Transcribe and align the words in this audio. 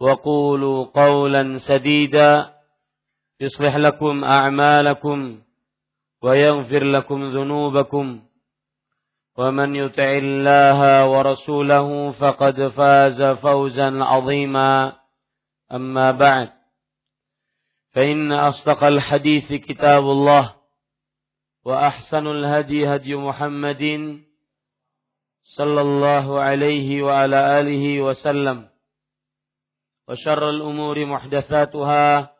وقولوا 0.00 0.84
قولا 0.84 1.58
سديدا 1.58 2.54
يصلح 3.40 3.76
لكم 3.76 4.24
أعمالكم 4.24 5.40
ويغفر 6.22 6.84
لكم 6.84 7.30
ذنوبكم 7.30 8.22
ومن 9.38 9.76
يطع 9.76 10.10
الله 10.22 11.06
ورسوله 11.10 12.10
فقد 12.10 12.68
فاز 12.68 13.22
فوزا 13.22 14.04
عظيما 14.04 14.96
أما 15.72 16.10
بعد 16.10 16.48
فإن 17.90 18.32
أصدق 18.32 18.84
الحديث 18.84 19.52
كتاب 19.52 20.02
الله 20.02 20.54
وأحسن 21.64 22.26
الهدي 22.26 22.94
هدي 22.94 23.14
محمد 23.14 23.82
صلى 25.56 25.80
الله 25.80 26.40
عليه 26.40 27.02
وعلى 27.02 27.60
آله 27.60 28.00
وسلم 28.00 28.68
وشر 30.07 30.49
الأمور 30.49 31.05
محدثاتها 31.05 32.35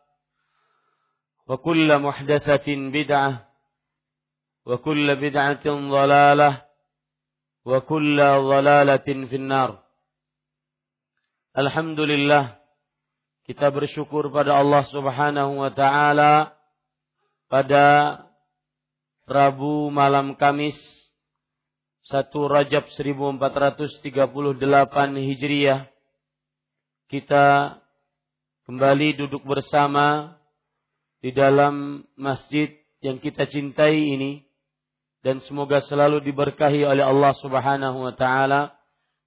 وكل 1.48 1.98
محدثة 1.98 2.66
بدعة 2.68 3.48
وكل 4.66 5.16
بدعة 5.16 5.66
ضلالة 5.66 6.50
وكل 7.64 8.18
ضلالة 8.22 9.08
في 9.28 9.36
النار 9.36 9.70
Alhamdulillah 11.54 12.58
kita 13.46 13.70
bersyukur 13.70 14.26
pada 14.34 14.58
Allah 14.58 14.82
Subhanahu 14.90 15.62
wa 15.62 15.70
taala 15.70 16.50
pada 17.46 18.18
Rabu 19.30 19.86
malam 19.94 20.34
Kamis 20.34 20.74
1 22.10 22.26
Rajab 22.34 22.90
1438 22.90 23.78
Hijriah 25.14 25.86
kita 27.09 27.77
kembali 28.69 29.17
duduk 29.17 29.41
bersama 29.41 30.37
di 31.25 31.33
dalam 31.33 32.05
masjid 32.13 32.69
yang 33.01 33.17
kita 33.17 33.49
cintai 33.49 34.13
ini. 34.13 34.45
Dan 35.19 35.43
semoga 35.43 35.83
selalu 35.83 36.23
diberkahi 36.23 36.87
oleh 36.87 37.03
Allah 37.03 37.35
Subhanahu 37.43 38.07
wa 38.07 38.13
taala 38.15 38.71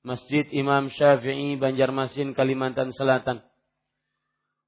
Masjid 0.00 0.48
Imam 0.54 0.88
Syafi'i 0.88 1.60
Banjarmasin 1.60 2.32
Kalimantan 2.32 2.96
Selatan. 2.96 3.44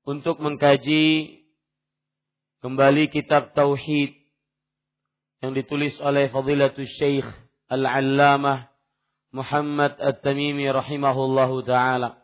Untuk 0.05 0.37
mengkaji 0.37 1.41
kembali 2.61 3.09
kitab 3.09 3.57
tauhid 3.57 4.13
yang 5.41 5.57
ditulis 5.57 5.97
oleh 6.05 6.29
Fadilatul 6.29 6.91
Syekh 7.01 7.25
Al-Allamah 7.73 8.69
Muhammad 9.33 9.97
At-Tamimi 9.97 10.69
rahimahullahu 10.69 11.65
taala 11.65 12.24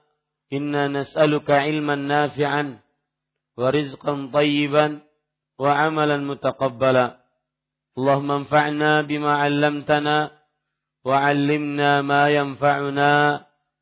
Inna 0.51 0.91
نسألك 0.91 1.47
ilman 1.47 2.11
نافعا 2.11 2.83
ورزقا 3.55 4.13
طيبا 4.35 4.85
tayyiban 5.55 6.21
متقبلا 6.27 7.07
اللهم 7.97 8.29
انفعنا 8.31 8.91
بما 9.07 9.31
علمتنا 9.47 10.17
وعلمنا 11.07 11.91
ما 12.01 12.23
ينفعنا 12.29 13.11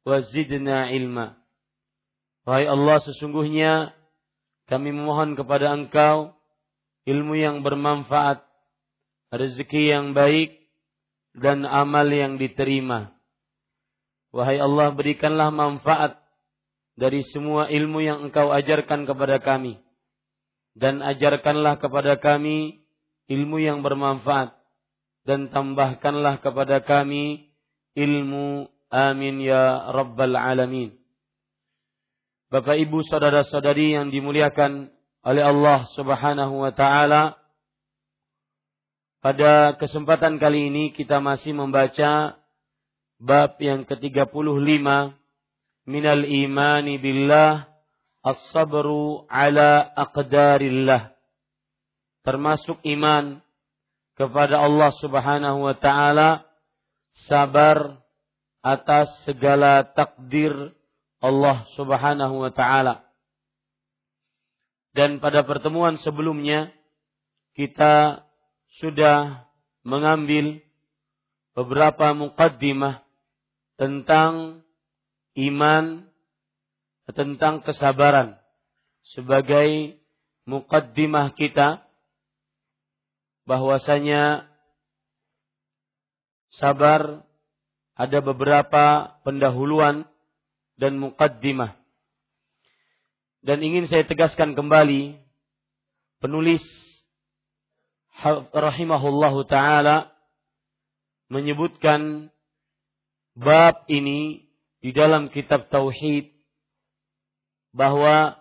وزدنا 0.06 0.78
ma 0.85 0.94
ilma. 0.94 1.28
Wahai 2.46 2.66
Allah 2.69 2.97
sesungguhnya 3.02 3.74
kami 4.69 4.94
memohon 4.94 5.34
kepada 5.34 5.74
Engkau 5.74 6.38
ilmu 7.09 7.34
yang 7.34 7.66
bermanfaat, 7.66 8.46
rezeki 9.34 9.90
yang 9.90 10.13
baik 10.13 10.53
dan 11.34 11.66
amal 11.66 12.06
yang 12.06 12.38
diterima. 12.38 13.09
Wahai 14.29 14.62
Allah 14.62 14.94
berikanlah 14.94 15.50
manfaat 15.50 16.28
dari 17.00 17.24
semua 17.32 17.72
ilmu 17.72 18.04
yang 18.04 18.28
engkau 18.28 18.52
ajarkan 18.52 19.08
kepada 19.08 19.40
kami. 19.40 19.80
Dan 20.76 21.00
ajarkanlah 21.00 21.80
kepada 21.80 22.20
kami 22.20 22.84
ilmu 23.32 23.58
yang 23.64 23.80
bermanfaat. 23.80 24.52
Dan 25.24 25.48
tambahkanlah 25.48 26.44
kepada 26.44 26.84
kami 26.84 27.48
ilmu. 27.96 28.68
Amin 28.92 29.40
ya 29.40 29.90
Rabbal 29.96 30.36
Alamin. 30.36 31.00
Bapak 32.50 32.82
ibu 32.82 33.06
saudara 33.06 33.46
saudari 33.46 33.94
yang 33.94 34.09
dimuliakan 34.09 34.90
oleh 35.22 35.44
Allah 35.46 35.86
subhanahu 35.94 36.66
wa 36.66 36.73
ta'ala. 36.73 37.38
Pada 39.22 39.78
kesempatan 39.78 40.41
kali 40.41 40.73
ini 40.73 40.90
kita 40.90 41.22
masih 41.22 41.53
membaca 41.53 42.40
bab 43.22 43.59
yang 43.62 43.85
ke-35 43.85 45.19
minal 45.90 46.22
imani 46.22 47.02
billah 47.02 47.66
as-sabru 48.22 49.26
ala 49.26 49.90
aqdarillah 49.97 51.18
termasuk 52.22 52.78
iman 52.86 53.41
kepada 54.14 54.62
Allah 54.62 54.94
Subhanahu 55.02 55.66
wa 55.66 55.74
taala 55.74 56.46
sabar 57.26 57.97
atas 58.62 59.09
segala 59.26 59.82
takdir 59.97 60.53
Allah 61.24 61.66
Subhanahu 61.74 62.44
wa 62.46 62.52
taala. 62.53 63.08
Dan 64.94 65.24
pada 65.24 65.42
pertemuan 65.47 65.97
sebelumnya 66.03 66.70
kita 67.56 68.28
sudah 68.84 69.47
mengambil 69.82 70.59
beberapa 71.56 72.12
mukaddimah 72.14 73.02
tentang 73.80 74.64
iman 75.40 76.03
tentang 77.16 77.64
kesabaran 77.64 78.36
sebagai 79.16 79.97
mukaddimah 80.46 81.34
kita 81.34 81.82
bahwasanya 83.47 84.46
sabar 86.53 87.26
ada 88.00 88.20
beberapa 88.22 89.16
pendahuluan 89.26 90.06
dan 90.80 90.96
mukaddimah. 91.02 91.76
Dan 93.40 93.64
ingin 93.64 93.88
saya 93.88 94.03
tegaskan 94.03 94.56
kembali 94.56 95.20
penulis 96.20 96.64
rahimahullahu 98.52 99.47
taala 99.47 100.12
menyebutkan 101.32 102.32
bab 103.40 103.88
ini 103.88 104.48
di 104.79 104.96
dalam 104.96 105.28
kitab 105.31 105.67
tauhid 105.67 106.31
bahwa 107.76 108.40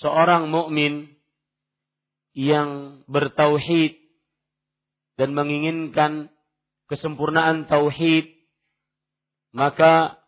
seorang 0.00 0.48
mukmin 0.48 1.12
yang 2.32 3.02
bertauhid 3.10 3.98
dan 5.18 5.34
menginginkan 5.34 6.30
kesempurnaan 6.88 7.66
tauhid 7.68 8.30
maka 9.52 10.20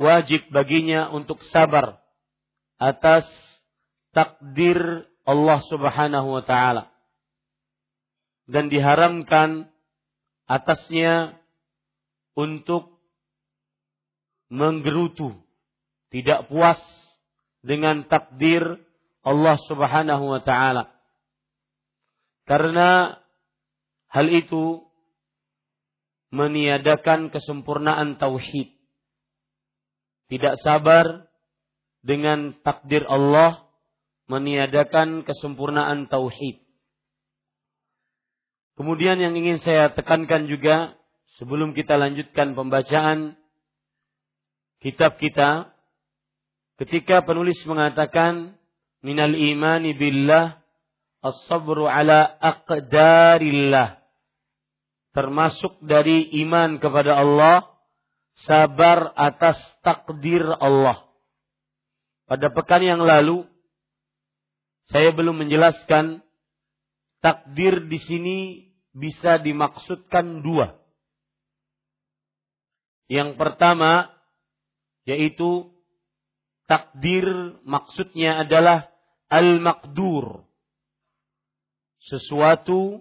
wajib 0.00 0.46
baginya 0.50 1.10
untuk 1.12 1.42
sabar 1.50 2.00
atas 2.78 3.26
takdir 4.14 5.06
Allah 5.28 5.60
Subhanahu 5.68 6.40
wa 6.40 6.44
taala. 6.46 6.90
Dan 8.48 8.72
diharamkan 8.72 9.68
atasnya 10.48 11.36
untuk 12.32 12.97
menggerutu, 14.48 15.36
tidak 16.08 16.48
puas 16.48 16.80
dengan 17.60 18.04
takdir 18.08 18.64
Allah 19.24 19.56
Subhanahu 19.68 20.24
wa 20.32 20.40
taala. 20.40 20.92
Karena 22.48 23.20
hal 24.08 24.26
itu 24.32 24.88
meniadakan 26.32 27.28
kesempurnaan 27.28 28.16
tauhid. 28.16 28.72
Tidak 30.28 30.60
sabar 30.60 31.28
dengan 32.04 32.56
takdir 32.60 33.04
Allah 33.08 33.68
meniadakan 34.28 35.24
kesempurnaan 35.24 36.08
tauhid. 36.08 36.60
Kemudian 38.76 39.18
yang 39.18 39.34
ingin 39.34 39.58
saya 39.58 39.90
tekankan 39.92 40.46
juga 40.46 40.94
sebelum 41.40 41.74
kita 41.74 41.98
lanjutkan 41.98 42.54
pembacaan 42.54 43.34
kitab 44.82 45.18
kita 45.18 45.74
ketika 46.78 47.26
penulis 47.26 47.58
mengatakan 47.66 48.54
minal 49.02 49.34
imani 49.34 49.94
billah 49.94 50.62
as-sabru 51.22 51.90
ala 51.90 52.38
aqdarillah 52.38 53.98
termasuk 55.14 55.82
dari 55.82 56.30
iman 56.46 56.78
kepada 56.78 57.18
Allah 57.18 57.66
sabar 58.46 59.10
atas 59.18 59.58
takdir 59.82 60.46
Allah 60.62 61.08
pada 62.30 62.52
pekan 62.54 62.84
yang 62.84 63.02
lalu 63.02 63.48
saya 64.88 65.12
belum 65.12 65.44
menjelaskan 65.44 66.24
takdir 67.20 67.84
di 67.88 67.98
sini 68.00 68.38
bisa 68.96 69.36
dimaksudkan 69.38 70.40
dua. 70.40 70.80
Yang 73.08 73.36
pertama 73.40 74.12
yaitu 75.08 75.72
takdir 76.68 77.24
maksudnya 77.64 78.44
adalah 78.44 78.92
al-maqdur. 79.32 80.44
Sesuatu 82.12 83.00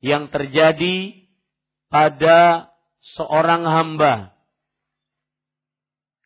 yang 0.00 0.32
terjadi 0.32 1.28
pada 1.92 2.72
seorang 3.14 3.68
hamba. 3.68 4.32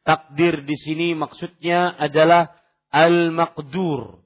Takdir 0.07 0.63
di 0.63 0.79
sini 0.79 1.19
maksudnya 1.19 1.91
adalah 1.99 2.55
al-maqdur. 2.95 4.23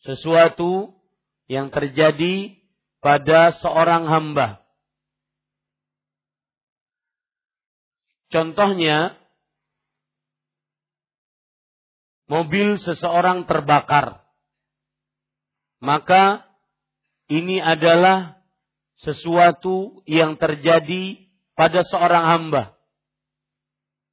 Sesuatu 0.00 0.96
yang 1.44 1.68
terjadi 1.68 2.56
pada 3.04 3.52
seorang 3.60 4.08
hamba. 4.08 4.64
Contohnya, 8.32 9.21
mobil 12.26 12.78
seseorang 12.80 13.46
terbakar. 13.46 14.22
Maka 15.82 16.46
ini 17.26 17.58
adalah 17.58 18.38
sesuatu 19.02 20.02
yang 20.06 20.38
terjadi 20.38 21.18
pada 21.58 21.82
seorang 21.82 22.24
hamba. 22.26 22.78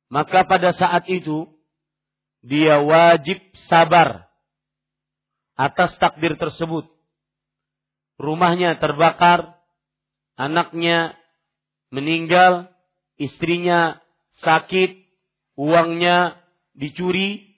Maka 0.10 0.46
pada 0.50 0.74
saat 0.74 1.06
itu 1.06 1.46
dia 2.42 2.82
wajib 2.82 3.38
sabar 3.70 4.26
atas 5.54 5.94
takdir 6.02 6.34
tersebut 6.40 6.90
rumahnya 8.20 8.78
terbakar, 8.78 9.56
anaknya 10.36 11.16
meninggal, 11.90 12.68
istrinya 13.16 14.04
sakit, 14.44 15.08
uangnya 15.56 16.38
dicuri, 16.76 17.49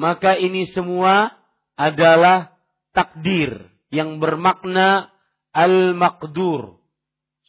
maka 0.00 0.32
ini 0.32 0.64
semua 0.72 1.28
adalah 1.76 2.56
takdir 2.96 3.68
yang 3.92 4.16
bermakna 4.16 5.12
al-maqdur. 5.52 6.80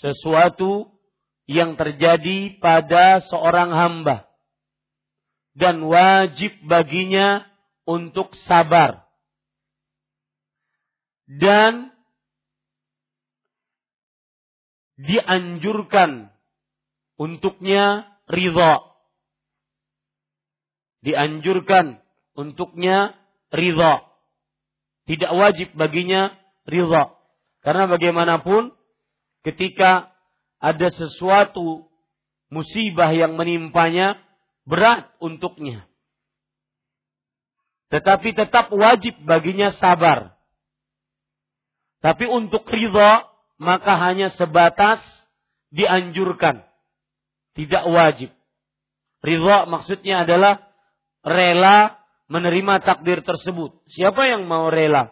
Sesuatu 0.04 0.92
yang 1.48 1.80
terjadi 1.80 2.60
pada 2.60 3.24
seorang 3.24 3.72
hamba. 3.72 4.28
Dan 5.56 5.88
wajib 5.88 6.52
baginya 6.68 7.48
untuk 7.88 8.36
sabar. 8.44 9.08
Dan 11.32 11.96
dianjurkan 15.00 16.36
untuknya 17.16 18.12
ridha. 18.28 18.84
Dianjurkan 21.02 22.01
untuknya 22.36 23.16
ridha. 23.52 24.06
Tidak 25.06 25.32
wajib 25.32 25.74
baginya 25.76 26.36
ridha. 26.66 27.14
Karena 27.62 27.86
bagaimanapun 27.90 28.74
ketika 29.46 30.14
ada 30.62 30.90
sesuatu 30.94 31.90
musibah 32.54 33.10
yang 33.14 33.38
menimpanya 33.38 34.18
berat 34.66 35.10
untuknya. 35.18 35.86
Tetapi 37.92 38.32
tetap 38.32 38.72
wajib 38.72 39.20
baginya 39.28 39.76
sabar. 39.76 40.38
Tapi 42.02 42.26
untuk 42.26 42.66
ridha 42.72 43.28
maka 43.62 43.94
hanya 44.00 44.34
sebatas 44.34 45.04
dianjurkan, 45.70 46.66
tidak 47.54 47.84
wajib. 47.86 48.30
Ridha 49.22 49.70
maksudnya 49.70 50.26
adalah 50.26 50.66
rela 51.22 52.01
menerima 52.32 52.80
takdir 52.88 53.20
tersebut. 53.28 53.76
Siapa 53.92 54.24
yang 54.32 54.48
mau 54.48 54.72
rela? 54.72 55.12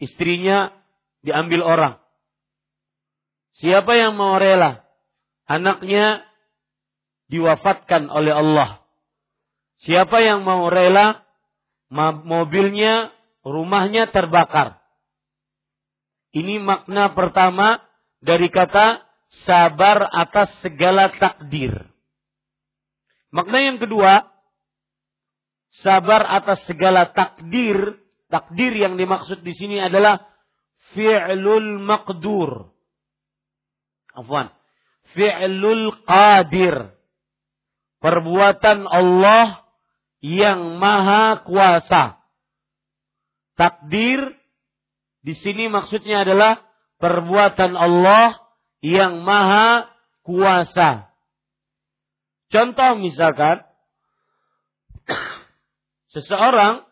Istrinya 0.00 0.72
diambil 1.20 1.60
orang. 1.60 1.94
Siapa 3.60 3.92
yang 3.92 4.16
mau 4.16 4.40
rela? 4.40 4.80
Anaknya 5.44 6.24
diwafatkan 7.28 8.08
oleh 8.08 8.32
Allah. 8.32 8.80
Siapa 9.84 10.24
yang 10.24 10.40
mau 10.40 10.72
rela? 10.72 11.20
Mobilnya, 12.24 13.12
rumahnya 13.44 14.08
terbakar. 14.08 14.80
Ini 16.30 16.62
makna 16.62 17.12
pertama 17.12 17.82
dari 18.22 18.46
kata 18.48 19.02
sabar 19.44 20.06
atas 20.14 20.54
segala 20.62 21.10
takdir. 21.10 21.90
Makna 23.34 23.58
yang 23.58 23.78
kedua, 23.82 24.30
sabar 25.70 26.26
atas 26.26 26.66
segala 26.66 27.14
takdir. 27.14 27.98
Takdir 28.30 28.78
yang 28.78 28.94
dimaksud 28.94 29.42
di 29.42 29.50
sini 29.58 29.82
adalah 29.82 30.22
fi'lul 30.94 31.82
maqdur. 31.82 32.70
Afwan. 34.14 34.54
Fi'lul 35.14 36.06
qadir. 36.06 36.94
Perbuatan 37.98 38.86
Allah 38.86 39.66
yang 40.22 40.78
maha 40.78 41.42
kuasa. 41.42 42.22
Takdir 43.58 44.40
di 45.20 45.36
sini 45.36 45.68
maksudnya 45.68 46.24
adalah 46.24 46.64
perbuatan 46.96 47.76
Allah 47.76 48.40
yang 48.80 49.20
maha 49.20 49.88
kuasa. 50.24 51.12
Contoh 52.48 52.96
misalkan, 52.98 53.62
seseorang 56.10 56.86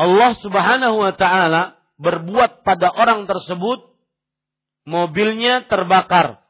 Allah 0.00 0.32
Subhanahu 0.40 0.96
wa 0.96 1.12
taala 1.12 1.76
berbuat 2.00 2.64
pada 2.64 2.88
orang 2.88 3.28
tersebut 3.28 3.84
mobilnya 4.88 5.68
terbakar. 5.68 6.40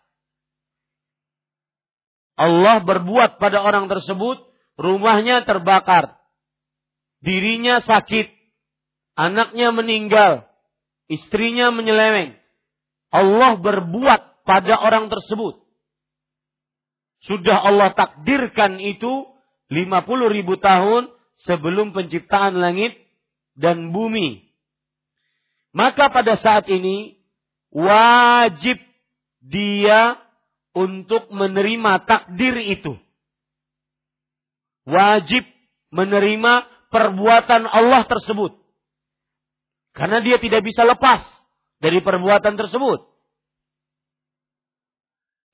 Allah 2.38 2.80
berbuat 2.80 3.42
pada 3.42 3.61
orang 3.61 3.90
tersebut 3.90 4.40
rumahnya 4.78 5.45
terbakar. 5.45 6.16
Dirinya 7.21 7.85
sakit. 7.85 8.33
Anaknya 9.12 9.76
meninggal. 9.76 10.49
Istrinya 11.11 11.69
menyeleweng. 11.69 12.38
Allah 13.12 13.61
berbuat 13.61 14.47
pada 14.49 14.75
orang 14.80 15.12
tersebut. 15.12 15.61
Sudah 17.25 17.61
Allah 17.61 17.93
takdirkan 17.93 18.81
itu 18.81 19.29
50 19.69 20.35
ribu 20.35 20.57
tahun 20.57 21.12
sebelum 21.45 21.93
penciptaan 21.93 22.57
langit 22.57 22.97
dan 23.57 23.93
bumi. 23.93 24.50
Maka 25.71 26.11
pada 26.11 26.35
saat 26.41 26.67
ini 26.67 27.21
wajib 27.71 28.81
dia 29.39 30.19
untuk 30.75 31.31
menerima 31.31 32.09
takdir 32.09 32.57
itu. 32.59 32.99
Wajib 34.89 35.45
menerima 35.95 36.67
perbuatan 36.91 37.69
Allah 37.69 38.03
tersebut. 38.09 38.59
Karena 39.95 40.23
dia 40.23 40.39
tidak 40.39 40.62
bisa 40.67 40.87
lepas 40.87 41.23
dari 41.83 41.99
perbuatan 42.03 42.55
tersebut. 42.55 43.10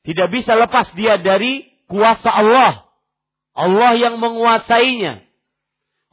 Tidak 0.07 0.29
bisa 0.31 0.55
lepas 0.55 0.95
dia 0.95 1.19
dari 1.19 1.67
kuasa 1.91 2.31
Allah. 2.31 2.87
Allah 3.59 3.93
yang 3.99 4.23
menguasainya. 4.23 5.27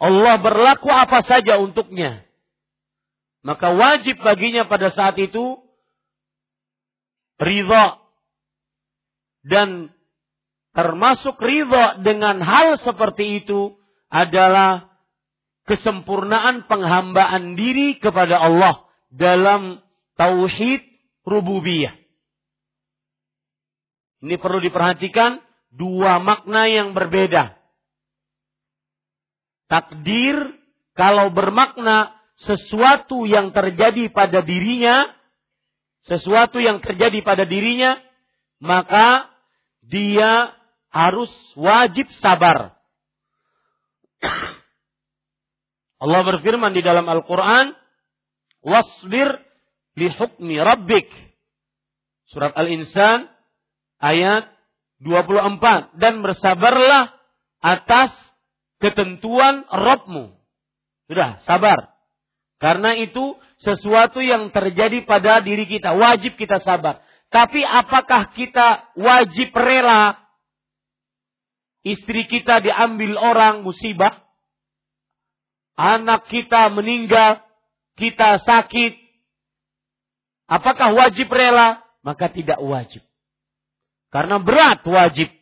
Allah 0.01 0.35
berlaku 0.41 0.89
apa 0.89 1.21
saja 1.21 1.61
untuknya. 1.61 2.25
Maka 3.45 3.75
wajib 3.75 4.17
baginya 4.23 4.65
pada 4.65 4.89
saat 4.89 5.19
itu 5.19 5.61
ridha 7.37 7.99
dan 9.43 9.91
termasuk 10.71 11.37
ridha 11.43 11.99
dengan 12.01 12.39
hal 12.39 12.79
seperti 12.81 13.43
itu 13.43 13.77
adalah 14.07 14.89
kesempurnaan 15.67 16.65
penghambaan 16.71 17.59
diri 17.59 17.99
kepada 17.99 18.39
Allah 18.39 18.87
dalam 19.11 19.83
tauhid 20.15 20.81
rububiyah. 21.27 22.02
Ini 24.23 24.39
perlu 24.39 24.63
diperhatikan 24.63 25.43
dua 25.67 26.23
makna 26.23 26.71
yang 26.71 26.95
berbeda. 26.95 27.59
Takdir 29.67 30.55
kalau 30.95 31.27
bermakna 31.35 32.15
sesuatu 32.39 33.27
yang 33.27 33.51
terjadi 33.51 34.07
pada 34.15 34.39
dirinya, 34.39 35.11
sesuatu 36.07 36.63
yang 36.63 36.79
terjadi 36.79 37.19
pada 37.19 37.43
dirinya, 37.43 37.99
maka 38.63 39.27
dia 39.83 40.55
harus 40.87 41.31
wajib 41.59 42.07
sabar. 42.23 42.79
Allah 45.99 46.21
berfirman 46.23 46.71
di 46.71 46.79
dalam 46.79 47.11
Al-Quran, 47.11 47.75
Wasbir 48.63 49.35
li 49.99 50.07
hukmi 50.07 50.55
rabbik. 50.63 51.11
Surat 52.31 52.55
Al-Insan 52.55 53.32
ayat 54.03 54.51
24. 54.99 55.95
Dan 55.95 56.19
bersabarlah 56.19 57.15
atas 57.63 58.11
ketentuan 58.83 59.63
Robmu. 59.71 60.35
Sudah, 61.07 61.39
sabar. 61.47 61.95
Karena 62.59 62.95
itu 62.99 63.39
sesuatu 63.63 64.19
yang 64.19 64.51
terjadi 64.51 65.07
pada 65.07 65.39
diri 65.39 65.63
kita. 65.63 65.95
Wajib 65.95 66.35
kita 66.35 66.59
sabar. 66.59 66.99
Tapi 67.31 67.63
apakah 67.63 68.31
kita 68.35 68.93
wajib 68.99 69.55
rela 69.55 70.21
istri 71.81 72.27
kita 72.27 72.61
diambil 72.63 73.17
orang 73.19 73.63
musibah? 73.65 74.21
Anak 75.73 76.29
kita 76.29 76.69
meninggal, 76.69 77.41
kita 77.97 78.37
sakit. 78.45 78.93
Apakah 80.45 80.93
wajib 80.93 81.33
rela? 81.33 81.81
Maka 82.05 82.29
tidak 82.29 82.61
wajib. 82.61 83.01
Karena 84.13 84.37
berat 84.37 84.85
wajib. 84.85 85.33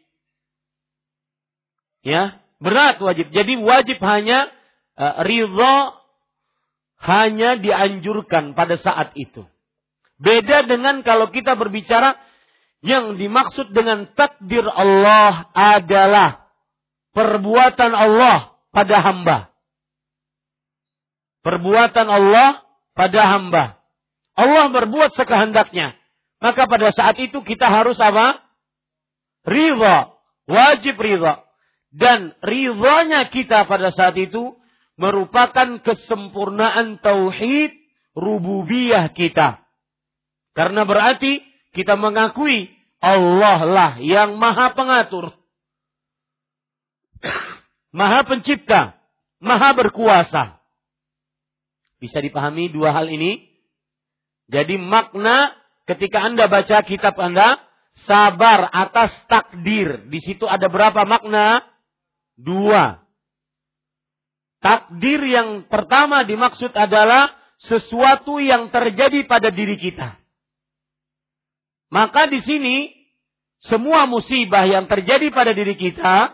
Ya, 2.01 2.41
Berat 2.61 3.01
wajib. 3.01 3.33
Jadi 3.33 3.57
wajib 3.57 3.97
hanya 4.05 4.45
uh, 4.93 5.25
ridho 5.25 5.97
hanya 7.01 7.57
dianjurkan 7.57 8.53
pada 8.53 8.77
saat 8.77 9.17
itu. 9.17 9.41
Beda 10.21 10.61
dengan 10.69 11.01
kalau 11.01 11.33
kita 11.33 11.57
berbicara 11.57 12.13
yang 12.85 13.17
dimaksud 13.17 13.73
dengan 13.73 14.13
takdir 14.13 14.61
Allah 14.69 15.49
adalah 15.57 16.53
perbuatan 17.17 17.97
Allah 17.97 18.53
pada 18.69 19.01
hamba. 19.01 19.37
Perbuatan 21.41 22.05
Allah 22.05 22.61
pada 22.93 23.21
hamba. 23.25 23.63
Allah 24.37 24.69
berbuat 24.69 25.17
sekehendaknya. 25.17 25.97
Maka 26.37 26.69
pada 26.69 26.93
saat 26.93 27.17
itu 27.17 27.41
kita 27.41 27.65
harus 27.65 27.97
apa? 27.97 28.37
Ridha. 29.45 30.13
Wajib 30.49 30.97
ridha. 30.97 31.45
Dan 31.91 32.35
ridhonya 32.39 33.27
kita 33.29 33.67
pada 33.67 33.91
saat 33.91 34.15
itu 34.15 34.55
merupakan 34.95 35.81
kesempurnaan 35.83 37.03
tauhid 37.03 37.75
rububiyah 38.15 39.11
kita. 39.11 39.59
Karena 40.51 40.83
berarti 40.83 41.41
kita 41.71 41.95
mengakui 41.95 42.71
Allah 43.01 43.59
lah 43.65 43.91
yang 43.99 44.37
maha 44.37 44.75
pengatur. 44.77 45.33
maha 47.97 48.23
pencipta. 48.27 48.95
Maha 49.41 49.73
berkuasa. 49.73 50.61
Bisa 51.97 52.21
dipahami 52.21 52.69
dua 52.69 52.93
hal 52.93 53.09
ini? 53.09 53.49
Jadi 54.51 54.77
makna 54.77 55.55
ketika 55.89 56.21
Anda 56.21 56.45
baca 56.45 56.85
kitab 56.85 57.17
Anda, 57.17 57.57
sabar 58.05 58.69
atas 58.71 59.11
takdir. 59.27 60.07
Di 60.09 60.19
situ 60.23 60.47
ada 60.47 60.67
berapa 60.67 61.05
makna? 61.05 61.65
Dua. 62.37 63.01
Takdir 64.61 65.21
yang 65.25 65.65
pertama 65.65 66.21
dimaksud 66.21 66.69
adalah 66.77 67.33
sesuatu 67.61 68.37
yang 68.37 68.69
terjadi 68.69 69.25
pada 69.25 69.49
diri 69.49 69.77
kita. 69.77 70.17
Maka 71.91 72.29
di 72.29 72.39
sini 72.45 72.93
semua 73.61 74.09
musibah 74.09 74.65
yang 74.65 74.89
terjadi 74.89 75.29
pada 75.29 75.53
diri 75.53 75.77
kita, 75.77 76.33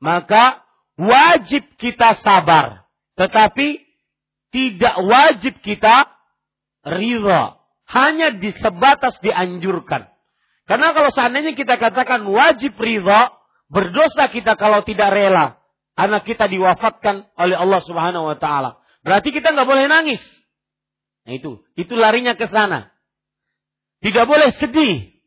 maka 0.00 0.64
wajib 0.96 1.64
kita 1.76 2.16
sabar. 2.24 2.88
Tetapi 3.16 3.84
tidak 4.52 4.96
wajib 5.04 5.60
kita 5.60 6.08
ridha. 6.84 7.60
Hanya 7.86 8.34
di 8.34 8.50
sebatas 8.56 9.14
dianjurkan. 9.22 10.15
Karena 10.66 10.90
kalau 10.90 11.14
seandainya 11.14 11.54
kita 11.54 11.78
katakan 11.78 12.26
wajib 12.26 12.74
ridha, 12.78 13.30
Berdosa 13.66 14.30
kita 14.30 14.54
kalau 14.54 14.86
tidak 14.86 15.10
rela 15.10 15.58
anak 15.98 16.28
kita 16.28 16.46
diwafatkan 16.46 17.26
oleh 17.34 17.56
Allah 17.56 17.80
Subhanahu 17.82 18.30
wa 18.30 18.36
taala. 18.38 18.78
Berarti 19.02 19.32
kita 19.34 19.50
nggak 19.56 19.66
boleh 19.66 19.90
nangis. 19.90 20.22
Nah 21.26 21.34
itu, 21.34 21.64
itu 21.74 21.94
larinya 21.96 22.38
ke 22.38 22.46
sana. 22.46 22.92
Tidak 24.04 24.24
boleh 24.28 24.54
sedih. 24.60 25.18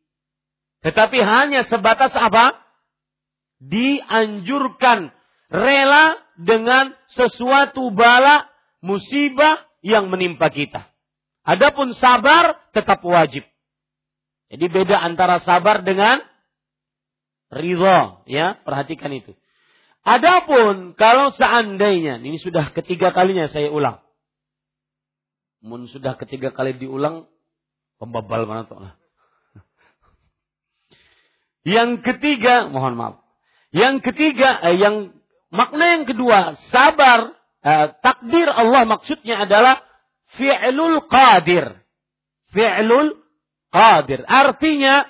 Tetapi 0.85 1.19
hanya 1.19 1.67
sebatas 1.67 2.15
apa? 2.15 2.55
Dianjurkan 3.59 5.11
rela 5.51 6.15
dengan 6.39 6.95
sesuatu 7.11 7.91
bala 7.91 8.47
musibah 8.79 9.67
yang 9.83 10.07
menimpa 10.07 10.47
kita. 10.47 10.87
Adapun 11.43 11.91
sabar 11.97 12.55
tetap 12.71 13.03
wajib. 13.03 13.43
Jadi 14.49 14.65
beda 14.65 14.97
antara 14.97 15.45
sabar 15.45 15.85
dengan 15.85 16.25
ridho, 17.53 18.25
ya, 18.25 18.57
perhatikan 18.65 19.13
itu. 19.13 19.37
Adapun 20.01 20.97
kalau 20.97 21.29
seandainya, 21.29 22.17
ini 22.17 22.41
sudah 22.41 22.73
ketiga 22.73 23.13
kalinya 23.13 23.45
saya 23.45 23.69
ulang. 23.69 24.01
Mun 25.61 25.85
sudah 25.85 26.17
ketiga 26.17 26.49
kali 26.49 26.81
diulang, 26.81 27.29
pembabal 28.01 28.49
mana 28.49 28.65
lah. 28.73 28.93
Yang 31.77 32.01
ketiga, 32.09 32.65
mohon 32.71 32.97
maaf. 32.97 33.21
Yang 33.69 34.01
ketiga, 34.01 34.57
eh, 34.65 34.81
yang 34.81 35.13
makna 35.53 35.93
yang 35.93 36.05
kedua, 36.09 36.57
sabar, 36.73 37.37
eh, 37.61 37.93
takdir 38.01 38.49
Allah 38.49 38.81
maksudnya 38.89 39.45
adalah 39.45 39.85
fi'lul 40.33 41.05
qadir. 41.05 41.85
Fi'lul 42.49 43.28
qadir. 43.69 44.25
Artinya 44.25 45.07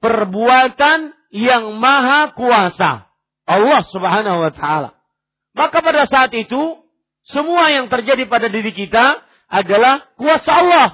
perbuatan 0.00 1.12
yang 1.30 1.76
maha 1.78 2.34
kuasa. 2.34 3.06
Allah 3.46 3.82
subhanahu 3.88 4.46
wa 4.46 4.52
ta'ala. 4.54 4.90
Maka 5.54 5.82
pada 5.82 6.06
saat 6.06 6.30
itu, 6.34 6.80
Semua 7.28 7.68
yang 7.68 7.92
terjadi 7.92 8.24
pada 8.26 8.48
diri 8.48 8.72
kita 8.72 9.20
adalah 9.50 10.08
kuasa 10.16 10.50
Allah. 10.50 10.88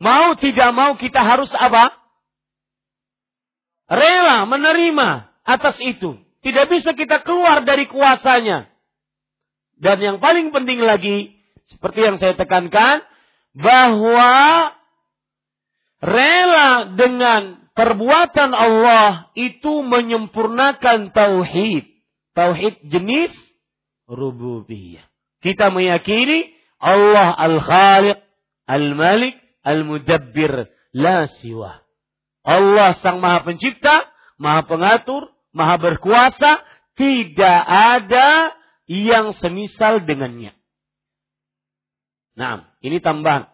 Mau 0.00 0.36
tidak 0.36 0.70
mau 0.76 0.92
kita 1.00 1.20
harus 1.24 1.48
apa? 1.56 1.92
Rela 3.90 4.44
menerima 4.44 5.28
atas 5.44 5.76
itu. 5.80 6.20
Tidak 6.40 6.72
bisa 6.72 6.96
kita 6.96 7.20
keluar 7.20 7.64
dari 7.64 7.84
kuasanya. 7.84 8.70
Dan 9.76 10.00
yang 10.00 10.16
paling 10.20 10.52
penting 10.52 10.80
lagi, 10.80 11.36
seperti 11.68 12.00
yang 12.00 12.16
saya 12.16 12.32
tekankan, 12.36 13.04
bahwa 13.56 14.32
rela 16.00 16.96
dengan 16.96 17.70
perbuatan 17.76 18.50
Allah 18.56 19.30
itu 19.36 19.84
menyempurnakan 19.84 21.12
tauhid. 21.12 21.86
Tauhid 22.34 22.80
jenis 22.88 23.32
rububiyah. 24.08 25.04
Kita 25.40 25.72
meyakini 25.72 26.52
Allah 26.80 27.32
Al-Khaliq, 27.36 28.18
Al-Malik, 28.68 29.36
Al-Mudabbir, 29.64 30.68
la 30.96 31.28
siwa. 31.40 31.84
Allah 32.40 32.96
Sang 33.04 33.20
Maha 33.20 33.44
Pencipta, 33.44 34.08
Maha 34.40 34.64
Pengatur, 34.64 35.28
Maha 35.52 35.76
Berkuasa, 35.76 36.64
tidak 36.96 37.60
ada 37.68 38.56
yang 38.88 39.36
semisal 39.36 40.04
dengannya. 40.04 40.56
Nah, 42.36 42.72
ini 42.80 43.00
tambahan. 43.00 43.52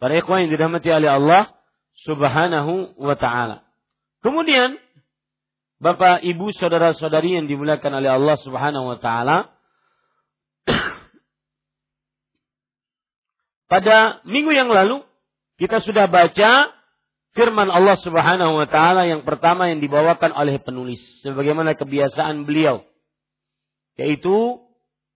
Para 0.00 0.18
ikhwan 0.18 0.48
yang 0.48 0.50
dirahmati 0.56 0.88
oleh 0.90 1.10
Allah 1.12 1.52
subhanahu 2.00 2.96
wa 2.96 3.16
ta'ala. 3.16 3.62
Kemudian, 4.24 4.78
Bapak, 5.82 6.22
Ibu, 6.22 6.54
Saudara-saudari 6.56 7.36
yang 7.36 7.50
dimuliakan 7.50 8.00
oleh 8.00 8.10
Allah 8.14 8.36
subhanahu 8.38 8.94
wa 8.94 8.98
ta'ala. 9.02 9.50
Pada 13.72 14.22
minggu 14.24 14.52
yang 14.54 14.70
lalu 14.70 15.02
kita 15.58 15.80
sudah 15.80 16.06
baca 16.06 16.70
firman 17.32 17.72
Allah 17.72 17.96
Subhanahu 17.96 18.60
wa 18.60 18.68
taala 18.68 19.08
yang 19.08 19.24
pertama 19.24 19.72
yang 19.72 19.80
dibawakan 19.80 20.36
oleh 20.36 20.60
penulis 20.60 21.00
sebagaimana 21.24 21.72
kebiasaan 21.72 22.44
beliau 22.44 22.84
yaitu 23.96 24.60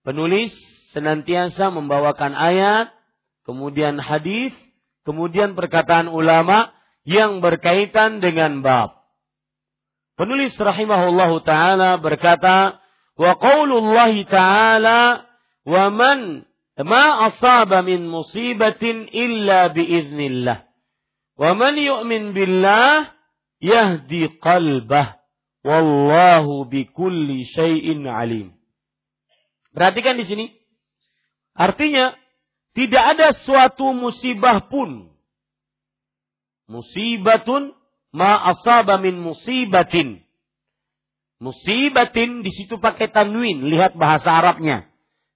penulis 0.05 0.53
senantiasa 0.95 1.69
membawakan 1.73 2.33
ayat, 2.33 2.93
kemudian 3.43 3.99
hadis, 3.99 4.53
kemudian 5.07 5.55
perkataan 5.55 6.11
ulama 6.11 6.75
yang 7.07 7.39
berkaitan 7.39 8.19
dengan 8.19 8.59
bab. 8.59 9.07
Penulis 10.19 10.51
rahimahullahu 10.59 11.47
taala 11.47 11.95
berkata, 12.03 12.83
"Wa 13.15 13.39
qaulullahi 13.39 14.27
ta'ala 14.27 15.23
wa 15.63 15.85
man 15.87 16.47
Ma 16.77 17.25
asaba 17.25 17.81
min 17.81 18.05
musibatin 18.05 19.09
illa 19.09 19.73
biiznillah. 19.73 20.69
Wa 21.33 21.57
man 21.57 21.73
yu'min 21.73 22.37
billah 22.37 23.17
yahdi 23.57 24.37
qalbah. 24.37 25.17
Wallahu 25.65 26.69
bikulli 26.69 27.49
syai'in 27.49 28.05
alim. 28.05 28.53
Perhatikan 29.73 30.21
di 30.21 30.25
sini. 30.29 30.45
Artinya, 31.57 32.13
tidak 32.77 33.03
ada 33.17 33.33
suatu 33.41 33.89
musibah 33.89 34.69
pun. 34.69 35.09
Musibatun 36.69 37.73
ma 38.13 38.37
asaba 38.53 39.01
min 39.01 39.17
musibatin. 39.17 40.21
Musibatin 41.41 42.45
di 42.45 42.53
situ 42.53 42.77
pakai 42.77 43.09
tanwin. 43.09 43.65
Lihat 43.65 43.97
bahasa 43.97 44.29
Arabnya 44.29 44.85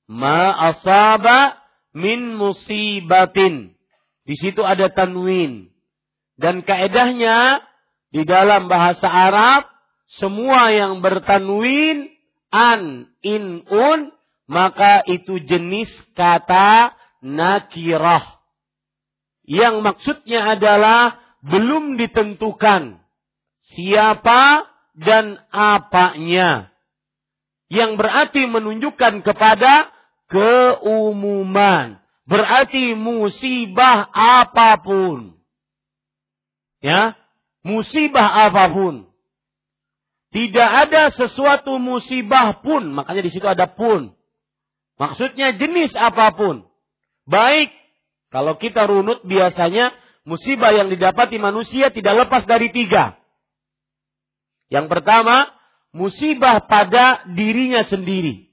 ma 0.05 0.53
asaba 0.69 1.57
min 1.97 2.37
musibatin. 2.37 3.73
Di 4.21 4.37
situ 4.37 4.61
ada 4.61 4.93
tanwin. 4.93 5.73
Dan 6.37 6.61
kaedahnya 6.61 7.65
di 8.13 8.21
dalam 8.21 8.69
bahasa 8.69 9.09
Arab 9.09 9.65
semua 10.21 10.69
yang 10.69 11.01
bertanwin 11.01 12.05
an, 12.53 13.09
in, 13.25 13.65
un 13.65 14.13
maka 14.45 15.01
itu 15.07 15.41
jenis 15.41 15.89
kata 16.13 17.00
nakirah. 17.21 18.41
Yang 19.45 19.75
maksudnya 19.81 20.57
adalah 20.57 21.17
belum 21.41 21.97
ditentukan 21.97 23.01
siapa 23.73 24.69
dan 24.97 25.39
apanya. 25.49 26.69
Yang 27.71 27.91
berarti 27.97 28.41
menunjukkan 28.51 29.23
kepada 29.23 29.89
keumuman. 30.27 32.03
Berarti 32.27 32.93
musibah 32.95 34.11
apa 34.11 34.77
pun. 34.83 35.39
Ya, 36.81 37.15
musibah 37.65 38.49
apa 38.49 38.71
pun. 38.71 39.07
Tidak 40.31 40.69
ada 40.87 41.11
sesuatu 41.11 41.75
musibah 41.75 42.63
pun, 42.63 42.87
makanya 42.95 43.27
di 43.27 43.31
situ 43.35 43.43
ada 43.43 43.67
pun. 43.67 44.15
Maksudnya 44.95 45.51
jenis 45.59 45.91
apa 45.91 46.31
pun. 46.31 46.70
Baik, 47.25 47.69
kalau 48.31 48.57
kita 48.57 48.87
runut 48.87 49.21
biasanya 49.27 49.91
musibah 50.23 50.71
yang 50.71 50.87
didapati 50.87 51.37
manusia 51.41 51.91
tidak 51.91 52.25
lepas 52.27 52.47
dari 52.47 52.71
tiga. 52.71 53.19
Yang 54.71 54.87
pertama, 54.87 55.51
musibah 55.91 56.63
pada 56.63 57.27
dirinya 57.27 57.83
sendiri. 57.85 58.47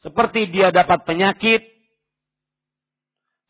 Seperti 0.00 0.48
dia 0.48 0.72
dapat 0.72 1.04
penyakit, 1.04 1.66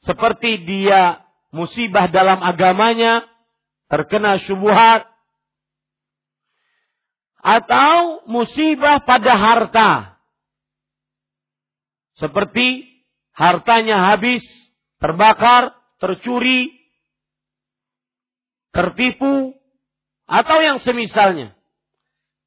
seperti 0.03 0.67
dia 0.67 1.23
musibah 1.55 2.11
dalam 2.11 2.43
agamanya, 2.43 3.23
terkena 3.87 4.39
syubhat, 4.43 5.07
atau 7.39 8.27
musibah 8.27 8.99
pada 9.07 9.33
harta. 9.39 9.91
Seperti 12.19 12.96
hartanya 13.37 14.11
habis, 14.11 14.43
terbakar, 14.97 15.77
tercuri, 16.01 16.73
tertipu, 18.73 19.53
atau 20.25 20.59
yang 20.65 20.81
semisalnya. 20.81 21.53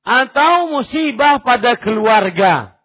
Atau 0.02 0.74
musibah 0.74 1.40
pada 1.46 1.78
keluarga. 1.78 2.82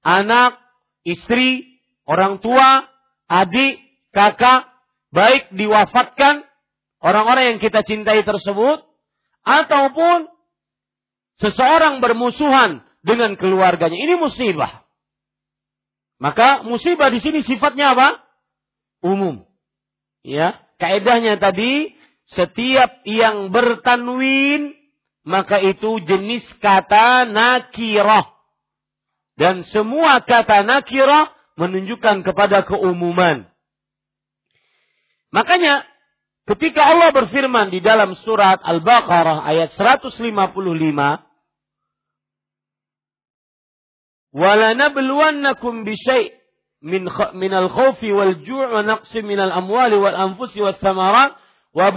Anak, 0.00 0.56
istri, 1.04 1.78
orang 2.08 2.40
tua, 2.40 2.88
adik, 3.28 3.78
kakak, 4.10 4.72
baik 5.12 5.52
diwafatkan 5.52 6.48
orang-orang 7.04 7.54
yang 7.54 7.58
kita 7.60 7.84
cintai 7.84 8.24
tersebut, 8.24 8.80
ataupun 9.42 10.30
seseorang 11.42 11.98
bermusuhan 11.98 12.86
dengan 13.02 13.34
keluarganya. 13.34 13.98
Ini 13.98 14.14
musibah. 14.16 14.81
Maka 16.22 16.62
musibah 16.62 17.10
di 17.10 17.18
sini 17.18 17.42
sifatnya 17.42 17.98
apa? 17.98 18.22
Umum. 19.02 19.42
Ya, 20.22 20.62
kaedahnya 20.78 21.42
tadi 21.42 21.98
setiap 22.30 23.02
yang 23.02 23.50
bertanwin 23.50 24.78
maka 25.26 25.58
itu 25.58 25.98
jenis 26.06 26.46
kata 26.62 27.26
nakirah. 27.26 28.30
Dan 29.34 29.66
semua 29.66 30.22
kata 30.22 30.62
nakirah 30.62 31.34
menunjukkan 31.58 32.22
kepada 32.22 32.62
keumuman. 32.70 33.42
Makanya 35.34 35.82
ketika 36.54 36.86
Allah 36.86 37.10
berfirman 37.10 37.74
di 37.74 37.82
dalam 37.82 38.14
surat 38.22 38.62
Al-Baqarah 38.62 39.42
ayat 39.42 39.74
155 39.74 40.22
walanabluwannakum 44.32 45.84
bisyai' 45.84 46.32
min 46.82 47.06
min 47.38 47.52
al-khawfi 47.52 48.10
wal 48.12 48.34
ju' 48.42 48.68
wa 48.72 48.82
naqsi 48.82 49.22
min 49.22 49.38
al-amwali 49.38 49.96
wal 49.96 50.16
anfusi 50.16 50.60
was 50.60 50.76
samarat 50.82 51.36
wa 51.72 51.88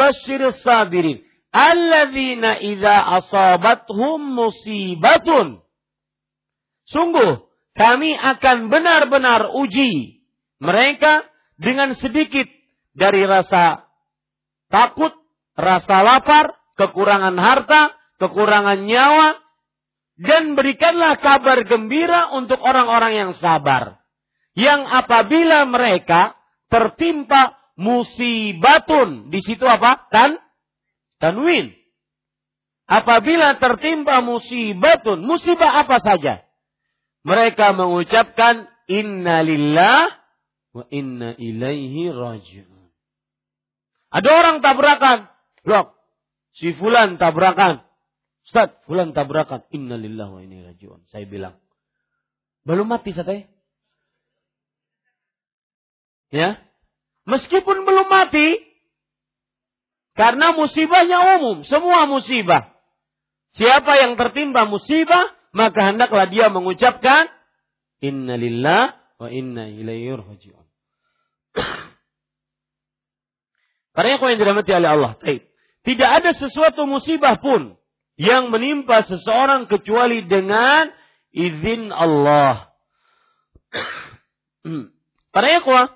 sungguh 6.86 7.32
kami 7.76 8.12
akan 8.14 8.58
benar-benar 8.72 9.52
uji 9.58 10.22
mereka 10.62 11.28
dengan 11.60 11.96
sedikit 11.98 12.48
dari 12.96 13.28
rasa 13.28 13.84
takut, 14.72 15.12
rasa 15.56 16.04
lapar, 16.04 16.56
kekurangan 16.80 17.36
harta, 17.36 17.92
kekurangan 18.20 18.88
nyawa, 18.88 19.36
dan 20.16 20.56
berikanlah 20.56 21.20
kabar 21.20 21.64
gembira 21.68 22.32
untuk 22.36 22.60
orang-orang 22.64 23.14
yang 23.16 23.32
sabar. 23.40 24.00
Yang 24.56 24.88
apabila 24.88 25.68
mereka 25.68 26.40
tertimpa 26.72 27.60
musibatun, 27.76 29.28
di 29.28 29.44
situ 29.44 29.68
apa? 29.68 30.08
Tan, 30.08 30.40
tanwin. 31.20 31.76
Apabila 32.88 33.60
tertimpa 33.60 34.24
musibatun, 34.24 35.20
musibah 35.26 35.84
apa 35.84 36.00
saja? 36.00 36.46
mereka 37.26 37.74
mengucapkan 37.74 38.70
inna 38.86 39.42
lillah 39.42 40.14
wa 40.78 40.86
inna 40.94 41.34
ilaihi 41.42 42.14
raji'un. 42.14 42.94
Ada 44.14 44.30
orang 44.30 44.58
tabrakan. 44.62 45.20
Blok. 45.66 45.98
Si 46.54 46.72
fulan 46.78 47.18
tabrakan. 47.18 47.82
Ustaz, 48.46 48.78
fulan 48.86 49.12
tabrakan. 49.18 49.66
Inna 49.74 49.98
lillah 49.98 50.30
wa 50.30 50.38
inna 50.38 50.70
raji'un. 50.70 51.02
Saya 51.10 51.26
bilang. 51.26 51.58
Belum 52.62 52.86
mati 52.86 53.10
saya. 53.14 53.50
Ya. 56.30 56.62
Meskipun 57.26 57.86
belum 57.90 58.06
mati. 58.06 58.62
Karena 60.14 60.54
musibahnya 60.54 61.42
umum. 61.42 61.66
Semua 61.66 62.06
musibah. 62.06 62.70
Siapa 63.58 63.98
yang 63.98 64.14
tertimpa 64.14 64.70
musibah. 64.70 65.34
Maka 65.50 65.90
hendaklah 65.90 66.30
dia 66.30 66.54
mengucapkan. 66.54 67.34
Inna 68.06 68.38
lillah 68.38 68.94
wa 69.18 69.28
inna 69.34 69.74
ilaihi 69.74 70.14
raji'un. 70.14 70.66
Para 73.96 74.12
yang 74.12 74.38
dirahmati 74.38 74.70
oleh 74.76 74.90
Allah. 74.92 75.18
Tidak 75.82 76.10
ada 76.10 76.36
sesuatu 76.36 76.84
musibah 76.86 77.40
pun 77.42 77.80
yang 78.16 78.52
menimpa 78.52 79.04
seseorang 79.08 79.68
kecuali 79.68 80.24
dengan 80.24 80.92
izin 81.36 81.92
Allah. 81.92 82.72
Para 85.36 85.48
ikhwah, 85.60 85.92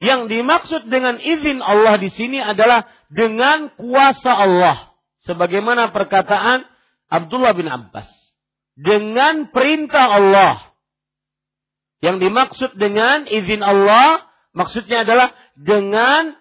yang 0.00 0.32
dimaksud 0.32 0.88
dengan 0.88 1.20
izin 1.20 1.60
Allah 1.60 2.00
di 2.00 2.08
sini 2.12 2.40
adalah 2.40 2.88
dengan 3.12 3.72
kuasa 3.76 4.32
Allah. 4.32 4.96
Sebagaimana 5.28 5.92
perkataan 5.92 6.64
Abdullah 7.12 7.52
bin 7.52 7.68
Abbas. 7.68 8.08
Dengan 8.80 9.52
perintah 9.52 10.08
Allah. 10.20 10.72
Yang 12.00 12.16
dimaksud 12.28 12.70
dengan 12.80 13.28
izin 13.28 13.60
Allah, 13.60 14.24
maksudnya 14.56 15.04
adalah 15.04 15.36
dengan 15.52 16.32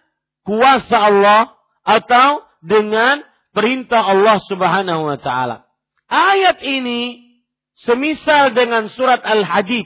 kuasa 0.47 0.95
Allah 0.95 1.51
atau 1.83 2.47
dengan 2.63 3.27
perintah 3.59 4.07
Allah 4.07 4.39
Subhanahu 4.47 5.11
wa 5.11 5.19
taala. 5.19 5.67
Ayat 6.07 6.63
ini 6.63 7.19
semisal 7.83 8.55
dengan 8.55 8.87
surat 8.87 9.19
Al-Hadid 9.19 9.83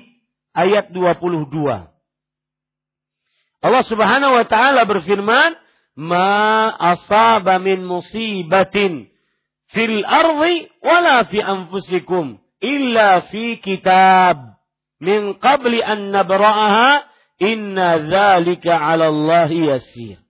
ayat 0.54 0.94
22. 0.94 1.50
Allah 3.66 3.84
Subhanahu 3.90 4.38
wa 4.38 4.46
taala 4.46 4.86
berfirman, 4.86 5.58
"Ma 5.98 6.70
asaba 6.70 7.58
min 7.58 7.82
musibatin 7.82 9.10
fil 9.74 10.06
ardi 10.06 10.70
wala 10.86 11.26
fi 11.26 11.42
anfusikum 11.42 12.38
illa 12.62 13.26
fi 13.34 13.58
kitab 13.58 14.54
min 15.02 15.34
qabli 15.42 15.82
an 15.82 16.14
nabra'aha 16.14 17.10
inna 17.42 17.98
dzalika 18.06 18.78
'ala 18.78 19.10
Allah 19.10 19.50
yasir." 19.50 20.22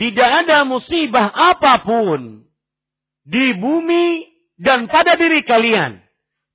Tidak 0.00 0.30
ada 0.46 0.64
musibah 0.64 1.28
apa 1.30 1.84
pun 1.84 2.48
di 3.22 3.54
bumi 3.54 4.26
dan 4.58 4.90
pada 4.90 5.14
diri 5.18 5.42
kalian. 5.42 6.02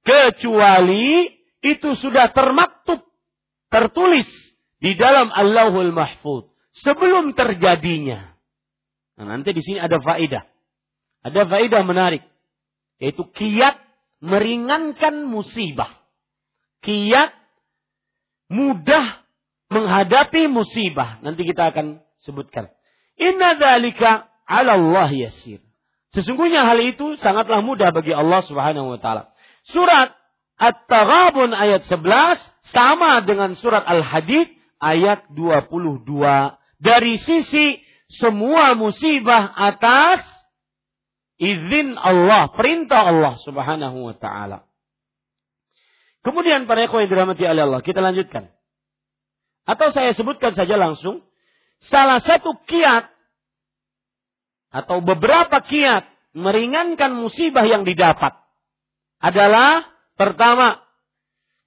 Kecuali 0.03 1.27
itu 1.59 1.89
sudah 1.99 2.31
termaktub, 2.31 3.03
tertulis 3.67 4.27
di 4.79 4.95
dalam 4.95 5.27
Allahul 5.33 5.91
Mahfud. 5.91 6.47
Sebelum 6.77 7.33
terjadinya. 7.33 8.37
Nah, 9.17 9.25
nanti 9.25 9.49
di 9.49 9.65
sini 9.65 9.81
ada 9.81 9.97
faedah. 9.97 10.45
Ada 11.25 11.41
faedah 11.49 11.81
menarik. 11.81 12.21
Yaitu 13.01 13.25
kiat 13.33 13.81
meringankan 14.21 15.25
musibah. 15.25 15.89
Kiat 16.85 17.33
mudah 18.53 19.25
menghadapi 19.73 20.45
musibah. 20.45 21.17
Nanti 21.25 21.49
kita 21.49 21.73
akan 21.73 22.05
sebutkan. 22.21 22.69
Inna 23.17 23.57
dzalika 23.57 24.29
'ala 24.45 24.77
Allah 24.77 25.09
yasir. 25.11 25.59
Sesungguhnya 26.15 26.63
hal 26.63 26.79
itu 26.81 27.19
sangatlah 27.19 27.59
mudah 27.59 27.91
bagi 27.91 28.15
Allah 28.15 28.41
Subhanahu 28.45 28.95
wa 28.95 28.99
taala. 29.01 29.33
Surat 29.67 30.15
At-Taghabun 30.57 31.53
ayat 31.53 31.85
11 31.85 32.41
sama 32.73 33.21
dengan 33.21 33.53
surat 33.59 33.85
Al-Hadid 33.85 34.49
ayat 34.81 35.29
22. 35.29 36.07
Dari 36.81 37.21
sisi 37.21 37.77
semua 38.09 38.73
musibah 38.73 39.53
atas 39.53 40.25
izin 41.37 41.99
Allah, 41.99 42.49
perintah 42.55 43.05
Allah 43.05 43.37
Subhanahu 43.43 44.09
wa 44.09 44.15
taala. 44.17 44.65
Kemudian 46.25 46.65
para 46.65 46.87
ikhwan 46.87 47.05
yang 47.05 47.11
dirahmati 47.13 47.43
oleh 47.45 47.63
Allah, 47.67 47.81
kita 47.85 48.01
lanjutkan. 48.01 48.49
Atau 49.67 49.91
saya 49.91 50.15
sebutkan 50.15 50.55
saja 50.55 50.79
langsung 50.79 51.26
salah 51.85 52.17
satu 52.23 52.57
kiat 52.65 53.09
atau 54.73 54.99
beberapa 54.99 55.61
kiat 55.61 56.05
meringankan 56.33 57.13
musibah 57.13 57.65
yang 57.65 57.85
didapat 57.85 58.35
adalah 59.21 59.85
pertama 60.17 60.81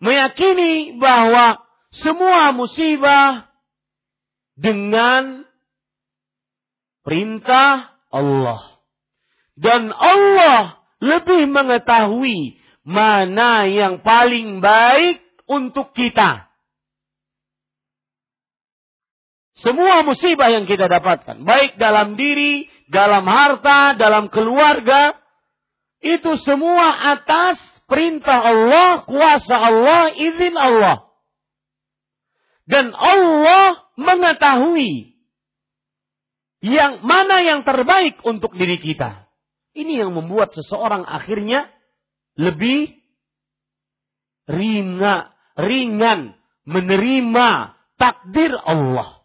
meyakini 0.03 0.99
bahwa 0.99 1.59
semua 1.91 2.55
musibah 2.55 3.51
dengan 4.55 5.43
perintah 7.03 7.95
Allah 8.11 8.79
dan 9.59 9.91
Allah 9.91 10.79
lebih 11.01 11.49
mengetahui 11.49 12.61
mana 12.85 13.65
yang 13.67 14.05
paling 14.05 14.61
baik 14.61 15.21
untuk 15.49 15.97
kita. 15.97 16.50
Semua 19.61 20.01
musibah 20.01 20.49
yang 20.49 20.65
kita 20.65 20.89
dapatkan, 20.89 21.45
baik 21.45 21.77
dalam 21.77 22.17
diri, 22.17 22.65
dalam 22.89 23.29
harta, 23.29 23.93
dalam 23.93 24.33
keluarga, 24.33 25.13
itu 26.01 26.33
semua 26.41 27.13
atas 27.13 27.61
perintah 27.85 28.41
Allah, 28.41 29.05
kuasa 29.05 29.53
Allah, 29.53 30.17
izin 30.17 30.57
Allah. 30.57 31.13
Dan 32.65 32.97
Allah 32.97 33.85
mengetahui 34.01 35.13
yang 36.65 37.05
mana 37.05 37.45
yang 37.45 37.61
terbaik 37.61 38.17
untuk 38.25 38.57
diri 38.57 38.81
kita. 38.81 39.29
Ini 39.77 40.07
yang 40.07 40.17
membuat 40.17 40.57
seseorang 40.57 41.05
akhirnya 41.05 41.69
lebih 42.41 42.97
ringan, 44.49 45.37
ringan 45.61 46.33
menerima 46.65 47.77
takdir 48.01 48.57
Allah 48.57 49.20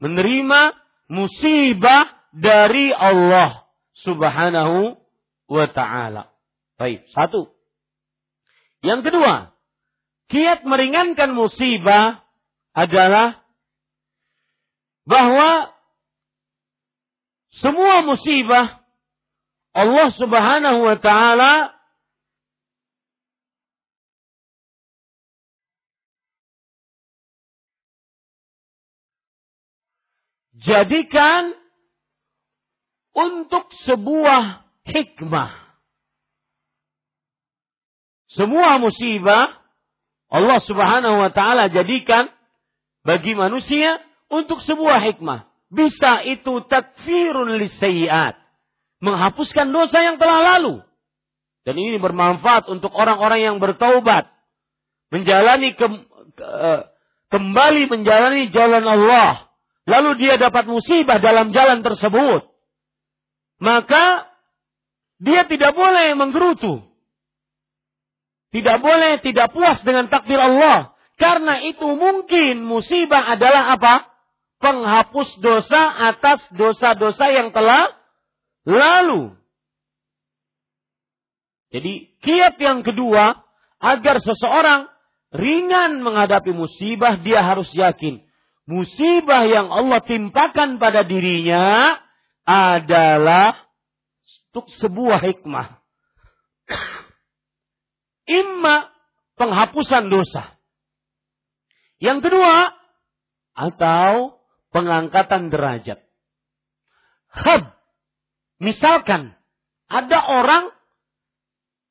menerima 0.00 0.74
musibah 1.12 2.08
dari 2.32 2.90
Allah 2.90 3.68
Subhanahu 4.00 4.96
wa 5.50 5.66
taala. 5.68 6.32
Baik, 6.80 7.04
satu. 7.12 7.52
Yang 8.80 9.12
kedua, 9.12 9.52
kiat 10.32 10.64
meringankan 10.64 11.36
musibah 11.36 12.24
adalah 12.72 13.44
bahwa 15.04 15.74
semua 17.60 18.06
musibah 18.06 18.80
Allah 19.74 20.08
Subhanahu 20.16 20.86
wa 20.86 20.96
taala 20.96 21.74
jadikan 30.60 31.56
untuk 33.16 33.68
sebuah 33.88 34.64
hikmah. 34.86 35.50
Semua 38.30 38.78
musibah 38.78 39.58
Allah 40.30 40.60
Subhanahu 40.62 41.26
wa 41.26 41.30
taala 41.34 41.66
jadikan 41.66 42.30
bagi 43.02 43.34
manusia 43.34 43.98
untuk 44.30 44.62
sebuah 44.62 45.02
hikmah. 45.10 45.50
Bisa 45.70 46.22
itu 46.22 46.62
takfirun 46.70 47.58
lisayyiat. 47.58 48.38
Menghapuskan 49.02 49.74
dosa 49.74 49.98
yang 50.04 50.20
telah 50.20 50.54
lalu. 50.54 50.84
Dan 51.66 51.74
ini 51.74 51.98
bermanfaat 51.98 52.70
untuk 52.70 52.94
orang-orang 52.94 53.42
yang 53.42 53.56
bertaubat. 53.58 54.30
Menjalani 55.10 55.74
ke, 55.74 55.86
ke, 56.38 56.48
kembali 57.34 57.90
menjalani 57.90 58.50
jalan 58.54 58.86
Allah 58.86 59.49
lalu 59.88 60.10
dia 60.20 60.36
dapat 60.36 60.68
musibah 60.68 61.20
dalam 61.20 61.52
jalan 61.54 61.80
tersebut, 61.80 62.50
maka 63.60 64.30
dia 65.20 65.44
tidak 65.44 65.76
boleh 65.76 66.16
menggerutu. 66.16 66.80
Tidak 68.50 68.82
boleh 68.82 69.22
tidak 69.22 69.54
puas 69.54 69.78
dengan 69.86 70.10
takdir 70.10 70.40
Allah. 70.40 70.96
Karena 71.20 71.60
itu 71.62 71.86
mungkin 71.86 72.64
musibah 72.64 73.30
adalah 73.30 73.76
apa? 73.76 74.10
Penghapus 74.58 75.38
dosa 75.38 76.10
atas 76.10 76.40
dosa-dosa 76.56 77.30
yang 77.30 77.52
telah 77.54 77.94
lalu. 78.64 79.36
Jadi 81.70 82.18
kiat 82.24 82.58
yang 82.58 82.82
kedua 82.82 83.38
agar 83.78 84.18
seseorang 84.18 84.90
ringan 85.30 86.02
menghadapi 86.02 86.50
musibah, 86.50 87.22
dia 87.22 87.46
harus 87.46 87.70
yakin 87.70 88.24
musibah 88.68 89.46
yang 89.48 89.68
Allah 89.72 90.00
timpakan 90.04 90.82
pada 90.82 91.04
dirinya 91.06 91.96
adalah 92.44 93.54
untuk 94.50 94.66
sebuah 94.82 95.22
hikmah. 95.22 95.78
Imma 98.40 98.90
penghapusan 99.38 100.10
dosa. 100.10 100.58
Yang 102.00 102.30
kedua, 102.30 102.80
atau 103.60 104.40
pengangkatan 104.72 105.52
derajat. 105.52 106.00
Hab. 107.30 107.76
Misalkan 108.60 109.36
ada 109.88 110.18
orang 110.28 110.72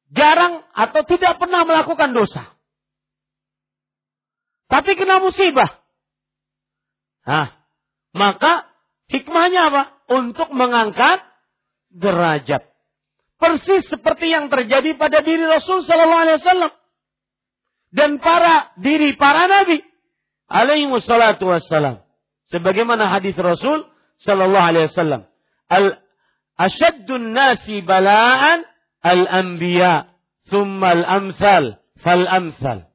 jarang 0.09 0.65
atau 0.73 1.01
tidak 1.05 1.37
pernah 1.37 1.65
melakukan 1.65 2.13
dosa. 2.13 2.43
Tapi 4.69 4.93
kena 4.93 5.17
musibah. 5.17 5.78
Nah, 7.27 7.51
maka 8.15 8.67
hikmahnya 9.11 9.73
apa? 9.73 9.83
Untuk 10.09 10.49
mengangkat 10.53 11.21
derajat. 11.93 12.65
Persis 13.39 13.87
seperti 13.87 14.35
yang 14.35 14.51
terjadi 14.51 14.99
pada 14.99 15.23
diri 15.23 15.47
Rasul 15.47 15.87
Sallallahu 15.87 16.23
Alaihi 16.27 16.39
Wasallam 16.43 16.71
dan 17.89 18.21
para 18.21 18.73
diri 18.77 19.17
para 19.17 19.49
nabi 19.49 19.81
alaihi 20.49 20.89
wassalatu 20.89 21.49
wassalam. 21.49 22.05
Sebagaimana 22.49 23.13
hadis 23.13 23.37
Rasul 23.37 23.85
Sallallahu 24.25 24.67
Alaihi 24.73 24.89
Wasallam. 24.89 25.21
Al 25.69 26.01
asyaddun 26.57 27.33
nasi 27.37 27.85
bala'an 27.85 28.65
al 29.05 29.21
anbiya, 29.29 30.09
thumma 30.49 30.97
al 30.97 31.03
amsal, 31.05 31.77
fal 32.01 32.25
amsal. 32.25 32.89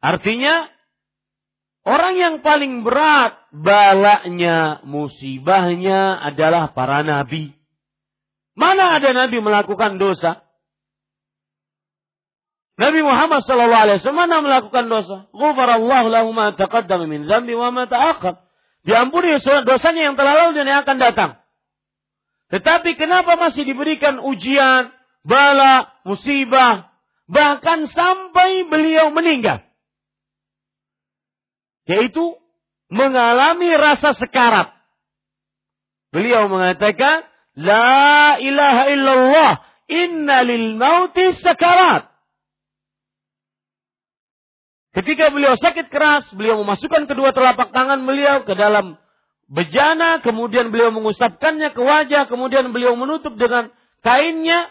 Artinya 0.00 0.72
Orang 1.82 2.14
yang 2.14 2.34
paling 2.46 2.86
berat 2.86 3.34
balaknya, 3.50 4.86
musibahnya 4.86 6.14
adalah 6.22 6.70
para 6.70 7.02
nabi. 7.02 7.58
Mana 8.52 9.00
ada 9.00 9.16
Nabi 9.16 9.40
melakukan 9.40 9.96
dosa? 9.96 10.44
Nabi 12.76 13.00
Muhammad 13.04 13.44
sallallahu 13.44 13.84
alaihi 13.88 14.12
mana 14.12 14.44
melakukan 14.44 14.88
dosa? 14.88 15.16
Ghafarallahu 15.32 16.06
lahu 16.12 16.28
ma 16.36 16.52
taqaddama 16.52 17.08
min 17.08 17.24
dzambi 17.28 17.56
wa 17.56 17.72
ma 17.72 17.88
ta'akhkhar. 17.88 18.44
Diampuni 18.82 19.38
dosanya 19.40 20.12
yang 20.12 20.16
telah 20.18 20.34
lalu 20.36 20.58
dan 20.58 20.66
yang 20.68 20.80
akan 20.84 20.98
datang. 20.98 21.30
Tetapi 22.52 23.00
kenapa 23.00 23.40
masih 23.40 23.64
diberikan 23.64 24.20
ujian, 24.20 24.92
bala, 25.24 25.88
musibah, 26.04 26.92
bahkan 27.24 27.88
sampai 27.88 28.68
beliau 28.68 29.08
meninggal? 29.14 29.64
Yaitu 31.86 32.38
mengalami 32.92 33.72
rasa 33.74 34.14
sekarat. 34.14 34.70
Beliau 36.12 36.46
mengatakan, 36.46 37.24
La 37.56 38.36
ilaha 38.40 38.84
illallah. 38.92 39.52
Inna 39.88 40.40
lil 40.46 40.78
mauti 40.80 41.36
sekarat. 41.40 42.08
Ketika 44.92 45.32
beliau 45.32 45.56
sakit 45.56 45.88
keras, 45.88 46.28
beliau 46.36 46.60
memasukkan 46.60 47.08
kedua 47.08 47.32
telapak 47.32 47.72
tangan 47.72 48.04
beliau 48.04 48.44
ke 48.44 48.52
dalam 48.52 49.00
bejana, 49.48 50.20
kemudian 50.20 50.68
beliau 50.68 50.92
mengusapkannya 50.92 51.72
ke 51.72 51.80
wajah, 51.80 52.28
kemudian 52.28 52.72
beliau 52.76 52.92
menutup 52.96 53.36
dengan 53.40 53.72
kainnya. 54.04 54.68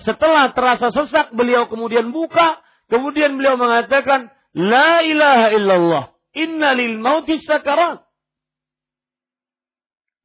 Setelah 0.00 0.56
terasa 0.56 0.88
sesak, 0.92 1.36
beliau 1.36 1.68
kemudian 1.68 2.08
buka, 2.08 2.60
kemudian 2.88 3.36
beliau 3.36 3.60
mengatakan, 3.60 4.32
La 4.58 5.06
ilaha 5.06 5.54
illallah, 5.54 6.04
inna 6.34 6.74
lil 6.74 6.98
mauti 6.98 7.38
sakarat. 7.38 8.02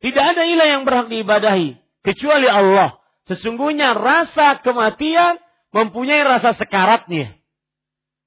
Tidak 0.02 0.26
ada 0.26 0.44
ilah 0.50 0.68
yang 0.68 0.84
berhak 0.90 1.08
diibadahi 1.14 1.78
kecuali 2.02 2.50
Allah. 2.50 2.98
Sesungguhnya 3.30 3.96
rasa 3.96 4.60
kematian 4.60 5.40
mempunyai 5.72 6.26
rasa 6.28 6.58
sekaratnya. 6.60 7.40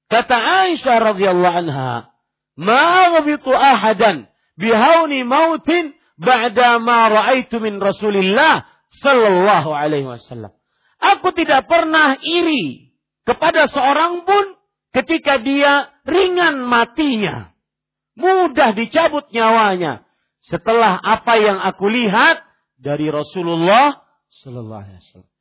Kata 0.09 0.37
Aisyah 0.65 1.13
radhiyallahu 1.13 1.57
anha, 1.67 2.09
"Ma 2.57 3.13
ahadan 3.13 4.25
bihauni 4.57 5.21
mautin 5.21 5.93
ba'da 6.17 6.81
ma 6.81 7.13
ra'aitu 7.13 7.61
min 7.61 7.77
Rasulillah 7.77 8.65
sallallahu 9.03 9.69
alaihi 9.69 10.09
wasallam." 10.09 10.55
Aku 10.97 11.29
tidak 11.37 11.69
pernah 11.69 12.17
iri 12.25 12.95
kepada 13.21 13.69
seorang 13.69 14.25
pun 14.25 14.56
ketika 14.97 15.37
dia 15.37 15.93
ringan 16.09 16.65
matinya. 16.65 17.53
Mudah 18.17 18.73
dicabut 18.73 19.29
nyawanya 19.29 20.01
setelah 20.41 20.97
apa 20.97 21.37
yang 21.37 21.61
aku 21.61 21.85
lihat 21.85 22.41
dari 22.81 23.13
Rasulullah 23.13 24.01
Sallallahu 24.41 24.81
Alaihi 24.81 24.97
Wasallam. 25.05 25.33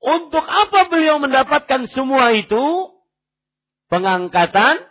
Untuk 0.00 0.44
apa 0.44 0.88
beliau 0.88 1.20
mendapatkan 1.20 1.84
semua 1.92 2.32
itu? 2.32 2.94
Pengangkatan 3.92 4.82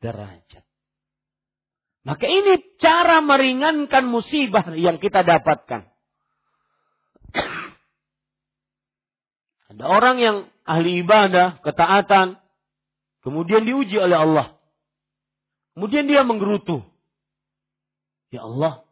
derajat. 0.00 0.64
Maka 2.04 2.26
ini 2.28 2.60
cara 2.80 3.20
meringankan 3.24 4.04
musibah 4.08 4.72
yang 4.74 4.98
kita 4.98 5.22
dapatkan. 5.24 5.86
Ada 9.74 9.84
orang 9.84 10.16
yang 10.20 10.36
ahli 10.66 11.04
ibadah, 11.04 11.62
ketaatan, 11.64 12.43
kemudian 13.24 13.64
diuji 13.64 13.96
oleh 13.96 14.20
Allah. 14.20 14.46
Kemudian 15.74 16.06
dia 16.06 16.22
menggerutu. 16.22 16.86
Ya 18.30 18.46
Allah, 18.46 18.86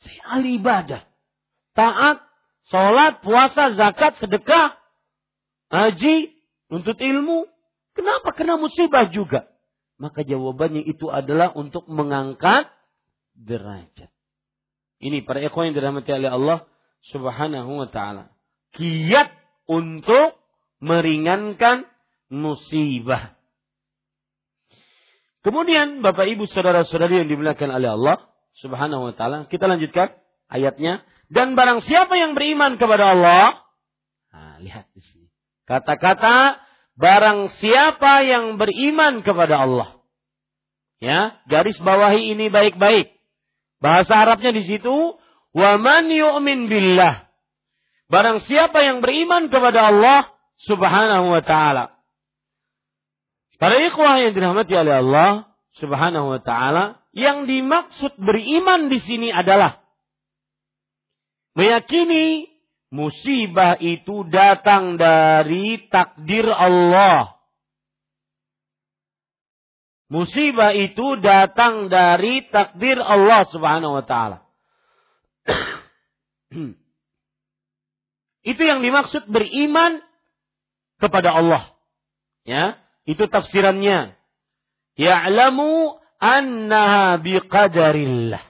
saya 0.00 0.22
ahli 0.38 0.56
ibadah. 0.56 1.04
Taat, 1.76 2.24
sholat, 2.72 3.20
puasa, 3.20 3.76
zakat, 3.76 4.16
sedekah, 4.22 4.78
haji, 5.68 6.38
untuk 6.68 6.96
ilmu. 7.00 7.48
Kenapa 7.96 8.30
kena 8.36 8.60
musibah 8.60 9.10
juga? 9.10 9.50
Maka 9.98 10.22
jawabannya 10.22 10.86
itu 10.86 11.10
adalah 11.10 11.50
untuk 11.58 11.90
mengangkat 11.90 12.70
derajat. 13.34 14.12
Ini 15.02 15.26
para 15.26 15.42
ikhwan 15.42 15.70
yang 15.70 15.76
dirahmati 15.82 16.10
oleh 16.14 16.30
Allah 16.30 16.58
subhanahu 17.10 17.82
wa 17.82 17.88
ta'ala. 17.90 18.30
Kiat 18.74 19.30
untuk 19.66 20.38
meringankan 20.78 21.86
musibah. 22.30 23.37
Kemudian 25.48 26.04
Bapak 26.04 26.28
Ibu 26.28 26.44
saudara-saudari 26.44 27.24
yang 27.24 27.28
dimuliakan 27.32 27.72
oleh 27.72 27.96
Allah, 27.96 28.28
Subhanahu 28.60 29.08
wa 29.08 29.14
taala. 29.16 29.48
Kita 29.48 29.64
lanjutkan 29.64 30.12
ayatnya. 30.52 31.08
Dan 31.32 31.56
barang 31.56 31.80
siapa 31.88 32.20
yang 32.20 32.36
beriman 32.36 32.76
kepada 32.76 33.16
Allah, 33.16 33.56
nah, 34.28 34.60
lihat 34.60 34.92
di 34.92 35.00
sini. 35.00 35.32
Kata-kata 35.64 36.60
barang 37.00 37.48
siapa 37.64 38.28
yang 38.28 38.60
beriman 38.60 39.24
kepada 39.24 39.64
Allah. 39.64 40.04
Ya, 41.00 41.40
garis 41.48 41.80
bawahi 41.80 42.36
ini 42.36 42.52
baik-baik. 42.52 43.08
Bahasa 43.80 44.20
Arabnya 44.20 44.52
di 44.52 44.68
situ, 44.68 45.16
wa 45.56 45.72
man 45.80 46.12
yu'min 46.12 46.68
billah. 46.68 47.24
Barang 48.12 48.44
siapa 48.44 48.84
yang 48.84 49.00
beriman 49.00 49.48
kepada 49.48 49.96
Allah 49.96 50.28
Subhanahu 50.68 51.32
wa 51.32 51.40
taala. 51.40 51.97
Para 53.58 53.74
ikhwah 53.82 54.22
yang 54.22 54.32
dirahmati 54.38 54.70
oleh 54.70 55.02
Allah 55.02 55.50
Subhanahu 55.82 56.30
wa 56.30 56.40
taala, 56.42 57.02
yang 57.10 57.50
dimaksud 57.50 58.14
beriman 58.14 58.86
di 58.86 59.02
sini 59.02 59.34
adalah 59.34 59.82
meyakini 61.58 62.46
musibah 62.94 63.74
itu 63.82 64.22
datang 64.30 64.94
dari 64.94 65.90
takdir 65.90 66.46
Allah. 66.46 67.34
Musibah 70.08 70.72
itu 70.72 71.18
datang 71.20 71.90
dari 71.90 72.46
takdir 72.48 73.02
Allah 73.02 73.42
Subhanahu 73.50 73.98
wa 73.98 74.04
taala. 74.06 74.38
itu 78.54 78.62
yang 78.62 78.80
dimaksud 78.86 79.26
beriman 79.26 79.98
kepada 81.02 81.34
Allah. 81.34 81.74
Ya, 82.48 82.80
itu 83.08 83.24
tafsirannya. 83.24 84.12
Ya'lamu 85.00 85.96
annaha 86.20 87.16
biqadarillah. 87.16 88.44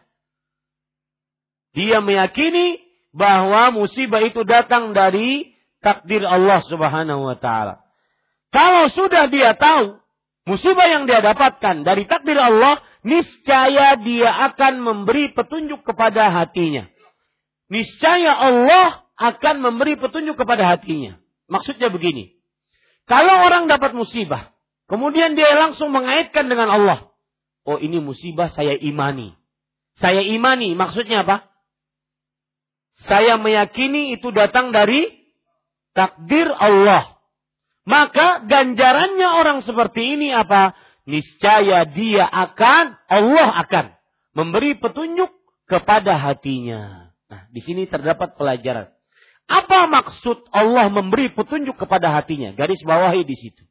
Dia 1.79 2.03
meyakini 2.03 2.83
bahwa 3.15 3.71
musibah 3.71 4.19
itu 4.27 4.43
datang 4.43 4.91
dari 4.91 5.55
takdir 5.79 6.27
Allah 6.27 6.59
Subhanahu 6.67 7.31
wa 7.31 7.39
taala. 7.39 7.87
Kalau 8.51 8.91
sudah 8.91 9.31
dia 9.31 9.55
tahu 9.55 10.01
musibah 10.49 10.91
yang 10.91 11.07
dia 11.07 11.23
dapatkan 11.23 11.87
dari 11.87 12.09
takdir 12.11 12.41
Allah, 12.41 12.83
niscaya 13.07 13.95
dia 14.01 14.33
akan 14.51 14.83
memberi 14.83 15.31
petunjuk 15.31 15.87
kepada 15.87 16.35
hatinya. 16.35 16.91
Niscaya 17.71 18.33
Allah 18.33 19.07
akan 19.15 19.61
memberi 19.61 20.01
petunjuk 20.01 20.35
kepada 20.35 20.67
hatinya. 20.67 21.21
Maksudnya 21.47 21.93
begini. 21.93 22.38
Kalau 23.09 23.49
orang 23.49 23.73
dapat 23.73 23.97
musibah, 23.97 24.53
Kemudian 24.89 25.37
dia 25.37 25.53
langsung 25.53 25.93
mengaitkan 25.93 26.49
dengan 26.49 26.73
Allah. 26.73 27.13
Oh 27.69 27.77
ini 27.77 28.01
musibah 28.01 28.49
saya 28.49 28.73
imani. 28.81 29.37
Saya 30.01 30.25
imani 30.25 30.73
maksudnya 30.73 31.29
apa? 31.29 31.45
Saya 33.05 33.37
meyakini 33.37 34.17
itu 34.17 34.33
datang 34.33 34.73
dari 34.73 35.13
takdir 35.93 36.49
Allah. 36.49 37.21
Maka 37.85 38.49
ganjarannya 38.49 39.29
orang 39.29 39.61
seperti 39.61 40.17
ini 40.17 40.33
apa? 40.33 40.73
Niscaya 41.05 41.89
dia 41.89 42.25
akan, 42.25 42.97
Allah 43.09 43.49
akan 43.65 43.87
memberi 44.37 44.77
petunjuk 44.77 45.33
kepada 45.69 46.17
hatinya. 46.21 47.13
Nah, 47.29 47.49
di 47.53 47.61
sini 47.65 47.89
terdapat 47.89 48.37
pelajaran. 48.37 48.93
Apa 49.49 49.89
maksud 49.89 50.45
Allah 50.53 50.93
memberi 50.93 51.33
petunjuk 51.33 51.81
kepada 51.81 52.13
hatinya? 52.13 52.53
Garis 52.53 52.85
bawahi 52.85 53.25
di 53.25 53.33
situ. 53.33 53.65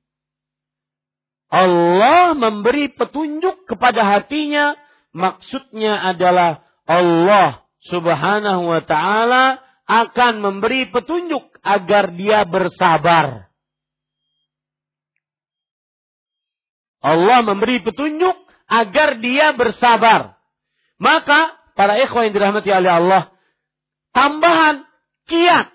Allah 1.48 2.34
memberi 2.34 2.92
petunjuk 2.92 3.70
kepada 3.70 4.04
hatinya, 4.04 4.76
maksudnya 5.14 6.02
adalah 6.02 6.66
Allah 6.84 7.64
Subhanahu 7.88 8.74
wa 8.74 8.82
taala 8.84 9.62
akan 9.88 10.44
memberi 10.44 10.90
petunjuk 10.90 11.46
agar 11.62 12.12
dia 12.12 12.44
bersabar. 12.44 13.48
Allah 17.00 17.40
memberi 17.46 17.80
petunjuk 17.86 18.36
agar 18.68 19.22
dia 19.22 19.54
bersabar. 19.56 20.36
Maka 21.00 21.56
para 21.78 22.02
ikhwan 22.02 22.28
yang 22.28 22.36
dirahmati 22.36 22.74
oleh 22.74 22.92
Allah, 22.92 23.24
tambahan 24.12 24.87
kiat, 25.28 25.68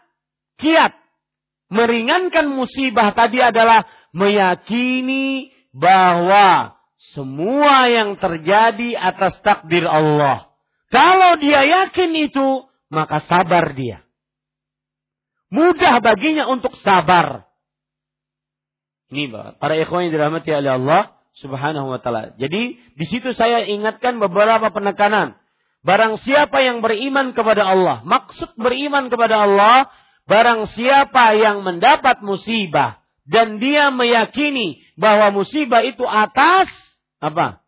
kiat 0.58 0.92
meringankan 1.72 2.52
musibah 2.52 3.16
tadi 3.16 3.40
adalah 3.40 3.88
meyakini 4.12 5.48
bahwa 5.72 6.76
semua 7.16 7.88
yang 7.88 8.20
terjadi 8.20 8.94
atas 8.94 9.40
takdir 9.40 9.88
Allah. 9.88 10.52
Kalau 10.92 11.40
dia 11.40 11.64
yakin 11.64 12.12
itu, 12.28 12.68
maka 12.92 13.24
sabar 13.24 13.72
dia. 13.72 14.04
Mudah 15.48 16.04
baginya 16.04 16.48
untuk 16.48 16.76
sabar. 16.84 17.48
Ini 19.12 19.28
para 19.60 19.76
ikhwan 19.76 20.08
yang 20.08 20.12
dirahmati 20.16 20.48
oleh 20.52 20.72
Allah 20.80 21.02
subhanahu 21.36 21.92
wa 21.92 22.00
ta'ala. 22.00 22.36
Jadi 22.40 22.80
di 22.80 23.04
situ 23.08 23.36
saya 23.36 23.64
ingatkan 23.68 24.16
beberapa 24.20 24.72
penekanan. 24.72 25.36
Barang 25.82 26.14
siapa 26.22 26.62
yang 26.62 26.78
beriman 26.78 27.34
kepada 27.34 27.66
Allah. 27.66 28.06
Maksud 28.06 28.54
beriman 28.54 29.10
kepada 29.10 29.42
Allah. 29.46 29.90
Barang 30.30 30.70
siapa 30.70 31.34
yang 31.34 31.66
mendapat 31.66 32.22
musibah 32.22 33.02
dan 33.26 33.58
dia 33.58 33.90
meyakini 33.90 34.82
bahwa 34.94 35.34
musibah 35.34 35.82
itu 35.82 36.06
atas 36.06 36.70
apa? 37.18 37.62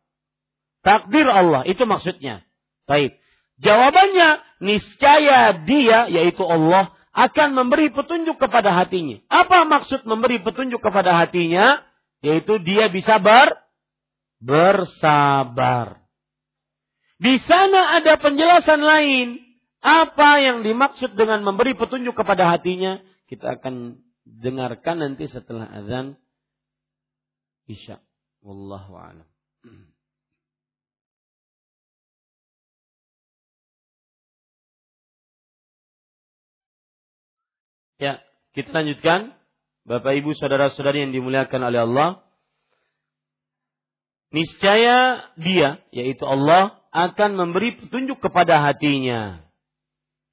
Takdir 0.85 1.27
Allah, 1.27 1.65
itu 1.65 1.83
maksudnya. 1.89 2.45
Baik. 2.85 3.17
Jawabannya, 3.59 4.45
niscaya 4.61 5.65
dia, 5.65 6.11
yaitu 6.13 6.45
Allah, 6.45 6.93
akan 7.15 7.57
memberi 7.57 7.89
petunjuk 7.89 8.37
kepada 8.37 8.75
hatinya. 8.75 9.23
Apa 9.33 9.65
maksud 9.65 10.05
memberi 10.05 10.43
petunjuk 10.45 10.83
kepada 10.85 11.17
hatinya? 11.17 11.81
Yaitu 12.21 12.61
dia 12.61 12.93
bisa 12.93 13.17
ber, 13.17 13.57
bersabar. 14.43 16.04
Di 17.25 17.41
sana 17.49 17.97
ada 17.97 18.21
penjelasan 18.21 18.85
lain. 18.85 19.41
Apa 19.81 20.45
yang 20.45 20.61
dimaksud 20.61 21.17
dengan 21.17 21.41
memberi 21.41 21.73
petunjuk 21.73 22.13
kepada 22.13 22.53
hatinya? 22.53 23.01
Kita 23.25 23.57
akan 23.57 23.97
dengarkan 24.29 25.01
nanti 25.01 25.25
setelah 25.33 25.65
azan 25.73 26.21
Isya. 27.65 27.97
Wallahu 28.45 28.93
a'lam. 28.93 29.29
Ya, 37.97 38.21
kita 38.53 38.69
lanjutkan. 38.69 39.33
Bapak 39.89 40.13
Ibu 40.21 40.37
saudara-saudari 40.37 41.09
yang 41.09 41.13
dimuliakan 41.17 41.73
oleh 41.73 41.89
Allah. 41.89 42.09
Niscaya 44.29 45.25
dia, 45.41 45.81
yaitu 45.89 46.29
Allah, 46.29 46.84
akan 46.95 47.35
memberi 47.35 47.75
petunjuk 47.75 48.23
kepada 48.23 48.63
hatinya. 48.63 49.43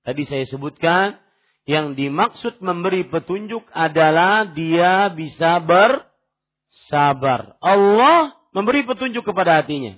Tadi 0.06 0.22
saya 0.30 0.46
sebutkan, 0.46 1.18
yang 1.66 1.98
dimaksud 1.98 2.62
memberi 2.62 3.10
petunjuk 3.10 3.66
adalah 3.74 4.46
dia 4.50 5.10
bisa 5.10 5.58
bersabar. 5.62 7.58
Allah 7.58 8.38
memberi 8.54 8.86
petunjuk 8.86 9.26
kepada 9.26 9.62
hatinya. 9.62 9.98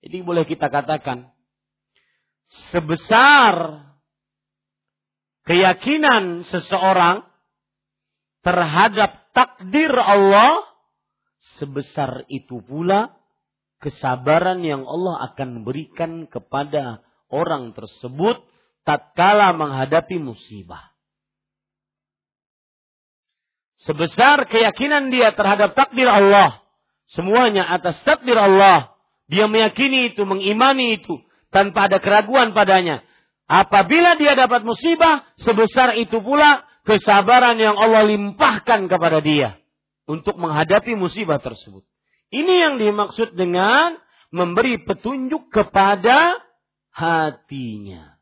Jadi 0.00 0.16
boleh 0.24 0.48
kita 0.48 0.72
katakan 0.72 1.28
sebesar 2.70 3.84
keyakinan 5.48 6.46
seseorang 6.46 7.26
terhadap 8.46 9.32
takdir 9.34 9.90
Allah 9.90 10.62
sebesar 11.58 12.22
itu 12.30 12.62
pula 12.62 13.10
kesabaran 13.86 14.66
yang 14.66 14.82
Allah 14.82 15.30
akan 15.30 15.62
berikan 15.62 16.26
kepada 16.26 17.06
orang 17.30 17.70
tersebut 17.70 18.42
tatkala 18.82 19.54
menghadapi 19.54 20.18
musibah. 20.18 20.90
Sebesar 23.86 24.50
keyakinan 24.50 25.14
dia 25.14 25.30
terhadap 25.38 25.78
takdir 25.78 26.10
Allah, 26.10 26.66
semuanya 27.14 27.70
atas 27.70 28.02
takdir 28.02 28.34
Allah, 28.34 28.90
dia 29.30 29.46
meyakini 29.46 30.10
itu, 30.10 30.26
mengimani 30.26 30.98
itu, 30.98 31.22
tanpa 31.54 31.86
ada 31.86 32.02
keraguan 32.02 32.50
padanya. 32.50 33.06
Apabila 33.46 34.18
dia 34.18 34.34
dapat 34.34 34.66
musibah, 34.66 35.22
sebesar 35.38 35.94
itu 35.94 36.18
pula 36.18 36.66
kesabaran 36.82 37.54
yang 37.54 37.78
Allah 37.78 38.02
limpahkan 38.02 38.90
kepada 38.90 39.22
dia 39.22 39.54
untuk 40.10 40.34
menghadapi 40.34 40.98
musibah 40.98 41.38
tersebut. 41.38 41.86
Ini 42.34 42.54
yang 42.68 42.74
dimaksud 42.82 43.38
dengan 43.38 43.94
memberi 44.34 44.82
petunjuk 44.82 45.48
kepada 45.54 46.34
hatinya. 46.90 48.16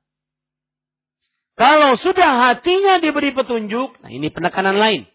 Kalau 1.54 1.94
sudah 1.94 2.50
hatinya 2.50 2.98
diberi 2.98 3.30
petunjuk, 3.30 4.02
nah 4.02 4.10
ini 4.10 4.28
penekanan 4.28 4.74
lain. 4.74 5.06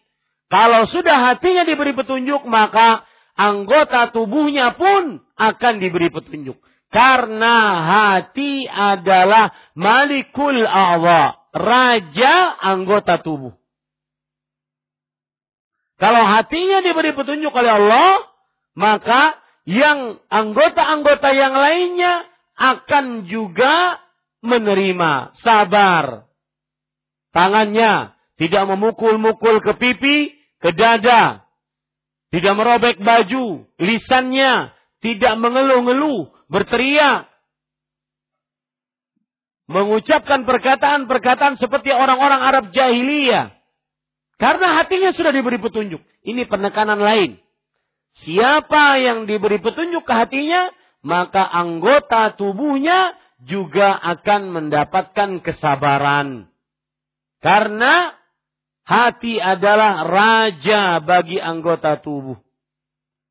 Kalau 0.48 0.88
sudah 0.88 1.30
hatinya 1.30 1.68
diberi 1.68 1.92
petunjuk, 1.92 2.48
maka 2.48 3.04
anggota 3.36 4.10
tubuhnya 4.10 4.74
pun 4.74 5.20
akan 5.36 5.74
diberi 5.78 6.08
petunjuk. 6.08 6.58
Karena 6.90 7.56
hati 7.86 8.66
adalah 8.66 9.54
malikul 9.78 10.58
awa, 10.66 11.38
raja 11.54 12.56
anggota 12.58 13.22
tubuh. 13.22 13.54
Kalau 16.00 16.24
hatinya 16.24 16.80
diberi 16.80 17.12
petunjuk 17.12 17.52
oleh 17.52 17.72
Allah, 17.76 18.29
maka 18.80 19.36
yang 19.68 20.16
anggota-anggota 20.32 21.28
yang 21.36 21.52
lainnya 21.52 22.24
akan 22.56 23.28
juga 23.28 24.00
menerima, 24.40 25.36
sabar, 25.44 26.24
tangannya, 27.36 28.16
tidak 28.40 28.64
memukul-mukul 28.72 29.60
ke 29.60 29.76
pipi, 29.76 30.18
ke 30.64 30.72
dada, 30.72 31.44
tidak 32.32 32.54
merobek 32.56 32.96
baju, 33.04 33.68
lisannya 33.76 34.72
tidak 35.04 35.34
mengeluh-ngeluh, 35.36 36.32
berteriak, 36.48 37.28
mengucapkan 39.68 40.48
perkataan-perkataan 40.48 41.60
seperti 41.60 41.92
orang-orang 41.92 42.40
Arab 42.42 42.64
jahiliyah. 42.72 43.54
Karena 44.40 44.80
hatinya 44.80 45.12
sudah 45.12 45.36
diberi 45.36 45.60
petunjuk. 45.60 46.00
Ini 46.24 46.48
penekanan 46.48 46.96
lain. 46.96 47.36
Siapa 48.20 49.00
yang 49.00 49.24
diberi 49.24 49.62
petunjuk 49.64 50.04
ke 50.04 50.12
hatinya, 50.12 50.68
maka 51.00 51.44
anggota 51.44 52.36
tubuhnya 52.36 53.16
juga 53.40 53.96
akan 53.96 54.52
mendapatkan 54.52 55.40
kesabaran. 55.40 56.52
Karena 57.40 58.12
hati 58.84 59.40
adalah 59.40 60.04
raja 60.04 61.00
bagi 61.00 61.40
anggota 61.40 61.96
tubuh. 62.04 62.36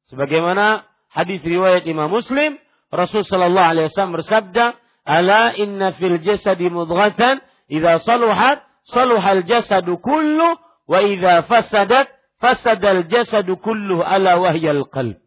Sebagaimana 0.10 0.90
hadis 1.14 1.46
riwayat 1.46 1.86
Imam 1.86 2.10
Muslim, 2.10 2.58
Rasul 2.90 3.22
sallallahu 3.22 3.70
alaihi 3.70 3.88
wasallam 3.94 4.18
bersabda, 4.18 4.66
"Ala 5.06 5.54
inna 5.54 5.94
fil 6.02 6.18
jasadi 6.26 6.74
mudghatan, 6.74 7.46
idza 7.70 8.02
saluhat, 8.02 8.66
saluhal 8.90 9.46
jasadu 9.46 10.02
kullu, 10.02 10.58
wa 10.90 11.00
idza 11.06 11.46
fasadat, 11.46 12.10
fasadal 12.40 13.06
jasadu 13.12 13.60
kullu 13.60 14.02
ala 14.02 14.40
wahyal 14.40 14.88
qalb." 14.90 15.20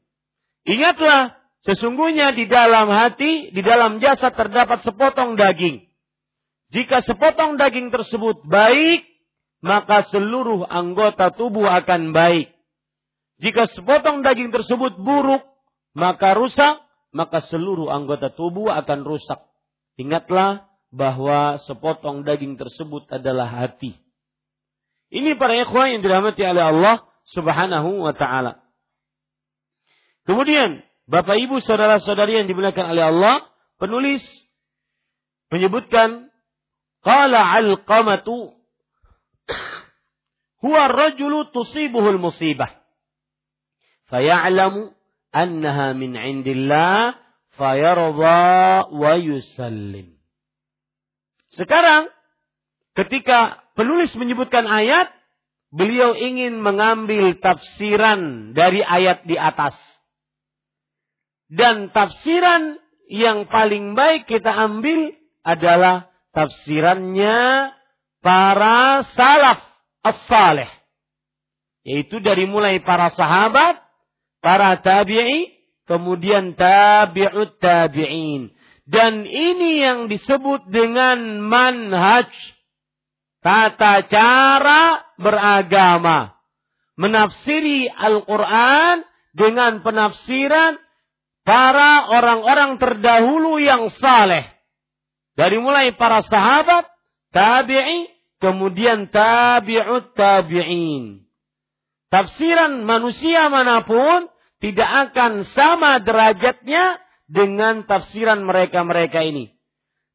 Ingatlah, 0.67 1.37
sesungguhnya 1.63 2.35
di 2.35 2.51
dalam 2.51 2.91
hati, 2.91 3.53
di 3.55 3.63
dalam 3.63 4.03
jasad 4.03 4.35
terdapat 4.35 4.83
sepotong 4.83 5.39
daging. 5.39 5.87
Jika 6.73 7.05
sepotong 7.05 7.61
daging 7.61 7.93
tersebut 7.93 8.49
baik, 8.49 9.05
maka 9.63 10.09
seluruh 10.11 10.67
anggota 10.67 11.31
tubuh 11.31 11.69
akan 11.69 12.17
baik. 12.17 12.51
Jika 13.39 13.71
sepotong 13.71 14.27
daging 14.27 14.51
tersebut 14.51 14.99
buruk, 14.99 15.43
maka 15.95 16.35
rusak, 16.35 16.83
maka 17.13 17.45
seluruh 17.47 17.93
anggota 17.93 18.33
tubuh 18.33 18.73
akan 18.73 19.07
rusak. 19.07 19.39
Ingatlah 20.01 20.67
bahwa 20.91 21.61
sepotong 21.63 22.27
daging 22.27 22.59
tersebut 22.59 23.07
adalah 23.13 23.47
hati. 23.49 24.02
Ini 25.13 25.37
para 25.37 25.53
ikhwan 25.61 25.93
yang 25.93 26.01
dirahmati 26.01 26.41
oleh 26.41 26.65
Allah 26.73 26.97
Subhanahu 27.29 28.01
wa 28.01 28.17
taala. 28.17 28.65
Kemudian, 30.25 30.81
Bapak 31.05 31.37
Ibu 31.37 31.61
saudara-saudari 31.61 32.41
yang 32.41 32.47
dimuliakan 32.49 32.97
oleh 32.97 33.05
Allah, 33.13 33.35
penulis 33.77 34.25
menyebutkan 35.53 36.33
qala 37.05 37.45
al-qamatu 37.61 38.57
huwa 40.65 40.79
ar-rajulu 40.89 41.53
tusibuhu 41.53 42.17
al-musibah 42.17 42.73
faya'lamu 44.09 44.97
annaha 45.35 45.93
min 45.93 46.17
'indillah 46.17 47.19
fayarda 47.59 48.89
wa 48.89 49.13
yusallim. 49.21 50.17
Sekarang 51.53 52.09
ketika 52.97 53.63
penulis 53.79 54.13
menyebutkan 54.17 54.65
ayat, 54.69 55.13
beliau 55.73 56.13
ingin 56.17 56.61
mengambil 56.61 57.37
tafsiran 57.41 58.53
dari 58.53 58.85
ayat 58.85 59.25
di 59.25 59.37
atas. 59.37 59.77
Dan 61.53 61.93
tafsiran 61.93 62.81
yang 63.13 63.45
paling 63.49 63.93
baik 63.93 64.25
kita 64.25 64.49
ambil 64.49 65.13
adalah 65.45 66.09
tafsirannya 66.33 67.73
para 68.25 69.05
salaf 69.13 69.61
as-salih. 70.01 70.71
Yaitu 71.83 72.23
dari 72.23 72.47
mulai 72.47 72.81
para 72.81 73.11
sahabat 73.13 73.83
para 74.43 74.77
tabi'i, 74.83 75.55
kemudian 75.87 76.59
tabi'ut 76.59 77.57
tabi'in. 77.63 78.51
Dan 78.83 79.25
ini 79.25 79.79
yang 79.79 80.11
disebut 80.11 80.67
dengan 80.69 81.39
manhaj. 81.47 82.29
Tata 83.43 84.07
cara 84.07 85.03
beragama. 85.19 86.39
Menafsiri 86.95 87.91
Al-Quran 87.91 89.03
dengan 89.35 89.83
penafsiran 89.83 90.79
para 91.43 92.07
orang-orang 92.15 92.79
terdahulu 92.79 93.59
yang 93.59 93.91
saleh. 93.99 94.47
Dari 95.35 95.59
mulai 95.59 95.91
para 95.99 96.23
sahabat, 96.23 96.87
tabi'i, 97.35 98.07
kemudian 98.39 99.11
tabi'ut 99.11 100.15
tabi'in. 100.15 101.27
Tafsiran 102.13 102.85
manusia 102.85 103.49
mana 103.49 103.83
pun 103.83 104.29
tidak 104.63 105.11
akan 105.11 105.43
sama 105.57 105.99
derajatnya 105.99 107.01
dengan 107.27 107.89
tafsiran 107.89 108.45
mereka-mereka 108.45 109.25
ini. 109.25 109.57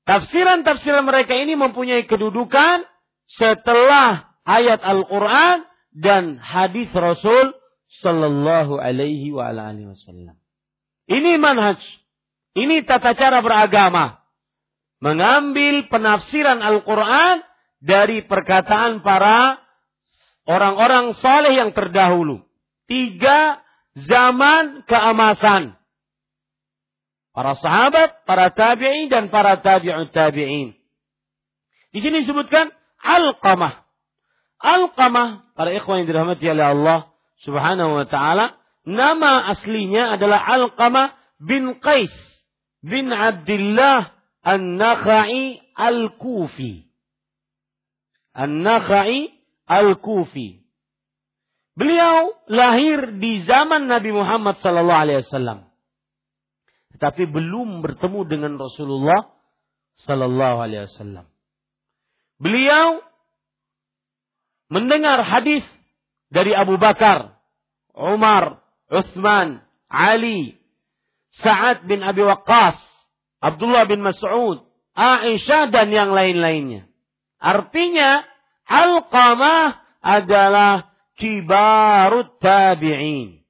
Tafsiran-tafsiran 0.08 1.04
mereka 1.04 1.36
ini 1.36 1.58
mempunyai 1.58 2.08
kedudukan 2.08 2.86
setelah 3.28 4.32
ayat 4.48 4.80
Al-Quran 4.80 5.68
dan 5.92 6.40
hadis 6.40 6.88
Rasul 6.96 7.52
Sallallahu 8.00 8.80
Alaihi 8.80 9.32
Wasallam. 9.32 10.36
Ini 11.08 11.40
manhaj. 11.40 11.80
Ini 12.58 12.84
tata 12.84 13.16
cara 13.16 13.40
beragama. 13.40 14.20
Mengambil 14.98 15.88
penafsiran 15.88 16.60
Al-Quran 16.60 17.46
dari 17.78 18.26
perkataan 18.26 19.06
para 19.06 19.62
orang-orang 20.50 21.14
saleh 21.22 21.54
yang 21.54 21.72
terdahulu. 21.72 22.42
Tiga 22.90 23.62
zaman 23.94 24.88
keemasan. 24.90 25.78
Para 27.32 27.54
sahabat, 27.62 28.26
para 28.26 28.50
tabi'in 28.50 29.14
dan 29.14 29.30
para 29.30 29.62
tabi'ut 29.62 30.10
tabi'in. 30.10 30.74
Di 31.94 32.00
sini 32.02 32.26
disebutkan 32.26 32.74
Al-Qamah. 33.02 33.86
Al-Qamah, 34.58 35.54
para 35.54 35.70
ikhwan 35.74 36.04
yang 36.04 36.10
dirahmati 36.10 36.46
oleh 36.50 36.66
Allah 36.66 37.00
subhanahu 37.46 38.02
wa 38.02 38.06
ta'ala, 38.10 38.58
nama 38.88 39.46
aslinya 39.54 40.18
adalah 40.18 40.42
Al-Qamah 40.42 41.14
bin 41.38 41.78
Qais 41.78 42.14
bin 42.82 43.14
Abdullah 43.14 44.18
An-Nakhai 44.42 45.62
Al-Kufi. 45.76 46.90
An-Nakhai 48.34 49.34
Al-Kufi. 49.68 50.66
Beliau 51.78 52.34
lahir 52.50 53.22
di 53.22 53.46
zaman 53.46 53.86
Nabi 53.86 54.10
Muhammad 54.10 54.58
sallallahu 54.66 55.04
alaihi 55.06 55.22
wasallam. 55.22 55.70
Tetapi 56.98 57.30
belum 57.30 57.86
bertemu 57.86 58.26
dengan 58.26 58.58
Rasulullah 58.58 59.30
sallallahu 60.02 60.58
alaihi 60.66 60.90
wasallam. 60.90 61.30
Beliau 62.38 63.02
mendengar 64.70 65.26
hadis 65.26 65.66
dari 66.30 66.54
Abu 66.54 66.78
Bakar, 66.78 67.34
Umar, 67.98 68.62
Utsman, 68.92 69.64
Ali, 69.90 70.60
Sa'ad 71.42 71.90
bin 71.90 72.06
Abi 72.06 72.22
Waqqas, 72.22 72.78
Abdullah 73.42 73.90
bin 73.90 74.06
Mas'ud, 74.06 74.66
Aisyah 74.98 75.70
dan 75.70 75.94
yang 75.94 76.14
lain-lainnya. 76.14 76.90
Artinya 77.38 78.26
Alqamah 78.68 79.80
adalah 80.02 80.92
kibarut 81.16 82.38
tabi'in. 82.42 83.42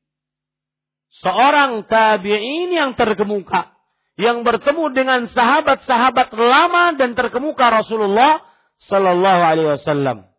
Seorang 1.23 1.87
tabi'in 1.89 2.69
yang 2.69 2.91
terkemuka. 2.93 3.73
Yang 4.17 4.49
bertemu 4.49 4.85
dengan 4.97 5.21
sahabat-sahabat 5.29 6.33
lama 6.33 6.97
dan 6.97 7.13
terkemuka 7.13 7.69
Rasulullah 7.69 8.46
Sallallahu 8.85 9.41
Alaihi 9.41 9.69
Wasallam. 9.73 10.29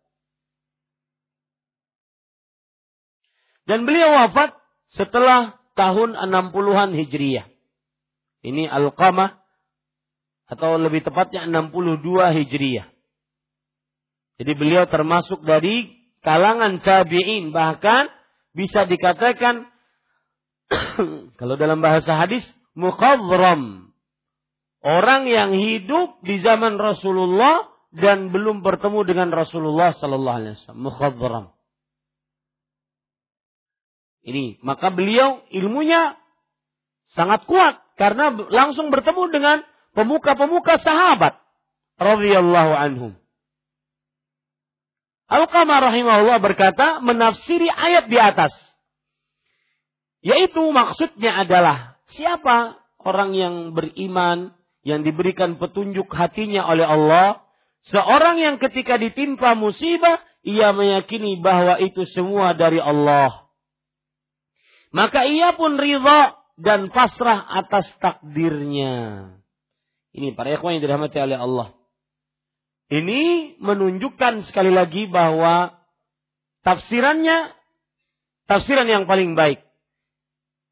Dan 3.67 3.85
beliau 3.85 4.09
wafat 4.15 4.57
setelah 4.95 5.59
tahun 5.77 6.17
60-an 6.17 6.89
Hijriyah. 6.97 7.45
Ini 8.41 8.65
Al-Qamah 8.71 9.37
atau 10.49 10.81
lebih 10.81 11.05
tepatnya 11.05 11.45
62 11.45 12.01
Hijriyah. 12.41 12.87
Jadi 14.39 14.51
beliau 14.55 14.87
termasuk 14.87 15.43
dari 15.43 15.91
kalangan 16.23 16.79
tabi'in 16.81 17.51
bahkan 17.53 18.09
bisa 18.55 18.87
dikatakan 18.89 19.67
kalau 21.39 21.55
dalam 21.59 21.83
bahasa 21.83 22.15
hadis 22.17 22.41
mukhadram 22.73 23.91
orang 24.81 25.27
yang 25.27 25.51
hidup 25.53 26.17
di 26.23 26.39
zaman 26.39 26.79
Rasulullah 26.79 27.67
dan 27.89 28.29
belum 28.29 28.61
bertemu 28.61 28.99
dengan 29.05 29.29
Rasulullah 29.33 29.95
sallallahu 29.97 30.37
alaihi 30.37 30.53
wasallam 30.59 30.81
mukhadram 30.81 31.45
ini 34.25 34.61
maka 34.61 34.93
beliau 34.93 35.41
ilmunya 35.49 36.17
sangat 37.17 37.49
kuat 37.49 37.81
karena 37.97 38.29
langsung 38.53 38.93
bertemu 38.93 39.23
dengan 39.33 39.57
pemuka-pemuka 39.97 40.77
sahabat 40.77 41.41
radhiyallahu 41.97 42.73
anhum 42.77 43.19
Al-Qamar 45.29 45.93
rahimahullah 45.93 46.41
berkata 46.41 46.97
menafsiri 47.05 47.69
ayat 47.69 48.09
di 48.09 48.17
atas. 48.17 48.49
Yaitu 50.25 50.59
maksudnya 50.73 51.45
adalah 51.45 52.01
siapa 52.17 52.81
orang 52.97 53.37
yang 53.37 53.55
beriman 53.77 54.57
yang 54.81 55.05
diberikan 55.05 55.61
petunjuk 55.61 56.09
hatinya 56.09 56.65
oleh 56.65 56.83
Allah. 56.83 57.45
Seorang 57.87 58.35
yang 58.43 58.55
ketika 58.59 58.99
ditimpa 58.99 59.55
musibah 59.55 60.19
ia 60.43 60.75
meyakini 60.75 61.39
bahwa 61.39 61.79
itu 61.79 62.03
semua 62.11 62.51
dari 62.55 62.79
Allah. 62.79 63.47
Maka 64.89 65.27
ia 65.29 65.53
pun 65.53 65.77
ridha 65.77 66.35
dan 66.59 66.91
pasrah 66.91 67.45
atas 67.45 67.87
takdirnya. 68.03 69.27
Ini 70.11 70.33
para 70.33 70.51
ikhwan 70.51 70.79
yang 70.79 70.83
dirahmati 70.83 71.17
oleh 71.21 71.37
Allah. 71.37 71.67
Ini 72.89 73.55
menunjukkan 73.61 74.49
sekali 74.49 74.73
lagi 74.73 75.05
bahwa 75.05 75.77
tafsirannya 76.65 77.53
tafsiran 78.49 78.89
yang 78.89 79.05
paling 79.05 79.37
baik. 79.37 79.61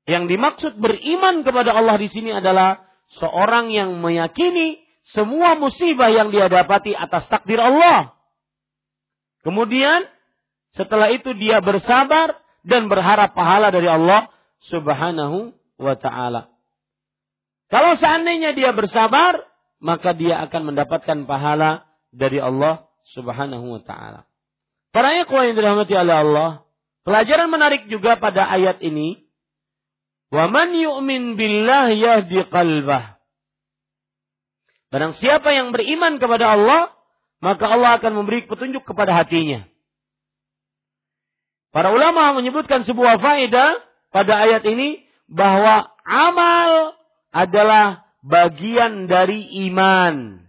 Yang 0.10 0.24
dimaksud 0.34 0.74
beriman 0.82 1.46
kepada 1.46 1.78
Allah 1.78 2.02
di 2.02 2.10
sini 2.10 2.34
adalah 2.34 2.82
seorang 3.22 3.70
yang 3.70 4.02
meyakini 4.02 4.87
semua 5.16 5.56
musibah 5.56 6.12
yang 6.12 6.34
dia 6.34 6.52
dapati 6.52 6.92
atas 6.92 7.28
takdir 7.32 7.60
Allah. 7.60 8.16
Kemudian 9.46 10.08
setelah 10.76 11.12
itu 11.14 11.32
dia 11.36 11.64
bersabar 11.64 12.36
dan 12.68 12.92
berharap 12.92 13.32
pahala 13.32 13.72
dari 13.72 13.88
Allah 13.88 14.28
Subhanahu 14.68 15.56
wa 15.80 15.96
taala. 15.96 16.52
Kalau 17.68 17.96
seandainya 18.00 18.56
dia 18.56 18.72
bersabar, 18.76 19.44
maka 19.80 20.16
dia 20.16 20.44
akan 20.48 20.74
mendapatkan 20.74 21.28
pahala 21.28 21.88
dari 22.12 22.40
Allah 22.40 22.88
Subhanahu 23.16 23.80
wa 23.80 23.82
taala. 23.84 24.28
Para 24.92 25.16
ikhwan 25.20 25.52
yang 25.52 25.56
dirahmati 25.60 25.94
oleh 25.96 26.16
Allah, 26.16 26.68
Pelajaran 27.08 27.48
menarik 27.48 27.88
juga 27.88 28.20
pada 28.20 28.52
ayat 28.52 28.84
ini. 28.84 29.24
Wa 30.28 30.52
man 30.52 30.76
yu'min 30.76 31.40
billah 31.40 31.96
yahdi 31.96 32.44
qalbah. 32.52 33.17
Barang 34.88 35.16
siapa 35.20 35.52
yang 35.52 35.76
beriman 35.76 36.16
kepada 36.16 36.56
Allah, 36.56 36.96
maka 37.44 37.68
Allah 37.68 38.00
akan 38.00 38.24
memberi 38.24 38.48
petunjuk 38.48 38.88
kepada 38.88 39.14
hatinya. 39.20 39.68
Para 41.76 41.92
ulama 41.92 42.32
menyebutkan 42.34 42.88
sebuah 42.88 43.20
faedah 43.20 43.84
pada 44.10 44.34
ayat 44.48 44.64
ini 44.64 45.04
bahwa 45.28 45.92
amal 46.08 46.96
adalah 47.36 48.08
bagian 48.24 49.12
dari 49.12 49.68
iman. 49.68 50.42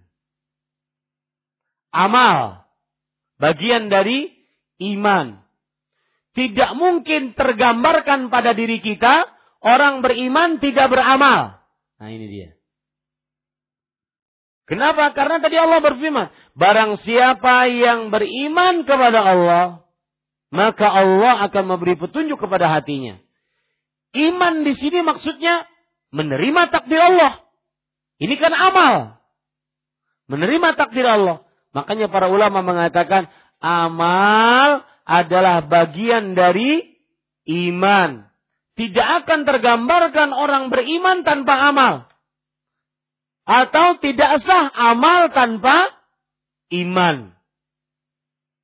Amal 1.90 2.68
bagian 3.38 3.88
dari 3.88 4.34
iman. 4.82 5.42
Tidak 6.34 6.70
mungkin 6.78 7.34
tergambarkan 7.34 8.30
pada 8.30 8.54
diri 8.54 8.78
kita 8.78 9.26
orang 9.62 10.06
beriman 10.06 10.62
tidak 10.62 10.90
beramal. 10.90 11.58
Nah 11.98 12.08
ini 12.10 12.26
dia. 12.30 12.57
Kenapa? 14.68 15.16
Karena 15.16 15.40
tadi 15.40 15.56
Allah 15.56 15.80
berfirman, 15.80 16.28
barang 16.52 17.00
siapa 17.00 17.72
yang 17.72 18.12
beriman 18.12 18.84
kepada 18.84 19.24
Allah, 19.24 19.64
maka 20.52 20.92
Allah 20.92 21.48
akan 21.48 21.64
memberi 21.64 21.96
petunjuk 21.96 22.36
kepada 22.36 22.68
hatinya. 22.68 23.16
Iman 24.12 24.68
di 24.68 24.76
sini 24.76 25.00
maksudnya 25.00 25.64
menerima 26.12 26.68
takdir 26.68 27.00
Allah. 27.00 27.40
Ini 28.20 28.34
kan 28.36 28.52
amal. 28.52 28.94
Menerima 30.28 30.76
takdir 30.76 31.08
Allah. 31.08 31.48
Makanya 31.72 32.12
para 32.12 32.28
ulama 32.28 32.60
mengatakan 32.60 33.32
amal 33.64 34.84
adalah 35.08 35.64
bagian 35.64 36.36
dari 36.36 36.84
iman. 37.48 38.28
Tidak 38.76 39.08
akan 39.24 39.48
tergambarkan 39.48 40.36
orang 40.36 40.68
beriman 40.68 41.24
tanpa 41.24 41.72
amal. 41.72 42.08
Atau 43.48 43.96
tidak 44.04 44.44
sah 44.44 44.68
amal 44.76 45.32
tanpa 45.32 45.88
iman. 46.68 47.32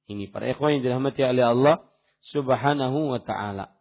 Ini 0.05 0.29
para 0.29 0.53
ikhwan 0.53 0.77
yang 0.77 0.83
dirahmati 0.85 1.25
oleh 1.25 1.41
Allah 1.41 1.77
subhanahu 2.29 3.17
wa 3.17 3.21
ta'ala. 3.25 3.73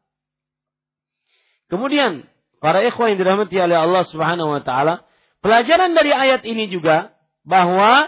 Kemudian, 1.67 2.23
para 2.63 2.79
ikhwan 2.87 3.13
yang 3.13 3.19
dirahmati 3.19 3.59
oleh 3.59 3.75
Allah 3.75 4.07
subhanahu 4.07 4.55
wa 4.55 4.63
ta'ala. 4.63 5.03
Pelajaran 5.43 5.91
dari 5.91 6.15
ayat 6.15 6.47
ini 6.47 6.71
juga 6.71 7.11
bahwa 7.43 8.07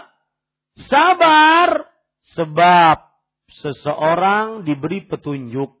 sabar 0.88 1.84
sebab 2.32 2.96
seseorang 3.60 4.64
diberi 4.64 5.04
petunjuk. 5.04 5.76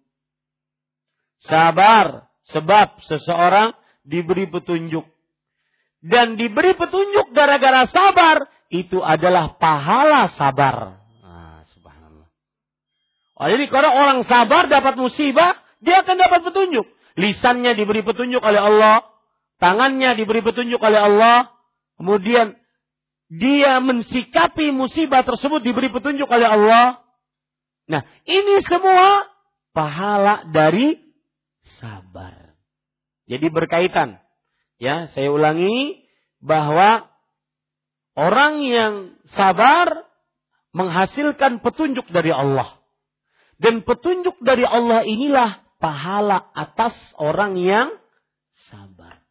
Sabar 1.48 2.28
sebab 2.52 3.00
seseorang 3.08 3.72
diberi 4.04 4.44
petunjuk. 4.52 5.08
Dan 6.04 6.36
diberi 6.38 6.76
petunjuk 6.76 7.32
gara-gara 7.32 7.88
sabar 7.88 8.46
itu 8.68 9.00
adalah 9.00 9.56
pahala 9.56 10.30
sabar. 10.36 11.00
Nah, 11.24 11.64
subhanallah. 11.72 12.28
Oh, 13.36 13.46
jadi 13.48 13.64
kalau 13.72 13.90
orang 13.90 14.20
sabar 14.28 14.68
dapat 14.70 14.94
musibah, 15.00 15.56
dia 15.80 16.04
akan 16.04 16.16
dapat 16.16 16.40
petunjuk. 16.46 16.86
Lisannya 17.16 17.72
diberi 17.74 18.04
petunjuk 18.04 18.44
oleh 18.44 18.60
Allah, 18.60 19.02
tangannya 19.56 20.14
diberi 20.14 20.44
petunjuk 20.44 20.78
oleh 20.78 21.00
Allah, 21.00 21.48
kemudian 21.96 22.54
dia 23.32 23.80
mensikapi 23.80 24.70
musibah 24.70 25.24
tersebut 25.24 25.64
diberi 25.64 25.88
petunjuk 25.88 26.28
oleh 26.28 26.46
Allah, 26.46 27.06
Nah, 27.86 28.02
ini 28.26 28.66
semua 28.66 29.30
pahala 29.70 30.50
dari 30.50 30.98
sabar. 31.78 32.58
Jadi 33.30 33.46
berkaitan. 33.50 34.18
Ya, 34.76 35.08
saya 35.16 35.32
ulangi 35.32 36.04
bahwa 36.44 37.08
orang 38.12 38.60
yang 38.60 38.94
sabar 39.32 40.04
menghasilkan 40.76 41.64
petunjuk 41.64 42.04
dari 42.12 42.28
Allah. 42.28 42.76
Dan 43.56 43.88
petunjuk 43.88 44.36
dari 44.44 44.68
Allah 44.68 45.00
inilah 45.08 45.64
pahala 45.80 46.52
atas 46.52 46.92
orang 47.16 47.56
yang 47.56 47.88
sabar. 48.68 49.24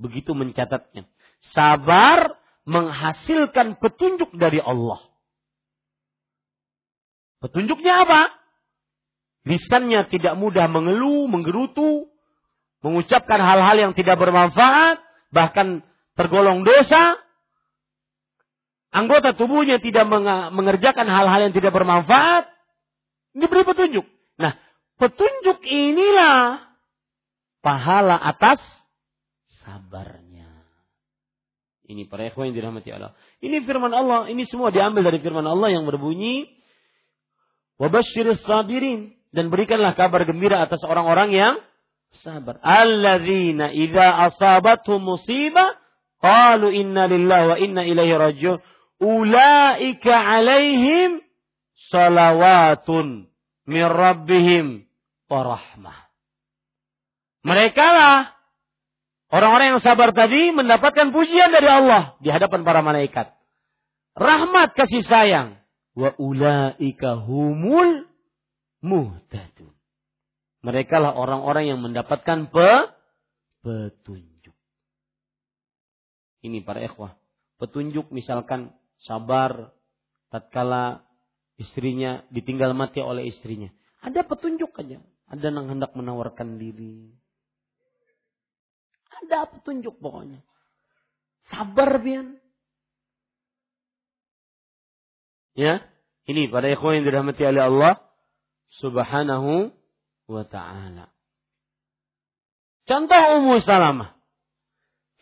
Begitu 0.00 0.32
mencatatnya. 0.32 1.04
Sabar 1.52 2.40
menghasilkan 2.64 3.76
petunjuk 3.76 4.32
dari 4.40 4.64
Allah. 4.64 5.04
Petunjuknya 7.44 8.08
apa? 8.08 8.32
Lisannya 9.44 10.08
tidak 10.08 10.40
mudah 10.40 10.64
mengeluh, 10.72 11.28
menggerutu, 11.28 12.08
mengucapkan 12.84 13.40
hal-hal 13.40 13.76
yang 13.80 13.92
tidak 13.96 14.20
bermanfaat, 14.20 15.00
bahkan 15.32 15.80
tergolong 16.20 16.68
dosa. 16.68 17.16
Anggota 18.92 19.32
tubuhnya 19.32 19.80
tidak 19.80 20.06
mengerjakan 20.52 21.08
hal-hal 21.08 21.48
yang 21.48 21.54
tidak 21.56 21.72
bermanfaat. 21.72 22.46
Diberi 23.34 23.66
petunjuk. 23.66 24.06
Nah, 24.38 24.54
petunjuk 25.00 25.64
inilah 25.66 26.62
pahala 27.64 28.14
atas 28.20 28.62
sabarnya. 29.64 30.46
Ini 31.90 32.06
para 32.06 32.30
ikhwan 32.30 32.52
yang 32.52 32.56
dirahmati 32.62 32.94
Allah. 32.94 33.16
Ini 33.42 33.66
firman 33.66 33.90
Allah, 33.90 34.30
ini 34.30 34.46
semua 34.46 34.70
diambil 34.70 35.10
dari 35.10 35.18
firman 35.18 35.42
Allah 35.48 35.74
yang 35.74 35.88
berbunyi 35.88 36.52
Wabashiris 37.80 38.46
sabirin. 38.46 39.18
Dan 39.34 39.50
berikanlah 39.50 39.98
kabar 39.98 40.22
gembira 40.22 40.62
atas 40.62 40.78
orang-orang 40.86 41.34
yang 41.34 41.54
sabar. 42.22 42.62
Alladzina 42.62 43.74
idza 43.74 44.30
asabatuhum 44.30 45.02
musibah 45.02 45.74
qalu 46.22 46.70
inna 46.70 47.10
lillahi 47.10 47.46
wa 47.50 47.56
inna 47.58 47.82
ilaihi 47.82 48.14
rajiun. 48.14 48.58
Ulaika 49.02 50.14
alaihim 50.14 51.20
salawatun 51.90 53.26
min 53.66 53.84
rabbihim 53.84 54.66
wa 55.28 55.40
rahmah. 55.42 55.98
Mereka 57.44 57.84
lah 57.84 58.32
orang-orang 59.28 59.76
yang 59.76 59.82
sabar 59.84 60.16
tadi 60.16 60.54
mendapatkan 60.54 61.12
pujian 61.12 61.52
dari 61.52 61.68
Allah 61.68 62.16
di 62.22 62.32
hadapan 62.32 62.64
para 62.64 62.80
malaikat. 62.80 63.34
Rahmat 64.14 64.72
kasih 64.78 65.04
sayang 65.04 65.58
wa 65.98 66.14
ulaika 66.16 67.20
humul 67.20 68.06
muhtadun. 68.80 69.73
Mereka 70.64 70.96
lah 70.96 71.12
orang-orang 71.12 71.68
yang 71.68 71.80
mendapatkan 71.84 72.48
pe 72.48 72.70
petunjuk. 73.60 74.56
Ini 76.40 76.64
para 76.64 76.80
ikhwah. 76.80 77.20
Petunjuk 77.60 78.08
misalkan 78.08 78.72
sabar 79.04 79.76
tatkala 80.32 81.04
istrinya 81.60 82.24
ditinggal 82.32 82.72
mati 82.72 83.04
oleh 83.04 83.28
istrinya. 83.28 83.68
Ada 84.00 84.24
petunjuk 84.24 84.72
aja. 84.80 85.04
Ada 85.28 85.52
yang 85.52 85.68
hendak 85.68 85.92
menawarkan 85.92 86.56
diri. 86.56 87.12
Ada 89.24 89.52
petunjuk 89.52 90.00
pokoknya. 90.00 90.40
Sabar 91.52 92.00
bian. 92.00 92.40
Ya, 95.54 95.86
ini 96.26 96.50
pada 96.50 96.66
ikhwan 96.72 96.98
yang 96.98 97.06
dirahmati 97.06 97.46
oleh 97.46 97.62
Allah 97.62 97.94
Subhanahu 98.82 99.70
wa 100.28 100.44
taala. 100.48 101.12
Contoh 102.84 103.22
Ummu 103.40 103.64
Salamah. 103.64 104.12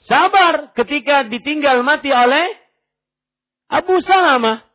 Sabar 0.02 0.74
ketika 0.74 1.22
ditinggal 1.30 1.86
mati 1.86 2.10
oleh 2.10 2.58
Abu 3.70 4.02
Salamah. 4.02 4.66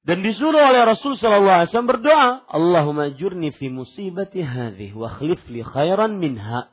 Dan 0.00 0.24
disuruh 0.24 0.64
oleh 0.64 0.88
Rasul 0.88 1.12
wasallam 1.12 1.90
berdoa, 1.90 2.48
Allahumma 2.48 3.12
jurni 3.12 3.52
fi 3.52 3.68
musibati 3.68 4.40
hadhihi 4.40 4.96
wa 4.96 5.12
khlif 5.12 5.44
li 5.52 5.60
khairan 5.60 6.16
minha. 6.16 6.72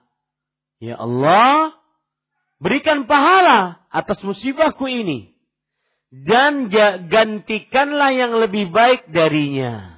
Ya 0.79 0.95
Allah, 0.95 1.75
berikan 2.61 3.03
pahala 3.03 3.83
atas 3.91 4.23
musibahku 4.23 4.87
ini 4.87 5.35
dan 6.07 6.71
gantikanlah 7.11 8.15
yang 8.15 8.37
lebih 8.39 8.71
baik 8.71 9.11
darinya. 9.11 9.96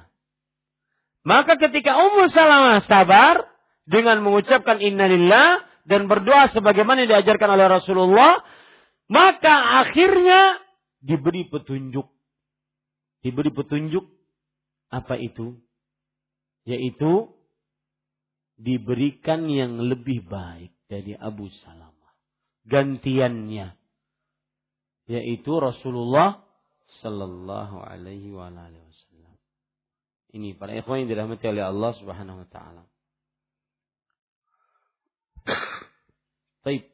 Maka 1.20 1.60
ketika 1.60 1.96
Ummu 2.00 2.32
Salamah 2.32 2.80
sabar 2.88 3.44
dengan 3.84 4.24
mengucapkan 4.24 4.80
innalillah 4.80 5.64
dan 5.84 6.08
berdoa 6.08 6.48
sebagaimana 6.52 7.04
diajarkan 7.04 7.48
oleh 7.56 7.66
Rasulullah, 7.68 8.40
maka 9.10 9.84
akhirnya 9.84 10.60
diberi 11.02 11.48
petunjuk. 11.48 12.08
Diberi 13.20 13.52
petunjuk 13.52 14.08
apa 14.88 15.20
itu? 15.20 15.60
Yaitu 16.64 17.28
diberikan 18.56 19.48
yang 19.48 19.76
lebih 19.80 20.24
baik 20.24 20.72
dari 20.88 21.16
Abu 21.16 21.52
Salamah. 21.64 22.12
Gantiannya 22.64 23.80
yaitu 25.10 25.58
Rasulullah 25.58 26.46
Sallallahu 27.02 27.82
Alaihi 27.82 28.30
Wasallam. 28.30 29.09
Ini 30.30 30.54
para 30.54 30.78
ikhwan 30.78 31.02
yang 31.02 31.10
dirahmati 31.10 31.42
oleh 31.50 31.64
Allah 31.66 31.90
Subhanahu 31.98 32.46
wa 32.46 32.48
taala. 32.50 32.82
Baik. 36.64 36.86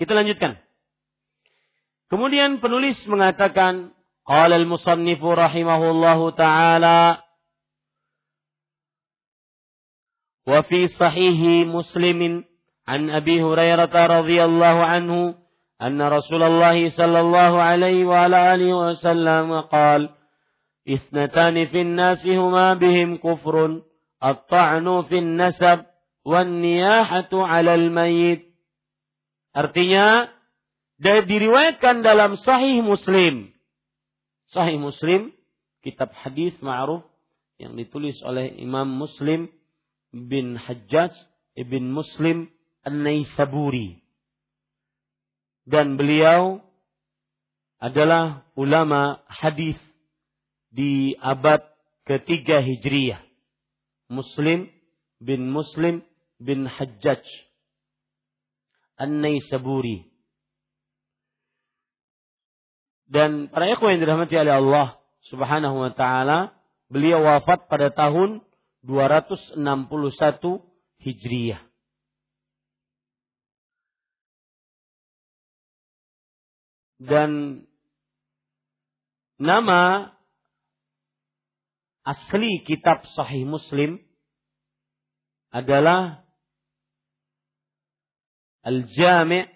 Kita 0.00 0.16
lanjutkan. 0.16 0.56
Kemudian 2.08 2.64
penulis 2.64 2.96
mengatakan, 3.04 3.92
qala 4.24 4.56
al-musannifu 4.56 5.28
rahimahullahu 5.36 6.32
taala 6.32 7.20
wa 10.48 10.60
fi 10.64 10.88
sahihi 10.88 11.68
muslimin 11.68 12.48
an 12.88 13.12
Abi 13.12 13.44
Hurairah 13.44 13.92
radhiyallahu 13.92 14.80
anhu 14.80 15.36
anna 15.76 16.08
Rasulullah 16.08 16.74
sallallahu 16.74 17.60
alaihi 17.60 18.08
wa 18.08 18.24
alihi 18.24 18.72
wasallam 18.72 19.68
qala 19.68 20.19
اثنتان 20.87 21.65
في 21.65 21.81
الناس 21.81 22.25
هما 22.25 22.73
بهم 22.73 23.17
كفر 23.17 23.81
الطعن 24.23 25.01
في 25.01 25.17
النسب 25.17 25.85
والنياحة 26.25 27.31
على 27.33 27.75
الميت 27.75 28.55
Artinya 29.55 30.27
dari 30.99 31.23
diriwayatkan 31.23 32.03
dalam 32.03 32.35
Sahih 32.35 32.83
Muslim. 32.83 33.55
Sahih 34.51 34.75
Muslim, 34.75 35.31
kitab 35.79 36.11
hadis 36.11 36.51
ma'ruf 36.59 37.07
yang 37.55 37.79
ditulis 37.79 38.19
oleh 38.27 38.51
Imam 38.59 38.83
Muslim 38.83 39.47
bin 40.11 40.59
Hajjaj 40.59 41.15
ibn 41.55 41.87
Muslim 41.87 42.51
An-Naisaburi. 42.83 44.03
Dan 45.63 45.95
beliau 45.95 46.59
adalah 47.79 48.43
ulama 48.59 49.23
hadis 49.31 49.79
di 50.70 51.18
abad 51.18 51.62
ketiga 52.06 52.62
Hijriyah. 52.62 53.20
Muslim 54.10 54.66
bin 55.22 55.50
Muslim 55.50 56.02
bin 56.42 56.66
Hajjaj 56.66 57.22
An-Naisaburi. 58.98 60.10
Dan 63.10 63.50
para 63.50 63.66
ikhwan 63.70 63.98
yang 63.98 64.02
dirahmati 64.06 64.38
oleh 64.38 64.54
Allah 64.54 64.88
Subhanahu 65.30 65.82
wa 65.82 65.92
taala, 65.94 66.54
beliau 66.86 67.26
wafat 67.26 67.66
pada 67.66 67.90
tahun 67.90 68.42
261 68.86 69.58
Hijriyah. 71.02 71.62
Dan 77.00 77.64
nama 79.40 80.12
asli 82.10 82.66
kitab 82.66 83.06
Sahih 83.14 83.46
Muslim 83.46 84.02
adalah 85.54 86.26
Al-Jami' 88.66 89.46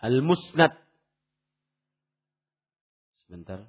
Al-Musnad. 0.00 0.72
Sebentar. 3.26 3.68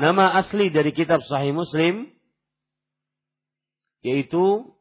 Nama 0.00 0.40
asli 0.40 0.72
dari 0.72 0.96
kitab 0.96 1.20
Sahih 1.28 1.52
Muslim 1.52 2.08
yaitu 4.02 4.74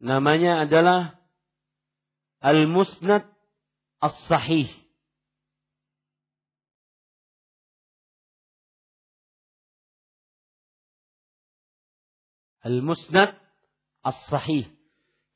namanya 0.00 0.64
adalah 0.64 1.23
Al-Musnad 2.44 3.24
As-Sahih. 4.04 4.68
Al-Musnad 12.60 13.32
As-Sahih. 14.04 14.68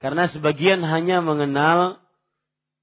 Karena 0.05 0.29
sebagian 0.29 0.85
hanya 0.85 1.25
mengenal 1.25 1.97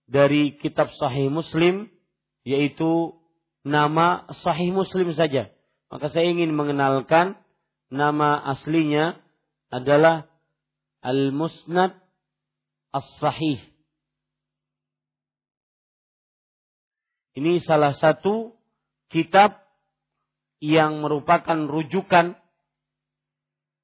dari 0.09 0.57
kitab 0.57 0.89
Sahih 0.97 1.30
Muslim 1.30 1.93
yaitu 2.41 3.13
nama 3.61 4.26
Sahih 4.41 4.73
Muslim 4.73 5.13
saja. 5.13 5.53
Maka 5.93 6.09
saya 6.09 6.34
ingin 6.34 6.49
mengenalkan 6.57 7.38
nama 7.93 8.41
aslinya 8.57 9.21
adalah 9.69 10.26
Al-Musnad 11.05 11.93
As-Sahih. 12.89 13.74
Ini 17.36 17.59
salah 17.67 17.91
satu 17.91 18.55
kitab 19.11 19.59
yang 20.63 21.03
merupakan 21.03 21.67
rujukan 21.67 22.39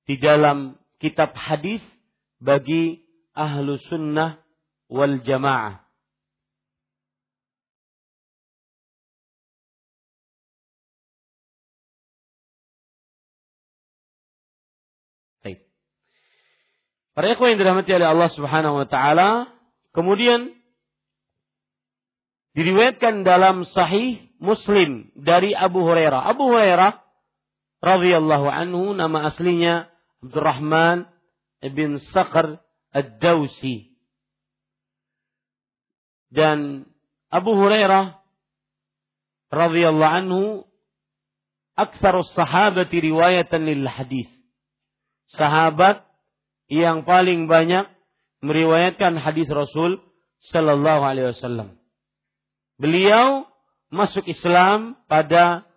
di 0.08 0.16
dalam 0.16 0.80
kitab 1.04 1.36
hadis 1.36 1.84
bagi 2.39 3.04
ahlu 3.36 3.76
sunnah 3.91 4.39
wal 4.88 5.20
jamaah. 5.22 5.84
Para 17.12 17.28
ikhwan 17.36 17.54
yang 17.54 17.60
dirahmati 17.60 17.91
oleh 17.91 18.08
Allah 18.08 18.30
Subhanahu 18.32 18.76
wa 18.82 18.88
taala, 18.88 19.52
kemudian 19.91 20.56
diriwayatkan 22.58 23.24
dalam 23.24 23.64
sahih 23.68 24.20
Muslim 24.41 25.14
dari 25.16 25.56
Abu 25.56 25.86
Hurairah. 25.86 26.28
Abu 26.28 26.49
Hurairah 26.52 26.99
radhiyallahu 27.82 28.47
anhu 28.49 28.97
nama 28.97 29.32
aslinya 29.32 29.89
Abdurrahman 30.22 31.10
bin 31.74 31.97
Sakhr 32.12 32.62
Ad-Dausi. 32.93 33.93
Dan 36.32 36.88
Abu 37.32 37.56
Hurairah 37.56 38.20
radhiyallahu 39.52 40.16
anhu 40.26 40.43
aktsarus 41.76 42.32
sahabati 42.38 43.02
riwayatan 43.02 43.68
lil 43.68 43.88
hadis. 43.88 44.30
Sahabat 45.36 46.04
yang 46.68 47.04
paling 47.08 47.47
banyak 47.47 47.88
meriwayatkan 48.43 49.20
hadis 49.20 49.47
Rasul 49.47 49.99
sallallahu 50.52 51.04
alaihi 51.04 51.32
wasallam. 51.36 51.81
Beliau 52.82 53.46
masuk 53.94 54.26
Islam 54.26 54.98
pada 55.06 55.70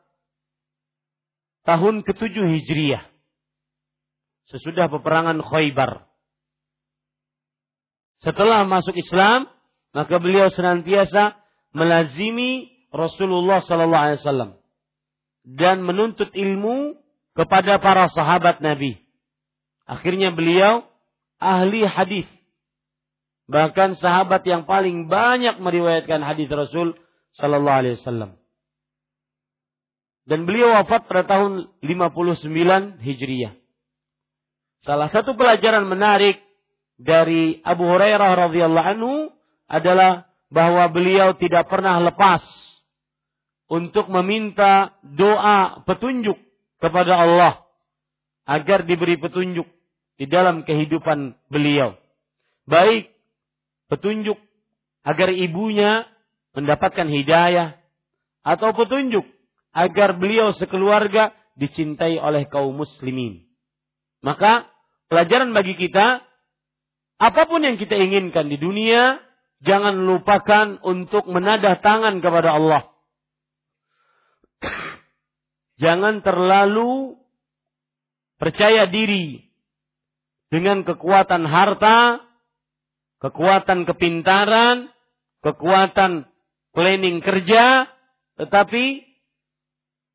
tahun 1.69 2.01
ke-7 2.01 2.33
Hijriah. 2.33 3.05
Sesudah 4.49 4.89
peperangan 4.89 5.37
Khaybar. 5.45 6.09
Setelah 8.25 8.65
masuk 8.65 8.97
Islam, 8.97 9.53
maka 9.93 10.17
beliau 10.17 10.49
senantiasa 10.49 11.37
melazimi 11.77 12.73
Rasulullah 12.89 13.61
sallallahu 13.61 14.05
alaihi 14.09 14.21
wasallam 14.25 14.51
dan 15.45 15.85
menuntut 15.85 16.33
ilmu 16.33 16.97
kepada 17.37 17.77
para 17.85 18.09
sahabat 18.09 18.65
Nabi. 18.65 18.97
Akhirnya 19.85 20.33
beliau 20.33 20.89
ahli 21.37 21.85
hadis 21.85 22.25
Bahkan 23.45 24.01
sahabat 24.01 24.43
yang 24.49 24.65
paling 24.65 25.13
banyak 25.13 25.61
meriwayatkan 25.61 26.25
hadis 26.25 26.49
Rasul 26.49 26.97
Sallallahu 27.37 27.79
Alaihi 27.85 27.97
Wasallam. 28.01 28.41
Dan 30.25 30.49
beliau 30.49 30.73
wafat 30.73 31.05
pada 31.05 31.29
tahun 31.29 31.69
59 31.85 33.05
Hijriyah. 33.05 33.53
Salah 34.85 35.13
satu 35.13 35.37
pelajaran 35.37 35.85
menarik 35.85 36.41
dari 36.97 37.61
Abu 37.61 37.85
Hurairah 37.85 38.49
radhiyallahu 38.49 38.91
anhu 38.97 39.13
adalah 39.69 40.29
bahwa 40.49 40.89
beliau 40.93 41.37
tidak 41.37 41.69
pernah 41.69 42.01
lepas 42.01 42.41
untuk 43.69 44.09
meminta 44.13 44.97
doa 45.05 45.85
petunjuk 45.85 46.37
kepada 46.81 47.17
Allah 47.17 47.55
agar 48.45 48.85
diberi 48.85 49.17
petunjuk 49.17 49.65
di 50.21 50.29
dalam 50.29 50.63
kehidupan 50.63 51.33
beliau. 51.49 51.97
Baik 52.69 53.14
petunjuk 53.89 54.39
agar 55.05 55.29
ibunya 55.31 56.09
mendapatkan 56.57 57.09
hidayah 57.09 57.77
atau 58.45 58.73
petunjuk 58.73 59.27
agar 59.75 60.17
beliau 60.17 60.55
sekeluarga 60.55 61.35
dicintai 61.59 62.19
oleh 62.19 62.47
kaum 62.47 62.75
muslimin. 62.75 63.45
Maka 64.25 64.71
pelajaran 65.11 65.53
bagi 65.53 65.77
kita 65.77 66.23
apa 67.19 67.43
pun 67.47 67.63
yang 67.63 67.79
kita 67.79 67.95
inginkan 67.95 68.51
di 68.51 68.59
dunia 68.59 69.23
jangan 69.63 69.95
lupakan 70.05 70.83
untuk 70.83 71.29
menadah 71.31 71.79
tangan 71.81 72.19
kepada 72.21 72.59
Allah. 72.59 72.83
Jangan 75.83 76.23
terlalu 76.23 77.19
percaya 78.39 78.87
diri 78.87 79.43
dengan 80.47 80.87
kekuatan 80.87 81.43
harta 81.51 82.23
kekuatan 83.25 83.89
kepintaran, 83.89 84.93
kekuatan 85.41 86.29
planning 86.77 87.25
kerja, 87.25 87.89
tetapi 88.37 89.01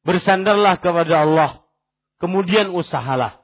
bersandarlah 0.06 0.78
kepada 0.78 1.26
Allah. 1.26 1.52
Kemudian 2.22 2.70
usahalah. 2.70 3.42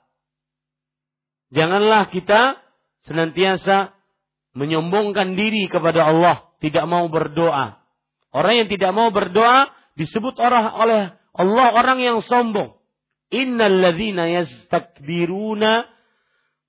Janganlah 1.49 2.13
kita 2.13 2.61
senantiasa 3.09 3.95
menyombongkan 4.53 5.33
diri 5.33 5.65
kepada 5.65 6.13
Allah, 6.13 6.45
tidak 6.61 6.85
mau 6.85 7.09
berdoa. 7.09 7.81
Orang 8.35 8.53
yang 8.53 8.69
tidak 8.69 8.91
mau 8.91 9.09
berdoa 9.09 9.71
disebut 9.95 10.35
orang 10.37 10.75
oleh 10.75 11.01
Allah 11.33 11.67
orang 11.71 11.99
yang 12.03 12.19
sombong. 12.21 12.75
Innal 13.31 13.79
ladzina 13.79 14.27
yastakbiruna 14.27 15.87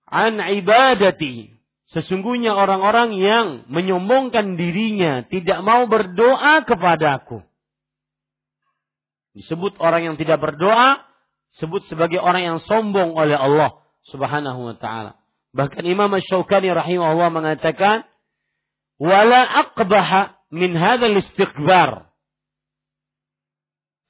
an 0.07 0.39
ibadati. 0.39 1.56
Sesungguhnya 1.95 2.51
orang-orang 2.51 3.15
yang 3.15 3.47
menyombongkan 3.71 4.59
dirinya 4.59 5.23
tidak 5.31 5.63
mau 5.63 5.87
berdoa 5.87 6.67
kepadaku. 6.67 7.47
Disebut 9.39 9.79
orang 9.79 10.03
yang 10.03 10.17
tidak 10.19 10.43
berdoa, 10.43 11.07
sebut 11.55 11.87
sebagai 11.87 12.19
orang 12.19 12.43
yang 12.43 12.59
sombong 12.59 13.15
oleh 13.15 13.39
Allah 13.39 13.79
subhanahu 14.11 14.73
wa 14.73 14.75
ta'ala. 14.75 15.15
Bahkan 15.55 15.87
Imam 15.87 16.11
Ash-Shawqani 16.11 16.75
rahimahullah 16.75 17.31
mengatakan, 17.31 18.03
wala 18.99 19.47
aqbaha 19.69 20.37
min 20.51 20.75
hadzal 20.75 21.17
istighbar. 21.23 22.11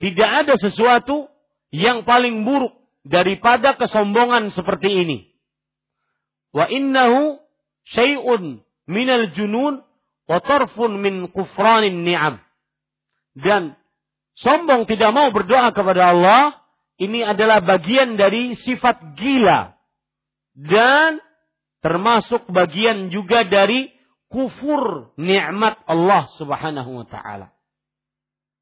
Tidak 0.01 0.31
ada 0.47 0.55
sesuatu 0.57 1.29
yang 1.73 2.09
paling 2.09 2.45
buruk 2.45 2.73
daripada 3.05 3.77
kesombongan 3.77 4.53
seperti 4.53 4.93
ini. 4.93 5.19
Wa 6.57 6.69
innahu 6.73 7.46
syai'un 7.91 8.63
minal 8.87 9.31
junun 9.35 9.83
wa 10.27 10.39
tarfun 10.43 10.99
min 10.99 11.31
kufranin 11.31 12.03
ni'am. 12.03 12.43
Dan 13.37 13.77
sombong 14.39 14.89
tidak 14.89 15.13
mau 15.13 15.29
berdoa 15.31 15.71
kepada 15.71 16.15
Allah, 16.15 16.57
ini 16.97 17.21
adalah 17.21 17.61
bagian 17.61 18.17
dari 18.17 18.57
sifat 18.57 19.19
gila. 19.19 19.77
Dan 20.57 21.21
termasuk 21.85 22.49
bagian 22.49 23.13
juga 23.13 23.45
dari 23.45 23.93
kufur 24.33 25.13
nikmat 25.21 25.79
Allah 25.85 26.25
Subhanahu 26.41 27.05
wa 27.05 27.07
taala. 27.07 27.53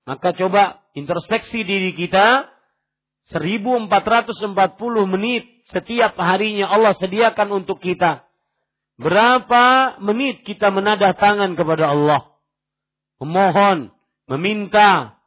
Maka 0.05 0.37
coba 0.37 0.85
introspeksi 0.93 1.65
diri 1.65 1.97
kita 1.97 2.51
1440 3.33 4.53
menit 5.09 5.49
setiap 5.73 6.13
harinya 6.21 6.69
Allah 6.69 6.93
sediakan 6.93 7.65
untuk 7.65 7.81
kita. 7.81 8.24
Berapa 8.95 9.99
menit 9.99 10.47
kita 10.47 10.71
menadah 10.71 11.19
tangan 11.19 11.59
kepada 11.59 11.91
Allah? 11.91 12.31
Memohon, 13.19 13.91
meminta, 14.31 15.19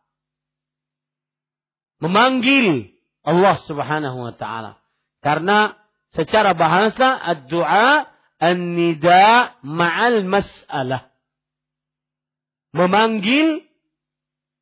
memanggil 1.99 2.95
Allah 3.28 3.55
Subhanahu 3.68 4.18
wa 4.24 4.34
taala. 4.39 4.80
Karena 5.20 5.76
secara 6.15 6.55
bahasa 6.55 7.11
ad-du'a 7.20 8.07
an-nida 8.39 9.59
ma'al 9.65 10.24
mas'alah. 10.24 11.11
Memanggil 12.72 13.68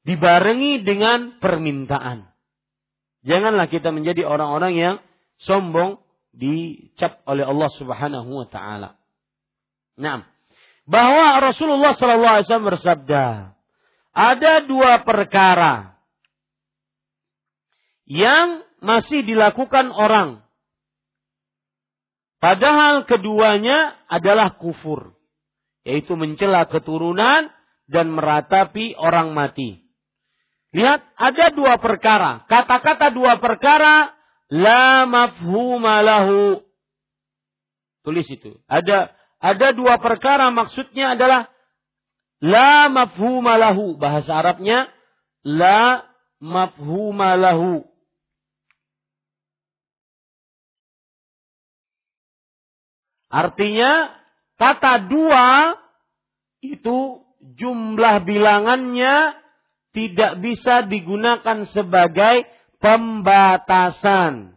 dibarengi 0.06 0.82
dengan 0.86 1.38
permintaan. 1.42 2.30
Janganlah 3.26 3.68
kita 3.70 3.90
menjadi 3.90 4.26
orang-orang 4.26 4.74
yang 4.78 4.96
sombong 5.42 6.05
dicap 6.36 7.24
oleh 7.26 7.48
Allah 7.48 7.72
Subhanahu 7.80 8.30
wa 8.44 8.48
taala. 8.52 9.00
Nah, 9.96 10.28
bahwa 10.84 11.40
Rasulullah 11.40 11.96
sallallahu 11.96 12.36
alaihi 12.40 12.48
wasallam 12.48 12.72
bersabda, 12.76 13.26
ada 14.16 14.54
dua 14.68 15.02
perkara 15.08 15.96
yang 18.06 18.62
masih 18.84 19.26
dilakukan 19.26 19.90
orang 19.90 20.46
padahal 22.38 23.08
keduanya 23.10 23.98
adalah 24.12 24.60
kufur, 24.60 25.18
yaitu 25.88 26.14
mencela 26.14 26.68
keturunan 26.70 27.50
dan 27.90 28.12
meratapi 28.14 28.94
orang 29.00 29.34
mati. 29.34 29.82
Lihat, 30.76 31.02
ada 31.16 31.56
dua 31.56 31.80
perkara. 31.80 32.44
Kata-kata 32.52 33.08
dua 33.16 33.40
perkara 33.40 34.12
la 34.50 35.06
mafhuma 35.10 36.02
lahu. 36.06 36.62
Tulis 38.06 38.28
itu. 38.30 38.58
Ada 38.70 39.14
ada 39.42 39.68
dua 39.74 39.98
perkara 39.98 40.50
maksudnya 40.54 41.18
adalah 41.18 41.50
la 42.42 42.90
mafhuma 42.90 43.58
lahu. 43.58 43.98
Bahasa 43.98 44.34
Arabnya 44.38 44.90
la 45.42 46.06
mafhuma 46.42 47.34
lahu. 47.34 47.86
Artinya 53.36 54.16
kata 54.56 55.12
dua 55.12 55.76
itu 56.64 57.20
jumlah 57.60 58.24
bilangannya 58.24 59.36
tidak 59.92 60.40
bisa 60.40 60.88
digunakan 60.88 61.68
sebagai 61.72 62.48
pembatasan. 62.86 64.54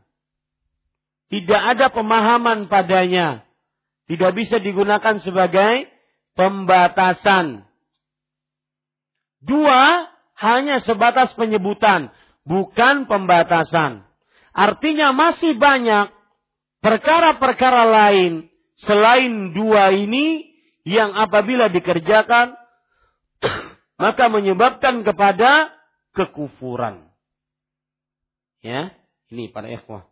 Tidak 1.33 1.63
ada 1.77 1.89
pemahaman 1.89 2.69
padanya. 2.69 3.49
Tidak 4.05 4.37
bisa 4.37 4.61
digunakan 4.61 5.17
sebagai 5.25 5.89
pembatasan. 6.37 7.65
Dua 9.41 10.13
hanya 10.37 10.85
sebatas 10.85 11.33
penyebutan, 11.41 12.13
bukan 12.45 13.09
pembatasan. 13.09 14.05
Artinya 14.53 15.17
masih 15.17 15.57
banyak 15.57 16.13
perkara-perkara 16.85 17.85
lain 17.89 18.53
selain 18.85 19.57
dua 19.57 19.93
ini 19.93 20.53
yang 20.85 21.17
apabila 21.17 21.69
dikerjakan 21.73 22.57
maka 24.03 24.25
menyebabkan 24.29 25.05
kepada 25.05 25.73
kekufuran. 26.17 27.09
Ya, 28.63 28.91
ini 29.31 29.51
para 29.55 29.71
ikhwah. 29.71 30.07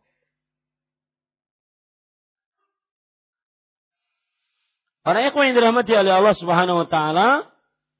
Para 5.07 5.23
ikhwah 5.23 5.47
yang 5.47 5.55
dirahmati 5.55 5.95
oleh 5.95 6.13
Allah 6.15 6.35
Subhanahu 6.35 6.83
wa 6.83 6.89
taala, 6.91 7.51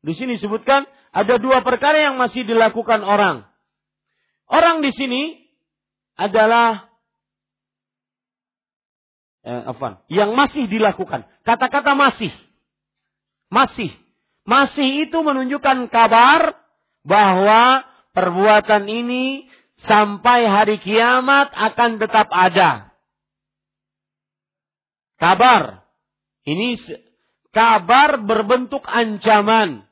di 0.03 0.15
sini 0.15 0.39
disebutkan 0.39 0.87
ada 1.15 1.35
dua 1.39 1.63
perkara 1.63 2.03
yang 2.03 2.19
masih 2.19 2.43
dilakukan 2.43 3.03
orang. 3.07 3.47
Orang 4.47 4.83
di 4.83 4.95
sini 4.95 5.47
adalah 6.15 6.91
eh, 9.47 9.63
apa? 9.71 10.03
Yang 10.07 10.31
masih 10.35 10.65
dilakukan. 10.71 11.27
Kata-kata 11.43 11.95
masih. 11.95 12.35
Masih. 13.51 13.95
Masih 14.47 15.07
itu 15.07 15.19
menunjukkan 15.19 15.91
kabar 15.91 16.55
bahwa 17.03 17.83
perbuatan 18.15 18.87
ini 18.87 19.51
sampai 19.85 20.49
hari 20.49 20.81
kiamat 20.81 21.53
akan 21.53 22.01
tetap 22.01 22.33
ada. 22.33 22.97
Kabar. 25.21 25.85
Ini 26.47 26.81
kabar 27.53 28.23
berbentuk 28.23 28.85
ancaman. 28.89 29.85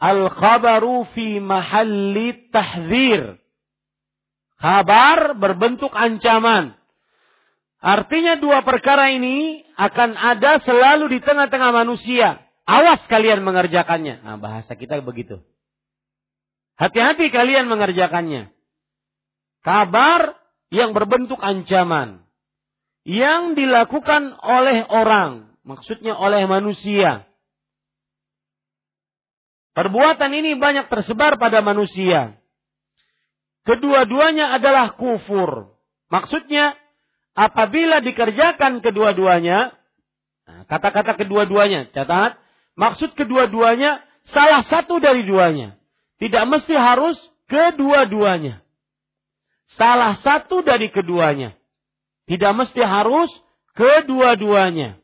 Al-khabaru 0.00 1.04
fi 1.12 1.38
mahalli 1.38 2.48
tahzir. 2.48 3.36
Kabar 4.56 5.36
berbentuk 5.36 5.92
ancaman. 5.92 6.74
Artinya 7.80 8.36
dua 8.36 8.60
perkara 8.60 9.08
ini 9.12 9.64
akan 9.76 10.12
ada 10.12 10.60
selalu 10.60 11.16
di 11.16 11.18
tengah-tengah 11.24 11.72
manusia. 11.72 12.44
Awas 12.68 13.00
kalian 13.08 13.40
mengerjakannya. 13.40 14.20
Nah, 14.20 14.36
bahasa 14.36 14.76
kita 14.76 15.00
begitu. 15.00 15.40
Hati-hati 16.76 17.28
kalian 17.32 17.68
mengerjakannya 17.68 18.52
kabar 19.60 20.36
yang 20.70 20.94
berbentuk 20.94 21.40
ancaman 21.40 22.24
yang 23.04 23.56
dilakukan 23.56 24.36
oleh 24.38 24.84
orang, 24.86 25.56
maksudnya 25.64 26.14
oleh 26.14 26.44
manusia. 26.44 27.24
Perbuatan 29.72 30.30
ini 30.34 30.58
banyak 30.58 30.90
tersebar 30.92 31.40
pada 31.40 31.64
manusia. 31.64 32.36
Kedua-duanya 33.64 34.52
adalah 34.56 34.92
kufur. 34.98 35.78
Maksudnya, 36.10 36.74
apabila 37.38 38.02
dikerjakan 38.02 38.82
kedua-duanya, 38.82 39.72
nah, 40.44 40.62
kata-kata 40.66 41.16
kedua-duanya, 41.16 41.88
catat, 41.94 42.36
maksud 42.74 43.14
kedua-duanya 43.14 44.02
salah 44.28 44.60
satu 44.66 44.98
dari 44.98 45.22
duanya. 45.24 45.78
Tidak 46.18 46.44
mesti 46.50 46.74
harus 46.76 47.16
kedua-duanya 47.48 48.60
salah 49.74 50.18
satu 50.22 50.64
dari 50.64 50.90
keduanya. 50.90 51.54
Tidak 52.26 52.52
mesti 52.54 52.80
harus 52.82 53.30
kedua-duanya. 53.74 54.98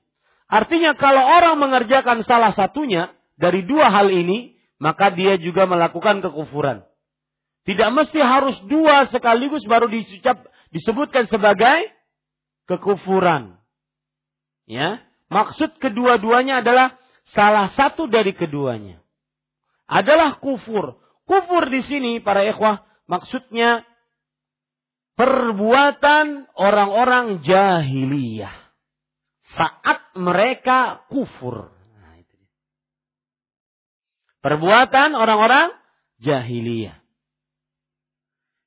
Artinya 0.47 0.95
kalau 0.95 1.23
orang 1.23 1.59
mengerjakan 1.59 2.23
salah 2.23 2.55
satunya 2.55 3.11
dari 3.35 3.67
dua 3.67 3.91
hal 3.91 4.11
ini, 4.11 4.55
maka 4.79 5.11
dia 5.11 5.35
juga 5.37 5.67
melakukan 5.67 6.23
kekufuran. 6.23 6.87
Tidak 7.67 7.91
mesti 7.91 8.23
harus 8.23 8.55
dua 8.71 9.11
sekaligus 9.11 9.67
baru 9.67 9.91
disucap, 9.91 10.47
disebutkan 10.71 11.27
sebagai 11.27 11.91
kekufuran. 12.71 13.59
Ya, 14.71 15.03
maksud 15.27 15.83
kedua-duanya 15.83 16.63
adalah 16.63 16.95
salah 17.35 17.75
satu 17.75 18.07
dari 18.07 18.31
keduanya. 18.39 19.03
Adalah 19.91 20.39
kufur. 20.39 20.99
Kufur 21.27 21.67
di 21.67 21.83
sini 21.87 22.23
para 22.23 22.47
ikhwah 22.47 22.87
maksudnya 23.11 23.83
perbuatan 25.17 26.53
orang-orang 26.55 27.41
jahiliyah 27.43 28.53
saat 29.57 30.13
mereka 30.15 31.09
kufur. 31.09 31.73
Nah, 31.97 32.21
Perbuatan 34.45 35.17
orang-orang 35.17 35.73
jahiliyah. 36.21 37.01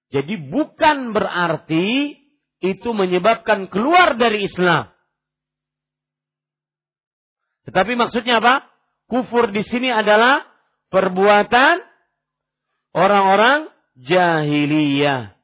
Jadi 0.10 0.42
bukan 0.50 1.14
berarti 1.14 2.18
itu 2.60 2.90
menyebabkan 2.92 3.70
keluar 3.70 4.18
dari 4.18 4.50
Islam. 4.50 4.90
Tetapi 7.70 7.94
maksudnya 7.94 8.42
apa? 8.42 8.66
Kufur 9.06 9.54
di 9.54 9.62
sini 9.62 9.94
adalah 9.94 10.42
perbuatan 10.90 11.86
orang-orang 12.98 13.70
jahiliyah. 14.02 15.39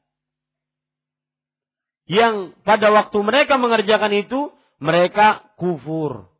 Yang 2.06 2.54
pada 2.62 2.94
waktu 2.94 3.18
mereka 3.18 3.58
mengerjakan 3.58 4.14
itu, 4.14 4.54
mereka 4.78 5.42
kufur. 5.58 6.30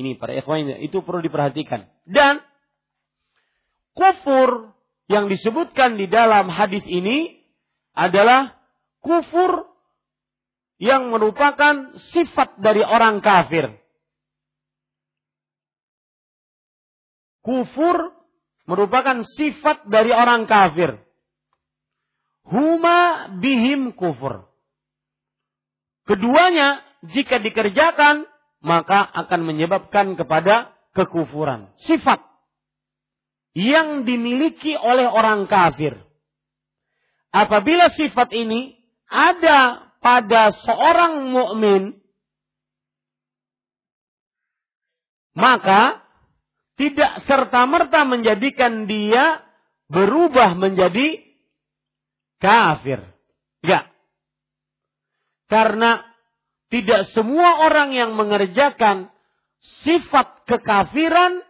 Ini 0.00 0.16
para 0.16 0.34
ikhwan 0.34 0.80
itu 0.80 1.04
perlu 1.04 1.20
diperhatikan. 1.22 1.86
Dan 2.08 2.42
kufur 3.94 4.74
yang 5.06 5.28
disebutkan 5.28 6.00
di 6.00 6.08
dalam 6.08 6.48
hadis 6.48 6.82
ini 6.88 7.38
adalah 7.92 8.56
kufur 9.04 9.68
yang 10.80 11.12
merupakan 11.12 11.92
sifat 12.16 12.56
dari 12.56 12.80
orang 12.80 13.20
kafir. 13.20 13.76
Kufur 17.44 18.16
merupakan 18.64 19.20
sifat 19.36 19.84
dari 19.90 20.08
orang 20.14 20.48
kafir. 20.48 20.96
Huma 22.50 23.30
bihim 23.38 23.94
kufur. 23.94 24.50
Keduanya 26.04 26.82
jika 27.06 27.38
dikerjakan 27.38 28.26
maka 28.60 29.06
akan 29.06 29.40
menyebabkan 29.46 30.18
kepada 30.18 30.74
kekufuran. 30.92 31.70
Sifat 31.86 32.20
yang 33.54 34.02
dimiliki 34.02 34.74
oleh 34.74 35.06
orang 35.06 35.46
kafir. 35.46 35.96
Apabila 37.30 37.94
sifat 37.94 38.34
ini 38.34 38.74
ada 39.06 39.90
pada 40.02 40.50
seorang 40.66 41.30
mukmin, 41.30 41.94
maka 45.38 46.02
tidak 46.74 47.22
serta-merta 47.28 48.02
menjadikan 48.02 48.90
dia 48.90 49.44
berubah 49.86 50.58
menjadi 50.58 51.29
kafir. 52.40 53.04
Enggak. 53.62 53.84
Karena 55.46 56.02
tidak 56.70 57.10
semua 57.12 57.66
orang 57.66 57.92
yang 57.92 58.16
mengerjakan 58.16 59.10
sifat 59.84 60.46
kekafiran 60.48 61.42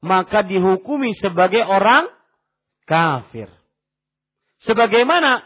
maka 0.00 0.44
dihukumi 0.44 1.12
sebagai 1.20 1.60
orang 1.64 2.08
kafir. 2.88 3.48
Sebagaimana 4.64 5.44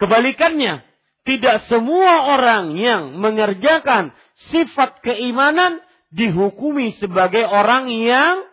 kebalikannya, 0.00 0.84
tidak 1.24 1.68
semua 1.68 2.36
orang 2.36 2.76
yang 2.76 3.16
mengerjakan 3.20 4.12
sifat 4.52 5.04
keimanan 5.04 5.84
dihukumi 6.12 6.96
sebagai 6.96 7.44
orang 7.44 7.92
yang 7.92 8.48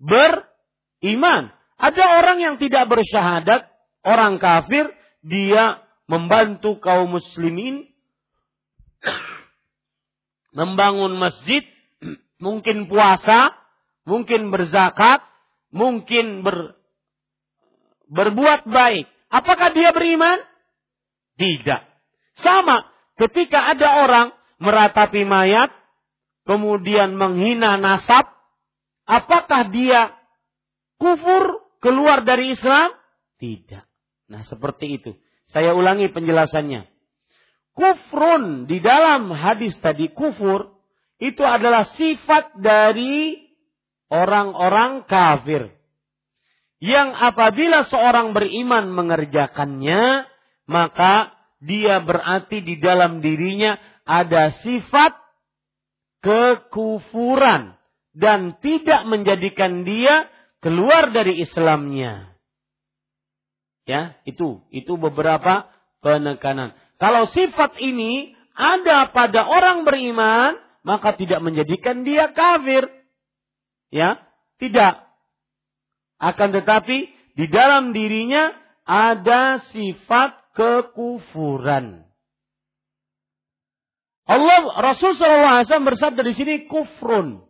beriman. 0.00 1.52
Ada 1.76 2.04
orang 2.24 2.38
yang 2.40 2.54
tidak 2.56 2.88
bersyahadat, 2.88 3.68
orang 4.06 4.38
kafir, 4.38 4.86
dia 5.26 5.82
membantu 6.06 6.78
kaum 6.78 7.18
muslimin 7.18 7.90
membangun 10.58 11.18
masjid, 11.18 11.66
mungkin 12.44 12.86
puasa, 12.86 13.52
mungkin 14.06 14.54
berzakat, 14.54 15.20
mungkin 15.74 16.46
ber, 16.46 16.78
berbuat 18.08 18.70
baik. 18.70 19.10
Apakah 19.28 19.74
dia 19.74 19.90
beriman? 19.90 20.38
Tidak. 21.36 21.82
Sama 22.40 22.86
ketika 23.18 23.74
ada 23.74 24.06
orang 24.06 24.28
meratapi 24.62 25.26
mayat, 25.26 25.68
kemudian 26.46 27.18
menghina 27.18 27.76
nasab, 27.76 28.30
apakah 29.04 29.68
dia 29.68 30.14
kufur 30.96 31.60
keluar 31.82 32.24
dari 32.24 32.56
Islam? 32.56 32.94
Tidak. 33.36 33.85
Nah, 34.26 34.42
seperti 34.46 34.98
itu. 34.98 35.14
Saya 35.50 35.74
ulangi 35.74 36.10
penjelasannya. 36.10 36.90
Kufrun 37.76 38.64
di 38.66 38.80
dalam 38.80 39.28
hadis 39.30 39.76
tadi 39.84 40.08
kufur 40.10 40.80
itu 41.20 41.44
adalah 41.44 41.92
sifat 41.94 42.56
dari 42.58 43.36
orang-orang 44.08 45.04
kafir. 45.04 45.72
Yang 46.76 47.08
apabila 47.16 47.88
seorang 47.88 48.36
beriman 48.36 48.92
mengerjakannya, 48.92 50.28
maka 50.68 51.32
dia 51.60 52.04
berarti 52.04 52.60
di 52.60 52.76
dalam 52.76 53.24
dirinya 53.24 53.80
ada 54.04 54.52
sifat 54.60 55.16
kekufuran 56.20 57.80
dan 58.12 58.60
tidak 58.60 59.08
menjadikan 59.08 59.88
dia 59.88 60.28
keluar 60.60 61.12
dari 61.12 61.40
Islamnya. 61.40 62.35
Ya, 63.86 64.18
itu 64.26 64.66
itu 64.74 64.98
beberapa 64.98 65.70
penekanan. 66.02 66.74
Kalau 66.98 67.30
sifat 67.30 67.78
ini 67.78 68.34
ada 68.56 69.14
pada 69.14 69.46
orang 69.46 69.86
beriman, 69.86 70.58
maka 70.82 71.14
tidak 71.14 71.38
menjadikan 71.38 72.02
dia 72.02 72.34
kafir. 72.34 72.90
Ya, 73.94 74.26
tidak. 74.58 75.06
Akan 76.18 76.50
tetapi 76.50 77.14
di 77.36 77.46
dalam 77.46 77.94
dirinya 77.94 78.50
ada 78.82 79.62
sifat 79.70 80.34
kekufuran. 80.56 82.06
Allah 84.26 84.62
Rasul 84.82 85.14
SAW 85.14 85.86
bersabda 85.86 86.26
di 86.26 86.34
sini 86.34 86.54
kufrun. 86.66 87.46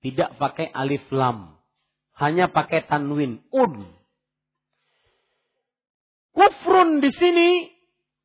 Tidak 0.00 0.40
pakai 0.40 0.72
alif 0.72 1.04
lam. 1.12 1.60
Hanya 2.16 2.48
pakai 2.48 2.88
tanwin. 2.88 3.44
Un. 3.52 3.97
Kufrun 6.38 7.02
di 7.02 7.10
sini 7.10 7.50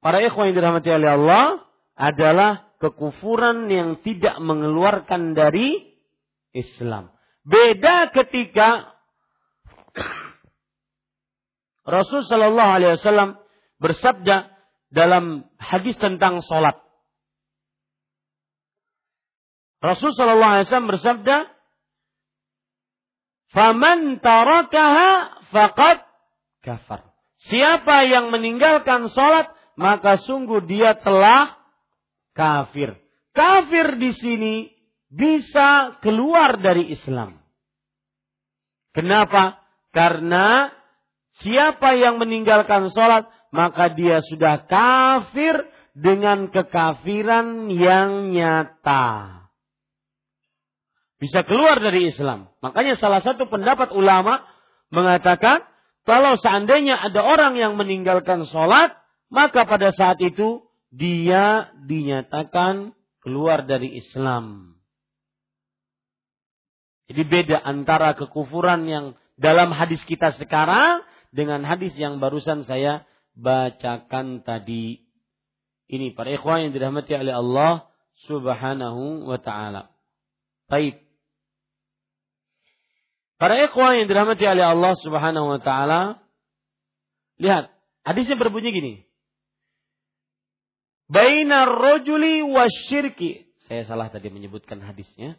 Para 0.04 0.20
ikhwan 0.20 0.52
yang 0.52 0.60
dirahmati 0.60 0.92
oleh 0.92 1.16
Allah 1.16 1.46
adalah 1.96 2.76
kekufuran 2.84 3.72
yang 3.72 4.04
tidak 4.04 4.36
mengeluarkan 4.44 5.32
dari 5.32 5.96
Islam. 6.52 7.16
Beda 7.48 8.12
ketika 8.12 8.92
Rasul 11.96 12.28
Shallallahu 12.28 12.72
Alaihi 12.76 13.00
Wasallam 13.00 13.40
bersabda 13.80 14.52
dalam 14.92 15.48
hadis 15.56 15.96
tentang 15.96 16.44
sholat. 16.44 16.76
Rasul 19.80 20.12
Shallallahu 20.12 20.52
Alaihi 20.52 20.68
Wasallam 20.68 20.92
bersabda, 20.92 21.36
"Faman 23.56 24.20
tarakaha 24.20 25.40
faqad 25.48 26.04
kafar." 26.60 27.13
Siapa 27.52 28.08
yang 28.08 28.32
meninggalkan 28.32 29.12
sholat 29.12 29.52
maka 29.76 30.22
sungguh 30.22 30.64
dia 30.70 30.96
telah 31.02 31.58
kafir. 32.38 32.98
Kafir 33.34 33.98
di 33.98 34.12
sini 34.14 34.56
bisa 35.10 35.98
keluar 36.02 36.62
dari 36.62 36.94
Islam. 36.94 37.42
Kenapa? 38.94 39.62
Karena 39.94 40.70
siapa 41.42 41.98
yang 41.98 42.22
meninggalkan 42.22 42.94
sholat, 42.94 43.26
maka 43.50 43.94
dia 43.94 44.22
sudah 44.22 44.66
kafir 44.70 45.66
dengan 45.94 46.50
kekafiran 46.50 47.70
yang 47.74 48.34
nyata. 48.34 49.50
Bisa 51.18 51.46
keluar 51.46 51.82
dari 51.82 52.10
Islam. 52.10 52.54
Makanya 52.62 52.98
salah 52.98 53.22
satu 53.22 53.50
pendapat 53.50 53.94
ulama 53.94 54.46
mengatakan, 54.94 55.66
kalau 56.04 56.36
seandainya 56.36 57.00
ada 57.00 57.24
orang 57.24 57.56
yang 57.56 57.80
meninggalkan 57.80 58.44
sholat, 58.52 58.92
maka 59.32 59.64
pada 59.64 59.96
saat 59.96 60.20
itu 60.20 60.68
dia 60.92 61.72
dinyatakan 61.88 62.92
keluar 63.24 63.64
dari 63.64 63.96
Islam. 63.98 64.76
Jadi 67.08 67.24
beda 67.24 67.58
antara 67.64 68.16
kekufuran 68.20 68.88
yang 68.88 69.06
dalam 69.40 69.72
hadis 69.72 70.04
kita 70.06 70.36
sekarang 70.36 71.04
dengan 71.34 71.64
hadis 71.64 71.96
yang 71.96 72.20
barusan 72.20 72.68
saya 72.68 73.08
bacakan 73.34 74.44
tadi. 74.46 75.02
Ini 75.88 76.16
para 76.16 76.32
ikhwan 76.32 76.70
yang 76.70 76.74
dirahmati 76.76 77.12
oleh 77.16 77.34
Allah 77.34 77.88
Subhanahu 78.30 79.28
wa 79.28 79.40
taala. 79.42 79.92
Baik. 80.68 81.02
Para 83.44 83.60
ikhwan 83.60 84.00
yang 84.00 84.08
dirahmati 84.08 84.48
oleh 84.48 84.64
Allah 84.64 84.96
Subhanahu 85.04 85.52
wa 85.52 85.60
taala, 85.60 86.24
lihat, 87.44 87.76
hadisnya 88.08 88.40
berbunyi 88.40 88.72
gini. 88.72 88.94
Bainar 91.12 91.68
rajuli 91.68 92.40
wasyirki. 92.40 93.44
Saya 93.68 93.84
salah 93.84 94.08
tadi 94.08 94.32
menyebutkan 94.32 94.80
hadisnya. 94.80 95.36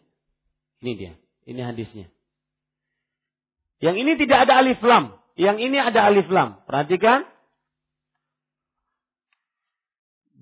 Ini 0.85 0.93
dia. 1.01 1.13
Ini 1.49 1.65
hadisnya. 1.65 2.13
Yang 3.81 3.97
ini 4.05 4.13
tidak 4.21 4.53
ada 4.53 4.61
alif 4.61 4.85
lam. 4.85 5.17
Yang 5.41 5.65
ini 5.65 5.81
ada 5.81 6.05
alif 6.05 6.29
lam. 6.29 6.61
Perhatikan. 6.69 7.25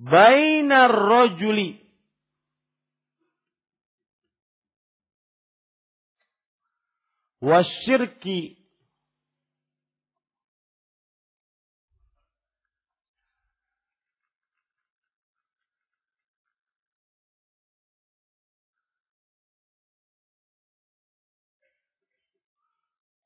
Bainar 0.02 0.90
rajuli 0.90 1.78
wasyirki 7.42 8.62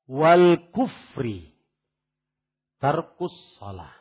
wal 0.09 0.57
kufri 0.73 1.53
tarkus 2.81 3.37
salah. 3.61 3.93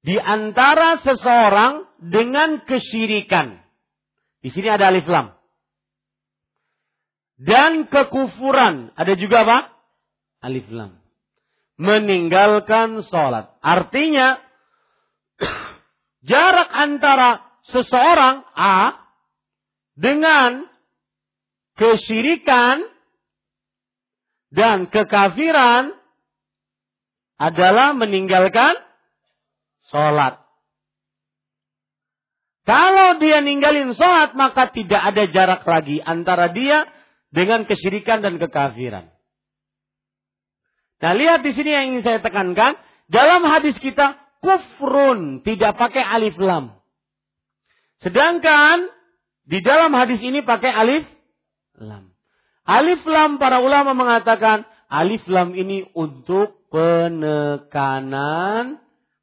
Di 0.00 0.16
antara 0.16 1.02
seseorang 1.02 1.84
dengan 1.98 2.62
kesyirikan. 2.64 3.58
Di 4.38 4.54
sini 4.54 4.70
ada 4.70 4.88
alif 4.88 5.04
lam. 5.10 5.35
Dan 7.36 7.92
kekufuran. 7.92 8.96
Ada 8.96 9.14
juga 9.20 9.44
apa? 9.44 9.58
Alif 10.40 10.68
lam. 10.72 10.96
Meninggalkan 11.76 13.04
sholat. 13.04 13.52
Artinya, 13.60 14.40
jarak 16.30 16.70
antara 16.72 17.44
seseorang 17.68 18.40
A 18.56 18.96
dengan 19.96 20.64
kesyirikan 21.76 22.88
dan 24.48 24.88
kekafiran 24.88 25.92
adalah 27.36 27.92
meninggalkan 27.92 28.80
sholat. 29.92 30.40
Kalau 32.66 33.20
dia 33.22 33.44
ninggalin 33.44 33.92
sholat, 33.94 34.34
maka 34.34 34.72
tidak 34.72 34.98
ada 34.98 35.28
jarak 35.30 35.62
lagi 35.62 36.02
antara 36.02 36.50
dia 36.50 36.88
dengan 37.36 37.68
kesyirikan 37.68 38.24
dan 38.24 38.40
kekafiran. 38.40 39.12
Nah, 41.04 41.12
lihat 41.12 41.44
di 41.44 41.52
sini 41.52 41.68
yang 41.68 41.92
ingin 41.92 42.00
saya 42.00 42.24
tekankan. 42.24 42.80
Dalam 43.12 43.44
hadis 43.44 43.76
kita, 43.76 44.16
kufrun 44.40 45.44
tidak 45.44 45.76
pakai 45.76 46.00
alif 46.00 46.40
lam. 46.40 46.80
Sedangkan 48.00 48.88
di 49.44 49.60
dalam 49.60 49.92
hadis 49.92 50.24
ini 50.24 50.40
pakai 50.40 50.72
alif 50.72 51.04
lam. 51.76 52.16
Alif 52.64 53.04
lam 53.04 53.36
para 53.36 53.60
ulama 53.60 53.92
mengatakan 53.92 54.64
alif 54.88 55.22
lam 55.28 55.52
ini 55.52 55.84
untuk 55.92 56.66
penekanan 56.72 58.16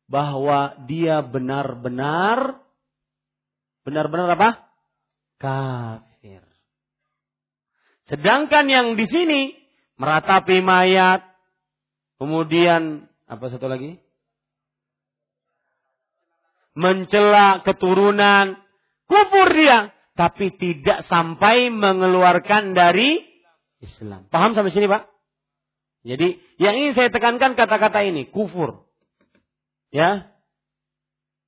bahwa 0.06 0.78
dia 0.86 1.26
benar-benar 1.26 2.62
benar-benar 3.84 4.38
apa? 4.38 4.50
Kafir. 5.42 6.13
Sedangkan 8.08 8.68
yang 8.68 9.00
di 9.00 9.06
sini 9.08 9.42
meratapi 9.96 10.60
mayat, 10.60 11.24
kemudian 12.20 13.08
apa 13.28 13.46
satu 13.48 13.72
lagi? 13.72 14.00
Mencela 16.74 17.62
keturunan, 17.62 18.58
kufur 19.06 19.48
dia 19.54 19.94
tapi 20.14 20.54
tidak 20.58 21.06
sampai 21.10 21.74
mengeluarkan 21.74 22.78
dari 22.78 23.22
Islam. 23.82 24.30
Paham 24.30 24.54
sampai 24.54 24.72
sini, 24.72 24.86
Pak? 24.86 25.10
Jadi, 26.06 26.38
yang 26.62 26.78
ingin 26.78 26.94
saya 26.94 27.10
tekankan 27.10 27.58
kata-kata 27.58 28.06
ini, 28.06 28.30
kufur. 28.30 28.86
Ya. 29.90 30.30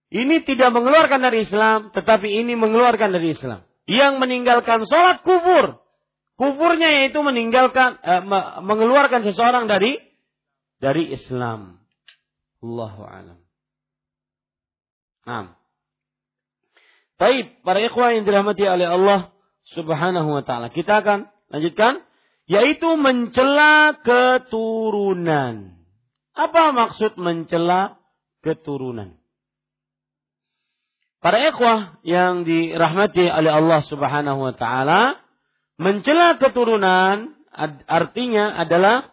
Ini 0.09 0.45
tidak 0.47 0.73
mengeluarkan 0.73 1.21
dari 1.21 1.45
Islam, 1.45 1.91
tetapi 1.93 2.29
ini 2.29 2.57
mengeluarkan 2.57 3.13
dari 3.13 3.35
Islam. 3.35 3.65
Yang 3.85 4.13
meninggalkan 4.17 4.81
sholat 4.87 5.21
kufur. 5.21 5.84
Kufurnya 6.35 6.91
yaitu 7.01 7.23
meninggalkan, 7.23 7.95
eh, 8.03 8.23
mengeluarkan 8.59 9.23
seseorang 9.23 9.71
dari 9.71 9.95
dari 10.83 11.15
Islam. 11.15 11.79
Allahu 12.59 13.01
alam. 13.07 13.39
Nah. 15.25 15.55
Taib, 17.15 17.63
para 17.63 17.79
ikhwah 17.79 18.11
yang 18.11 18.27
dirahmati 18.27 18.67
oleh 18.67 18.87
Allah 18.91 19.31
Subhanahu 19.71 20.35
wa 20.35 20.43
taala. 20.43 20.67
Kita 20.67 20.99
akan 20.99 21.31
lanjutkan 21.47 22.03
yaitu 22.45 22.91
mencela 22.99 23.95
keturunan. 24.03 25.79
Apa 26.35 26.75
maksud 26.75 27.15
mencela 27.15 27.97
keturunan? 28.43 29.15
Para 31.23 31.41
ikhwah 31.41 32.03
yang 32.05 32.45
dirahmati 32.45 33.25
oleh 33.25 33.49
Allah 33.49 33.81
Subhanahu 33.87 34.45
wa 34.45 34.53
taala, 34.53 35.24
mencela 35.75 36.39
keturunan 36.39 37.35
artinya 37.87 38.59
adalah 38.59 39.11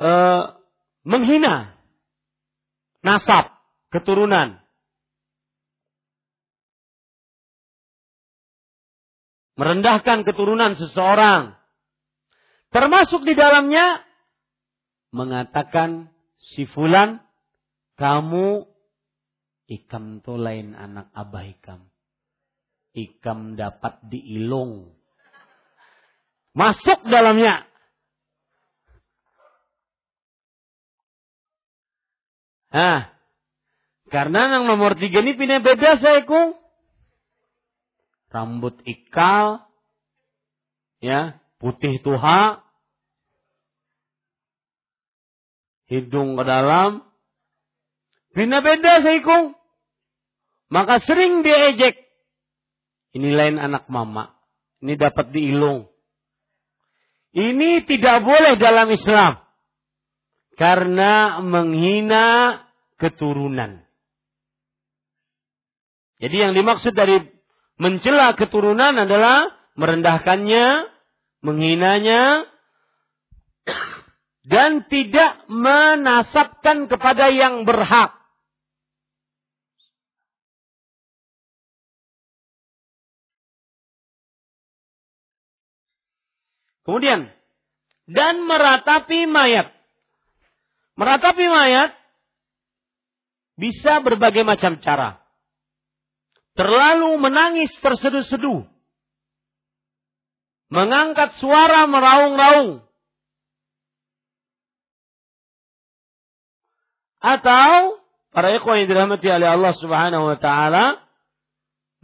uh, 0.00 0.56
menghina 1.10 1.74
nasab, 3.04 3.52
keturunan. 3.92 4.64
Merendahkan 9.54 10.26
keturunan 10.26 10.74
seseorang. 10.74 11.54
Termasuk 12.74 13.22
di 13.22 13.38
dalamnya 13.38 14.02
mengatakan 15.14 16.10
si 16.42 16.66
fulan 16.66 17.22
kamu 17.94 18.66
ikam 19.68 20.20
to 20.20 20.36
lain 20.36 20.76
anak 20.76 21.08
abah 21.16 21.44
ikam. 21.46 21.80
Ikam 22.94 23.58
dapat 23.58 23.98
diilung. 24.06 24.94
Masuk 26.54 27.02
dalamnya. 27.10 27.66
Nah, 32.74 33.14
karena 34.10 34.58
yang 34.58 34.66
nomor 34.66 34.98
tiga 34.98 35.22
ini 35.22 35.38
pindah 35.38 35.62
beda 35.62 35.98
saya 35.98 36.26
kung. 36.26 36.58
Rambut 38.34 38.82
ikal, 38.82 39.62
ya, 40.98 41.38
putih 41.62 42.02
tuha, 42.02 42.66
hidung 45.86 46.34
ke 46.34 46.42
dalam, 46.42 47.06
pindah 48.34 48.60
beda 48.60 49.00
saya 49.06 49.22
kung. 49.22 49.54
Maka 50.74 50.98
sering 51.06 51.46
diejek. 51.46 51.94
Ini 53.14 53.30
lain 53.30 53.56
anak 53.62 53.86
mama. 53.86 54.34
Ini 54.82 54.98
dapat 54.98 55.30
diilung. 55.30 55.86
Ini 57.34 57.86
tidak 57.86 58.26
boleh 58.26 58.58
dalam 58.58 58.90
Islam. 58.90 59.38
Karena 60.54 61.38
menghina 61.42 62.58
keturunan. 62.98 63.82
Jadi 66.18 66.36
yang 66.40 66.52
dimaksud 66.54 66.94
dari 66.94 67.22
mencela 67.78 68.34
keturunan 68.38 68.94
adalah 68.94 69.50
merendahkannya, 69.74 70.88
menghinanya, 71.42 72.48
dan 74.46 74.86
tidak 74.88 75.44
menasabkan 75.50 76.86
kepada 76.86 77.28
yang 77.28 77.66
berhak. 77.66 78.23
Kemudian, 86.84 87.32
dan 88.04 88.44
meratapi 88.44 89.24
mayat. 89.24 89.72
Meratapi 90.94 91.44
mayat 91.48 91.90
bisa 93.56 94.04
berbagai 94.04 94.44
macam 94.44 94.78
cara. 94.84 95.18
Terlalu 96.54 97.18
menangis 97.18 97.72
terseduh-seduh. 97.82 98.62
Mengangkat 100.70 101.34
suara 101.42 101.88
meraung-raung. 101.88 102.84
Atau 107.24 108.04
para 108.36 108.52
ikhwan 108.52 108.84
yang 108.84 108.88
dirahmati 108.92 109.28
oleh 109.32 109.48
Allah 109.48 109.72
Subhanahu 109.80 110.24
wa 110.28 110.38
taala 110.38 111.00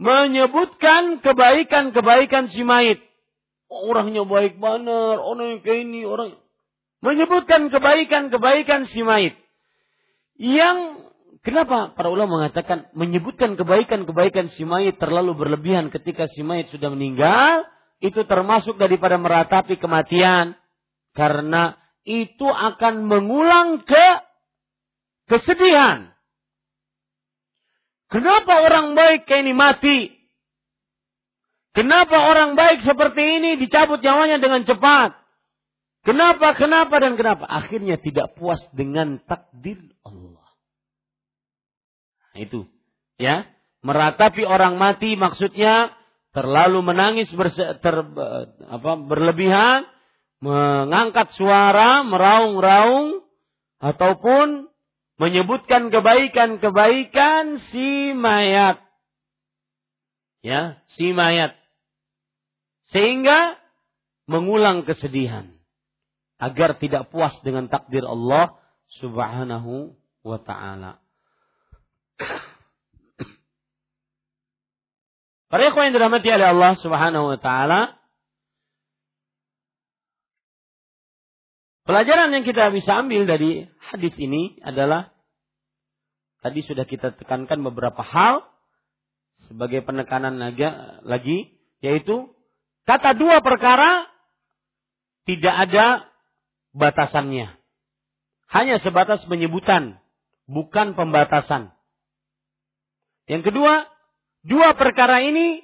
menyebutkan 0.01 1.21
kebaikan-kebaikan 1.21 2.49
si 2.49 2.65
mayit. 2.65 3.10
Orangnya 3.71 4.27
baik 4.27 4.59
benar, 4.59 5.23
orang 5.23 5.55
yang 5.55 5.61
kayak 5.63 5.87
ini, 5.87 6.03
orang 6.03 6.35
menyebutkan 6.99 7.71
kebaikan-kebaikan 7.71 8.83
si 8.91 8.99
mayit. 8.99 9.39
Yang 10.35 11.07
kenapa 11.39 11.95
para 11.95 12.11
ulama 12.11 12.43
mengatakan 12.43 12.91
menyebutkan 12.91 13.55
kebaikan-kebaikan 13.55 14.51
si 14.53 14.67
mayit 14.67 14.99
terlalu 14.99 15.39
berlebihan 15.39 15.87
ketika 15.87 16.27
si 16.27 16.43
mayit 16.43 16.67
sudah 16.67 16.91
meninggal, 16.91 17.63
itu 18.03 18.21
termasuk 18.27 18.75
daripada 18.75 19.15
meratapi 19.15 19.79
kematian 19.79 20.59
karena 21.15 21.79
itu 22.03 22.49
akan 22.49 23.05
mengulang 23.05 23.85
ke 23.87 24.07
kesedihan. 25.29 26.11
Kenapa 28.11 28.67
orang 28.67 28.99
baik 28.99 29.23
kayak 29.23 29.47
ini 29.47 29.53
mati? 29.55 29.97
Kenapa 31.71 32.27
orang 32.27 32.59
baik 32.59 32.83
seperti 32.83 33.39
ini 33.39 33.55
dicabut 33.55 34.03
nyawanya 34.03 34.43
dengan 34.43 34.67
cepat? 34.67 35.15
Kenapa, 36.01 36.57
kenapa, 36.57 36.97
dan 36.97 37.13
kenapa? 37.13 37.45
Akhirnya 37.47 37.95
tidak 38.01 38.33
puas 38.35 38.59
dengan 38.73 39.21
takdir 39.23 39.79
Allah. 40.01 40.49
Nah, 42.33 42.39
itu. 42.41 42.65
Ya. 43.21 43.47
Meratapi 43.85 44.43
orang 44.43 44.81
mati 44.81 45.13
maksudnya 45.13 45.93
terlalu 46.33 46.81
menangis 46.81 47.29
berse, 47.31 47.77
ter, 47.79 47.95
apa, 48.67 48.91
berlebihan, 48.97 49.85
mengangkat 50.41 51.31
suara, 51.37 52.01
meraung-raung, 52.01 53.21
ataupun 53.77 54.69
menyebutkan 55.21 55.93
kebaikan-kebaikan 55.93 57.61
si 57.69 58.17
mayat. 58.17 58.81
Ya, 60.41 60.81
si 60.97 61.13
mayat. 61.13 61.60
Sehingga 62.91 63.55
mengulang 64.27 64.83
kesedihan 64.83 65.55
agar 66.41 66.75
tidak 66.81 67.07
puas 67.13 67.31
dengan 67.45 67.71
takdir 67.71 68.03
Allah 68.03 68.59
Subhanahu 68.99 69.95
wa 70.23 70.39
taala. 70.43 70.99
Para 75.51 75.67
ikhwan 75.67 75.91
yang 75.91 75.95
dirahmati 75.95 76.27
oleh 76.31 76.47
Allah 76.51 76.75
Subhanahu 76.79 77.31
wa 77.31 77.39
taala, 77.39 77.95
pelajaran 81.87 82.35
yang 82.35 82.43
kita 82.43 82.71
bisa 82.75 82.99
ambil 82.99 83.23
dari 83.23 83.67
hadis 83.91 84.15
ini 84.19 84.59
adalah 84.63 85.15
tadi 86.43 86.59
sudah 86.65 86.83
kita 86.89 87.15
tekankan 87.15 87.61
beberapa 87.63 88.03
hal 88.03 88.43
sebagai 89.47 89.85
penekanan 89.85 90.41
lagi 91.05 91.37
yaitu 91.81 92.33
Kata 92.85 93.13
dua 93.13 93.39
perkara 93.45 94.09
tidak 95.29 95.55
ada 95.69 95.87
batasannya. 96.73 97.53
Hanya 98.51 98.83
sebatas 98.83 99.23
penyebutan, 99.29 100.01
bukan 100.49 100.97
pembatasan. 100.97 101.71
Yang 103.29 103.53
kedua, 103.53 103.87
dua 104.43 104.75
perkara 104.75 105.23
ini 105.23 105.63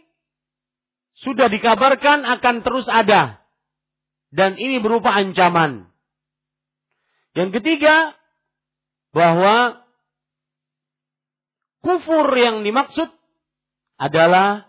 sudah 1.20 1.52
dikabarkan 1.52 2.24
akan 2.24 2.56
terus 2.64 2.88
ada. 2.88 3.44
Dan 4.32 4.56
ini 4.60 4.80
berupa 4.80 5.12
ancaman. 5.12 5.90
Yang 7.36 7.60
ketiga, 7.60 8.16
bahwa 9.16 9.84
kufur 11.82 12.28
yang 12.36 12.62
dimaksud 12.62 13.08
adalah 13.98 14.67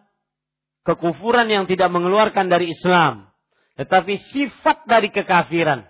kekufuran 0.89 1.53
yang 1.53 1.69
tidak 1.69 1.93
mengeluarkan 1.93 2.49
dari 2.49 2.73
Islam, 2.73 3.29
tetapi 3.77 4.17
sifat 4.33 4.89
dari 4.89 5.13
kekafiran. 5.13 5.85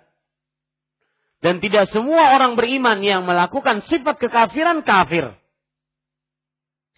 Dan 1.39 1.63
tidak 1.63 1.87
semua 1.95 2.35
orang 2.35 2.59
beriman 2.59 2.99
yang 2.99 3.23
melakukan 3.23 3.79
sifat 3.87 4.19
kekafiran 4.19 4.83
kafir. 4.83 5.31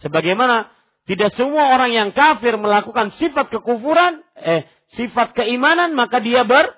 Sebagaimana 0.01 0.73
tidak 1.05 1.29
semua 1.37 1.77
orang 1.77 1.93
yang 1.93 2.09
kafir 2.09 2.57
melakukan 2.57 3.13
sifat 3.21 3.53
kekufuran, 3.53 4.25
eh, 4.41 4.65
sifat 4.97 5.37
keimanan, 5.37 5.93
maka 5.93 6.17
dia 6.17 6.41
ber, 6.41 6.73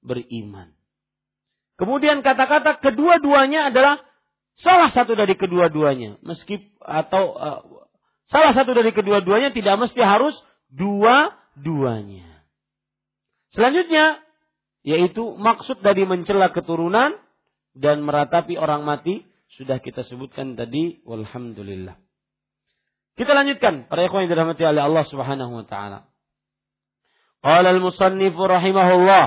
beriman. 0.00 0.72
Kemudian 1.76 2.24
kata-kata 2.24 2.80
kedua-duanya 2.80 3.68
adalah 3.68 4.00
salah 4.56 4.88
satu 4.88 5.12
dari 5.12 5.34
kedua-duanya. 5.34 6.22
Meski 6.22 6.72
atau 6.80 7.34
uh, 7.34 7.60
salah 8.30 8.54
satu 8.54 8.72
dari 8.72 8.94
kedua-duanya 8.94 9.50
tidak 9.50 9.76
mesti 9.82 9.98
harus 9.98 10.32
dua-duanya. 10.72 12.44
Selanjutnya, 13.54 14.24
yaitu 14.84 15.34
maksud 15.40 15.80
dari 15.80 16.04
mencela 16.04 16.52
keturunan 16.52 17.16
dan 17.72 18.04
meratapi 18.04 18.60
orang 18.60 18.84
mati 18.84 19.24
sudah 19.56 19.80
kita 19.80 20.04
sebutkan 20.04 20.54
tadi 20.54 21.00
walhamdulillah. 21.08 21.96
Kita 23.14 23.32
lanjutkan 23.32 23.86
para 23.86 24.04
ikhwan 24.04 24.26
yang 24.26 24.32
dirahmati 24.34 24.62
oleh 24.66 24.82
Allah 24.84 25.04
Subhanahu 25.06 25.62
wa 25.62 25.64
taala. 25.64 25.98
Qala 27.40 27.72
al-musannif 27.72 28.34
rahimahullah 28.34 29.26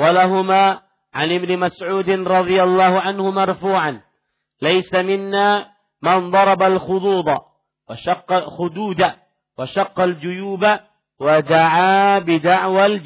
wa 0.00 0.08
lahumā 0.10 0.82
'an 1.12 1.28
Ibn 1.28 1.50
Mas'ud 1.60 2.08
radhiyallahu 2.08 2.96
anhu 2.96 3.28
marfu'an 3.30 4.00
laysa 4.58 5.04
minna 5.04 5.70
man 6.00 6.32
daraba 6.34 6.72
al-khududa 6.72 7.36
wa 7.86 7.94
shaqqa 7.94 8.48
khududa 8.56 9.21
wa 9.58 9.64
syaqqal 9.68 10.18
juyuba 10.20 10.88
wa 11.20 11.34
da'a 11.42 12.20
bid'awal. 12.24 13.00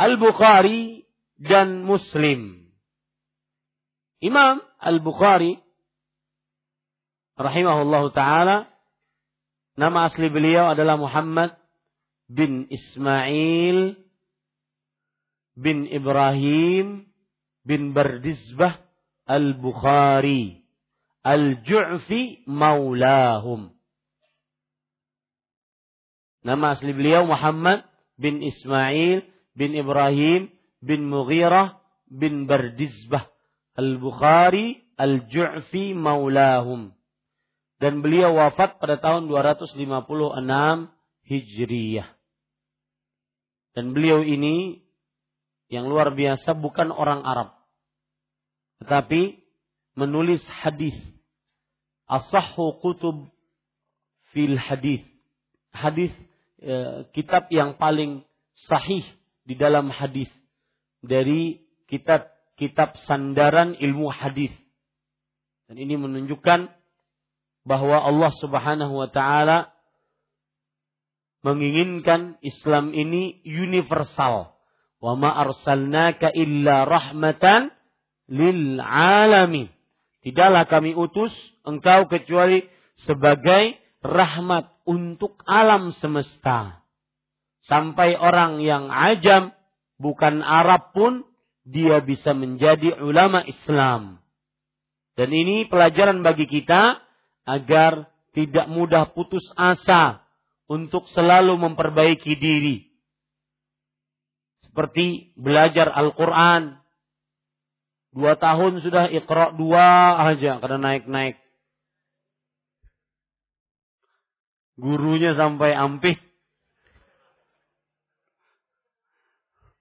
Al-Bukhari 0.00 1.04
dan 1.36 1.84
Muslim. 1.84 2.72
Imam 4.20 4.60
Al-Bukhari 4.80 5.56
rahimahullahu 7.40 8.12
taala 8.12 8.68
nama 9.80 10.08
asli 10.08 10.28
beliau 10.28 10.72
adalah 10.72 11.00
Muhammad 11.00 11.56
bin 12.28 12.68
Ismail 12.68 13.96
bin 15.56 15.88
Ibrahim 15.88 17.08
bin 17.64 17.96
Bardizbah 17.96 18.80
Al-Bukhari. 19.24 20.59
Al-Ju'fi 21.20 22.48
maulahum. 22.48 23.68
Nama 26.40 26.72
asli 26.72 26.96
beliau 26.96 27.28
Muhammad 27.28 27.84
bin 28.16 28.40
Ismail 28.40 29.28
bin 29.52 29.76
Ibrahim 29.76 30.48
bin 30.80 31.12
Mughirah 31.12 31.76
bin 32.08 32.48
Bardizbah 32.48 33.28
Al-Bukhari 33.76 34.80
Al-Ju'fi 34.96 35.92
maulahum. 35.92 36.96
Dan 37.80 38.04
beliau 38.04 38.36
wafat 38.36 38.76
pada 38.76 39.00
tahun 39.00 39.28
256 39.28 39.76
Hijriyah. 41.28 42.08
Dan 43.72 43.96
beliau 43.96 44.20
ini 44.20 44.84
yang 45.72 45.88
luar 45.88 46.12
biasa 46.12 46.52
bukan 46.58 46.92
orang 46.92 47.24
Arab. 47.24 47.56
Tetapi 48.84 49.40
menulis 49.94 50.42
hadis. 50.62 50.96
Asahhu 52.10 52.82
kutub 52.82 53.30
fil 54.34 54.58
hadis. 54.58 55.02
Hadis 55.70 56.10
e, 56.58 57.06
kitab 57.14 57.46
yang 57.54 57.78
paling 57.78 58.26
sahih 58.66 59.06
di 59.46 59.54
dalam 59.54 59.88
hadis 59.94 60.28
dari 61.00 61.62
kitab 61.86 62.28
kitab 62.58 62.98
sandaran 63.08 63.78
ilmu 63.78 64.10
hadis. 64.12 64.52
Dan 65.70 65.78
ini 65.80 65.94
menunjukkan 65.94 66.66
bahwa 67.64 67.96
Allah 68.02 68.32
Subhanahu 68.42 68.94
wa 68.98 69.08
taala 69.08 69.70
menginginkan 71.40 72.36
Islam 72.44 72.92
ini 72.92 73.40
universal. 73.46 74.52
Wa 75.00 75.16
ma 75.16 75.32
arsalnaka 75.32 76.28
illa 76.36 76.84
rahmatan 76.84 77.72
lil 78.28 78.76
alamin. 78.84 79.72
Tidaklah 80.20 80.68
kami 80.68 80.92
utus 80.92 81.32
engkau 81.64 82.04
kecuali 82.10 82.64
sebagai 83.08 83.80
rahmat 84.04 84.68
untuk 84.84 85.40
alam 85.48 85.92
semesta. 86.00 86.84
Sampai 87.64 88.16
orang 88.16 88.60
yang 88.64 88.88
ajam 88.88 89.52
bukan 90.00 90.40
Arab 90.40 90.96
pun 90.96 91.24
dia 91.64 92.00
bisa 92.00 92.32
menjadi 92.32 93.00
ulama 93.04 93.44
Islam. 93.44 94.20
Dan 95.16 95.30
ini 95.36 95.68
pelajaran 95.68 96.24
bagi 96.24 96.48
kita 96.48 96.96
agar 97.44 98.08
tidak 98.32 98.66
mudah 98.72 99.12
putus 99.12 99.44
asa 99.58 100.24
untuk 100.70 101.04
selalu 101.12 101.60
memperbaiki 101.60 102.32
diri. 102.40 102.88
Seperti 104.64 105.36
belajar 105.36 105.92
Al-Quran. 105.92 106.79
Dua 108.10 108.34
tahun 108.34 108.82
sudah 108.82 109.06
ikra 109.14 109.54
dua 109.54 110.18
aja 110.34 110.58
karena 110.58 110.78
naik-naik. 110.82 111.38
Gurunya 114.80 115.38
sampai 115.38 115.70
ampih. 115.76 116.18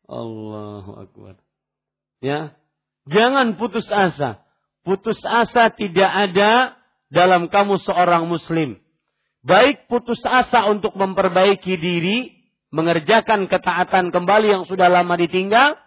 Allahu 0.10 0.92
Akbar. 1.06 1.38
Ya, 2.20 2.54
jangan 3.10 3.56
putus 3.56 3.86
asa. 3.90 4.42
Putus 4.84 5.22
asa 5.26 5.70
tidak 5.74 6.10
ada 6.10 6.78
dalam 7.14 7.50
kamu 7.50 7.82
seorang 7.82 8.30
muslim. 8.30 8.78
Baik 9.42 9.88
putus 9.88 10.20
asa 10.28 10.68
untuk 10.68 10.94
memperbaiki 11.00 11.80
diri, 11.80 12.36
mengerjakan 12.70 13.48
ketaatan 13.48 14.12
kembali 14.12 14.48
yang 14.52 14.64
sudah 14.68 14.92
lama 14.92 15.16
ditinggal, 15.16 15.80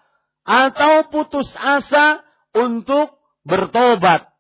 atau 0.43 1.13
putus 1.13 1.51
asa 1.61 2.25
untuk 2.53 3.19
bertobat, 3.43 4.33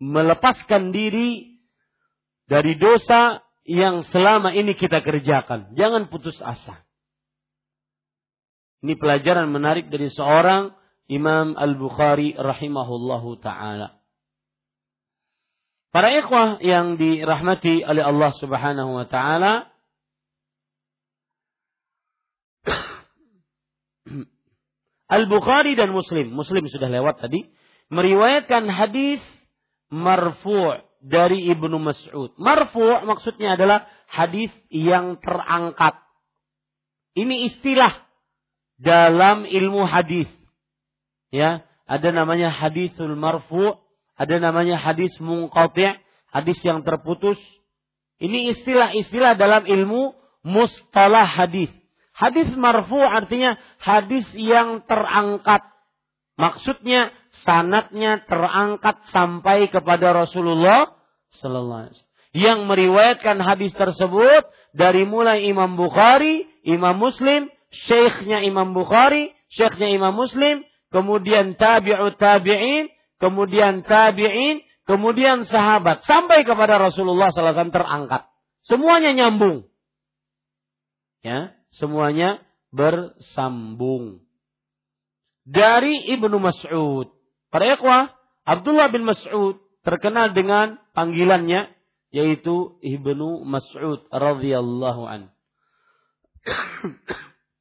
melepaskan 0.00 0.90
diri 0.90 1.60
dari 2.50 2.74
dosa 2.80 3.44
yang 3.62 4.02
selama 4.08 4.50
ini 4.56 4.74
kita 4.74 5.04
kerjakan. 5.04 5.76
Jangan 5.78 6.10
putus 6.10 6.40
asa. 6.42 6.82
Ini 8.80 8.96
pelajaran 8.96 9.52
menarik 9.52 9.92
dari 9.92 10.08
seorang 10.08 10.72
Imam 11.10 11.54
Al-Bukhari 11.54 12.34
rahimahullahu 12.34 13.38
taala. 13.44 14.00
Para 15.90 16.14
ikhwah 16.14 16.62
yang 16.62 16.96
dirahmati 16.96 17.82
oleh 17.82 18.02
Allah 18.06 18.30
Subhanahu 18.38 18.94
wa 18.94 19.06
taala 19.10 19.70
Al-Bukhari 25.10 25.74
dan 25.74 25.90
Muslim, 25.90 26.30
Muslim 26.30 26.70
sudah 26.70 26.86
lewat 26.86 27.18
tadi, 27.18 27.50
meriwayatkan 27.90 28.70
hadis 28.70 29.18
marfu' 29.90 30.86
dari 31.02 31.50
Ibnu 31.50 31.82
Mas'ud. 31.82 32.30
Marfu' 32.38 33.02
maksudnya 33.02 33.58
adalah 33.58 33.90
hadis 34.06 34.54
yang 34.70 35.18
terangkat. 35.18 35.98
Ini 37.18 37.50
istilah 37.50 38.06
dalam 38.78 39.50
ilmu 39.50 39.82
hadis. 39.82 40.30
Ya, 41.34 41.66
ada 41.90 42.08
namanya 42.14 42.54
hadisul 42.54 43.18
marfu, 43.18 43.74
ada 44.14 44.36
namanya 44.38 44.78
hadis 44.78 45.10
munqati', 45.18 45.98
hadis 46.30 46.58
yang 46.62 46.86
terputus. 46.86 47.38
Ini 48.22 48.54
istilah-istilah 48.54 49.34
dalam 49.34 49.66
ilmu 49.66 50.14
mustalah 50.46 51.26
hadis. 51.26 51.72
Hadis 52.20 52.52
marfu 52.52 53.00
artinya 53.00 53.56
hadis 53.80 54.28
yang 54.36 54.84
terangkat. 54.84 55.64
Maksudnya 56.36 57.16
sanatnya 57.48 58.20
terangkat 58.28 59.00
sampai 59.08 59.72
kepada 59.72 60.12
Rasulullah 60.12 61.00
sallallahu 61.40 61.88
alaihi 61.88 61.96
wasallam. 61.96 62.08
Yang 62.30 62.58
meriwayatkan 62.68 63.36
hadis 63.40 63.72
tersebut 63.72 64.46
dari 64.76 65.08
mulai 65.08 65.48
Imam 65.48 65.74
Bukhari, 65.80 66.44
Imam 66.62 67.00
Muslim, 67.00 67.48
syekhnya 67.88 68.44
Imam 68.44 68.76
Bukhari, 68.76 69.32
syekhnya 69.50 69.88
Imam 69.90 70.14
Muslim, 70.14 70.62
kemudian 70.94 71.56
tabi'ut 71.56 72.20
tabi'in, 72.20 72.92
kemudian 73.16 73.82
tabi'in, 73.82 74.62
kemudian 74.84 75.48
sahabat 75.48 76.04
sampai 76.04 76.44
kepada 76.44 76.76
Rasulullah 76.76 77.32
SAW 77.32 77.74
terangkat. 77.74 78.28
Semuanya 78.62 79.16
nyambung. 79.16 79.66
Ya, 81.24 81.59
semuanya 81.74 82.42
bersambung. 82.74 84.22
Dari 85.46 86.10
Ibnu 86.14 86.38
Mas'ud. 86.38 87.10
Para 87.50 87.74
ikhwah, 87.74 88.14
Abdullah 88.46 88.88
bin 88.94 89.02
Mas'ud 89.06 89.58
terkenal 89.82 90.30
dengan 90.36 90.78
panggilannya 90.94 91.70
yaitu 92.10 92.78
Ibnu 92.82 93.46
Mas'ud 93.46 94.06
radhiyallahu 94.10 95.02
an. 95.06 95.30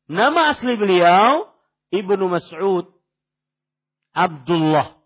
Nama 0.10 0.58
asli 0.58 0.74
beliau 0.74 1.50
Ibnu 1.94 2.26
Mas'ud 2.30 2.90
Abdullah 4.14 4.98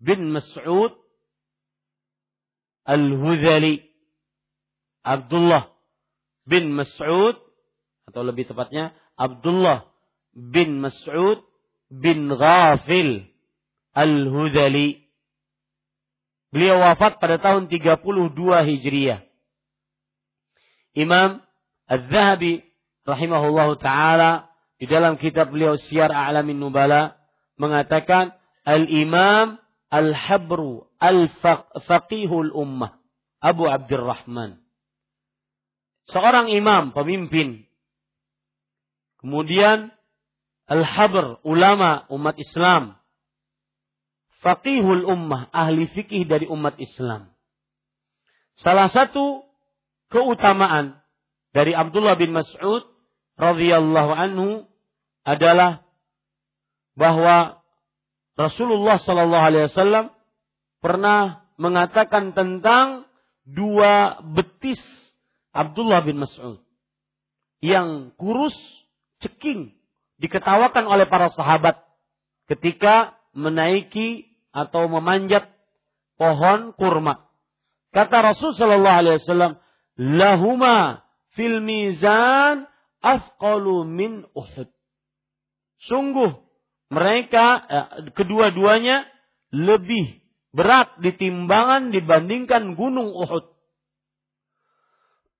bin 0.00 0.32
Mas'ud 0.32 0.92
Al-Hudhali. 2.86 3.82
Abdullah 5.02 5.72
bin 6.46 6.70
Mas'ud 6.76 7.45
atau 8.06 8.22
lebih 8.22 8.46
tepatnya 8.46 8.94
Abdullah 9.18 9.90
bin 10.30 10.78
Mas'ud 10.78 11.42
bin 11.90 12.30
Ghafil 12.30 13.26
Al-Hudhali. 13.96 15.02
Beliau 16.54 16.80
wafat 16.80 17.18
pada 17.18 17.42
tahun 17.42 17.66
32 17.66 18.06
Hijriah. 18.38 19.20
Imam 20.96 21.42
Az-Zahabi 21.86 22.64
rahimahullahu 23.04 23.78
taala 23.82 24.50
di 24.76 24.86
dalam 24.88 25.18
kitab 25.20 25.52
beliau 25.52 25.76
Syiar 25.76 26.10
A'lamin 26.10 26.58
Nubala 26.58 27.16
mengatakan 27.60 28.34
al-imam 28.66 29.60
al-habru 29.88 30.88
al-faqihul 30.98 32.50
ummah 32.52 32.98
Abu 33.38 33.70
Abdurrahman 33.70 34.58
seorang 36.10 36.50
imam 36.50 36.90
pemimpin 36.90 37.65
kemudian 39.26 39.90
al-habr 40.70 41.42
ulama 41.42 42.06
umat 42.14 42.38
Islam. 42.38 42.94
Faqihul 44.38 45.02
ummah 45.02 45.50
ahli 45.50 45.90
fikih 45.90 46.30
dari 46.30 46.46
umat 46.46 46.78
Islam. 46.78 47.34
Salah 48.62 48.86
satu 48.86 49.42
keutamaan 50.14 51.02
dari 51.50 51.74
Abdullah 51.74 52.14
bin 52.14 52.38
Mas'ud 52.38 52.86
radhiyallahu 53.34 54.12
anhu 54.14 54.70
adalah 55.26 55.82
bahwa 56.94 57.58
Rasulullah 58.38 59.02
Shallallahu 59.02 59.46
Alaihi 59.50 59.66
Wasallam 59.74 60.06
pernah 60.78 61.42
mengatakan 61.58 62.30
tentang 62.30 63.10
dua 63.42 64.22
betis 64.22 64.78
Abdullah 65.50 66.06
bin 66.06 66.22
Mas'ud. 66.22 66.62
Yang 67.58 68.14
kurus 68.14 68.54
ceking 69.26 69.74
diketawakan 70.22 70.86
oleh 70.86 71.10
para 71.10 71.28
sahabat 71.34 71.82
ketika 72.46 73.18
menaiki 73.34 74.30
atau 74.54 74.88
memanjat 74.88 75.50
pohon 76.16 76.72
kurma. 76.78 77.28
Kata 77.92 78.32
Rasul 78.32 78.56
Shallallahu 78.56 78.98
Alaihi 79.04 79.16
Wasallam, 79.20 79.52
lahuma 80.00 81.04
fil 81.36 81.60
mizan 81.60 82.64
afqalu 83.04 83.84
min 83.84 84.24
Uhud. 84.32 84.68
Sungguh 85.84 86.32
mereka 86.88 87.60
eh, 87.68 87.88
kedua-duanya 88.16 89.04
lebih 89.52 90.24
berat 90.56 90.96
di 91.04 91.12
timbangan 91.12 91.92
dibandingkan 91.92 92.72
Gunung 92.74 93.12
Uhud. 93.12 93.44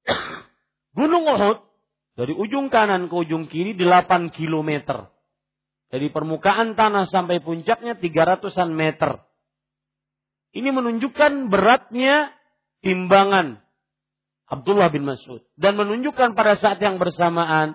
Gunung 0.99 1.25
Uhud 1.25 1.59
dari 2.17 2.33
ujung 2.33 2.73
kanan 2.73 3.13
ke 3.13 3.15
ujung 3.15 3.45
kiri 3.47 3.77
8 3.77 4.33
kilometer. 4.33 5.13
Dari 5.87 6.11
permukaan 6.11 6.75
tanah 6.75 7.07
sampai 7.07 7.45
puncaknya 7.45 7.95
300-an 7.95 8.71
meter. 8.75 9.23
Ini 10.57 10.73
menunjukkan 10.73 11.53
beratnya 11.53 12.33
timbangan 12.81 13.61
Abdullah 14.47 14.89
bin 14.89 15.05
Mas'ud. 15.07 15.45
Dan 15.55 15.77
menunjukkan 15.77 16.33
pada 16.39 16.57
saat 16.59 16.79
yang 16.79 16.97
bersamaan, 16.97 17.75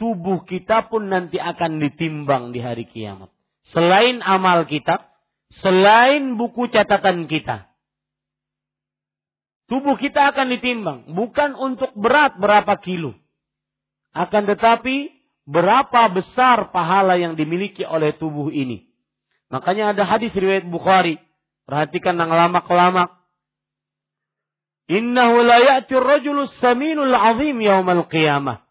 tubuh 0.00 0.42
kita 0.48 0.88
pun 0.88 1.08
nanti 1.08 1.36
akan 1.36 1.80
ditimbang 1.80 2.50
di 2.50 2.60
hari 2.60 2.88
kiamat. 2.88 3.28
Selain 3.70 4.20
amal 4.24 4.64
kita, 4.64 5.06
selain 5.62 6.34
buku 6.34 6.72
catatan 6.72 7.28
kita. 7.28 7.68
Tubuh 9.66 9.98
kita 9.98 10.34
akan 10.34 10.46
ditimbang. 10.56 10.98
Bukan 11.10 11.58
untuk 11.58 11.90
berat 11.98 12.38
berapa 12.38 12.78
kilo. 12.80 13.18
Akan 14.16 14.48
tetapi 14.48 15.12
berapa 15.44 16.08
besar 16.08 16.72
pahala 16.72 17.20
yang 17.20 17.36
dimiliki 17.36 17.84
oleh 17.84 18.16
tubuh 18.16 18.48
ini. 18.48 18.88
Makanya 19.52 19.92
ada 19.92 20.08
hadis 20.08 20.32
riwayat 20.32 20.64
Bukhari. 20.66 21.20
Perhatikan 21.68 22.16
yang 22.16 22.32
lama-kelamak. 22.32 23.12
Innahu 24.88 25.44
la 25.44 25.58
ya'ti 25.60 25.98
ar-rajulu 25.98 26.48
saminul 26.62 27.12
'azim 27.12 27.58
yaumal 27.60 28.06
qiyamah. 28.08 28.64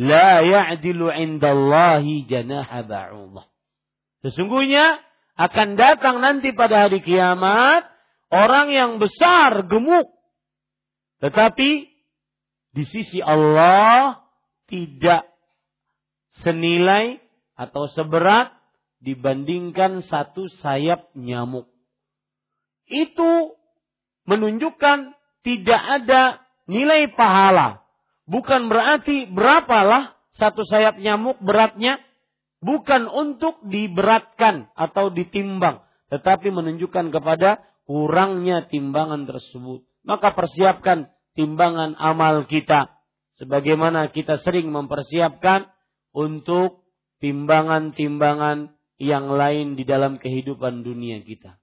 la 0.00 0.40
ya'dilu 0.40 1.12
indallahi 1.12 2.24
janaha 2.26 2.82
ba'udah. 2.84 3.44
Sesungguhnya 4.24 5.00
akan 5.36 5.76
datang 5.76 6.20
nanti 6.20 6.52
pada 6.52 6.88
hari 6.88 7.00
kiamat 7.00 7.88
orang 8.28 8.68
yang 8.68 8.90
besar 9.00 9.64
gemuk 9.64 10.12
tetapi 11.24 11.88
di 12.76 12.84
sisi 12.84 13.24
Allah 13.24 14.20
tidak 14.70 15.26
senilai 16.40 17.18
atau 17.58 17.90
seberat 17.90 18.54
dibandingkan 19.02 20.00
satu 20.06 20.48
sayap 20.62 21.10
nyamuk. 21.18 21.68
Itu 22.86 23.58
menunjukkan 24.28 25.16
tidak 25.42 25.82
ada 25.82 26.40
nilai 26.70 27.10
pahala. 27.12 27.82
Bukan 28.30 28.70
berarti 28.70 29.26
berapalah 29.26 30.14
satu 30.38 30.62
sayap 30.62 31.00
nyamuk 31.02 31.42
beratnya. 31.42 31.98
Bukan 32.60 33.08
untuk 33.08 33.56
diberatkan 33.64 34.68
atau 34.76 35.08
ditimbang. 35.08 35.80
Tetapi 36.12 36.52
menunjukkan 36.52 37.08
kepada 37.08 37.64
kurangnya 37.88 38.68
timbangan 38.68 39.24
tersebut. 39.24 39.80
Maka 40.04 40.36
persiapkan 40.36 41.08
timbangan 41.32 41.96
amal 41.96 42.44
kita. 42.44 42.99
Sebagaimana 43.40 44.12
kita 44.12 44.36
sering 44.44 44.68
mempersiapkan 44.68 45.72
untuk 46.12 46.84
timbangan-timbangan 47.24 48.76
yang 49.00 49.32
lain 49.32 49.80
di 49.80 49.88
dalam 49.88 50.20
kehidupan 50.20 50.84
dunia 50.84 51.24
kita. 51.24 51.56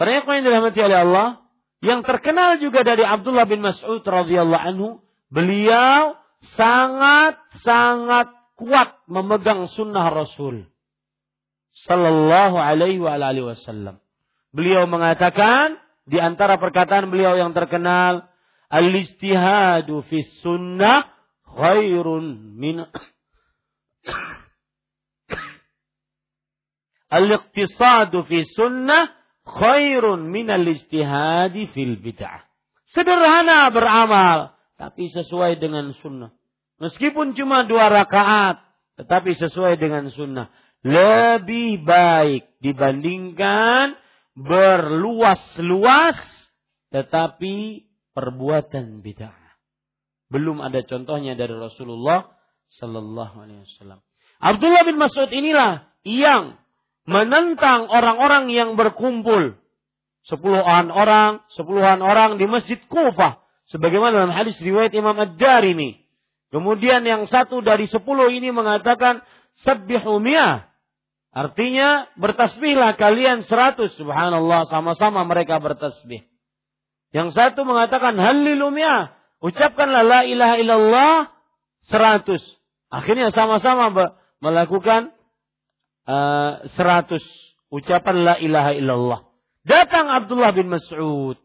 Para 0.00 0.24
yang 0.24 0.46
dirahmati 0.46 0.80
oleh 0.80 0.98
Allah, 1.04 1.28
yang 1.84 2.00
terkenal 2.00 2.56
juga 2.62 2.86
dari 2.86 3.04
Abdullah 3.04 3.44
bin 3.44 3.60
Mas'ud 3.60 4.00
radhiyallahu 4.00 4.64
anhu, 4.72 4.88
beliau 5.28 6.16
sangat-sangat 6.54 8.30
kuat 8.56 9.04
memegang 9.10 9.66
sunnah 9.74 10.08
Rasul 10.08 10.70
sallallahu 11.86 12.56
alaihi 12.58 13.02
wa 13.02 13.18
alihi 13.18 13.46
wasallam. 13.52 14.00
Beliau 14.54 14.88
mengatakan 14.88 15.76
di 16.08 16.16
antara 16.16 16.56
perkataan 16.56 17.12
beliau 17.12 17.36
yang 17.36 17.52
terkenal, 17.52 18.27
al-istihadu 18.68 20.04
fi 20.08 20.24
sunnah 20.44 21.08
khairun 21.44 22.56
min 22.56 22.84
Al-iqtisadu 27.08 28.28
fi 28.28 28.44
sunnah 28.52 29.08
khairun 29.48 30.28
minal 30.28 30.68
istihadi 30.68 31.72
fil 31.72 31.96
bid'ah. 31.96 32.44
Sederhana 32.92 33.72
beramal, 33.72 34.52
tapi 34.76 35.08
sesuai 35.08 35.56
dengan 35.56 35.92
sunnah. 36.04 36.32
Meskipun 36.78 37.32
cuma 37.32 37.64
dua 37.64 37.88
rakaat, 37.88 38.60
tetapi 39.00 39.40
sesuai 39.40 39.80
dengan 39.80 40.12
sunnah. 40.12 40.52
Lebih 40.84 41.82
baik 41.82 42.60
dibandingkan 42.60 43.96
berluas-luas, 44.36 46.20
tetapi 46.94 47.87
perbuatan 48.18 48.98
bid'ah. 48.98 49.30
Belum 50.26 50.58
ada 50.58 50.82
contohnya 50.82 51.38
dari 51.38 51.54
Rasulullah 51.54 52.34
Sallallahu 52.82 53.46
Alaihi 53.46 53.62
Wasallam. 53.62 54.02
Abdullah 54.42 54.82
bin 54.82 54.98
Mas'ud 54.98 55.30
inilah 55.30 55.86
yang 56.02 56.58
menentang 57.06 57.86
orang-orang 57.86 58.50
yang 58.50 58.74
berkumpul. 58.74 59.54
Sepuluhan 60.26 60.90
orang, 60.90 61.46
sepuluhan 61.54 62.02
orang 62.02 62.42
di 62.42 62.50
Masjid 62.50 62.82
Kufah. 62.90 63.38
Sebagaimana 63.70 64.26
dalam 64.26 64.34
hadis 64.34 64.58
riwayat 64.58 64.90
Imam 64.98 65.14
Ad-Darimi. 65.14 66.02
Kemudian 66.50 67.06
yang 67.06 67.24
satu 67.30 67.62
dari 67.62 67.86
sepuluh 67.86 68.28
ini 68.34 68.50
mengatakan, 68.50 69.22
Sabbihu 69.62 70.20
mi'ah. 70.20 70.68
Artinya, 71.32 72.08
bertasbihlah 72.18 72.98
kalian 72.98 73.46
seratus. 73.46 73.94
Subhanallah, 73.96 74.68
sama-sama 74.68 75.24
mereka 75.24 75.60
bertasbih. 75.60 76.24
Yang 77.12 77.36
satu 77.36 77.64
mengatakan, 77.64 78.16
Hallilu 78.16 78.68
mi'ah. 78.72 79.16
Ucapkanlah 79.38 80.02
la 80.02 80.20
ilaha 80.26 80.54
illallah 80.58 81.14
seratus. 81.86 82.42
Akhirnya 82.90 83.30
sama-sama 83.30 83.94
melakukan 84.42 85.14
Eh, 86.08 86.52
seratus 86.72 87.20
ucapan 87.68 88.24
la 88.24 88.34
ilaha 88.40 88.72
illallah. 88.72 89.20
Datang 89.68 90.08
Abdullah 90.08 90.56
bin 90.56 90.72
Mas'ud. 90.72 91.36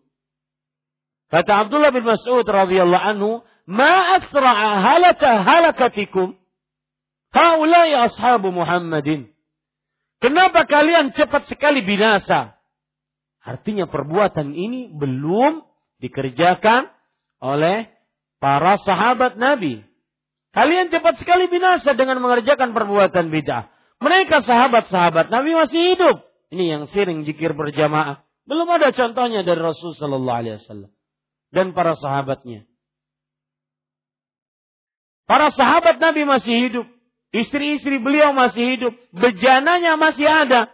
Kata 1.27 1.67
Abdullah 1.67 1.91
bin 1.91 2.07
Mas'ud 2.07 2.47
radhiyallahu 2.47 3.03
anhu, 3.03 3.43
"Ma 3.67 4.15
asra'a 4.23 4.79
halaka 4.79 5.43
halakatikum? 5.43 6.39
Haulai 7.35 7.91
ashabu 8.07 8.55
Muhammadin." 8.55 9.35
Kenapa 10.23 10.63
kalian 10.63 11.11
cepat 11.11 11.43
sekali 11.51 11.83
binasa? 11.83 12.55
Artinya 13.43 13.91
perbuatan 13.91 14.55
ini 14.55 14.87
belum 14.95 15.67
dikerjakan 15.99 16.87
oleh 17.43 17.91
para 18.39 18.79
sahabat 18.79 19.35
Nabi. 19.35 19.83
Kalian 20.55 20.87
cepat 20.87 21.19
sekali 21.19 21.51
binasa 21.51 21.91
dengan 21.97 22.23
mengerjakan 22.23 22.71
perbuatan 22.71 23.27
bid'ah. 23.27 23.67
Mereka 23.99 24.43
sahabat-sahabat 24.43 25.27
Nabi 25.27 25.55
masih 25.55 25.95
hidup. 25.95 26.23
Ini 26.53 26.63
yang 26.77 26.83
sering 26.91 27.27
zikir 27.27 27.51
berjamaah. 27.55 28.23
Belum 28.43 28.67
ada 28.67 28.91
contohnya 28.91 29.41
dari 29.47 29.59
Rasul 29.59 29.95
Sallallahu 29.95 30.39
Alaihi 30.43 30.59
Wasallam 30.59 30.91
dan 31.55 31.71
para 31.71 31.95
sahabatnya. 31.95 32.67
Para 35.23 35.49
sahabat 35.55 36.03
Nabi 36.03 36.27
masih 36.27 36.55
hidup. 36.67 36.85
Istri-istri 37.33 37.97
beliau 38.03 38.35
masih 38.35 38.77
hidup. 38.77 38.93
Bejananya 39.15 39.95
masih 39.95 40.27
ada. 40.27 40.69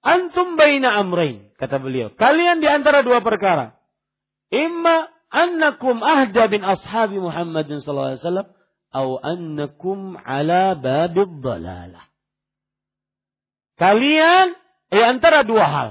Antum 0.00 0.56
baina 0.56 0.96
amrain, 0.96 1.52
kata 1.60 1.76
beliau. 1.76 2.08
Kalian 2.16 2.64
di 2.64 2.68
antara 2.68 3.04
dua 3.04 3.20
perkara. 3.20 3.76
Imma 4.48 5.12
annakum 5.28 6.00
ahda 6.00 6.48
bin 6.48 6.64
ashabi 6.64 7.20
Muhammadin 7.20 7.84
sallallahu 7.84 8.16
alaihi 8.16 8.22
wasallam 8.24 8.48
annakum 8.96 10.16
ala 10.24 10.74
babid 10.74 11.44
dalalah. 11.44 12.04
Kalian 13.76 14.56
di 14.88 15.00
antara 15.00 15.44
dua 15.44 15.64
hal. 15.68 15.88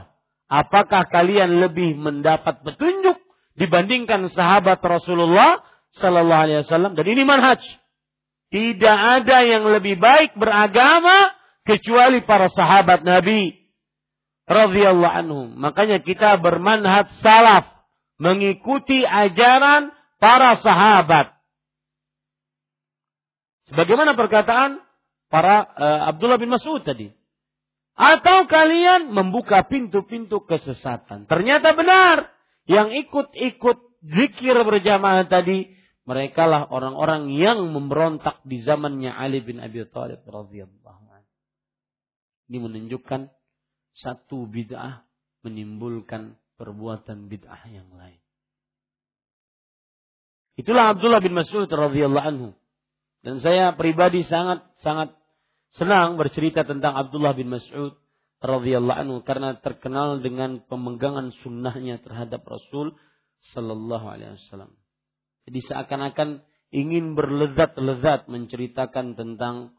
Apakah 0.49 1.05
kalian 1.13 1.61
lebih 1.61 1.93
mendapat 1.93 2.65
petunjuk 2.65 3.21
dibandingkan 3.53 4.33
sahabat 4.33 4.81
Rasulullah 4.81 5.61
sallallahu 6.01 6.43
alaihi 6.49 6.61
wasallam? 6.65 6.97
Dan 6.97 7.05
ini 7.05 7.21
manhaj. 7.21 7.61
Tidak 8.49 8.97
ada 9.21 9.45
yang 9.45 9.69
lebih 9.69 10.01
baik 10.01 10.33
beragama 10.33 11.29
kecuali 11.69 12.25
para 12.25 12.49
sahabat 12.49 13.05
Nabi 13.05 13.59
radhiyallahu 14.49 15.13
anhum. 15.13 15.47
Makanya 15.61 16.01
kita 16.01 16.41
bermanhaj 16.41 17.05
salaf 17.21 17.69
mengikuti 18.17 19.05
ajaran 19.05 19.93
para 20.17 20.57
sahabat. 20.59 21.37
Sebagaimana 23.69 24.17
perkataan 24.17 24.81
para 25.29 25.69
uh, 25.77 26.09
Abdullah 26.09 26.41
bin 26.41 26.49
Mas'ud 26.49 26.81
tadi. 26.81 27.13
Atau 27.93 28.49
kalian 28.49 29.13
membuka 29.13 29.61
pintu-pintu 29.69 30.41
kesesatan. 30.43 31.29
Ternyata 31.29 31.77
benar. 31.77 32.33
Yang 32.65 33.07
ikut-ikut 33.07 33.77
zikir 34.01 34.55
berjamaah 34.57 35.29
tadi. 35.29 35.77
Mereka 36.09 36.41
lah 36.49 36.65
orang-orang 36.73 37.29
yang 37.37 37.69
memberontak 37.69 38.41
di 38.41 38.65
zamannya 38.65 39.13
Ali 39.13 39.45
bin 39.45 39.61
Abi 39.61 39.85
Thalib 39.85 40.25
radhiyallahu 40.25 41.05
Ini 42.49 42.57
menunjukkan 42.57 43.29
satu 43.99 44.47
bid'ah 44.47 45.03
menimbulkan 45.43 46.35
perbuatan 46.59 47.31
bid'ah 47.31 47.63
yang 47.71 47.87
lain. 47.95 48.19
Itulah 50.59 50.91
Abdullah 50.91 51.23
bin 51.23 51.35
Mas'ud 51.35 51.71
radhiyallahu 51.71 52.27
anhu. 52.27 52.49
Dan 53.23 53.39
saya 53.39 53.75
pribadi 53.75 54.27
sangat 54.27 54.63
sangat 54.83 55.15
senang 55.75 56.19
bercerita 56.19 56.67
tentang 56.67 56.95
Abdullah 56.95 57.35
bin 57.35 57.51
Mas'ud 57.51 57.95
radhiyallahu 58.39 58.99
anhu 58.99 59.17
karena 59.23 59.59
terkenal 59.59 60.23
dengan 60.23 60.63
pemegangan 60.67 61.35
sunnahnya 61.43 61.99
terhadap 61.99 62.43
Rasul 62.47 62.95
sallallahu 63.55 64.05
alaihi 64.07 64.35
wasallam. 64.35 64.75
Jadi 65.47 65.59
seakan-akan 65.63 66.29
ingin 66.71 67.15
berlezat-lezat 67.15 68.27
menceritakan 68.27 69.15
tentang 69.15 69.75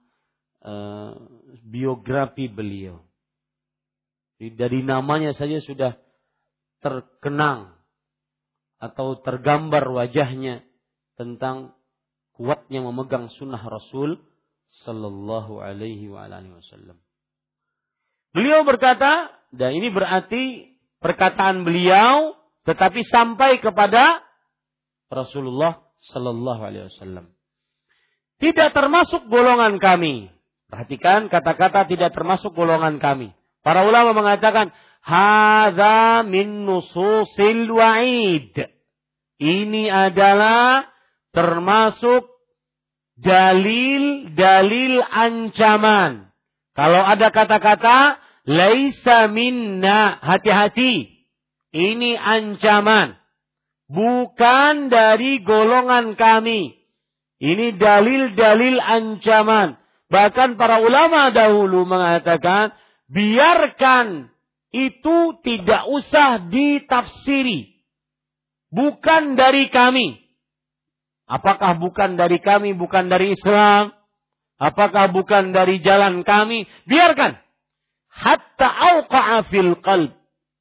uh, 0.64 1.16
biografi 1.64 2.48
beliau. 2.48 3.04
Dari 4.40 4.80
namanya 4.80 5.36
saja 5.36 5.60
sudah 5.60 6.00
terkenang 6.80 7.76
atau 8.80 9.20
tergambar 9.20 9.84
wajahnya 9.92 10.64
tentang 11.20 11.76
kuatnya 12.32 12.80
memegang 12.80 13.28
sunnah 13.36 13.60
Rasul 13.60 14.16
Sallallahu 14.88 15.60
Alaihi 15.60 16.08
Wasallam. 16.08 16.96
Beliau 18.32 18.64
berkata, 18.64 19.28
dan 19.52 19.76
ini 19.76 19.92
berarti 19.92 20.72
perkataan 21.04 21.68
beliau, 21.68 22.32
tetapi 22.64 23.04
sampai 23.04 23.60
kepada 23.60 24.24
Rasulullah 25.12 25.84
Sallallahu 26.16 26.62
Alaihi 26.64 26.88
Wasallam. 26.88 27.28
Tidak 28.40 28.72
termasuk 28.72 29.28
golongan 29.28 29.76
kami. 29.76 30.32
Perhatikan 30.70 31.28
kata-kata 31.28 31.84
tidak 31.84 32.16
termasuk 32.16 32.56
golongan 32.56 32.96
kami. 32.96 33.36
Para 33.60 33.84
ulama 33.84 34.16
mengatakan, 34.16 34.72
Hada 35.00 36.22
min 36.28 36.68
nususil 36.68 37.68
wa'id. 37.72 38.52
Ini 39.40 39.88
adalah 39.88 40.84
termasuk 41.32 42.28
dalil-dalil 43.16 45.00
ancaman. 45.00 46.28
Kalau 46.76 47.02
ada 47.04 47.32
kata-kata, 47.32 48.20
Laisa 48.48 49.28
minna, 49.28 50.16
hati-hati. 50.20 51.24
Ini 51.70 52.16
ancaman. 52.16 53.20
Bukan 53.90 54.88
dari 54.88 55.44
golongan 55.44 56.16
kami. 56.16 56.74
Ini 57.40 57.76
dalil-dalil 57.76 58.80
ancaman. 58.80 59.80
Bahkan 60.10 60.58
para 60.58 60.82
ulama 60.82 61.30
dahulu 61.30 61.86
mengatakan, 61.86 62.74
biarkan 63.10 64.30
itu 64.70 65.16
tidak 65.42 65.90
usah 65.90 66.46
ditafsiri. 66.46 67.82
Bukan 68.70 69.34
dari 69.34 69.66
kami. 69.66 70.22
Apakah 71.26 71.78
bukan 71.78 72.14
dari 72.14 72.38
kami, 72.38 72.74
bukan 72.74 73.10
dari 73.10 73.34
Islam? 73.34 73.90
Apakah 74.62 75.10
bukan 75.10 75.50
dari 75.50 75.82
jalan 75.82 76.22
kami? 76.22 76.70
Biarkan 76.86 77.38
hatta 78.10 78.68
auqa'a 78.68 79.46
fil 79.46 79.78
qalb 79.82 80.14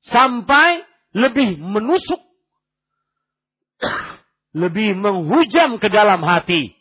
sampai 0.06 0.86
lebih 1.14 1.58
menusuk 1.58 2.22
lebih 4.62 4.98
menghujam 4.98 5.78
ke 5.82 5.90
dalam 5.90 6.22
hati 6.26 6.74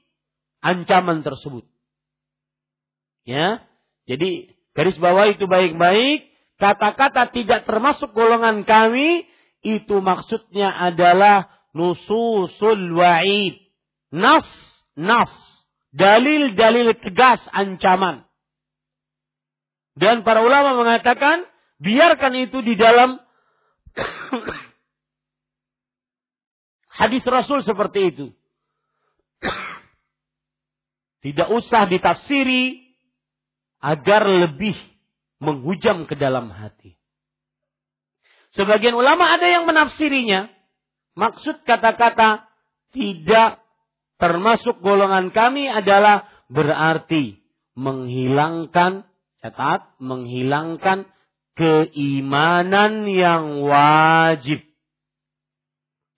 ancaman 0.60 1.24
tersebut. 1.24 1.64
Ya. 3.24 3.64
Jadi 4.08 4.57
garis 4.78 4.94
bawah 5.02 5.26
itu 5.26 5.50
baik-baik, 5.50 6.30
kata-kata 6.62 7.34
tidak 7.34 7.66
termasuk 7.66 8.14
golongan 8.14 8.62
kami 8.62 9.26
itu 9.66 9.98
maksudnya 9.98 10.70
adalah 10.70 11.50
nususul 11.74 12.94
wa'id. 12.94 13.58
Nas, 14.14 14.46
nas, 14.94 15.34
dalil-dalil 15.90 16.94
tegas 17.02 17.42
ancaman. 17.50 18.22
Dan 19.98 20.22
para 20.22 20.46
ulama 20.46 20.78
mengatakan, 20.78 21.42
biarkan 21.82 22.38
itu 22.38 22.62
di 22.62 22.78
dalam 22.78 23.18
hadis 27.02 27.26
Rasul 27.26 27.66
seperti 27.66 28.14
itu. 28.14 28.26
Tidak 31.26 31.50
usah 31.50 31.90
ditafsiri 31.90 32.87
agar 33.78 34.26
lebih 34.26 34.74
menghujam 35.38 36.06
ke 36.06 36.14
dalam 36.18 36.50
hati. 36.50 36.98
Sebagian 38.54 38.96
ulama 38.96 39.28
ada 39.34 39.46
yang 39.46 39.68
menafsirinya. 39.68 40.50
Maksud 41.18 41.66
kata-kata 41.66 42.46
tidak 42.94 43.60
termasuk 44.18 44.78
golongan 44.82 45.30
kami 45.34 45.66
adalah 45.66 46.26
berarti 46.50 47.38
menghilangkan 47.74 49.08
Catat, 49.38 49.94
menghilangkan 50.02 51.06
keimanan 51.54 53.06
yang 53.06 53.62
wajib. 53.62 54.66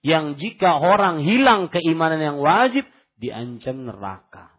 Yang 0.00 0.40
jika 0.40 0.80
orang 0.80 1.20
hilang 1.20 1.68
keimanan 1.68 2.20
yang 2.20 2.38
wajib, 2.40 2.88
diancam 3.20 3.84
neraka. 3.84 4.49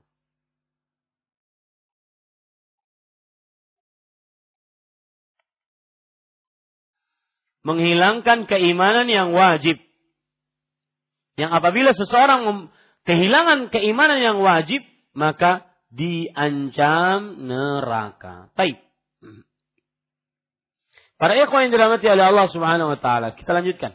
Menghilangkan 7.62 8.50
keimanan 8.50 9.06
yang 9.06 9.34
wajib. 9.38 9.78
Yang 11.38 11.52
apabila 11.54 11.92
seseorang 11.94 12.74
kehilangan 13.06 13.70
keimanan 13.70 14.20
yang 14.20 14.38
wajib, 14.42 14.82
maka 15.14 15.70
diancam 15.92 17.38
neraka. 17.46 18.50
Baik. 18.58 18.82
Para 21.22 21.38
ikhwan 21.38 21.70
yang 21.70 21.74
dirahmati 21.78 22.08
oleh 22.10 22.26
Allah 22.34 22.50
Subhanahu 22.50 22.98
wa 22.98 23.00
taala, 23.00 23.38
kita 23.38 23.54
lanjutkan. 23.54 23.94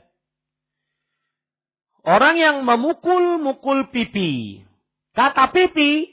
Orang 2.06 2.38
yang 2.38 2.62
memukul-mukul 2.62 3.90
pipi. 3.90 4.62
Kata 5.10 5.50
pipi 5.50 6.06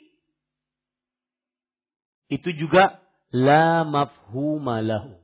itu 2.34 2.49
juga 2.57 2.97
la 3.30 3.85
mafhuma 3.85 4.81
lahu. 4.81 5.22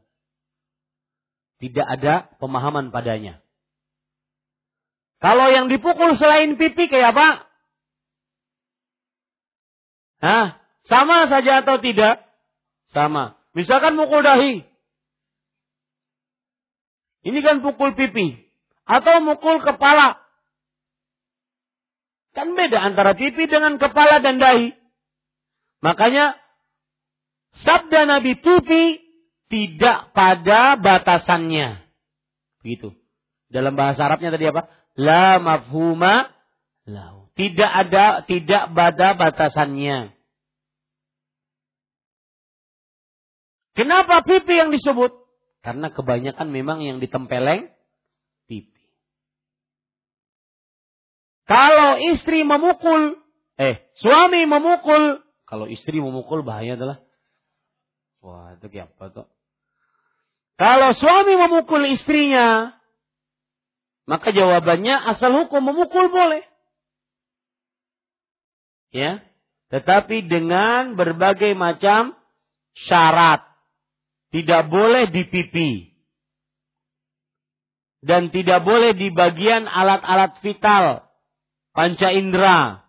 Tidak 1.59 1.83
ada 1.83 2.31
pemahaman 2.39 2.89
padanya. 2.89 3.43
Kalau 5.19 5.51
yang 5.51 5.67
dipukul 5.67 6.15
selain 6.15 6.55
pipi 6.55 6.87
kayak 6.87 7.11
apa? 7.11 7.27
Hah? 10.23 10.47
Sama 10.87 11.27
saja 11.27 11.59
atau 11.59 11.75
tidak? 11.83 12.23
Sama. 12.95 13.35
Misalkan 13.51 13.99
mukul 13.99 14.23
dahi. 14.23 14.63
Ini 17.27 17.39
kan 17.43 17.59
pukul 17.59 17.91
pipi. 17.99 18.39
Atau 18.87 19.19
mukul 19.19 19.59
kepala. 19.59 20.23
Kan 22.31 22.55
beda 22.55 22.79
antara 22.79 23.19
pipi 23.19 23.51
dengan 23.51 23.75
kepala 23.75 24.23
dan 24.23 24.39
dahi. 24.39 24.71
Makanya 25.83 26.39
sabda 27.67 28.07
Nabi 28.07 28.39
pipi 28.39 29.08
tidak 29.49 30.13
pada 30.13 30.77
batasannya. 30.77 31.81
Begitu. 32.61 32.93
Dalam 33.49 33.73
bahasa 33.73 34.05
Arabnya 34.05 34.29
tadi 34.29 34.45
apa? 34.45 34.69
La 34.93 35.41
mafhuma 35.41 36.29
lau. 36.85 37.33
Tidak 37.33 37.71
ada, 37.71 38.21
tidak 38.23 38.71
pada 38.77 39.17
batasannya. 39.17 40.13
Kenapa 43.73 44.21
pipi 44.27 44.59
yang 44.59 44.69
disebut? 44.75 45.15
Karena 45.63 45.87
kebanyakan 45.87 46.51
memang 46.51 46.83
yang 46.83 46.99
ditempeleng 46.99 47.71
pipi. 48.45 48.83
Kalau 51.47 51.97
istri 52.11 52.43
memukul, 52.43 53.17
eh, 53.55 53.87
suami 53.97 54.43
memukul, 54.45 55.23
kalau 55.47 55.65
istri 55.65 55.97
memukul 56.03 56.43
bahaya 56.43 56.75
adalah, 56.75 56.99
wah 58.19 58.53
itu 58.59 58.67
apa 58.83 59.03
tuh? 59.15 59.27
Kalau 60.59 60.91
suami 60.91 61.39
memukul 61.39 61.87
istrinya, 61.87 62.75
maka 64.03 64.35
jawabannya 64.35 65.07
asal 65.07 65.31
hukum 65.31 65.71
memukul 65.71 66.11
boleh. 66.11 66.43
Ya. 68.91 69.23
Tetapi 69.71 70.27
dengan 70.27 70.99
berbagai 70.99 71.55
macam 71.55 72.11
syarat. 72.75 73.47
Tidak 74.35 74.67
boleh 74.67 75.07
di 75.07 75.23
pipi. 75.31 75.71
Dan 78.03 78.27
tidak 78.27 78.59
boleh 78.67 78.91
di 78.99 79.15
bagian 79.15 79.63
alat-alat 79.63 80.43
vital. 80.43 81.07
Panca 81.71 82.11
indera. 82.11 82.83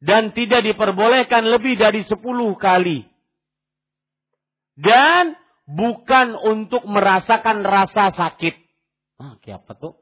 Dan 0.00 0.32
tidak 0.32 0.64
diperbolehkan 0.64 1.44
lebih 1.44 1.76
dari 1.76 2.06
sepuluh 2.08 2.56
kali. 2.56 3.04
Dan 4.78 5.34
bukan 5.68 6.32
untuk 6.32 6.88
merasakan 6.88 7.60
rasa 7.60 8.16
sakit. 8.16 8.56
Ah, 9.20 9.36
apa 9.36 9.72
tuh? 9.76 9.94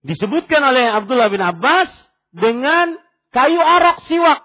Disebutkan 0.00 0.64
oleh 0.64 0.88
Abdullah 0.88 1.28
bin 1.28 1.44
Abbas 1.44 1.92
dengan 2.32 2.96
kayu 3.36 3.60
arak 3.60 4.08
siwak. 4.08 4.40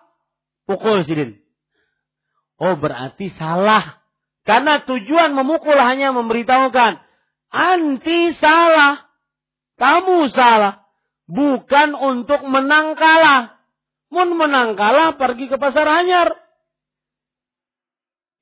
Pukul 0.68 1.08
sidin. 1.08 1.40
Oh 2.60 2.76
berarti 2.76 3.32
salah. 3.40 4.04
Karena 4.44 4.84
tujuan 4.84 5.32
memukul 5.32 5.80
hanya 5.80 6.12
memberitahukan. 6.12 7.00
Anti 7.56 8.36
salah. 8.36 9.08
Kamu 9.80 10.28
salah. 10.34 10.84
Bukan 11.26 11.96
untuk 11.96 12.44
menang 12.44 13.00
kalah. 13.00 13.56
Mun 14.12 14.36
menang 14.36 14.76
kalah 14.76 15.16
pergi 15.16 15.48
ke 15.48 15.56
pasar 15.56 15.88
hanyar. 15.88 16.45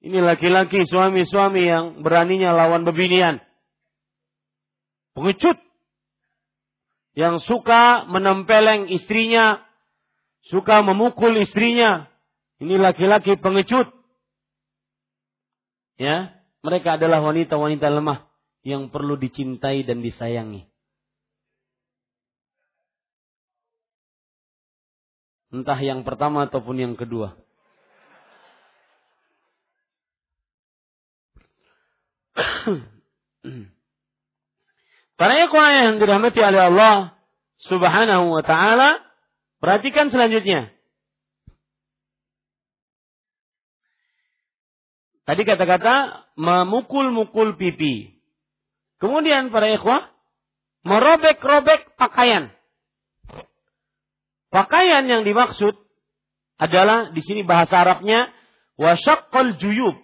Ini 0.03 0.19
laki-laki 0.19 0.83
suami-suami 0.83 1.63
yang 1.63 1.85
beraninya 2.03 2.51
lawan 2.51 2.83
bebinian. 2.83 3.39
Pengecut. 5.15 5.55
Yang 7.15 7.47
suka 7.47 8.03
menempeleng 8.11 8.91
istrinya. 8.91 9.63
Suka 10.51 10.83
memukul 10.83 11.39
istrinya. 11.39 12.11
Ini 12.59 12.75
laki-laki 12.75 13.39
pengecut. 13.39 13.87
Ya, 15.95 16.35
mereka 16.59 16.99
adalah 16.99 17.23
wanita-wanita 17.23 17.87
lemah 17.87 18.27
yang 18.67 18.91
perlu 18.91 19.15
dicintai 19.15 19.87
dan 19.87 20.03
disayangi. 20.03 20.67
Entah 25.53 25.77
yang 25.79 26.01
pertama 26.01 26.49
ataupun 26.49 26.81
yang 26.81 26.95
kedua. 26.97 27.42
Para 35.19 35.33
ikhwan 35.45 35.71
yang 35.71 36.01
dirahmati 36.01 36.41
oleh 36.41 36.73
Allah 36.73 37.13
Subhanahu 37.63 38.33
wa 38.33 38.43
taala, 38.43 38.99
perhatikan 39.61 40.11
selanjutnya. 40.11 40.73
Tadi 45.23 45.47
kata-kata 45.47 46.27
memukul-mukul 46.35 47.55
pipi. 47.55 48.19
Kemudian 48.99 49.55
para 49.55 49.71
ikhwah 49.71 50.11
merobek-robek 50.83 51.95
pakaian. 51.95 52.51
Pakaian 54.51 55.07
yang 55.07 55.23
dimaksud 55.23 55.79
adalah 56.59 57.15
di 57.15 57.23
sini 57.23 57.47
bahasa 57.47 57.79
Arabnya 57.79 58.27
wasyaqqal 58.75 59.55
juyub. 59.57 59.95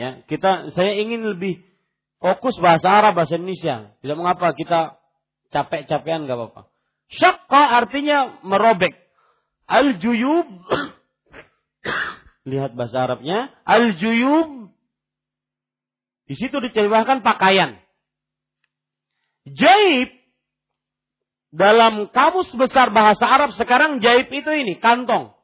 Ya, 0.00 0.24
kita 0.24 0.72
saya 0.72 0.96
ingin 0.96 1.28
lebih 1.28 1.60
fokus 2.24 2.56
bahasa 2.56 2.88
Arab 2.88 3.20
bahasa 3.20 3.36
Indonesia. 3.36 3.92
Tidak 4.00 4.16
mengapa 4.16 4.56
kita 4.56 4.96
capek-capekan 5.52 6.24
nggak 6.24 6.38
apa-apa. 6.40 6.62
Syakka 7.12 7.62
artinya 7.84 8.40
merobek. 8.40 8.96
Al-juyub 9.68 10.48
lihat 12.50 12.72
bahasa 12.72 13.04
Arabnya 13.04 13.52
al-juyub 13.68 14.72
di 16.24 16.34
situ 16.40 16.56
diceritakan 16.64 17.20
pakaian. 17.20 17.76
Jaib 19.44 20.16
dalam 21.52 22.08
kamus 22.08 22.48
besar 22.56 22.88
bahasa 22.88 23.28
Arab 23.28 23.52
sekarang 23.52 24.00
jaib 24.00 24.32
itu 24.32 24.48
ini 24.48 24.80
kantong. 24.80 25.36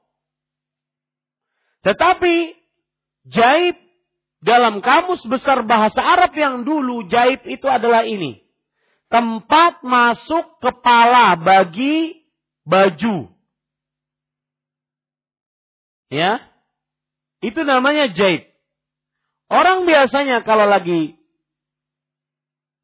Tetapi 1.84 2.56
jaib 3.28 3.85
dalam 4.44 4.84
kamus 4.84 5.24
besar 5.26 5.64
bahasa 5.64 6.00
Arab 6.00 6.32
yang 6.36 6.62
dulu 6.62 7.08
jaib 7.08 7.44
itu 7.48 7.66
adalah 7.66 8.04
ini. 8.04 8.44
Tempat 9.06 9.86
masuk 9.86 10.58
kepala 10.60 11.38
bagi 11.38 12.26
baju. 12.66 13.30
Ya. 16.10 16.42
Itu 17.40 17.62
namanya 17.62 18.10
jaib. 18.10 18.50
Orang 19.46 19.86
biasanya 19.86 20.42
kalau 20.42 20.66
lagi 20.66 21.14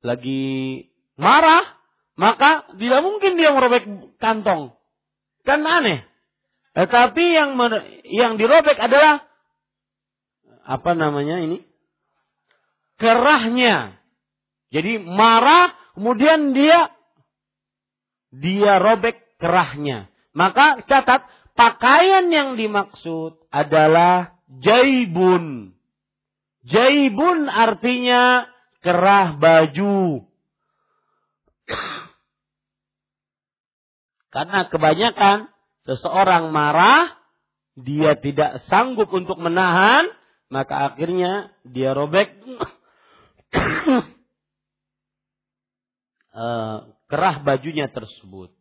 lagi 0.02 0.86
marah, 1.18 1.62
maka 2.14 2.70
tidak 2.78 3.00
mungkin 3.02 3.34
dia 3.34 3.50
merobek 3.50 3.86
kantong. 4.22 4.74
Kan 5.42 5.66
aneh. 5.66 6.06
Tetapi 6.72 7.24
yang 7.34 7.58
yang 8.06 8.32
dirobek 8.38 8.78
adalah 8.78 9.26
apa 10.62 10.93
namanya 10.94 11.43
ini? 11.43 11.62
Kerahnya. 12.97 13.98
Jadi 14.72 15.02
marah, 15.02 15.74
kemudian 15.93 16.56
dia 16.56 16.89
dia 18.32 18.80
robek 18.80 19.36
kerahnya. 19.36 20.09
Maka 20.32 20.80
catat 20.89 21.28
pakaian 21.52 22.32
yang 22.32 22.56
dimaksud 22.56 23.36
adalah 23.52 24.40
jaibun. 24.48 25.76
Jaibun 26.64 27.51
artinya 27.52 28.48
kerah 28.80 29.36
baju. 29.36 30.24
Karena 34.32 34.64
kebanyakan 34.72 35.52
seseorang 35.84 36.48
marah, 36.48 37.12
dia 37.76 38.16
tidak 38.16 38.64
sanggup 38.72 39.12
untuk 39.12 39.36
menahan, 39.36 40.09
maka 40.52 40.92
akhirnya 40.92 41.48
dia 41.64 41.96
robek 41.96 42.28
uh, 46.36 46.76
kerah 47.08 47.36
bajunya 47.40 47.88
tersebut. 47.88 48.52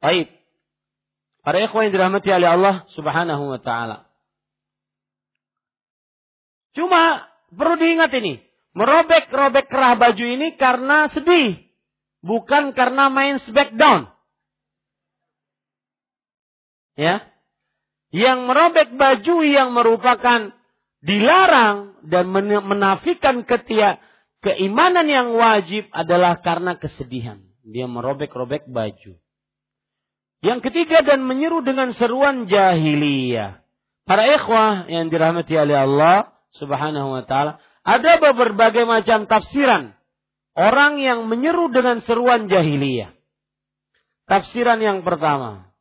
Baik. 0.00 0.32
Para 1.44 1.60
ikhwan 1.60 1.92
yang 1.92 2.00
dirahmati 2.00 2.32
oleh 2.32 2.48
Allah 2.48 2.88
Subhanahu 2.96 3.52
wa 3.52 3.60
taala. 3.60 4.08
Cuma 6.72 7.28
perlu 7.52 7.76
diingat 7.76 8.08
ini, 8.16 8.40
merobek-robek 8.72 9.68
kerah 9.68 10.00
baju 10.00 10.24
ini 10.24 10.56
karena 10.56 11.12
sedih, 11.12 11.60
bukan 12.24 12.72
karena 12.72 13.12
main 13.12 13.36
smackdown. 13.44 14.08
Ya, 16.96 17.33
yang 18.14 18.46
merobek 18.46 18.94
baju 18.94 19.42
yang 19.42 19.74
merupakan 19.74 20.54
dilarang 21.02 21.98
dan 22.06 22.30
menafikan 22.62 23.42
ketia 23.42 23.98
keimanan 24.38 25.10
yang 25.10 25.34
wajib 25.34 25.90
adalah 25.90 26.38
karena 26.38 26.78
kesedihan. 26.78 27.42
Dia 27.66 27.90
merobek-robek 27.90 28.70
baju. 28.70 29.18
Yang 30.44 30.60
ketiga 30.70 31.02
dan 31.02 31.26
menyeru 31.26 31.66
dengan 31.66 31.90
seruan 31.98 32.46
jahiliyah. 32.46 33.64
Para 34.06 34.28
ikhwah 34.30 34.86
yang 34.86 35.10
dirahmati 35.10 35.56
oleh 35.58 35.74
Allah 35.74 36.30
subhanahu 36.54 37.18
wa 37.18 37.24
ta'ala. 37.26 37.58
Ada 37.82 38.20
berbagai 38.20 38.86
macam 38.86 39.26
tafsiran. 39.26 39.96
Orang 40.54 41.02
yang 41.02 41.26
menyeru 41.26 41.72
dengan 41.72 41.98
seruan 42.04 42.46
jahiliyah. 42.46 43.10
Tafsiran 44.30 44.78
yang 44.78 45.02
pertama. 45.02 45.73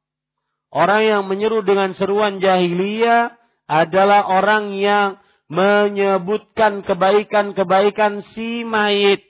Orang 0.73 1.05
yang 1.05 1.23
menyeru 1.29 1.61
dengan 1.61 1.93
seruan 1.93 2.41
jahiliyah 2.41 3.37
adalah 3.69 4.25
orang 4.25 4.73
yang 4.73 5.21
menyebutkan 5.45 6.81
kebaikan-kebaikan 6.81 8.25
si 8.33 8.65
mayit. 8.65 9.21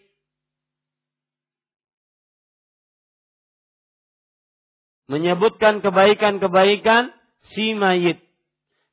Menyebutkan 5.12 5.84
kebaikan-kebaikan 5.84 7.12
si 7.52 7.76
mayit. 7.76 8.24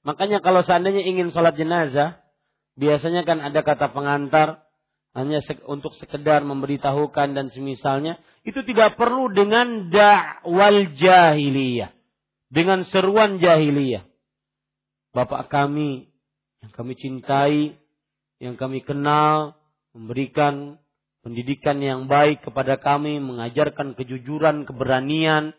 Makanya 0.03 0.43
kalau 0.43 0.67
seandainya 0.67 1.07
ingin 1.07 1.31
sholat 1.31 1.55
jenazah, 1.55 2.19
biasanya 2.75 3.23
kan 3.23 3.39
ada 3.47 3.63
kata 3.63 3.95
pengantar, 3.95 4.67
hanya 5.15 5.39
untuk 5.71 5.95
sekedar 6.03 6.43
memberitahukan 6.43 7.31
dan 7.31 7.47
semisalnya, 7.55 8.19
itu 8.43 8.59
tidak 8.67 8.99
perlu 8.99 9.31
dengan 9.31 9.87
dakwal 9.87 10.99
jahiliyah 10.99 12.00
dengan 12.51 12.83
seruan 12.91 13.39
jahiliyah. 13.39 14.05
Bapak 15.15 15.49
kami 15.49 16.11
yang 16.61 16.73
kami 16.75 16.93
cintai, 16.99 17.79
yang 18.43 18.59
kami 18.59 18.83
kenal, 18.85 19.57
memberikan 19.97 20.77
pendidikan 21.25 21.81
yang 21.81 22.11
baik 22.11 22.45
kepada 22.45 22.77
kami, 22.77 23.23
mengajarkan 23.23 23.97
kejujuran, 23.97 24.69
keberanian, 24.69 25.57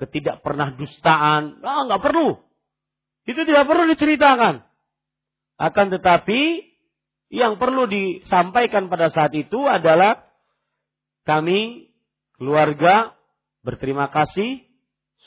ketidak 0.00 0.40
pernah 0.40 0.72
dustaan. 0.72 1.60
Ah, 1.60 1.84
nggak 1.86 2.02
perlu. 2.02 2.40
Itu 3.26 3.42
tidak 3.42 3.66
perlu 3.66 3.90
diceritakan. 3.90 4.62
Akan 5.56 5.88
tetapi 5.88 6.62
yang 7.32 7.58
perlu 7.58 7.90
disampaikan 7.90 8.86
pada 8.86 9.10
saat 9.10 9.34
itu 9.34 9.66
adalah 9.66 10.22
kami 11.26 11.90
keluarga 12.38 13.16
berterima 13.66 14.06
kasih 14.14 14.62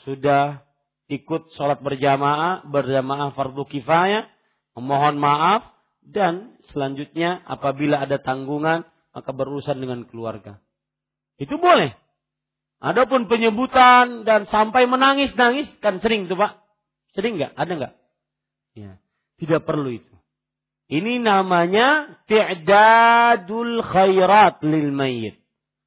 sudah 0.04 0.64
ikut 1.10 1.50
sholat 1.58 1.82
berjamaah, 1.82 2.64
berjamaah 2.70 3.34
fardu 3.34 3.66
kifayah, 3.66 4.30
memohon 4.78 5.18
maaf, 5.18 5.66
dan 6.00 6.56
selanjutnya 6.70 7.42
apabila 7.44 8.06
ada 8.06 8.22
tanggungan, 8.22 8.86
maka 9.10 9.30
berurusan 9.34 9.82
dengan 9.82 10.06
keluarga. 10.06 10.62
Itu 11.36 11.58
boleh. 11.58 11.92
Adapun 12.80 13.28
penyebutan 13.28 14.24
dan 14.24 14.48
sampai 14.48 14.88
menangis-nangis, 14.88 15.68
kan 15.84 16.00
sering 16.00 16.30
tuh 16.30 16.38
Pak. 16.38 16.62
Sering 17.12 17.36
nggak? 17.36 17.52
Ada 17.52 17.72
nggak? 17.76 17.94
Ya, 18.78 18.90
tidak 19.36 19.66
perlu 19.68 19.92
itu. 19.92 20.14
Ini 20.90 21.22
namanya 21.22 22.18
ti'dadul 22.26 23.84
khairat 23.84 24.62
lil 24.64 24.90
mayit. 24.90 25.38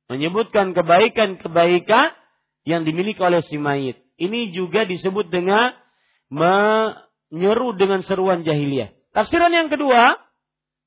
Menyebutkan 0.08 0.72
kebaikan-kebaikan 0.72 2.14
yang 2.64 2.88
dimiliki 2.88 3.20
oleh 3.20 3.44
si 3.44 3.60
mayit. 3.60 4.03
Ini 4.18 4.54
juga 4.54 4.86
disebut 4.86 5.34
dengan 5.34 5.74
menyeru 6.30 7.74
dengan 7.78 8.06
seruan 8.06 8.46
jahiliyah. 8.46 8.94
Tafsiran 9.14 9.54
yang 9.54 9.70
kedua 9.70 10.18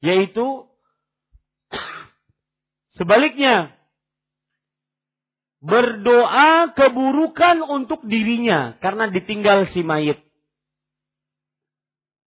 yaitu 0.03 0.67
sebaliknya 2.99 3.75
berdoa 5.59 6.71
keburukan 6.79 7.67
untuk 7.67 8.07
dirinya 8.07 8.79
karena 8.79 9.11
ditinggal 9.11 9.67
si 9.75 9.83
mayit. 9.83 10.23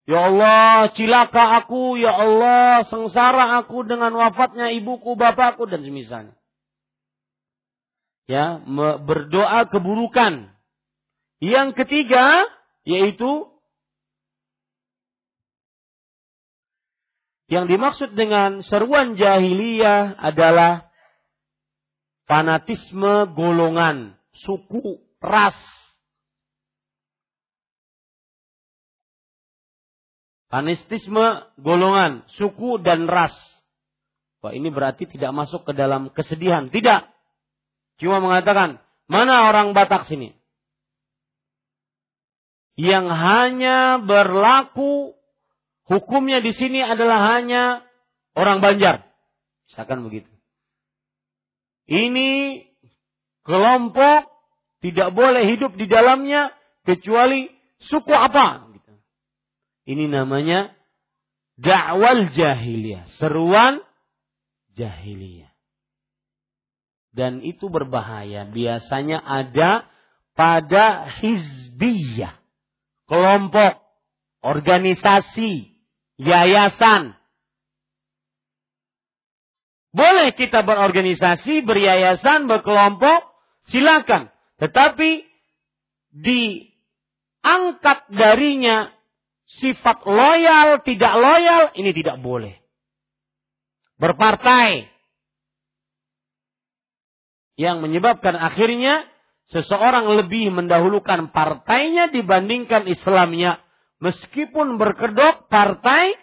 Ya 0.04 0.28
Allah, 0.28 0.92
cilaka 0.92 1.64
aku, 1.64 1.96
ya 1.96 2.12
Allah, 2.12 2.84
sengsara 2.92 3.56
aku 3.64 3.88
dengan 3.88 4.12
wafatnya 4.12 4.68
ibuku, 4.76 5.16
bapakku 5.16 5.64
dan 5.64 5.80
semisalnya. 5.80 6.36
Ya, 8.28 8.60
berdoa 9.00 9.64
keburukan 9.72 10.53
Yang 11.44 11.76
ketiga 11.84 12.48
yaitu 12.88 13.52
yang 17.52 17.68
dimaksud 17.68 18.16
dengan 18.16 18.64
seruan 18.64 19.20
jahiliyah 19.20 20.16
adalah 20.24 20.88
fanatisme 22.32 23.36
golongan, 23.36 24.16
suku, 24.48 25.04
ras. 25.20 25.60
Fanatisme 30.48 31.44
golongan, 31.60 32.24
suku 32.40 32.80
dan 32.80 33.04
ras. 33.04 33.36
Wah 34.40 34.56
ini 34.56 34.72
berarti 34.72 35.12
tidak 35.12 35.36
masuk 35.36 35.68
ke 35.68 35.76
dalam 35.76 36.08
kesedihan. 36.16 36.72
Tidak. 36.72 37.04
Cuma 38.00 38.24
mengatakan, 38.24 38.80
mana 39.12 39.52
orang 39.52 39.76
Batak 39.76 40.08
sini? 40.08 40.43
Yang 42.74 43.06
hanya 43.06 44.02
berlaku 44.02 45.14
hukumnya 45.86 46.42
di 46.42 46.54
sini 46.58 46.82
adalah 46.82 47.38
hanya 47.38 47.86
orang 48.34 48.66
Banjar. 48.66 49.06
Misalkan 49.70 50.06
begitu. 50.06 50.30
Ini 51.86 52.64
kelompok 53.46 54.32
tidak 54.82 55.14
boleh 55.14 55.44
hidup 55.54 55.78
di 55.78 55.86
dalamnya 55.86 56.52
kecuali 56.88 57.52
suku 57.88 58.12
apa. 58.12 58.72
Ini 59.84 60.08
namanya 60.08 60.72
dakwal 61.60 62.32
jahiliyah, 62.32 63.04
seruan 63.20 63.84
jahiliyah. 64.80 65.52
Dan 67.14 67.44
itu 67.46 67.70
berbahaya. 67.70 68.48
Biasanya 68.50 69.22
ada 69.22 69.86
pada 70.34 71.06
hizbiyah 71.20 72.43
kelompok, 73.14 73.78
organisasi, 74.42 75.70
yayasan. 76.18 77.14
Boleh 79.94 80.34
kita 80.34 80.66
berorganisasi, 80.66 81.62
beryayasan, 81.62 82.50
berkelompok, 82.50 83.30
silakan. 83.70 84.34
Tetapi 84.58 85.30
diangkat 86.18 88.00
darinya 88.10 88.90
sifat 89.62 90.02
loyal, 90.10 90.82
tidak 90.82 91.14
loyal, 91.14 91.70
ini 91.78 91.94
tidak 91.94 92.18
boleh. 92.18 92.58
Berpartai. 94.02 94.90
Yang 97.54 97.86
menyebabkan 97.86 98.34
akhirnya 98.34 99.13
seseorang 99.54 100.10
lebih 100.18 100.50
mendahulukan 100.50 101.30
partainya 101.30 102.10
dibandingkan 102.10 102.90
Islamnya 102.90 103.62
meskipun 104.02 104.82
berkedok 104.82 105.48
partai 105.48 106.18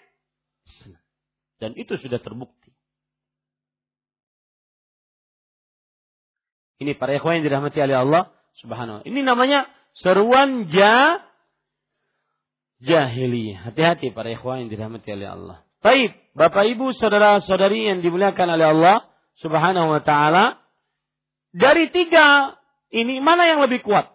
dan 1.63 1.77
itu 1.77 1.95
sudah 2.01 2.19
terbukti. 2.19 2.73
Ini 6.81 6.97
para 6.97 7.13
ikhwan 7.13 7.41
yang 7.41 7.47
dirahmati 7.47 7.79
oleh 7.85 7.97
Allah 8.01 8.23
Subhanahu 8.65 9.01
wa 9.01 9.03
Ini 9.05 9.21
namanya 9.21 9.69
seruan 9.93 10.65
ja 10.73 11.21
jahiliyah. 12.81 13.69
Hati-hati 13.69 14.17
para 14.17 14.33
ikhwan 14.33 14.65
yang 14.65 14.71
dirahmati 14.73 15.09
oleh 15.13 15.29
Allah. 15.29 15.57
Baik, 15.85 16.17
Bapak 16.33 16.65
Ibu, 16.73 16.97
saudara-saudari 16.97 17.93
yang 17.93 18.01
dimuliakan 18.01 18.49
oleh 18.57 18.67
Allah 18.73 18.97
Subhanahu 19.41 19.93
wa 19.93 20.01
taala, 20.05 20.61
dari 21.53 21.93
tiga 21.93 22.60
ini 22.91 23.23
mana 23.23 23.47
yang 23.47 23.63
lebih 23.63 23.87
kuat? 23.87 24.11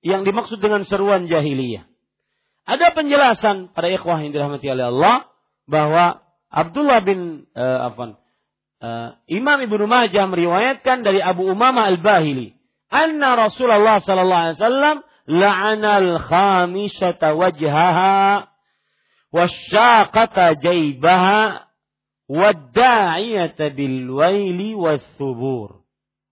Yang 0.00 0.32
dimaksud 0.32 0.58
dengan 0.62 0.86
seruan 0.86 1.26
jahiliyah. 1.26 1.84
Ada 2.64 2.94
penjelasan 2.94 3.74
pada 3.74 3.90
ikhwah 3.90 4.22
yang 4.22 4.30
dirahmati 4.30 4.70
oleh 4.70 4.94
Allah 4.94 5.26
bahwa 5.66 6.22
Abdullah 6.50 7.02
bin 7.02 7.50
uh, 7.54 7.88
Afan 7.90 8.14
uh, 8.82 9.18
Imam 9.26 9.58
Ibnu 9.58 9.90
Majah 9.90 10.30
meriwayatkan 10.30 11.02
dari 11.02 11.18
Abu 11.18 11.46
Umamah 11.50 11.90
Al-Bahili 11.94 12.54
anna 12.90 13.38
Rasulullah 13.38 14.02
sallallahu 14.02 14.42
alaihi 14.50 14.58
wasallam 14.58 14.96
la'ana 15.30 15.90
al-khamisata 16.02 17.38
wajhaha 17.38 18.50
wasyaqata 19.30 20.58
jaybaha 20.58 21.70
wad-da'iyata 22.26 23.70
bil 23.74 24.10
waili 24.10 24.74
wath-thubur 24.74 25.79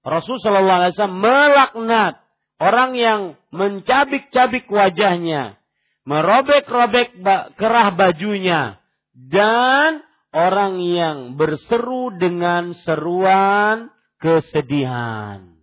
Rasul 0.08 0.40
Shallallahu 0.40 0.78
Alaihi 0.80 0.92
Wasallam 0.96 1.20
melaknat 1.20 2.14
orang 2.56 2.96
yang 2.96 3.20
mencabik-cabik 3.52 4.64
wajahnya, 4.72 5.60
merobek-robek 6.08 7.20
kerah 7.60 7.88
bajunya, 7.92 8.80
dan 9.12 10.00
orang 10.32 10.80
yang 10.80 11.36
berseru 11.36 12.16
dengan 12.16 12.72
seruan 12.88 13.92
kesedihan. 14.16 15.60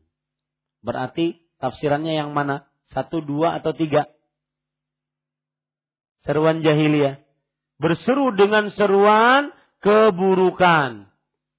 Berarti 0.85 1.41
tafsirannya 1.57 2.13
yang 2.13 2.31
mana? 2.37 2.69
Satu, 2.93 3.25
dua, 3.25 3.57
atau 3.57 3.73
tiga? 3.73 4.05
Seruan 6.21 6.61
jahiliyah. 6.61 7.17
Berseru 7.81 8.31
dengan 8.37 8.69
seruan 8.71 9.49
keburukan. 9.81 11.09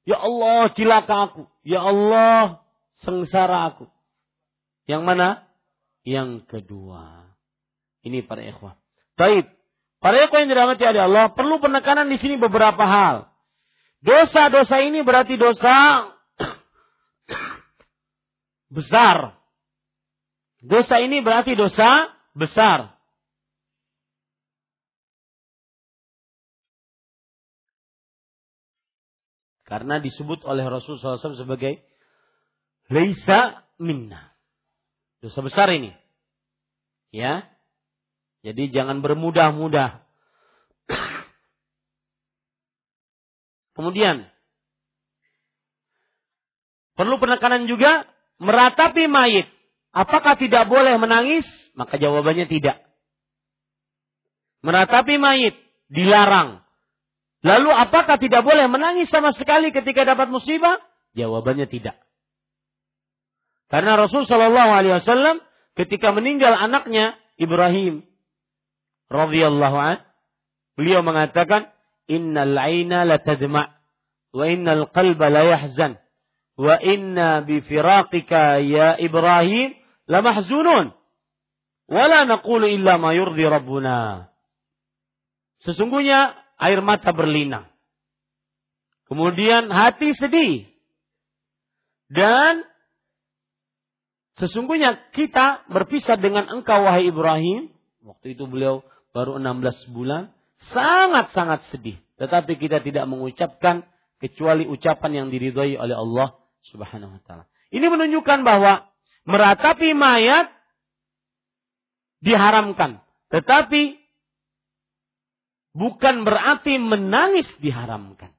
Ya 0.07 0.23
Allah, 0.23 0.71
cilaka 0.73 1.17
aku. 1.29 1.43
Ya 1.67 1.83
Allah, 1.83 2.63
sengsara 3.03 3.75
aku. 3.75 3.91
Yang 4.87 5.03
mana? 5.03 5.29
Yang 6.07 6.47
kedua. 6.47 7.35
Ini 8.07 8.23
para 8.23 8.47
ikhwah. 8.47 8.79
Baik. 9.19 9.51
Para 9.99 10.23
ikhwah 10.23 10.39
yang 10.45 10.51
dirahmati 10.53 10.87
oleh 10.87 11.03
Allah, 11.03 11.35
perlu 11.35 11.59
penekanan 11.59 12.07
di 12.07 12.21
sini 12.23 12.39
beberapa 12.39 12.87
hal. 12.87 13.27
Dosa-dosa 14.05 14.87
ini 14.87 15.03
berarti 15.03 15.35
dosa 15.35 16.07
besar. 18.77 19.35
Dosa 20.63 21.03
ini 21.03 21.19
berarti 21.27 21.59
dosa 21.59 22.15
besar. 22.39 22.95
Karena 29.67 29.99
disebut 29.99 30.47
oleh 30.47 30.63
Rasulullah 30.63 31.19
SAW 31.19 31.43
sebagai 31.43 31.83
Laisa 32.87 33.67
minna. 33.83 34.31
Dosa 35.19 35.43
besar 35.43 35.73
ini. 35.75 35.91
Ya. 37.11 37.51
Jadi 38.47 38.71
jangan 38.71 39.03
bermudah-mudah. 39.03 40.07
Kemudian 43.75 44.31
perlu 46.95 47.19
penekanan 47.19 47.67
juga 47.67 48.07
meratapi 48.39 49.11
mayit. 49.11 49.51
Apakah 49.91 50.39
tidak 50.39 50.71
boleh 50.71 50.95
menangis? 51.01 51.49
Maka 51.75 51.99
jawabannya 51.99 52.47
tidak. 52.47 52.87
Meratapi 54.63 55.19
mayit 55.19 55.59
dilarang. 55.91 56.63
Lalu 57.43 57.71
apakah 57.71 58.19
tidak 58.19 58.47
boleh 58.47 58.67
menangis 58.71 59.11
sama 59.11 59.35
sekali 59.35 59.75
ketika 59.75 60.07
dapat 60.07 60.31
musibah? 60.31 60.79
Jawabannya 61.15 61.67
tidak. 61.67 62.06
Karena 63.67 63.99
Rasul 63.99 64.25
Shallallahu 64.27 64.71
Alaihi 64.71 64.95
Wasallam 65.03 65.43
ketika 65.75 66.15
meninggal 66.15 66.55
anaknya 66.55 67.19
Ibrahim 67.37 68.07
radhiyallahu 69.11 69.77
an, 69.77 69.97
beliau 70.79 71.03
mengatakan, 71.03 71.71
Innal 72.07 72.55
aina 72.55 73.03
la 73.03 73.19
tadma 73.19 73.83
wa 74.31 74.45
innal 74.47 74.87
qalba 74.95 75.27
la 75.27 75.43
yahzan 75.43 75.99
wa 76.55 76.79
inna 76.79 77.43
bi 77.43 77.59
firaqika 77.59 78.63
ya 78.63 78.95
Ibrahim 78.95 79.75
la 80.07 80.23
mahzunun 80.23 80.95
wa 81.91 82.03
la 82.07 82.23
naqulu 82.31 82.71
illa 82.71 82.95
ma 83.03 83.11
yurdi 83.11 83.43
rabbuna. 83.43 84.31
Sesungguhnya 85.67 86.39
air 86.63 86.79
mata 86.79 87.11
berlinang. 87.11 87.67
Kemudian 89.11 89.71
hati 89.71 90.15
sedih. 90.15 90.67
Dan 92.07 92.63
Sesungguhnya 94.37 95.13
kita 95.17 95.65
berpisah 95.73 96.21
dengan 96.21 96.49
engkau 96.53 96.85
wahai 96.85 97.09
Ibrahim. 97.09 97.73
Waktu 98.05 98.37
itu 98.37 98.45
beliau 98.45 98.85
baru 99.17 99.41
16 99.41 99.97
bulan. 99.97 100.29
Sangat-sangat 100.77 101.65
sedih. 101.73 101.97
Tetapi 102.21 102.61
kita 102.61 102.85
tidak 102.85 103.09
mengucapkan 103.09 103.85
kecuali 104.21 104.69
ucapan 104.69 105.25
yang 105.25 105.27
diridhoi 105.33 105.77
oleh 105.77 105.97
Allah 105.97 106.37
subhanahu 106.69 107.17
wa 107.17 107.23
ta'ala. 107.25 107.45
Ini 107.73 107.87
menunjukkan 107.89 108.45
bahwa 108.45 108.89
meratapi 109.25 109.93
mayat 109.97 110.53
diharamkan. 112.21 113.01
Tetapi 113.33 114.01
bukan 115.77 116.25
berarti 116.25 116.81
menangis 116.81 117.49
diharamkan. 117.61 118.33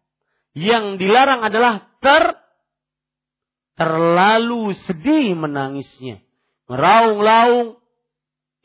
Yang 0.57 0.97
dilarang 0.97 1.45
adalah 1.45 1.85
ter 2.01 2.46
terlalu 3.77 4.73
sedih 4.89 5.37
menangisnya. 5.37 6.19
meraung-laung. 6.67 7.79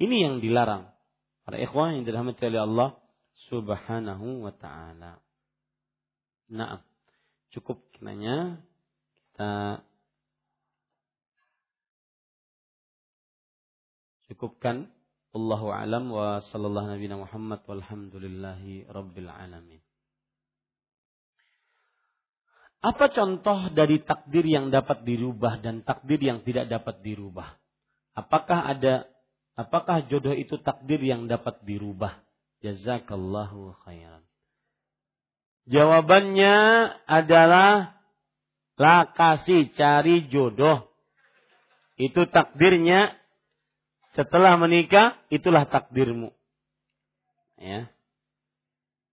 Ini 0.03 0.17
yang 0.27 0.35
dilarang. 0.43 0.91
Para 1.47 1.61
ikhwan 1.61 2.01
yang 2.01 2.05
dirahmati 2.09 2.43
oleh 2.51 2.63
Allah 2.67 2.91
Subhanahu 3.47 4.43
wa 4.43 4.53
taala. 4.57 5.23
Nah, 6.51 6.83
cukup 7.55 7.79
kiranya 7.95 8.59
kita 9.33 9.85
cukupkan 14.33 14.91
Allahu 15.33 15.73
alam 15.73 16.13
wa 16.13 16.41
sallallahu 16.45 16.93
nabi 16.93 17.09
Muhammad 17.09 17.61
walhamdulillahi 17.65 18.89
rabbil 18.89 19.31
alamin. 19.31 19.81
Apa 22.83 23.15
contoh 23.15 23.71
dari 23.71 24.03
takdir 24.03 24.43
yang 24.43 24.75
dapat 24.75 25.07
dirubah 25.07 25.63
dan 25.63 25.87
takdir 25.87 26.19
yang 26.19 26.43
tidak 26.43 26.67
dapat 26.67 26.99
dirubah? 27.07 27.55
Apakah 28.19 28.67
ada 28.75 29.07
apakah 29.55 30.11
jodoh 30.11 30.35
itu 30.35 30.59
takdir 30.59 30.99
yang 30.99 31.31
dapat 31.31 31.63
dirubah? 31.63 32.19
Jazakallahu 32.59 33.79
khairan. 33.87 34.27
Jawabannya 35.71 36.57
adalah 37.07 38.03
lah 38.83 39.15
kasih 39.15 39.71
cari 39.79 40.27
jodoh. 40.27 40.91
Itu 41.95 42.27
takdirnya 42.27 43.15
setelah 44.19 44.59
menikah, 44.59 45.23
itulah 45.31 45.71
takdirmu. 45.71 46.35
Ya. 47.63 47.95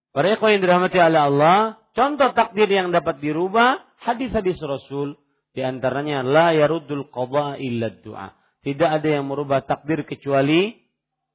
Para 0.09 0.33
ikhwan 0.33 0.57
yang 0.57 0.63
dirahmati 0.65 0.97
Allah, 0.97 1.77
contoh 1.93 2.29
takdir 2.33 2.69
yang 2.69 2.89
dapat 2.93 3.21
dirubah, 3.21 3.81
hadis-hadis 4.01 4.59
Rasul, 4.61 5.17
di 5.53 5.61
antaranya 5.65 6.21
la 6.21 6.53
yaruddul 6.53 7.09
qada 7.09 7.57
illa 7.57 7.89
doa. 7.91 8.35
Tidak 8.59 8.89
ada 8.89 9.07
yang 9.07 9.25
merubah 9.27 9.63
takdir 9.63 10.03
kecuali 10.03 10.75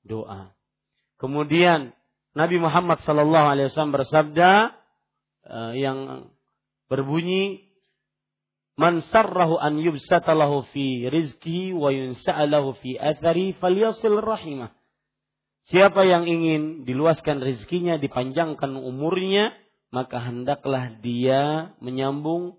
doa. 0.04 0.52
Kemudian 1.16 1.96
Nabi 2.36 2.56
Muhammad 2.60 3.00
sallallahu 3.06 3.46
alaihi 3.48 3.66
wasallam 3.72 3.96
bersabda 3.96 4.50
uh, 5.48 5.72
yang 5.72 6.28
berbunyi 6.90 7.64
Man 8.74 9.06
sarrahu 9.06 9.54
an 9.54 9.78
yubsata 9.78 10.34
lahu 10.34 10.66
fi 10.74 11.06
rizki 11.06 11.70
wa 11.70 11.94
yunsa'alahu 11.94 12.74
fi 12.82 12.98
athari 12.98 13.54
falyasil 13.54 14.18
rahimah. 14.18 14.74
Siapa 15.70 16.02
yang 16.02 16.26
ingin 16.26 16.82
diluaskan 16.82 17.38
rezekinya, 17.38 18.02
dipanjangkan 18.02 18.74
umurnya, 18.74 19.54
maka 19.94 20.18
hendaklah 20.18 20.98
dia 20.98 21.70
menyambung 21.78 22.58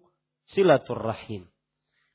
silaturrahim. 0.55 1.51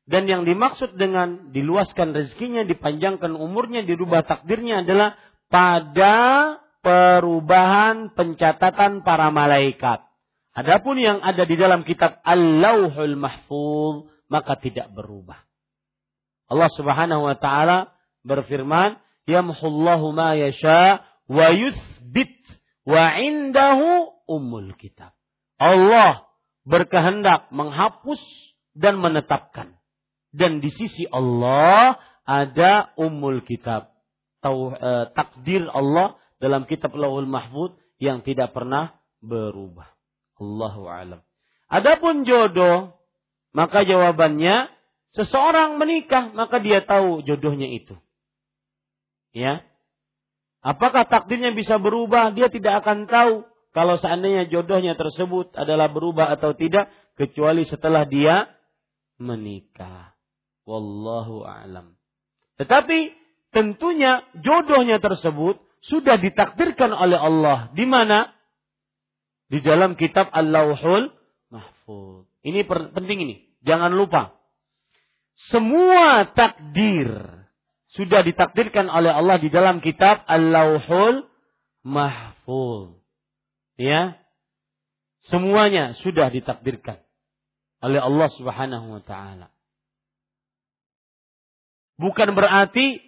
Dan 0.08 0.24
yang 0.24 0.48
dimaksud 0.48 0.96
dengan 0.96 1.52
diluaskan 1.52 2.16
rezekinya, 2.16 2.64
dipanjangkan 2.64 3.36
umurnya, 3.36 3.84
dirubah 3.84 4.24
takdirnya 4.24 4.82
adalah 4.82 5.20
pada 5.52 6.16
perubahan 6.80 8.16
pencatatan 8.16 9.04
para 9.04 9.28
malaikat. 9.28 10.00
Adapun 10.56 10.98
yang 10.98 11.20
ada 11.20 11.44
di 11.44 11.54
dalam 11.54 11.84
kitab 11.84 12.18
Al-Lauhul 12.24 13.14
Mahfuz 13.14 14.08
maka 14.26 14.56
tidak 14.58 14.88
berubah. 14.94 15.38
Allah 16.50 16.70
Subhanahu 16.74 17.30
wa 17.30 17.36
taala 17.38 17.94
berfirman, 18.26 18.98
"Yamhullahu 19.30 20.10
ma 20.10 20.34
yasha 20.34 21.06
wa 21.30 21.46
yuthbit 21.54 22.34
wa 22.82 23.14
indahu 23.14 24.10
ummul 24.30 24.78
kitab." 24.78 25.18
Allah 25.58 26.30
berkehendak 26.62 27.50
menghapus 27.50 28.22
dan 28.78 29.02
menetapkan. 29.02 29.74
Dan 30.30 30.62
di 30.62 30.70
sisi 30.70 31.10
Allah 31.10 31.98
ada 32.22 32.94
ummul 32.94 33.42
kitab. 33.42 33.90
Tau, 34.40 34.72
eh, 34.72 35.04
takdir 35.12 35.66
Allah 35.68 36.16
dalam 36.40 36.64
kitab 36.64 36.94
Lauhul 36.94 37.28
Mahfuz 37.28 37.76
yang 38.00 38.22
tidak 38.24 38.54
pernah 38.56 38.96
berubah. 39.20 39.90
Allahu 40.40 40.88
alam. 40.88 41.20
Adapun 41.68 42.24
jodoh, 42.24 42.96
maka 43.52 43.84
jawabannya 43.84 44.72
seseorang 45.12 45.76
menikah 45.76 46.32
maka 46.32 46.62
dia 46.62 46.80
tahu 46.80 47.20
jodohnya 47.26 47.68
itu. 47.68 47.98
Ya. 49.36 49.66
Apakah 50.64 51.04
takdirnya 51.08 51.52
bisa 51.52 51.76
berubah? 51.76 52.32
Dia 52.32 52.48
tidak 52.48 52.84
akan 52.84 53.10
tahu 53.10 53.49
kalau 53.70 53.98
seandainya 54.02 54.50
jodohnya 54.50 54.98
tersebut 54.98 55.54
adalah 55.54 55.90
berubah 55.90 56.32
atau 56.34 56.54
tidak 56.54 56.90
kecuali 57.14 57.62
setelah 57.66 58.06
dia 58.06 58.50
menikah. 59.20 60.14
Wallahu 60.66 61.46
alam. 61.46 61.94
Tetapi 62.58 63.14
tentunya 63.54 64.26
jodohnya 64.38 64.98
tersebut 64.98 65.58
sudah 65.86 66.20
ditakdirkan 66.20 66.92
oleh 66.92 67.16
Allah. 67.16 67.72
Di 67.72 67.88
mana? 67.88 68.30
di 69.50 69.58
dalam 69.58 69.98
kitab 69.98 70.30
Al-Lauhul 70.30 71.10
Mahfuz. 71.50 72.30
Ini 72.46 72.62
penting 72.70 73.18
ini, 73.26 73.36
jangan 73.66 73.90
lupa. 73.90 74.38
Semua 75.50 76.30
takdir 76.30 77.10
sudah 77.90 78.22
ditakdirkan 78.22 78.86
oleh 78.86 79.10
Allah 79.10 79.42
di 79.42 79.50
dalam 79.50 79.82
kitab 79.82 80.22
Al-Lauhul 80.30 81.26
Mahfuz. 81.82 82.99
Ya. 83.80 84.20
Semuanya 85.32 85.96
sudah 86.04 86.28
ditakdirkan 86.28 87.00
oleh 87.80 88.00
Allah 88.00 88.28
Subhanahu 88.36 89.00
wa 89.00 89.02
taala. 89.04 89.48
Bukan 91.96 92.32
berarti 92.36 93.00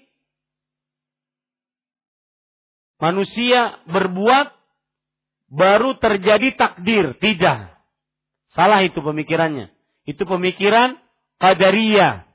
manusia 3.00 3.80
berbuat 3.88 4.52
baru 5.52 5.96
terjadi 6.00 6.56
takdir. 6.56 7.16
Tidak. 7.20 7.68
Salah 8.52 8.80
itu 8.84 9.00
pemikirannya. 9.00 9.72
Itu 10.08 10.24
pemikiran 10.24 10.96
qadariyah. 11.40 12.28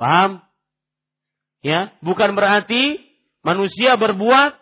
Paham? 0.00 0.44
Ya, 1.60 1.92
bukan 2.04 2.36
berarti 2.36 3.00
manusia 3.40 3.96
berbuat 3.96 4.56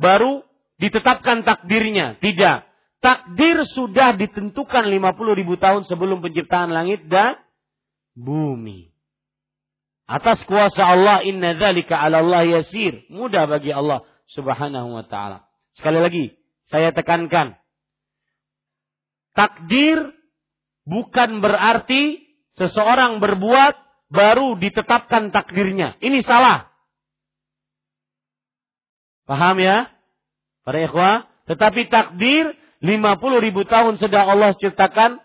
baru 0.00 0.44
ditetapkan 0.82 1.46
takdirnya. 1.46 2.18
Tidak. 2.18 2.66
Takdir 2.98 3.62
sudah 3.70 4.14
ditentukan 4.18 4.86
50 4.90 5.38
ribu 5.38 5.54
tahun 5.54 5.86
sebelum 5.86 6.22
penciptaan 6.22 6.74
langit 6.74 7.06
dan 7.06 7.38
bumi. 8.18 8.90
Atas 10.10 10.42
kuasa 10.46 10.82
Allah 10.82 11.22
inna 11.22 11.54
dzalika 11.54 11.94
'ala 11.98 12.22
Allah 12.22 12.42
yasir. 12.46 13.06
Mudah 13.10 13.46
bagi 13.46 13.70
Allah 13.70 14.02
Subhanahu 14.34 14.98
wa 14.98 15.06
taala. 15.06 15.46
Sekali 15.78 15.98
lagi, 16.02 16.24
saya 16.66 16.90
tekankan. 16.90 17.58
Takdir 19.32 20.12
bukan 20.84 21.40
berarti 21.40 22.20
seseorang 22.60 23.22
berbuat 23.22 23.74
baru 24.12 24.60
ditetapkan 24.60 25.32
takdirnya. 25.32 25.96
Ini 26.04 26.20
salah. 26.22 26.68
Paham 29.24 29.56
ya? 29.62 29.88
Para 30.62 30.78
ikhwah. 30.82 31.26
Tetapi 31.50 31.90
takdir 31.90 32.54
50 32.82 33.46
ribu 33.46 33.62
tahun 33.66 33.98
sudah 33.98 34.26
Allah 34.26 34.54
ciptakan. 34.58 35.18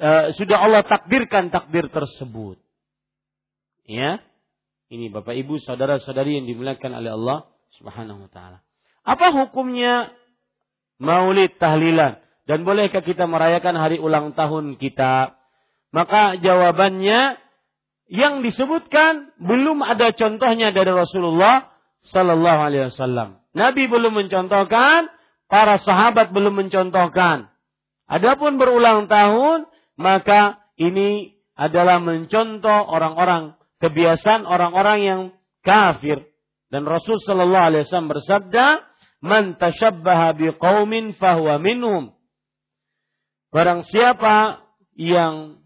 Uh, 0.00 0.32
sudah 0.36 0.58
Allah 0.60 0.82
takdirkan 0.84 1.52
takdir 1.52 1.88
tersebut. 1.92 2.56
Ya. 3.84 4.24
Ini 4.92 5.08
Bapak 5.08 5.32
Ibu, 5.32 5.56
saudara-saudari 5.64 6.36
yang 6.36 6.44
dimuliakan 6.44 6.92
oleh 7.00 7.16
Allah 7.16 7.38
Subhanahu 7.80 8.28
wa 8.28 8.30
taala. 8.32 8.58
Apa 9.08 9.32
hukumnya 9.32 10.12
maulid 11.00 11.56
tahlilan 11.56 12.20
dan 12.44 12.68
bolehkah 12.68 13.00
kita 13.00 13.24
merayakan 13.24 13.80
hari 13.80 13.96
ulang 13.96 14.36
tahun 14.36 14.76
kita? 14.76 15.32
Maka 15.96 16.36
jawabannya 16.44 17.40
yang 18.12 18.44
disebutkan 18.44 19.32
belum 19.40 19.80
ada 19.80 20.12
contohnya 20.12 20.76
dari 20.76 20.92
Rasulullah 20.92 21.71
sallallahu 22.10 22.60
alaihi 22.70 22.90
wasallam. 22.90 23.42
Nabi 23.52 23.86
belum 23.86 24.16
mencontohkan, 24.16 25.12
para 25.46 25.76
sahabat 25.82 26.32
belum 26.32 26.66
mencontohkan. 26.66 27.52
Adapun 28.08 28.56
berulang 28.56 29.06
tahun, 29.06 29.68
maka 30.00 30.64
ini 30.80 31.36
adalah 31.52 32.00
mencontoh 32.00 32.88
orang-orang 32.88 33.54
kebiasaan 33.78 34.48
orang-orang 34.48 34.98
yang 35.04 35.20
kafir 35.60 36.32
dan 36.72 36.88
Rasul 36.88 37.20
Shallallahu 37.20 37.66
Alaihi 37.68 37.84
Wasallam 37.84 38.08
bersabda, 38.16 38.66
"Man 39.20 39.60
tashabbaha 39.60 40.32
biqaumin 40.40 41.12
fahuwa 41.20 41.60
minhum." 41.60 42.16
Barang 43.52 43.84
siapa 43.84 44.64
yang 44.96 45.60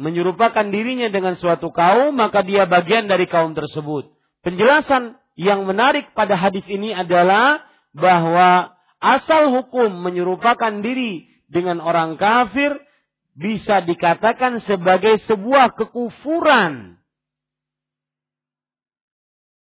menyerupakan 0.00 0.64
dirinya 0.72 1.12
dengan 1.12 1.36
suatu 1.36 1.68
kaum, 1.68 2.16
maka 2.16 2.40
dia 2.40 2.64
bagian 2.64 3.04
dari 3.04 3.28
kaum 3.28 3.52
tersebut. 3.52 4.08
Penjelasan 4.40 5.20
yang 5.36 5.68
menarik 5.68 6.16
pada 6.16 6.34
hadis 6.34 6.64
ini 6.64 6.96
adalah 6.96 7.60
bahwa 7.92 8.72
asal 8.98 9.52
hukum 9.52 9.92
menyerupakan 10.00 10.80
diri 10.80 11.28
dengan 11.46 11.78
orang 11.84 12.16
kafir 12.16 12.72
bisa 13.36 13.84
dikatakan 13.84 14.64
sebagai 14.64 15.20
sebuah 15.28 15.76
kekufuran. 15.76 16.96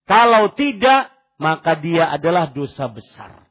Kalau 0.06 0.54
tidak, 0.54 1.10
maka 1.42 1.74
dia 1.82 2.06
adalah 2.14 2.54
dosa 2.54 2.86
besar. 2.86 3.50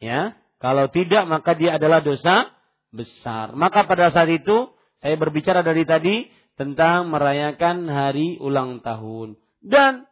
Ya, 0.00 0.32
kalau 0.60 0.88
tidak 0.88 1.28
maka 1.28 1.52
dia 1.52 1.76
adalah 1.76 2.00
dosa 2.00 2.48
besar. 2.88 3.52
Maka 3.52 3.84
pada 3.84 4.08
saat 4.08 4.32
itu 4.32 4.72
saya 5.04 5.16
berbicara 5.20 5.60
dari 5.60 5.84
tadi 5.84 6.28
tentang 6.56 7.08
merayakan 7.12 7.88
hari 7.88 8.36
ulang 8.40 8.80
tahun 8.84 9.39
dan 9.60 10.08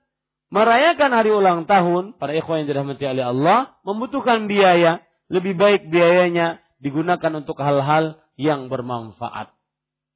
merayakan 0.48 1.10
hari 1.12 1.32
ulang 1.32 1.68
tahun 1.68 2.16
para 2.16 2.32
ikhwan 2.36 2.64
yang 2.64 2.68
dirahmati 2.72 3.04
oleh 3.04 3.24
Allah 3.24 3.76
membutuhkan 3.84 4.48
biaya. 4.48 5.04
Lebih 5.28 5.60
baik 5.60 5.92
biayanya 5.92 6.56
digunakan 6.80 7.28
untuk 7.36 7.60
hal-hal 7.60 8.16
yang 8.40 8.72
bermanfaat. 8.72 9.52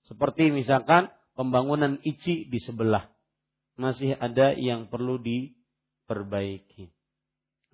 Seperti 0.08 0.48
misalkan 0.48 1.12
pembangunan 1.36 2.00
ICI 2.00 2.48
di 2.48 2.58
sebelah 2.64 3.12
masih 3.76 4.16
ada 4.16 4.56
yang 4.56 4.88
perlu 4.88 5.20
diperbaiki. 5.20 6.88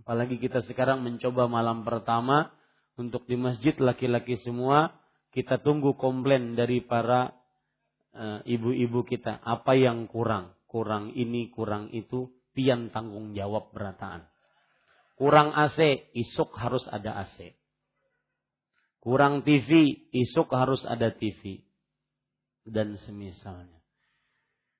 Apalagi 0.03 0.43
kita 0.43 0.67
sekarang 0.67 1.07
mencoba 1.07 1.47
malam 1.47 1.87
pertama 1.87 2.51
untuk 2.99 3.23
di 3.31 3.39
masjid 3.39 3.75
laki-laki 3.79 4.35
semua 4.43 4.99
kita 5.31 5.63
tunggu 5.63 5.95
komplain 5.95 6.59
dari 6.59 6.83
para 6.83 7.31
eh, 8.17 8.41
ibu-ibu 8.59 9.07
kita 9.07 9.39
apa 9.39 9.79
yang 9.79 10.11
kurang, 10.11 10.58
kurang 10.69 11.17
ini, 11.17 11.49
kurang 11.49 11.89
itu, 11.97 12.29
pian 12.53 12.93
tanggung 12.93 13.33
jawab 13.33 13.73
berataan. 13.73 14.29
Kurang 15.19 15.51
AC, 15.51 16.13
isuk 16.15 16.55
harus 16.55 16.87
ada 16.87 17.27
AC. 17.27 17.57
Kurang 19.03 19.43
TV, 19.43 19.99
isuk 20.15 20.53
harus 20.53 20.85
ada 20.87 21.11
TV. 21.11 21.65
Dan 22.63 23.01
semisalnya. 23.03 23.81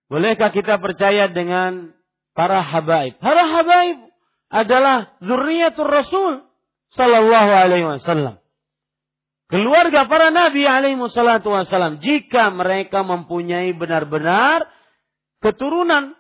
Bolehkah 0.07 0.53
kita 0.53 0.79
percaya 0.79 1.27
dengan 1.33 1.97
para 2.37 2.61
habaib? 2.63 3.19
Para 3.19 3.45
habaib 3.49 3.99
adalah 4.49 5.17
zuriatul 5.21 5.89
Rasul 5.89 6.33
sallallahu 6.97 7.53
alaihi 7.53 7.89
wasallam. 7.99 8.37
Keluarga 9.49 10.05
para 10.05 10.29
nabi 10.29 10.69
alaihi 10.69 11.01
wasallam 11.01 12.05
jika 12.05 12.53
mereka 12.53 13.01
mempunyai 13.01 13.73
benar-benar 13.73 14.69
keturunan 15.39 16.19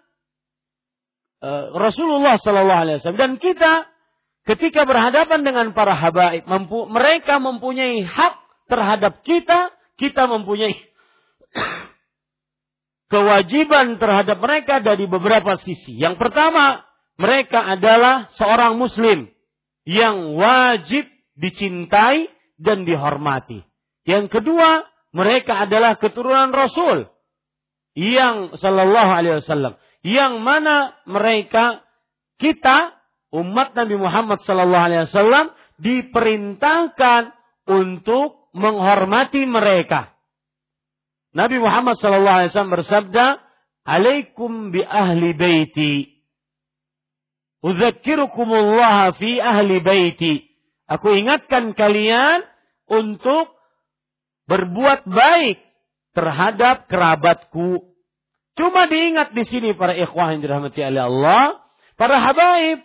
uh, 1.43 1.65
Rasulullah 1.75 2.39
sallallahu 2.39 2.83
alaihi 2.87 2.97
wasallam 3.03 3.21
dan 3.21 3.33
kita 3.39 3.87
ketika 4.49 4.89
berhadapan 4.89 5.45
dengan 5.45 5.67
para 5.77 5.93
habaib 5.93 6.49
mampu, 6.49 6.89
mereka 6.89 7.37
mempunyai 7.37 8.01
hak 8.07 8.35
terhadap 8.73 9.21
kita, 9.21 9.69
kita 10.01 10.25
mempunyai 10.25 10.73
kewajiban 13.13 14.01
terhadap 14.01 14.41
mereka 14.41 14.81
dari 14.81 15.05
beberapa 15.05 15.61
sisi. 15.61 16.01
Yang 16.01 16.17
pertama, 16.17 16.85
mereka 17.21 17.67
adalah 17.67 18.33
seorang 18.39 18.81
muslim 18.81 19.29
yang 19.85 20.37
wajib 20.37 21.09
dicintai 21.37 22.29
dan 22.61 22.85
dihormati. 22.85 23.65
Yang 24.09 24.41
kedua, 24.41 24.85
mereka 25.13 25.65
adalah 25.65 25.97
keturunan 25.97 26.53
Rasul 26.53 27.09
yang 27.99 28.55
sallallahu 28.55 29.11
alaihi 29.11 29.43
wasallam 29.43 29.75
yang 30.07 30.39
mana 30.47 30.95
mereka 31.11 31.83
kita 32.39 32.95
umat 33.35 33.75
Nabi 33.75 33.99
Muhammad 33.99 34.39
sallallahu 34.47 34.87
alaihi 34.87 35.03
wasallam 35.11 35.51
diperintahkan 35.83 37.35
untuk 37.67 38.51
menghormati 38.57 39.47
mereka. 39.47 40.15
Nabi 41.37 41.61
Muhammad 41.61 42.01
SAW 42.01 42.51
bersabda, 42.73 43.39
"Alaikum 43.85 44.73
bi 44.73 44.81
ahli 44.83 45.37
baiti. 45.37 45.95
Udzakkirukumullah 47.63 49.15
fi 49.21 49.39
ahli 49.39 49.79
baiti." 49.85 50.49
Aku 50.89 51.13
ingatkan 51.13 51.77
kalian 51.77 52.43
untuk 52.89 53.53
berbuat 54.49 55.05
baik 55.05 55.61
terhadap 56.17 56.89
kerabatku. 56.89 57.88
Cuma 58.59 58.91
diingat 58.91 59.31
di 59.39 59.47
sini 59.47 59.71
para 59.79 59.95
ikhwah 59.95 60.35
yang 60.35 60.43
dirahmati 60.43 60.83
oleh 60.83 61.03
Allah, 61.07 61.63
para 61.95 62.19
habaib, 62.19 62.83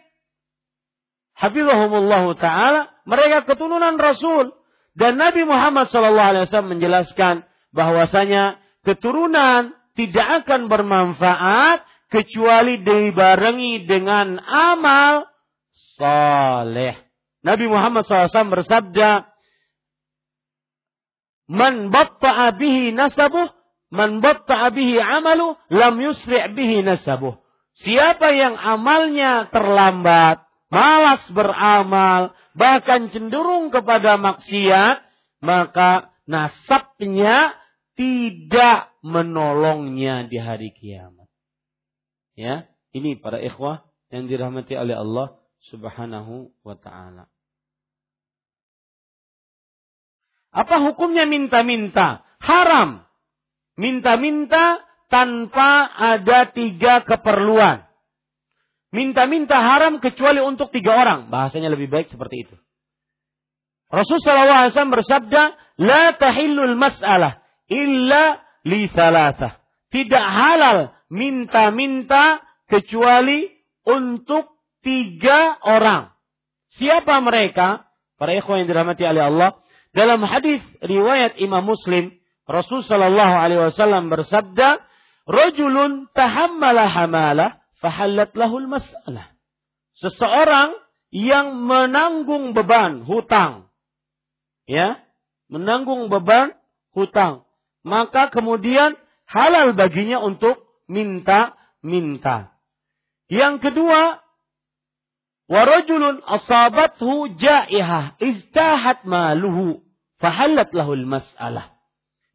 Habibahumullah 1.34 2.24
taala, 2.38 2.94
mereka 3.10 3.50
keturunan 3.50 3.98
Rasul 3.98 4.54
dan 4.94 5.18
Nabi 5.18 5.44
Muhammad 5.50 5.90
SAW 5.90 6.46
menjelaskan 6.70 7.42
bahwasanya 7.74 8.62
keturunan 8.86 9.74
tidak 9.98 10.46
akan 10.46 10.70
bermanfaat 10.70 11.82
kecuali 12.14 12.86
dibarengi 12.86 13.90
dengan 13.90 14.38
amal 14.46 15.26
saleh. 15.98 17.02
Nabi 17.42 17.66
Muhammad 17.66 18.06
SAW 18.06 18.54
bersabda, 18.54 19.26
"Man 21.50 21.90
batta'a 21.90 22.54
bihi 22.54 22.94
nasabuh, 22.94 23.50
man 23.94 24.20
bihi 24.20 24.98
amalu, 24.98 25.54
lam 25.70 25.96
yusri' 26.02 26.50
bihi 26.58 26.82
nasabuh." 26.82 27.38
Siapa 27.78 28.34
yang 28.34 28.58
amalnya 28.58 29.50
terlambat, 29.50 30.46
malas 30.74 31.22
beramal, 31.30 32.34
bahkan 32.54 33.10
cenderung 33.14 33.70
kepada 33.70 34.18
maksiat, 34.18 35.02
maka 35.42 36.14
nasabnya 36.30 37.58
tidak 37.94 38.94
menolongnya 39.06 40.26
di 40.30 40.38
hari 40.38 40.74
kiamat. 40.74 41.30
Ya, 42.34 42.70
ini 42.94 43.18
para 43.18 43.38
ikhwah 43.42 43.86
yang 44.10 44.30
dirahmati 44.30 44.74
oleh 44.78 44.98
Allah 44.98 45.38
Subhanahu 45.70 46.54
wa 46.62 46.78
taala. 46.78 47.30
Apa 50.54 50.78
hukumnya 50.86 51.26
minta-minta? 51.26 52.22
Haram. 52.38 53.10
Minta-minta 53.74 54.82
tanpa 55.10 55.90
ada 55.94 56.50
tiga 56.50 57.02
keperluan. 57.06 57.86
Minta-minta 58.94 59.58
haram 59.58 59.98
kecuali 59.98 60.38
untuk 60.42 60.70
tiga 60.70 61.02
orang. 61.02 61.34
Bahasanya 61.34 61.74
lebih 61.74 61.90
baik 61.90 62.14
seperti 62.14 62.46
itu. 62.46 62.56
Rasulullah 63.90 64.70
SAW 64.70 64.94
bersabda, 64.94 65.42
La 65.82 66.14
tahillul 66.18 66.78
mas'alah 66.78 67.42
illa 67.70 68.42
li. 68.66 68.90
Tidak 69.94 70.26
halal 70.26 70.94
minta-minta 71.14 72.42
kecuali 72.66 73.50
untuk 73.86 74.50
tiga 74.82 75.62
orang. 75.62 76.14
Siapa 76.78 77.22
mereka? 77.22 77.86
Para 78.18 78.34
ikhwan 78.34 78.66
yang 78.66 78.70
dirahmati 78.70 79.06
oleh 79.06 79.24
Allah. 79.30 79.50
Dalam 79.94 80.26
hadis 80.26 80.62
riwayat 80.82 81.38
Imam 81.38 81.62
Muslim, 81.66 82.18
Rasul 82.50 82.84
sallallahu 82.84 83.36
alaihi 83.40 83.62
wasallam 83.72 84.12
bersabda, 84.12 84.84
"Rajulun 85.28 86.12
tahammala 86.12 86.92
hamalah 86.92 87.64
fahallat 87.80 88.36
lahul 88.36 88.68
mas'alah." 88.68 89.32
Seseorang 90.00 90.76
yang 91.14 91.56
menanggung 91.64 92.52
beban 92.52 93.08
hutang. 93.08 93.72
Ya, 94.68 95.00
menanggung 95.48 96.12
beban 96.12 96.56
hutang 96.92 97.44
maka 97.84 98.32
kemudian 98.32 98.96
halal 99.28 99.76
baginya 99.76 100.24
untuk 100.24 100.64
minta-minta. 100.88 102.56
Yang 103.28 103.70
kedua, 103.70 104.24
warajulun 105.52 106.24
asabathu 106.24 107.36
ja'ihah 107.36 108.16
istahat 108.24 109.04
maluhu 109.04 109.84
fahallat 110.18 110.72
lahul 110.72 111.04
mas'alah. 111.04 111.73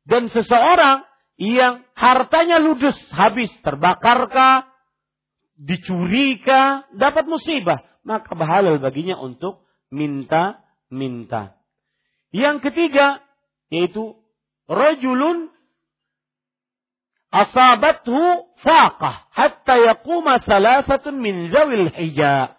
Dan 0.09 0.33
seseorang 0.33 1.05
yang 1.37 1.85
hartanya 1.93 2.57
ludes, 2.57 2.97
habis, 3.13 3.53
terbakarkah, 3.61 4.65
dicurikah, 5.61 6.89
dapat 6.97 7.29
musibah, 7.29 7.85
maka 8.09 8.33
halal 8.33 8.81
baginya 8.81 9.21
untuk 9.21 9.69
minta-minta. 9.93 11.61
Yang 12.33 12.73
ketiga, 12.73 13.21
yaitu 13.69 14.17
rajulun 14.65 15.53
asabathu 17.29 18.49
faqah 18.65 19.29
hatta 19.33 19.75
yaquma 19.77 20.41
salasatun 20.41 21.21
min 21.21 21.53
zawil 21.53 21.93
hija. 21.93 22.57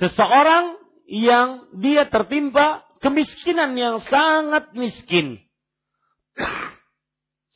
Seseorang 0.00 0.80
yang 1.04 1.68
dia 1.76 2.08
tertimpa 2.08 2.88
kemiskinan 3.04 3.76
yang 3.76 4.00
sangat 4.08 4.72
miskin. 4.72 5.44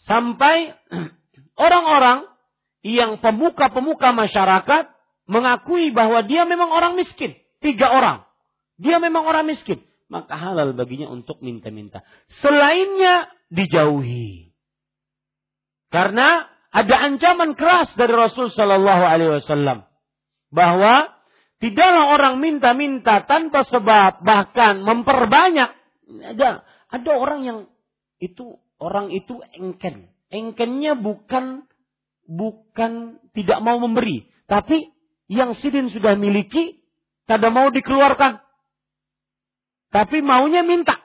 Sampai 0.07 0.77
orang-orang 1.59 2.31
yang 2.86 3.19
pemuka-pemuka 3.19 4.15
masyarakat 4.15 4.94
mengakui 5.27 5.90
bahwa 5.90 6.23
dia 6.23 6.47
memang 6.47 6.70
orang 6.70 6.94
miskin. 6.94 7.35
Tiga 7.59 7.90
orang. 7.90 8.23
Dia 8.78 9.03
memang 9.03 9.27
orang 9.27 9.48
miskin. 9.51 9.82
maka 10.07 10.39
halal 10.39 10.70
baginya 10.70 11.11
untuk 11.11 11.43
minta-minta. 11.43 12.07
Selainnya 12.39 13.27
dijauhi. 13.51 14.55
Karena 15.90 16.47
ada 16.70 16.97
ancaman 17.11 17.59
keras 17.59 17.90
dari 17.98 18.15
Rasul 18.15 18.55
Shallallahu 18.55 19.05
Alaihi 19.07 19.32
Wasallam 19.43 19.86
bahwa 20.51 21.15
tidaklah 21.59 22.15
orang 22.15 22.39
minta-minta 22.39 23.24
tanpa 23.27 23.66
sebab 23.66 24.23
bahkan 24.23 24.82
memperbanyak. 24.82 25.74
Ada 26.07 26.62
ada 26.86 27.11
orang 27.19 27.40
yang 27.43 27.59
itu 28.23 28.62
orang 28.81 29.12
itu 29.12 29.40
engken. 29.57 30.11
Engkennya 30.27 30.98
bukan 30.98 31.65
bukan 32.27 33.23
tidak 33.31 33.62
mau 33.62 33.78
memberi, 33.78 34.27
tapi 34.51 34.90
yang 35.31 35.55
sidin 35.55 35.90
sudah 35.90 36.19
miliki 36.19 36.82
tidak 37.27 37.53
mau 37.55 37.70
dikeluarkan. 37.70 38.43
Tapi 39.94 40.19
maunya 40.23 40.66
minta. 40.66 40.98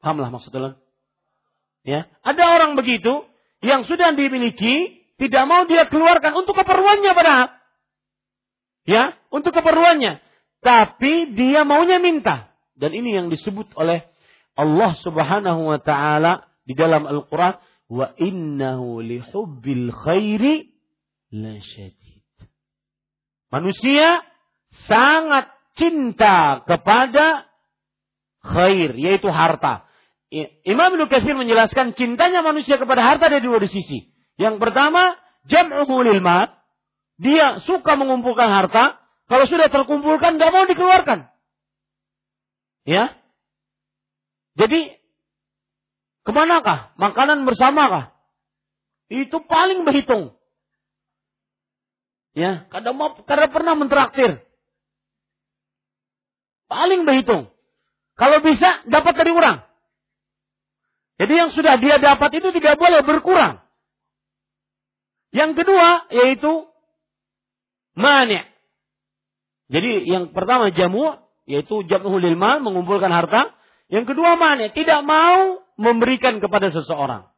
Pahamlah 0.00 0.32
maksudnya? 0.32 0.80
Ya, 1.86 2.10
ada 2.24 2.44
orang 2.56 2.74
begitu 2.74 3.24
yang 3.62 3.86
sudah 3.86 4.16
dimiliki 4.16 5.06
tidak 5.16 5.44
mau 5.48 5.64
dia 5.64 5.88
keluarkan 5.88 6.34
untuk 6.36 6.58
keperluannya 6.58 7.12
padahal. 7.14 7.48
Ya, 8.86 9.18
untuk 9.32 9.50
keperluannya. 9.54 10.22
Tapi 10.62 11.34
dia 11.34 11.62
maunya 11.66 11.98
minta. 11.98 12.50
Dan 12.76 12.92
ini 12.92 13.16
yang 13.16 13.32
disebut 13.32 13.72
oleh 13.74 14.04
Allah 14.56 14.96
Subhanahu 15.04 15.68
wa 15.68 15.78
taala 15.78 16.48
di 16.64 16.72
dalam 16.72 17.04
Al-Qur'an, 17.04 17.60
wa 17.86 18.10
innahu 18.18 18.98
lihubbil 19.04 19.94
khairi 19.94 20.74
lasyadid. 21.30 22.24
Manusia 23.52 24.26
sangat 24.90 25.52
cinta 25.78 26.66
kepada 26.66 27.46
khair, 28.42 28.96
yaitu 28.98 29.30
harta. 29.30 29.86
Imam 30.66 30.90
Ibnu 30.90 31.06
Katsir 31.06 31.38
menjelaskan 31.38 31.94
cintanya 31.94 32.42
manusia 32.42 32.80
kepada 32.80 33.06
harta 33.06 33.30
dari 33.30 33.46
dua 33.46 33.62
sisi. 33.70 34.10
Yang 34.34 34.58
pertama, 34.58 35.14
jam'uhu 35.46 36.02
lil 36.02 36.18
mal. 36.18 36.50
Dia 37.16 37.62
suka 37.64 37.96
mengumpulkan 37.96 38.50
harta, 38.50 39.00
kalau 39.30 39.46
sudah 39.48 39.70
terkumpulkan 39.72 40.36
nggak 40.36 40.50
mau 40.52 40.64
dikeluarkan. 40.68 41.30
Ya. 42.84 43.16
Jadi 44.56 44.96
ke 46.26 46.30
manakah? 46.32 46.96
Makanan 46.98 47.44
bersamakah? 47.46 48.16
Itu 49.12 49.44
paling 49.46 49.86
berhitung. 49.86 50.34
Ya, 52.36 52.68
kadang 52.68 52.98
mau 52.98 53.16
karena 53.24 53.48
pernah 53.48 53.74
mentraktir. 53.78 54.42
Paling 56.66 57.06
berhitung. 57.06 57.48
Kalau 58.16 58.42
bisa 58.42 58.82
dapat 58.90 59.14
dari 59.14 59.32
orang. 59.32 59.62
Jadi 61.16 61.32
yang 61.32 61.50
sudah 61.56 61.80
dia 61.80 61.96
dapat 61.96 62.28
itu 62.36 62.48
tidak 62.52 62.76
boleh 62.76 63.00
berkurang. 63.06 63.64
Yang 65.32 65.64
kedua 65.64 66.08
yaitu 66.12 66.68
mani. 67.96 68.44
Jadi 69.72 70.04
yang 70.08 70.36
pertama 70.36 70.68
jamu 70.72 71.16
yaitu 71.48 71.84
jamu 71.88 72.20
lilma 72.20 72.60
mengumpulkan 72.60 73.08
harta. 73.08 73.56
Yang 73.86 74.14
kedua 74.14 74.34
mani 74.34 74.74
tidak 74.74 75.06
mau 75.06 75.62
memberikan 75.78 76.42
kepada 76.42 76.74
seseorang. 76.74 77.30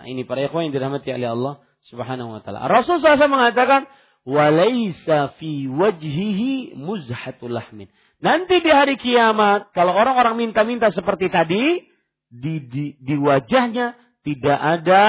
Nah 0.00 0.06
ini 0.08 0.24
para 0.24 0.40
ikhwan 0.42 0.68
yang 0.70 0.74
dirahmati 0.74 1.12
oleh 1.12 1.28
Allah 1.28 1.54
Subhanahu 1.86 2.38
wa 2.38 2.40
taala. 2.40 2.64
Rasul 2.70 3.02
SAW 3.02 3.28
mengatakan, 3.28 3.84
"Walaisa 4.24 5.36
fi 5.36 5.68
wajhihi 5.68 6.78
muzhatul 6.78 7.52
lahmin." 7.52 7.92
Nanti 8.22 8.62
di 8.62 8.70
hari 8.70 8.96
kiamat, 8.96 9.74
kalau 9.76 9.92
orang-orang 9.92 10.38
minta-minta 10.38 10.88
seperti 10.94 11.26
tadi, 11.28 11.84
di, 12.32 12.54
di, 12.64 12.84
di 12.96 13.14
wajahnya 13.18 13.98
tidak 14.24 14.58
ada 14.58 15.04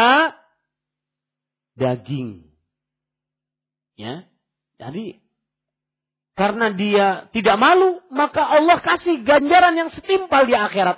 daging. 1.79 2.51
Ya. 3.95 4.27
Jadi 4.81 5.22
karena 6.33 6.73
dia 6.73 7.29
tidak 7.29 7.61
malu, 7.61 8.01
maka 8.09 8.41
Allah 8.41 8.81
kasih 8.81 9.21
ganjaran 9.21 9.77
yang 9.77 9.89
setimpal 9.93 10.49
di 10.49 10.57
akhirat. 10.57 10.97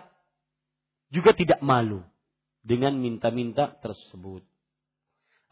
Juga 1.12 1.36
tidak 1.36 1.60
malu 1.60 2.03
dengan 2.64 2.95
minta-minta 2.95 3.76
tersebut. 3.84 4.48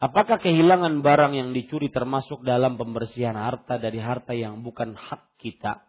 Apakah 0.00 0.40
kehilangan 0.40 1.00
barang 1.04 1.32
yang 1.36 1.50
dicuri 1.52 1.88
termasuk 1.92 2.44
dalam 2.44 2.80
pembersihan 2.80 3.36
harta 3.36 3.76
dari 3.76 4.00
harta 4.00 4.32
yang 4.32 4.64
bukan 4.64 4.96
hak 4.96 5.36
kita? 5.40 5.84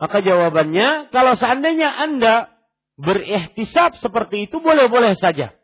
Maka 0.00 0.18
jawabannya, 0.24 1.12
kalau 1.12 1.36
seandainya 1.36 1.92
Anda 1.92 2.52
berikhtisab 3.00 4.00
seperti 4.00 4.48
itu, 4.48 4.60
boleh-boleh 4.60 5.16
saja. 5.16 5.56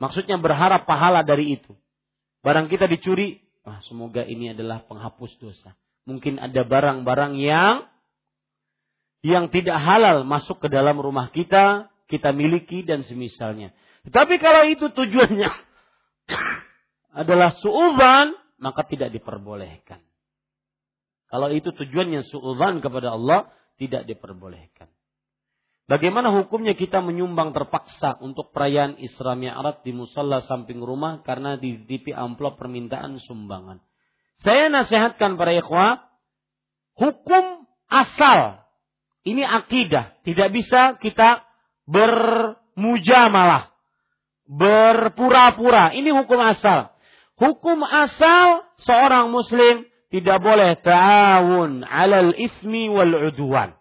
Maksudnya 0.00 0.38
berharap 0.40 0.86
pahala 0.86 1.26
dari 1.26 1.60
itu. 1.60 1.74
Barang 2.40 2.70
kita 2.70 2.86
dicuri, 2.86 3.42
ah, 3.66 3.82
semoga 3.84 4.22
ini 4.24 4.54
adalah 4.54 4.86
penghapus 4.86 5.32
dosa. 5.42 5.74
Mungkin 6.08 6.40
ada 6.40 6.64
barang-barang 6.64 7.36
yang 7.36 7.84
yang 9.20 9.52
tidak 9.52 9.76
halal 9.76 10.24
masuk 10.24 10.56
ke 10.56 10.72
dalam 10.72 10.96
rumah 10.96 11.28
kita, 11.28 11.92
kita 12.08 12.32
miliki 12.32 12.80
dan 12.80 13.04
semisalnya. 13.04 13.76
Tetapi 14.08 14.40
kalau 14.40 14.64
itu 14.72 14.88
tujuannya 14.88 15.50
adalah 17.20 17.52
suuban, 17.60 18.32
maka 18.56 18.88
tidak 18.88 19.12
diperbolehkan. 19.12 20.00
Kalau 21.28 21.52
itu 21.52 21.76
tujuannya 21.76 22.24
suuban 22.24 22.80
kepada 22.80 23.12
Allah, 23.12 23.52
tidak 23.76 24.08
diperbolehkan. 24.08 24.88
Bagaimana 25.88 26.32
hukumnya 26.36 26.76
kita 26.76 27.00
menyumbang 27.00 27.56
terpaksa 27.56 28.20
untuk 28.20 28.52
perayaan 28.52 29.00
Isra 29.00 29.32
Mi'raj 29.36 29.84
di 29.84 29.92
musalla 29.96 30.44
samping 30.44 30.84
rumah 30.84 31.24
karena 31.24 31.56
dititipi 31.56 32.12
amplop 32.12 32.60
permintaan 32.60 33.20
sumbangan. 33.24 33.80
Saya 34.38 34.70
nasihatkan 34.70 35.34
para 35.34 35.50
ikhwah, 35.50 36.06
hukum 36.94 37.66
asal 37.90 38.62
ini 39.26 39.42
akidah, 39.42 40.16
tidak 40.24 40.48
bisa 40.54 40.96
kita 41.02 41.44
bermujamalah 41.84 43.68
berpura-pura. 44.48 45.92
Ini 45.92 46.08
hukum 46.16 46.40
asal. 46.40 46.88
Hukum 47.36 47.84
asal 47.84 48.64
seorang 48.82 49.28
muslim 49.30 49.84
tidak 50.08 50.40
boleh 50.40 50.80
ta'awun 50.80 51.84
alal 51.84 52.32
ismi 52.34 52.88
wal 52.88 53.28
udwan. 53.28 53.76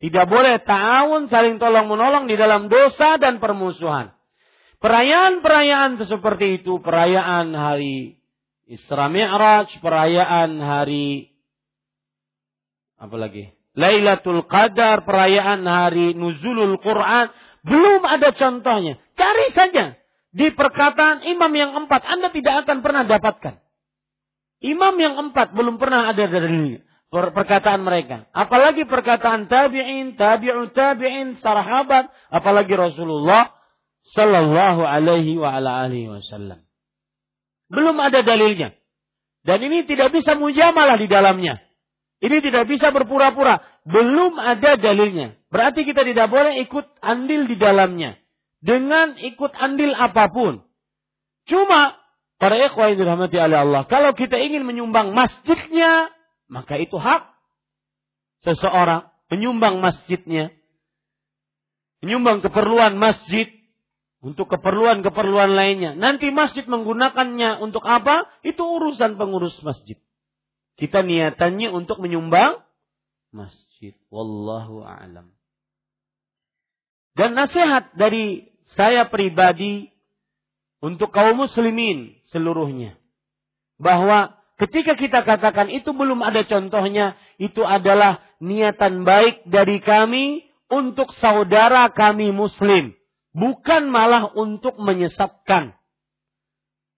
Tidak 0.00 0.28
boleh 0.28 0.60
ta'awun 0.60 1.32
saling 1.32 1.56
tolong 1.56 1.88
menolong 1.88 2.28
di 2.28 2.36
dalam 2.36 2.68
dosa 2.68 3.16
dan 3.16 3.40
permusuhan. 3.40 4.12
Perayaan-perayaan 4.80 6.00
seperti 6.00 6.60
itu, 6.64 6.80
perayaan 6.80 7.52
hari 7.52 8.19
Isra 8.70 9.10
Mi'raj, 9.10 9.82
perayaan 9.82 10.62
hari 10.62 11.34
apa 13.00 13.16
lagi? 13.18 13.50
Lailatul 13.74 14.46
Qadar, 14.46 15.02
perayaan 15.02 15.66
hari 15.66 16.14
Nuzulul 16.14 16.78
Quran, 16.78 17.34
belum 17.66 18.06
ada 18.06 18.30
contohnya. 18.30 19.02
Cari 19.18 19.46
saja. 19.56 19.98
Di 20.30 20.54
perkataan 20.54 21.26
imam 21.26 21.50
yang 21.50 21.74
empat. 21.74 22.06
Anda 22.06 22.30
tidak 22.30 22.62
akan 22.62 22.86
pernah 22.86 23.02
dapatkan. 23.02 23.58
Imam 24.62 24.94
yang 25.00 25.18
empat 25.18 25.50
belum 25.50 25.82
pernah 25.82 26.14
ada 26.14 26.30
dari 26.30 26.78
perkataan 27.10 27.82
mereka. 27.82 28.30
Apalagi 28.30 28.86
perkataan 28.86 29.50
tabi'in, 29.50 30.14
tabi'u 30.14 30.70
tabi'in, 30.70 31.42
sahabat. 31.42 32.06
Apalagi 32.30 32.78
Rasulullah 32.78 33.50
Sallallahu 34.00 34.80
alaihi 34.80 35.36
wa 35.36 35.58
ala 35.58 35.84
alihi 35.84 36.08
wasallam. 36.08 36.69
Belum 37.70 37.96
ada 38.02 38.26
dalilnya. 38.26 38.74
Dan 39.46 39.62
ini 39.64 39.86
tidak 39.88 40.12
bisa 40.12 40.36
mujamalah 40.36 41.00
di 41.00 41.08
dalamnya. 41.08 41.62
Ini 42.20 42.44
tidak 42.44 42.68
bisa 42.68 42.92
berpura-pura. 42.92 43.64
Belum 43.88 44.36
ada 44.36 44.76
dalilnya. 44.76 45.40
Berarti 45.48 45.88
kita 45.88 46.04
tidak 46.04 46.28
boleh 46.28 46.60
ikut 46.60 46.84
andil 47.00 47.48
di 47.48 47.56
dalamnya. 47.56 48.20
Dengan 48.60 49.16
ikut 49.16 49.56
andil 49.56 49.96
apa 49.96 50.28
pun. 50.28 50.60
Cuma, 51.48 51.96
para 52.36 52.60
ikhwah 52.60 52.92
yang 52.92 53.00
dirahmati 53.00 53.40
oleh 53.40 53.58
Allah. 53.64 53.82
Kalau 53.88 54.12
kita 54.12 54.36
ingin 54.36 54.68
menyumbang 54.68 55.16
masjidnya, 55.16 56.12
maka 56.52 56.76
itu 56.76 57.00
hak 57.00 57.32
seseorang. 58.44 59.08
Menyumbang 59.32 59.80
masjidnya. 59.80 60.52
Menyumbang 62.04 62.44
keperluan 62.44 63.00
masjid. 63.00 63.48
Untuk 64.20 64.52
keperluan-keperluan 64.52 65.56
lainnya. 65.56 65.96
Nanti 65.96 66.28
masjid 66.28 66.68
menggunakannya 66.68 67.64
untuk 67.64 67.80
apa? 67.88 68.28
Itu 68.44 68.60
urusan 68.60 69.16
pengurus 69.16 69.56
masjid. 69.64 69.96
Kita 70.76 71.00
niatannya 71.00 71.72
untuk 71.72 72.04
menyumbang 72.04 72.60
masjid. 73.32 73.96
Wallahu 74.12 74.84
a'lam. 74.84 75.32
Dan 77.16 77.32
nasihat 77.32 77.96
dari 77.96 78.52
saya 78.76 79.08
pribadi 79.08 79.88
untuk 80.84 81.08
kaum 81.16 81.40
muslimin 81.40 82.20
seluruhnya. 82.28 83.00
Bahwa 83.80 84.40
Ketika 84.60 84.92
kita 84.92 85.24
katakan 85.24 85.72
itu 85.72 85.96
belum 85.96 86.20
ada 86.20 86.44
contohnya, 86.44 87.16
itu 87.40 87.64
adalah 87.64 88.20
niatan 88.44 89.08
baik 89.08 89.48
dari 89.48 89.80
kami 89.80 90.44
untuk 90.68 91.08
saudara 91.16 91.88
kami 91.88 92.28
muslim. 92.28 92.92
Bukan 93.40 93.88
malah 93.88 94.36
untuk 94.36 94.76
menyesatkan. 94.76 95.72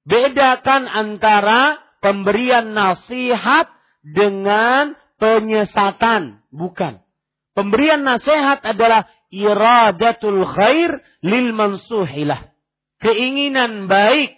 Bedakan 0.03 0.91
antara 0.91 1.79
pemberian 2.03 2.75
nasihat 2.75 3.71
dengan 4.03 4.99
penyesatan. 5.23 6.43
Bukan. 6.51 6.99
Pemberian 7.55 8.03
nasihat 8.03 8.59
adalah 8.67 9.07
iradatul 9.31 10.43
khair 10.43 10.99
lil 11.23 11.55
mansuhilah. 11.55 12.51
Keinginan 12.99 13.87
baik 13.87 14.35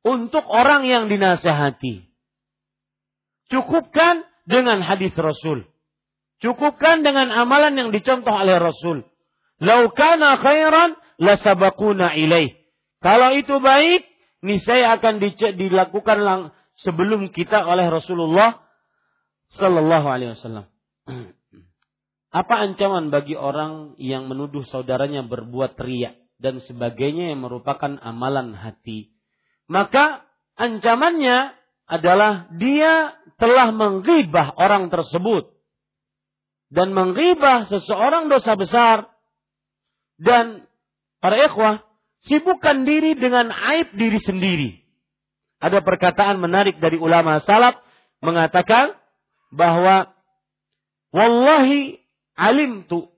untuk 0.00 0.48
orang 0.48 0.88
yang 0.88 1.12
dinasehati. 1.12 2.08
Cukupkan 3.52 4.24
dengan 4.48 4.80
hadis 4.80 5.12
Rasul. 5.12 5.68
Cukupkan 6.40 7.04
dengan 7.04 7.28
amalan 7.28 7.76
yang 7.76 7.90
dicontoh 7.92 8.32
oleh 8.32 8.56
Rasul. 8.56 9.04
Lau 9.60 9.92
kana 9.92 10.40
khairan 10.40 11.03
lasabakuna 11.18 12.14
ilaih. 12.18 12.56
Kalau 13.04 13.36
itu 13.36 13.60
baik, 13.60 14.06
niscaya 14.40 14.96
akan 14.96 15.20
dilakukan 15.56 16.18
lang 16.24 16.40
sebelum 16.80 17.28
kita 17.30 17.64
oleh 17.68 17.88
Rasulullah 17.92 18.64
Sallallahu 19.54 20.06
Alaihi 20.08 20.34
Wasallam. 20.34 20.66
Apa 22.44 22.54
ancaman 22.66 23.14
bagi 23.14 23.38
orang 23.38 23.94
yang 24.00 24.26
menuduh 24.26 24.66
saudaranya 24.66 25.22
berbuat 25.22 25.78
riak 25.78 26.18
dan 26.42 26.58
sebagainya 26.58 27.30
yang 27.30 27.46
merupakan 27.46 27.94
amalan 28.02 28.58
hati? 28.58 29.14
Maka 29.70 30.26
ancamannya 30.58 31.54
adalah 31.86 32.50
dia 32.58 33.14
telah 33.38 33.70
menggibah 33.70 34.56
orang 34.56 34.90
tersebut 34.90 35.54
dan 36.74 36.90
menggibah 36.90 37.70
seseorang 37.70 38.26
dosa 38.26 38.58
besar 38.58 38.96
dan 40.18 40.66
para 41.24 41.40
ikhwah 41.40 41.80
sibukkan 42.28 42.84
diri 42.84 43.16
dengan 43.16 43.48
aib 43.48 43.96
diri 43.96 44.20
sendiri. 44.20 44.70
Ada 45.56 45.80
perkataan 45.80 46.36
menarik 46.36 46.76
dari 46.76 47.00
ulama 47.00 47.40
salaf 47.40 47.80
mengatakan 48.20 48.92
bahwa 49.48 50.12
wallahi 51.16 51.96
alimtu 52.36 53.08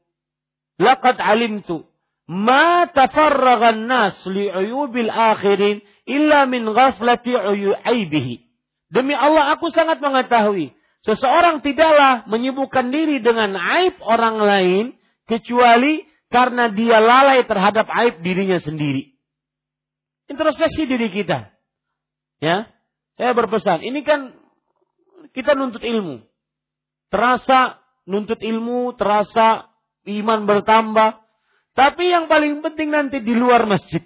laqad 0.79 1.19
alimtu 1.19 1.83
ma 2.31 2.87
tafarraga 2.87 3.75
an-nas 3.75 4.15
li'uyubil 4.31 5.11
akhirin 5.11 5.83
illa 6.07 6.47
min 6.47 6.63
ghaflati 6.71 7.35
aibihi 7.83 8.47
demi 8.95 9.19
Allah 9.19 9.59
aku 9.59 9.75
sangat 9.75 9.99
mengetahui 9.99 10.71
seseorang 11.03 11.59
tidaklah 11.59 12.23
menyibukkan 12.31 12.95
diri 12.95 13.19
dengan 13.19 13.59
aib 13.59 13.99
orang 13.99 14.39
lain 14.39 14.85
kecuali 15.27 16.06
karena 16.29 16.71
dia 16.73 16.99
lalai 16.99 17.47
terhadap 17.47 17.87
aib 18.05 18.23
dirinya 18.23 18.59
sendiri 18.59 19.15
introspeksi 20.27 20.89
diri 20.89 21.09
kita 21.11 21.51
ya 22.43 22.69
saya 23.17 23.33
berpesan 23.33 23.81
ini 23.81 24.05
kan 24.05 24.47
kita 25.37 25.53
nuntut 25.53 25.85
ilmu. 25.85 26.25
Terasa 27.13 27.81
nuntut 28.09 28.41
ilmu, 28.41 28.97
terasa 28.97 29.69
iman 30.09 30.49
bertambah. 30.49 31.21
Tapi 31.77 32.09
yang 32.09 32.25
paling 32.25 32.65
penting 32.65 32.89
nanti 32.89 33.21
di 33.21 33.37
luar 33.37 33.69
masjid. 33.69 34.01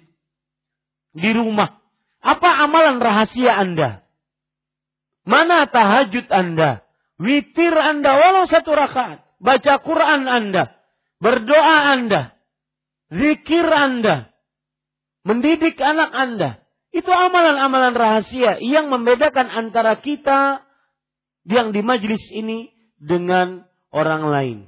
Di 1.15 1.31
rumah. 1.31 1.79
Apa 2.19 2.67
amalan 2.67 2.99
rahasia 2.99 3.55
Anda? 3.57 4.03
Mana 5.23 5.71
tahajud 5.71 6.27
Anda? 6.27 6.83
Witir 7.15 7.73
Anda 7.73 8.11
walau 8.19 8.43
satu 8.43 8.75
rakaat. 8.75 9.23
Baca 9.39 9.73
Quran 9.79 10.27
Anda. 10.27 10.80
Berdoa 11.21 11.93
Anda. 11.93 12.33
Zikir 13.13 13.69
Anda. 13.69 14.33
Mendidik 15.21 15.77
anak 15.77 16.09
Anda. 16.17 16.65
Itu 16.89 17.13
amalan-amalan 17.13 17.93
rahasia 17.95 18.57
yang 18.59 18.89
membedakan 18.89 19.47
antara 19.47 20.01
kita 20.01 20.65
yang 21.47 21.71
di 21.71 21.85
majlis 21.85 22.25
ini 22.33 22.73
dengan 22.99 23.63
orang 23.93 24.27
lain. 24.27 24.67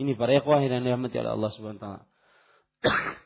Ini 0.00 0.16
para 0.16 0.32
ikhwah 0.34 0.64
yang 0.64 0.82
dirahmati 0.82 1.20
oleh 1.20 1.36
Allah 1.36 1.50
Subhanahu 1.52 1.76
wa 1.76 1.84
taala. 1.84 2.08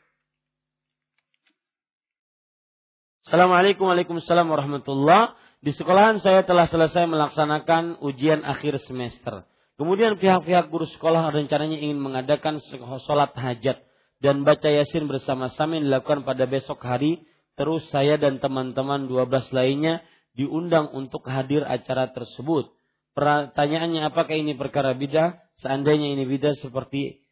Assalamualaikum 3.25 3.87
Waalaikumsalam 3.87 4.45
warahmatullah. 4.45 5.33
Di 5.63 5.73
sekolahan 5.73 6.21
saya 6.21 6.45
telah 6.45 6.69
selesai 6.69 7.09
melaksanakan 7.09 8.03
ujian 8.03 8.45
akhir 8.45 8.77
semester. 8.85 9.47
Kemudian 9.75 10.15
pihak-pihak 10.15 10.71
guru 10.71 10.87
sekolah 10.87 11.35
rencananya 11.35 11.75
ingin 11.75 11.99
mengadakan 11.99 12.63
sholat 13.03 13.35
hajat 13.35 13.83
dan 14.23 14.47
baca 14.47 14.71
yasin 14.71 15.11
bersama-sama 15.11 15.83
dilakukan 15.83 16.23
pada 16.23 16.47
besok 16.47 16.79
hari. 16.79 17.27
Terus 17.55 17.87
saya 17.87 18.19
dan 18.19 18.43
teman-teman 18.43 19.07
12 19.07 19.55
lainnya 19.55 20.03
diundang 20.35 20.91
untuk 20.91 21.23
hadir 21.27 21.63
acara 21.63 22.11
tersebut. 22.11 22.67
Pertanyaannya 23.15 24.11
apakah 24.11 24.35
ini 24.35 24.59
perkara 24.59 24.91
bidah? 24.91 25.39
Seandainya 25.63 26.11
ini 26.11 26.27
bidah 26.27 26.51
seperti 26.59 27.23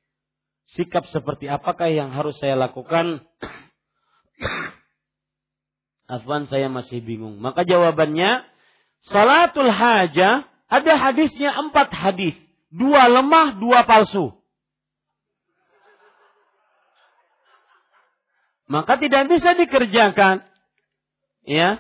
sikap 0.80 1.04
seperti 1.12 1.52
apakah 1.52 1.92
yang 1.92 2.16
harus 2.16 2.40
saya 2.40 2.56
lakukan? 2.56 3.20
Afwan 6.08 6.48
saya 6.48 6.72
masih 6.72 7.04
bingung. 7.04 7.36
Maka 7.44 7.68
jawabannya 7.68 8.48
salatul 9.12 9.72
hajah 9.72 10.48
ada 10.74 10.94
hadisnya 10.98 11.54
empat 11.54 11.94
hadis. 11.94 12.34
Dua 12.74 13.06
lemah, 13.06 13.62
dua 13.62 13.86
palsu. 13.86 14.34
Maka 18.66 18.98
tidak 18.98 19.30
bisa 19.30 19.54
dikerjakan. 19.54 20.42
Ya, 21.46 21.78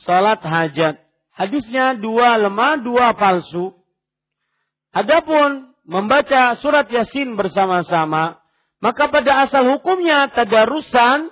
salat 0.00 0.40
hajat. 0.40 1.04
Hadisnya 1.36 2.00
dua 2.00 2.40
lemah, 2.40 2.80
dua 2.80 3.12
palsu. 3.12 3.76
Adapun 4.96 5.76
membaca 5.84 6.56
surat 6.64 6.88
Yasin 6.88 7.36
bersama-sama, 7.36 8.40
maka 8.80 9.12
pada 9.12 9.44
asal 9.44 9.68
hukumnya 9.76 10.32
tadarusan 10.32 11.28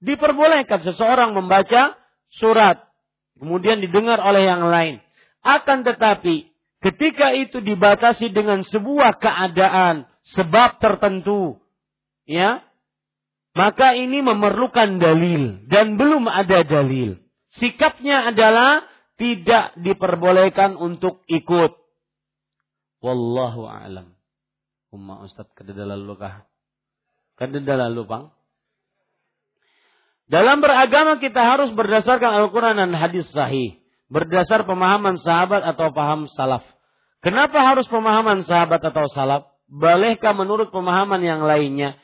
diperbolehkan 0.00 0.80
seseorang 0.80 1.36
membaca 1.36 2.00
surat 2.32 2.80
kemudian 3.36 3.84
didengar 3.84 4.16
oleh 4.24 4.48
yang 4.48 4.64
lain. 4.64 5.05
Akan 5.46 5.86
tetapi 5.86 6.50
ketika 6.82 7.30
itu 7.30 7.62
dibatasi 7.62 8.34
dengan 8.34 8.66
sebuah 8.66 9.22
keadaan 9.22 10.10
sebab 10.34 10.82
tertentu, 10.82 11.62
ya, 12.26 12.66
maka 13.54 13.94
ini 13.94 14.26
memerlukan 14.26 14.98
dalil 14.98 15.62
dan 15.70 15.94
belum 15.94 16.26
ada 16.26 16.66
dalil 16.66 17.22
sikapnya 17.60 18.32
adalah 18.32 18.84
tidak 19.16 19.76
diperbolehkan 19.80 20.76
untuk 20.76 21.24
ikut. 21.28 21.72
Wallahu 23.00 23.68
a'lam. 23.68 24.12
Umma 24.92 25.24
Ustaz 25.24 25.48
kedadalan 25.56 26.04
lukah. 26.04 26.44
Kedadalan 27.36 27.92
lupang. 27.92 28.32
Dalam 30.26 30.58
beragama 30.58 31.22
kita 31.22 31.38
harus 31.38 31.70
berdasarkan 31.72 32.44
Al-Quran 32.44 32.76
dan 32.76 32.90
hadis 32.96 33.28
sahih. 33.30 33.78
Berdasar 34.06 34.62
pemahaman 34.62 35.18
sahabat 35.18 35.66
atau 35.66 35.90
paham 35.90 36.30
salaf. 36.30 36.62
Kenapa 37.24 37.58
harus 37.58 37.90
pemahaman 37.90 38.46
sahabat 38.46 38.78
atau 38.78 39.10
salaf? 39.10 39.50
Bolehkah 39.66 40.30
menurut 40.30 40.70
pemahaman 40.70 41.18
yang 41.18 41.42
lainnya? 41.42 41.98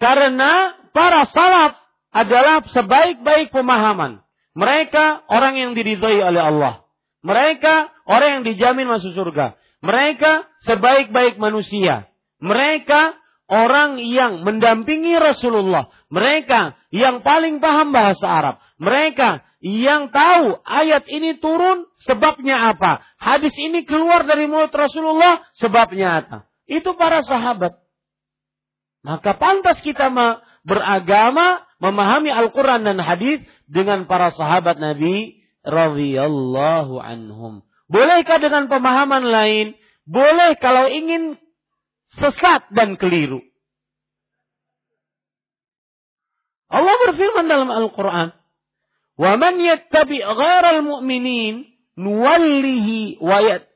Karena 0.00 0.72
para 0.96 1.28
salaf 1.28 1.76
adalah 2.08 2.64
sebaik-baik 2.64 3.52
pemahaman. 3.52 4.24
Mereka 4.56 5.28
orang 5.28 5.60
yang 5.60 5.72
diridhoi 5.72 6.20
oleh 6.24 6.40
Allah. 6.40 6.74
Mereka 7.20 7.92
orang 8.08 8.40
yang 8.40 8.44
dijamin 8.48 8.88
masuk 8.88 9.12
surga. 9.12 9.56
Mereka 9.84 10.48
sebaik-baik 10.68 11.36
manusia. 11.36 12.08
Mereka 12.40 13.16
orang 13.52 14.00
yang 14.00 14.40
mendampingi 14.44 15.16
Rasulullah. 15.20 15.92
Mereka 16.08 16.76
yang 16.92 17.20
paling 17.20 17.60
paham 17.60 17.92
bahasa 17.92 18.24
Arab. 18.24 18.56
Mereka 18.80 19.44
yang 19.62 20.10
tahu 20.10 20.58
ayat 20.66 21.06
ini 21.06 21.38
turun 21.38 21.86
sebabnya 22.02 22.74
apa. 22.74 23.06
Hadis 23.14 23.54
ini 23.54 23.86
keluar 23.86 24.26
dari 24.26 24.50
mulut 24.50 24.74
Rasulullah 24.74 25.38
sebabnya 25.54 26.26
apa. 26.26 26.50
Itu 26.66 26.98
para 26.98 27.22
sahabat. 27.22 27.78
Maka 29.06 29.38
pantas 29.38 29.78
kita 29.86 30.10
beragama, 30.66 31.62
memahami 31.78 32.34
Al-Quran 32.34 32.82
dan 32.82 32.98
hadis 32.98 33.38
dengan 33.70 34.10
para 34.10 34.34
sahabat 34.34 34.82
Nabi 34.82 35.46
radhiyallahu 35.62 36.98
anhum. 36.98 37.62
Bolehkah 37.86 38.42
dengan 38.42 38.66
pemahaman 38.66 39.30
lain? 39.30 39.78
Boleh 40.02 40.58
kalau 40.58 40.90
ingin 40.90 41.38
sesat 42.18 42.66
dan 42.74 42.98
keliru. 42.98 43.38
Allah 46.66 46.94
berfirman 47.06 47.46
dalam 47.46 47.70
Al-Quran, 47.70 48.32
"Wa 49.18 49.36
man 49.36 49.60
yattabi 49.60 50.20
ghairal 50.20 50.80
mu'minin 50.82 51.68
nuwallihi 51.96 53.20
wa 53.20 53.38
yat 53.44 53.68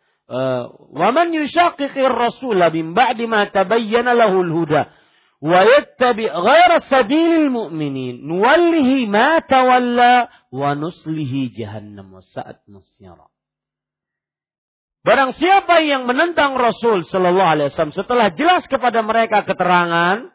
wa 0.90 1.08
man 1.14 1.30
yushaqiqir 1.30 2.10
rasul 2.10 2.58
min 2.72 2.96
ba'di 2.96 3.30
ma 3.30 3.46
tabayyana 3.46 4.16
lahu 4.16 4.42
al-huda 4.42 4.90
wa 5.38 5.60
yattabi 5.62 6.26
ghaira 6.26 6.82
sabilil 6.88 7.52
mu'minin 7.52 8.24
nuwallihi 8.24 9.06
ma 9.06 9.38
tawalla 9.44 10.32
wa 10.50 10.74
nuslihi 10.74 11.54
jahannam 11.54 12.10
wa 12.10 12.24
sa'at 12.24 12.64
masyara 12.66 13.30
Barang 15.06 15.38
siapa 15.38 15.86
yang 15.86 16.02
menentang 16.10 16.58
Rasul 16.58 17.06
Shallallahu 17.06 17.46
Alaihi 17.46 17.70
Wasallam 17.70 17.94
setelah 17.94 18.34
jelas 18.34 18.66
kepada 18.66 19.06
mereka 19.06 19.46
keterangan, 19.46 20.34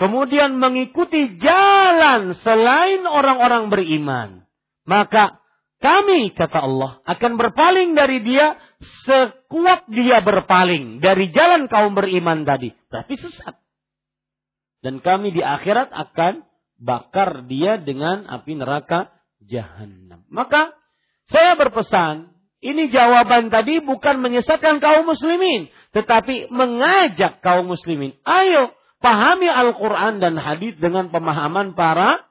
kemudian 0.00 0.56
mengikuti 0.56 1.36
jalan 1.36 2.32
selain 2.40 3.04
orang-orang 3.04 3.68
beriman, 3.68 4.48
maka 4.88 5.36
kami 5.80 6.32
kata 6.32 6.60
Allah 6.64 7.04
akan 7.04 7.36
berpaling 7.36 7.92
dari 7.92 8.24
dia 8.24 8.56
sekuat 9.04 9.88
dia 9.92 10.24
berpaling 10.24 11.04
dari 11.04 11.28
jalan 11.32 11.68
kaum 11.68 11.92
beriman 11.92 12.48
tadi. 12.48 12.72
Berarti 12.88 13.14
sesat. 13.20 13.60
Dan 14.80 15.04
kami 15.04 15.36
di 15.36 15.44
akhirat 15.44 15.92
akan 15.92 16.48
bakar 16.80 17.44
dia 17.44 17.76
dengan 17.76 18.24
api 18.24 18.56
neraka 18.56 19.12
jahanam. 19.44 20.24
Maka 20.32 20.72
saya 21.28 21.56
berpesan 21.60 22.32
ini 22.64 22.88
jawaban 22.88 23.52
tadi 23.52 23.80
bukan 23.84 24.20
menyesatkan 24.20 24.80
kaum 24.80 25.08
muslimin, 25.08 25.68
tetapi 25.92 26.48
mengajak 26.48 27.40
kaum 27.44 27.68
muslimin. 27.68 28.16
Ayo 28.24 28.72
pahami 29.00 29.48
Al-Quran 29.48 30.20
dan 30.20 30.36
hadis 30.36 30.76
dengan 30.76 31.08
pemahaman 31.10 31.74
para 31.74 32.28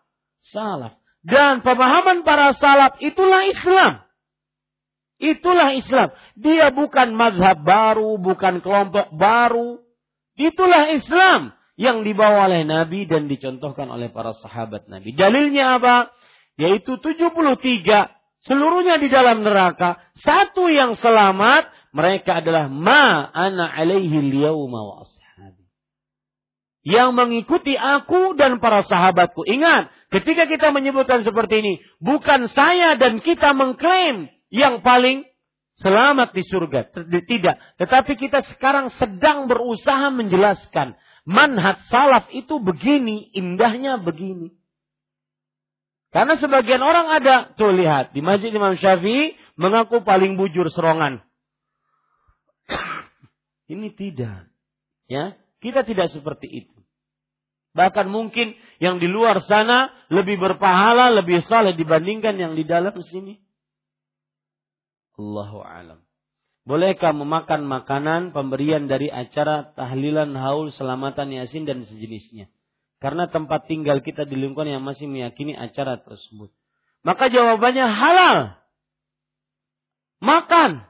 salaf. 0.53 0.95
Dan 1.19 1.59
pemahaman 1.65 2.23
para 2.23 2.55
salaf 2.55 2.95
itulah 3.03 3.43
Islam. 3.49 4.05
Itulah 5.19 5.75
Islam. 5.75 6.15
Dia 6.39 6.71
bukan 6.71 7.11
mazhab 7.11 7.59
baru, 7.59 8.15
bukan 8.15 8.63
kelompok 8.63 9.11
baru. 9.11 9.83
Itulah 10.39 10.95
Islam 10.95 11.51
yang 11.75 12.07
dibawa 12.07 12.47
oleh 12.47 12.63
Nabi 12.63 13.03
dan 13.03 13.27
dicontohkan 13.27 13.91
oleh 13.91 14.07
para 14.15 14.31
sahabat 14.31 14.87
Nabi. 14.87 15.11
Dalilnya 15.11 15.75
apa? 15.75 16.15
Yaitu 16.55 16.95
73 17.03 17.35
seluruhnya 18.47 18.95
di 18.95 19.11
dalam 19.11 19.43
neraka. 19.43 19.99
Satu 20.23 20.71
yang 20.71 20.95
selamat, 20.95 21.67
mereka 21.91 22.39
adalah 22.39 22.71
ma 22.71 23.27
ana 23.27 23.67
alaihi 23.75 24.23
liyawma 24.23 24.79
wa. 24.79 25.03
Yang 26.79 27.09
mengikuti 27.11 27.75
aku 27.75 28.39
dan 28.39 28.63
para 28.63 28.87
sahabatku. 28.87 29.43
Ingat, 29.43 29.91
ketika 30.15 30.47
kita 30.47 30.71
menyebutkan 30.71 31.27
seperti 31.27 31.59
ini, 31.59 31.73
bukan 31.99 32.47
saya 32.47 32.95
dan 32.95 33.19
kita 33.19 33.51
mengklaim 33.51 34.31
yang 34.47 34.79
paling 34.79 35.27
selamat 35.83 36.31
di 36.31 36.43
surga. 36.47 36.79
Tidak. 37.03 37.55
Tetapi 37.83 38.13
kita 38.15 38.47
sekarang 38.55 38.95
sedang 38.95 39.51
berusaha 39.51 40.07
menjelaskan. 40.11 40.95
Manhat 41.27 41.83
salaf 41.91 42.31
itu 42.31 42.57
begini, 42.63 43.27
indahnya 43.35 43.99
begini. 43.99 44.55
Karena 46.09 46.41
sebagian 46.41 46.81
orang 46.81 47.21
ada, 47.21 47.53
tuh 47.53 47.69
lihat, 47.69 48.17
di 48.17 48.25
Masjid 48.25 48.49
Imam 48.49 48.73
Syafi'i 48.73 49.37
mengaku 49.61 50.01
paling 50.01 50.41
bujur 50.41 50.65
serongan. 50.73 51.21
Ini 53.71 53.93
tidak. 53.93 54.49
Ya, 55.05 55.37
kita 55.59 55.83
tidak 55.83 56.11
seperti 56.11 56.47
itu. 56.65 56.79
Bahkan 57.75 58.09
mungkin 58.09 58.57
yang 58.81 58.97
di 58.97 59.05
luar 59.05 59.39
sana 59.45 59.93
lebih 60.09 60.41
berpahala, 60.41 61.13
lebih 61.13 61.45
saleh 61.45 61.77
dibandingkan 61.77 62.35
yang 62.35 62.57
di 62.57 62.65
dalam 62.65 62.95
sini. 62.97 63.37
Allahu 65.19 65.59
alam. 65.61 65.99
Bolehkah 66.69 67.17
memakan 67.17 67.65
makanan 67.65 68.29
pemberian 68.29 68.85
dari 68.85 69.09
acara 69.09 69.73
tahlilan 69.73 70.37
haul 70.37 70.69
selamatan 70.69 71.33
yasin 71.33 71.65
dan 71.65 71.81
sejenisnya? 71.81 72.45
Karena 72.99 73.25
tempat 73.25 73.65
tinggal 73.65 74.05
kita 74.05 74.27
di 74.27 74.37
lingkungan 74.37 74.77
yang 74.77 74.83
masih 74.83 75.07
meyakini 75.09 75.55
acara 75.55 75.97
tersebut. 75.97 76.53
Maka 77.01 77.31
jawabannya 77.31 77.85
halal. 77.89 78.37
Makan. 80.21 80.85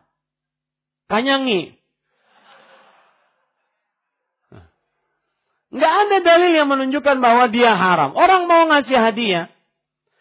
Kanyangi. 1.07 1.78
Nggak 5.69 5.93
ada 6.05 6.17
dalil 6.25 6.51
yang 6.53 6.69
menunjukkan 6.69 7.17
bahwa 7.21 7.45
dia 7.53 7.77
haram. 7.77 8.17
Orang 8.17 8.49
mau 8.49 8.65
ngasih 8.73 8.97
hadiah. 8.97 9.45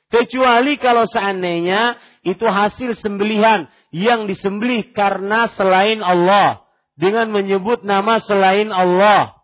Kecuali 0.09 0.77
kalau 0.81 1.09
seandainya 1.09 1.97
itu 2.25 2.45
hasil 2.45 3.01
sembelihan 3.01 3.69
yang 3.93 4.29
disembelih 4.29 4.93
karena 4.93 5.49
selain 5.57 6.05
Allah. 6.05 6.65
Dengan 6.99 7.31
menyebut 7.31 7.87
nama 7.87 8.19
selain 8.21 8.75
Allah. 8.75 9.39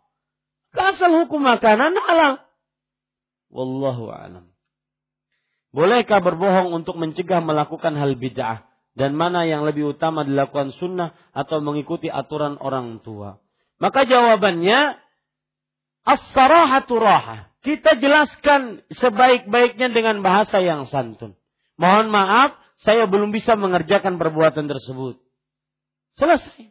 Asal 0.74 1.22
hukum 1.24 1.39
makanan 1.39 1.94
halal. 1.94 2.43
Wallahu 3.55 4.10
alam. 4.10 4.51
Bolehkah 5.70 6.18
berbohong 6.18 6.74
untuk 6.74 6.98
mencegah 6.98 7.39
melakukan 7.43 7.94
hal 7.94 8.18
bid'ah? 8.18 8.66
Dan 8.94 9.18
mana 9.18 9.43
yang 9.43 9.66
lebih 9.66 9.98
utama 9.98 10.22
dilakukan 10.22 10.70
sunnah 10.78 11.18
atau 11.35 11.59
mengikuti 11.59 12.06
aturan 12.06 12.59
orang 12.62 13.02
tua? 13.02 13.43
Maka 13.82 14.06
jawabannya, 14.06 15.02
as-sarahatu 16.05 17.01
raha. 17.01 17.48
Kita 17.64 17.97
jelaskan 17.97 18.85
sebaik-baiknya 18.93 19.89
dengan 19.89 20.20
bahasa 20.20 20.60
yang 20.60 20.85
santun. 20.85 21.32
Mohon 21.81 22.12
maaf, 22.12 22.51
saya 22.85 23.09
belum 23.09 23.32
bisa 23.32 23.56
mengerjakan 23.56 24.20
perbuatan 24.20 24.68
tersebut. 24.68 25.16
Selesai. 26.20 26.70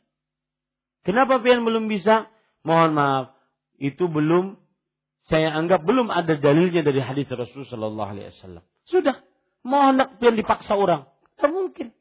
Kenapa 1.04 1.42
pian 1.42 1.66
belum 1.66 1.90
bisa? 1.90 2.30
Mohon 2.64 2.92
maaf, 2.96 3.26
itu 3.82 4.08
belum 4.08 4.56
saya 5.28 5.56
anggap 5.56 5.88
belum 5.88 6.12
ada 6.12 6.36
dalilnya 6.36 6.84
dari 6.84 7.00
hadis 7.00 7.28
Rasulullah 7.32 7.68
Shallallahu 7.68 8.12
Alaihi 8.12 8.28
Wasallam. 8.36 8.64
Sudah, 8.84 9.16
mau 9.64 9.88
hendak 9.88 10.20
yang 10.20 10.36
dipaksa 10.36 10.76
orang, 10.76 11.08
tak 11.40 11.52
mungkin. 11.52 11.96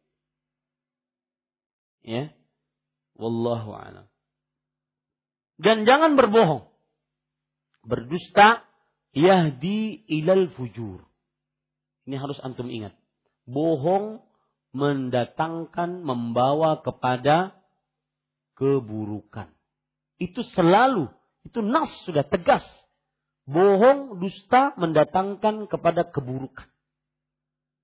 Ya, 2.03 2.35
wallahu 3.15 3.79
alam. 3.79 4.11
Dan 5.63 5.87
jangan 5.87 6.19
berbohong. 6.19 6.72
Berdusta 7.83 8.63
yahdi 9.15 10.07
ilal 10.09 10.51
fujur. 10.55 11.03
Ini 12.07 12.19
harus 12.19 12.39
antum 12.43 12.71
ingat. 12.71 12.95
Bohong 13.47 14.23
mendatangkan 14.73 16.03
membawa 16.03 16.81
kepada 16.81 17.55
keburukan. 18.57 19.51
Itu 20.19 20.47
selalu 20.55 21.11
itu 21.47 21.59
nas 21.63 21.91
sudah 22.07 22.23
tegas. 22.27 22.63
Bohong, 23.43 24.23
dusta 24.23 24.71
mendatangkan 24.79 25.67
kepada 25.67 26.07
keburukan. 26.07 26.71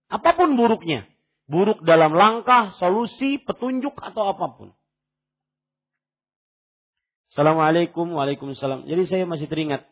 Apa 0.06 0.38
pun 0.38 0.54
buruknya. 0.54 1.04
Buruk 1.50 1.82
dalam 1.82 2.14
langkah, 2.14 2.76
solusi, 2.78 3.42
petunjuk 3.42 3.98
atau 3.98 4.30
apa 4.30 4.46
pun. 4.54 4.70
Assalamualaikum, 7.39 8.19
waalaikumsalam. 8.19 8.90
Jadi 8.90 9.06
saya 9.06 9.23
masih 9.23 9.47
teringat 9.47 9.86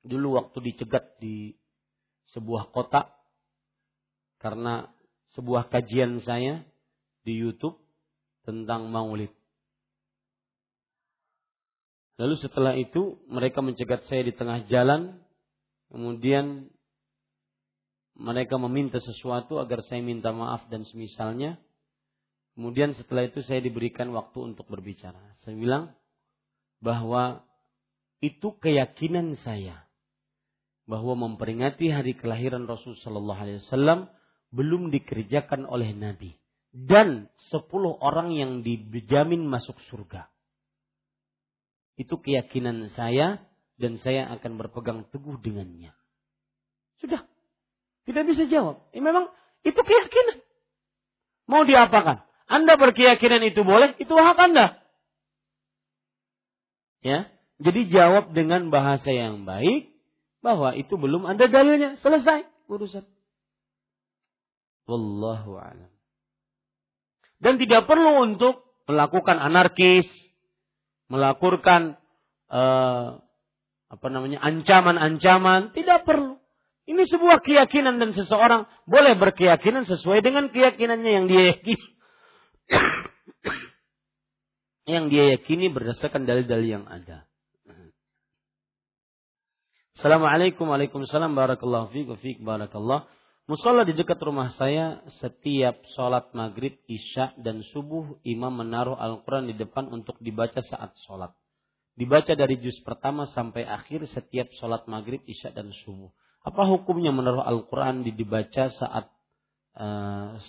dulu 0.00 0.40
waktu 0.40 0.64
dicegat 0.64 1.20
di 1.20 1.52
sebuah 2.32 2.72
kota 2.72 3.12
karena 4.40 4.88
sebuah 5.36 5.68
kajian 5.68 6.24
saya 6.24 6.64
di 7.20 7.36
YouTube 7.36 7.76
tentang 8.48 8.88
maulid. 8.88 9.28
Lalu 12.16 12.40
setelah 12.40 12.72
itu 12.80 13.20
mereka 13.28 13.60
mencegat 13.60 14.08
saya 14.08 14.24
di 14.24 14.32
tengah 14.32 14.64
jalan. 14.64 15.20
Kemudian 15.92 16.72
mereka 18.16 18.56
meminta 18.56 19.04
sesuatu 19.04 19.60
agar 19.60 19.84
saya 19.84 20.00
minta 20.00 20.32
maaf 20.32 20.64
dan 20.72 20.88
semisalnya. 20.88 21.60
Kemudian 22.56 22.96
setelah 22.96 23.28
itu 23.28 23.44
saya 23.44 23.60
diberikan 23.60 24.08
waktu 24.16 24.56
untuk 24.56 24.64
berbicara. 24.64 25.36
Saya 25.44 25.60
bilang 25.60 25.92
bahwa 26.84 27.40
itu 28.20 28.52
keyakinan 28.60 29.40
saya 29.40 29.88
bahwa 30.84 31.16
memperingati 31.16 31.88
hari 31.88 32.12
kelahiran 32.12 32.68
Rasul 32.68 32.92
Shallallahu 33.00 33.40
Alaihi 33.40 33.64
Wasallam 33.64 34.12
belum 34.52 34.92
dikerjakan 34.92 35.64
oleh 35.64 35.96
Nabi 35.96 36.36
dan 36.76 37.32
sepuluh 37.48 37.96
orang 38.04 38.36
yang 38.36 38.60
dijamin 38.60 39.48
masuk 39.48 39.80
surga. 39.88 40.28
Itu 41.96 42.20
keyakinan 42.20 42.92
saya 42.92 43.40
dan 43.80 43.96
saya 44.02 44.28
akan 44.36 44.60
berpegang 44.60 45.06
teguh 45.08 45.40
dengannya. 45.40 45.94
Sudah. 47.00 47.24
Tidak 48.04 48.24
bisa 48.28 48.44
jawab. 48.50 48.84
Ya, 48.92 49.00
memang 49.00 49.32
itu 49.64 49.78
keyakinan. 49.80 50.44
Mau 51.48 51.64
diapakan? 51.64 52.20
Anda 52.44 52.76
berkeyakinan 52.76 53.40
itu 53.48 53.64
boleh, 53.64 53.96
itu 53.96 54.12
hak 54.12 54.36
Anda. 54.36 54.83
Ya. 57.04 57.28
Jadi 57.60 57.92
jawab 57.92 58.32
dengan 58.32 58.72
bahasa 58.72 59.12
yang 59.12 59.44
baik 59.44 59.92
bahwa 60.40 60.72
itu 60.74 60.96
belum 60.96 61.28
ada 61.28 61.46
dalilnya. 61.46 62.00
Selesai 62.00 62.48
urusan. 62.66 63.04
Wallahu 64.88 65.60
a'lam. 65.60 65.92
Dan 67.40 67.60
tidak 67.60 67.84
perlu 67.84 68.24
untuk 68.24 68.64
melakukan 68.88 69.36
anarkis, 69.36 70.08
melakukan 71.12 72.00
uh, 72.48 73.20
apa 73.88 74.06
namanya 74.08 74.40
ancaman-ancaman, 74.40 75.76
tidak 75.76 76.08
perlu. 76.08 76.40
Ini 76.84 77.08
sebuah 77.08 77.40
keyakinan 77.40 77.96
dan 77.96 78.12
seseorang 78.12 78.68
boleh 78.84 79.16
berkeyakinan 79.16 79.88
sesuai 79.88 80.20
dengan 80.20 80.52
keyakinannya 80.52 81.10
yang 81.16 81.26
dia 81.28 81.56
yakini. 81.56 81.86
Yang 84.84 85.08
dia 85.08 85.36
yakini 85.36 85.72
berdasarkan 85.72 86.28
dalil-dalil 86.28 86.68
yang 86.80 86.86
ada. 86.88 87.24
Assalamualaikum 89.94 90.66
Waalaikumsalam 90.68 91.38
Barakallahu 91.38 91.94
fiqh 91.94 92.18
fiqh 92.18 92.40
Barakallah 92.42 93.06
Musola 93.44 93.84
di 93.84 93.92
dekat 93.92 94.16
rumah 94.24 94.56
saya 94.56 95.04
setiap 95.20 95.76
sholat 95.92 96.32
maghrib, 96.32 96.80
isya, 96.88 97.36
dan 97.36 97.60
subuh 97.76 98.16
imam 98.24 98.48
menaruh 98.48 98.96
Al-Quran 98.96 99.52
di 99.52 99.54
depan 99.60 99.92
untuk 99.92 100.16
dibaca 100.24 100.64
saat 100.64 100.96
sholat. 101.04 101.28
Dibaca 101.92 102.32
dari 102.32 102.56
juz 102.56 102.80
pertama 102.80 103.28
sampai 103.36 103.68
akhir 103.68 104.08
setiap 104.16 104.48
sholat 104.56 104.88
maghrib, 104.88 105.20
isya, 105.28 105.52
dan 105.52 105.76
subuh. 105.84 106.08
Apa 106.40 106.64
hukumnya 106.64 107.12
menaruh 107.12 107.44
Al-Quran 107.44 108.08
di 108.08 108.16
dibaca 108.16 108.72
saat 108.72 109.12
uh, 109.76 110.40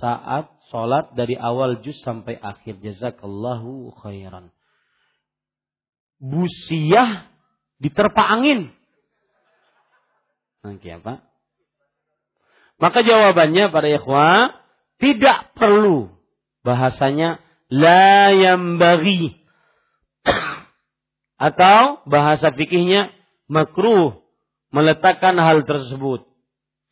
saat 0.00 0.48
sholat 0.72 1.12
dari 1.12 1.36
awal 1.36 1.84
juz 1.84 1.98
sampai 2.00 2.40
akhir? 2.40 2.80
Jazakallahu 2.80 3.92
khairan. 4.00 4.48
Busiah 6.22 7.28
diterpa 7.82 8.22
angin. 8.24 8.72
Nanti 10.62 10.88
apa? 10.94 11.26
Maka 12.78 13.02
jawabannya 13.02 13.70
para 13.74 13.88
ikhwah 13.90 14.54
tidak 15.02 15.50
perlu 15.58 16.14
bahasanya 16.62 17.42
la 17.66 18.30
bagi 18.78 19.34
atau 21.50 22.06
bahasa 22.06 22.54
fikihnya 22.54 23.10
makruh 23.50 24.22
meletakkan 24.70 25.34
hal 25.42 25.66
tersebut 25.66 26.22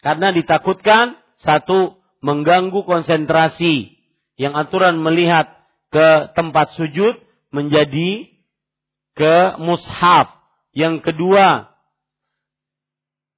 karena 0.02 0.34
ditakutkan 0.34 1.20
satu 1.40 1.99
mengganggu 2.20 2.84
konsentrasi 2.84 3.96
yang 4.36 4.56
aturan 4.56 5.00
melihat 5.00 5.52
ke 5.92 6.32
tempat 6.36 6.72
sujud 6.76 7.18
menjadi 7.50 8.30
ke 9.18 9.36
mushaf 9.58 10.32
yang 10.72 11.02
kedua 11.02 11.68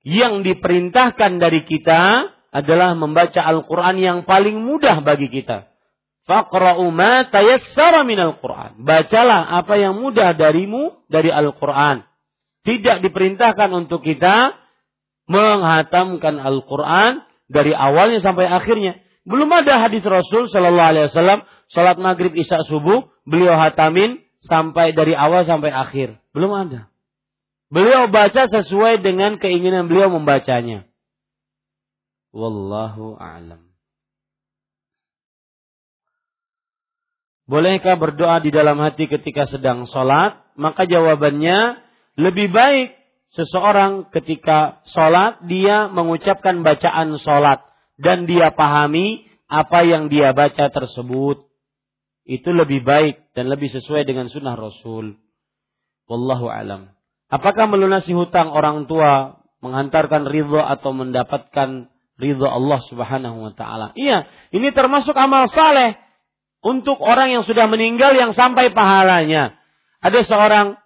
yang 0.02 0.42
diperintahkan 0.42 1.38
dari 1.38 1.62
kita 1.64 2.30
adalah 2.52 2.92
membaca 2.92 3.40
Al-Quran 3.40 3.96
yang 3.96 4.18
paling 4.28 4.60
mudah 4.60 5.00
bagi 5.00 5.32
kita. 5.32 5.72
Faqra'u 6.28 6.86
ma 6.92 7.26
tayassara 7.26 8.04
minal 8.06 8.38
Quran. 8.38 8.82
Bacalah 8.82 9.58
apa 9.58 9.74
yang 9.80 9.98
mudah 9.98 10.36
darimu 10.36 11.02
dari 11.10 11.32
Al-Quran. 11.32 12.04
Tidak 12.62 13.02
diperintahkan 13.02 13.70
untuk 13.74 14.06
kita 14.06 14.54
menghatamkan 15.26 16.38
Al-Quran 16.38 17.26
dari 17.52 17.76
awalnya 17.76 18.24
sampai 18.24 18.48
akhirnya. 18.48 18.98
Belum 19.22 19.46
ada 19.52 19.78
hadis 19.86 20.02
Rasul 20.02 20.50
Shallallahu 20.50 20.90
Alaihi 20.96 21.06
Wasallam 21.12 21.46
salat 21.70 22.00
maghrib 22.00 22.34
isya 22.34 22.64
subuh 22.66 23.06
beliau 23.22 23.54
hatamin 23.54 24.18
sampai 24.42 24.96
dari 24.96 25.14
awal 25.14 25.46
sampai 25.46 25.70
akhir. 25.70 26.18
Belum 26.34 26.50
ada. 26.50 26.90
Beliau 27.72 28.10
baca 28.10 28.50
sesuai 28.50 29.00
dengan 29.00 29.38
keinginan 29.38 29.86
beliau 29.86 30.12
membacanya. 30.12 30.84
Wallahu 32.32 33.16
a'lam. 33.20 33.72
Bolehkah 37.48 38.00
berdoa 38.00 38.40
di 38.40 38.48
dalam 38.48 38.80
hati 38.80 39.08
ketika 39.08 39.44
sedang 39.44 39.84
sholat? 39.84 40.40
Maka 40.56 40.88
jawabannya 40.88 41.80
lebih 42.16 42.52
baik 42.52 43.01
seseorang 43.36 44.12
ketika 44.12 44.84
sholat 44.88 45.44
dia 45.48 45.88
mengucapkan 45.88 46.64
bacaan 46.64 47.16
sholat 47.20 47.64
dan 48.00 48.24
dia 48.24 48.52
pahami 48.52 49.28
apa 49.48 49.84
yang 49.84 50.08
dia 50.08 50.32
baca 50.32 50.68
tersebut. 50.72 51.48
Itu 52.22 52.54
lebih 52.54 52.86
baik 52.86 53.34
dan 53.34 53.50
lebih 53.50 53.68
sesuai 53.74 54.06
dengan 54.06 54.30
sunnah 54.30 54.54
Rasul. 54.54 55.18
Wallahu 56.06 56.46
alam. 56.46 56.94
Apakah 57.26 57.66
melunasi 57.66 58.14
hutang 58.14 58.52
orang 58.54 58.86
tua 58.86 59.42
menghantarkan 59.62 60.26
ridho 60.26 60.58
atau 60.58 60.90
mendapatkan 60.90 61.86
ridho 62.18 62.46
Allah 62.50 62.82
Subhanahu 62.90 63.46
wa 63.48 63.52
taala. 63.54 63.94
Iya, 63.94 64.26
ini 64.50 64.74
termasuk 64.74 65.14
amal 65.14 65.48
saleh 65.48 65.96
untuk 66.60 66.98
orang 66.98 67.30
yang 67.32 67.46
sudah 67.46 67.70
meninggal 67.70 68.12
yang 68.18 68.34
sampai 68.34 68.74
pahalanya. 68.74 69.54
Ada 70.02 70.26
seorang 70.26 70.81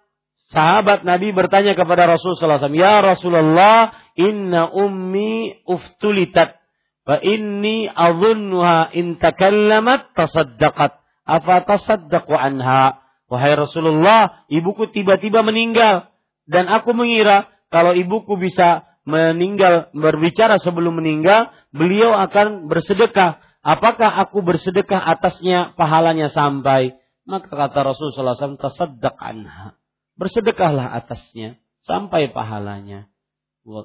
sahabat 0.51 1.03
Nabi 1.03 1.31
bertanya 1.35 1.75
kepada 1.75 2.07
Rasul 2.07 2.35
sallallahu 2.35 2.59
alaihi 2.59 2.67
wasallam, 2.67 2.83
"Ya 2.83 2.95
Rasulullah, 3.03 3.79
inna 4.15 4.61
ummi 4.71 5.63
uftulitat 5.67 6.59
wa 7.07 7.17
inni 7.23 7.87
adhunnuha 7.87 8.91
in 8.95 9.19
takallamat 9.19 10.11
tasaddaqat. 10.15 10.99
Afa 11.27 11.55
tasaddaqu 11.63 12.33
anha?" 12.35 13.03
Wahai 13.27 13.59
Rasulullah, 13.59 14.47
ibuku 14.47 14.87
tiba-tiba 14.87 15.43
meninggal 15.43 16.07
dan 16.47 16.71
aku 16.71 16.95
mengira 16.95 17.51
kalau 17.67 17.91
ibuku 17.91 18.39
bisa 18.39 18.87
meninggal 19.07 19.91
berbicara 19.95 20.59
sebelum 20.59 20.99
meninggal, 20.99 21.51
beliau 21.75 22.15
akan 22.15 22.71
bersedekah. 22.71 23.39
Apakah 23.63 24.23
aku 24.23 24.43
bersedekah 24.43 24.99
atasnya 24.99 25.75
pahalanya 25.75 26.31
sampai? 26.31 26.95
Maka 27.27 27.51
kata 27.51 27.83
Rasulullah 27.83 28.35
SAW, 28.35 28.55
tasaddaq 28.55 29.15
anha. 29.19 29.75
Bersedekahlah 30.17 30.97
atasnya 30.97 31.61
sampai 31.85 32.33
pahalanya. 32.33 33.07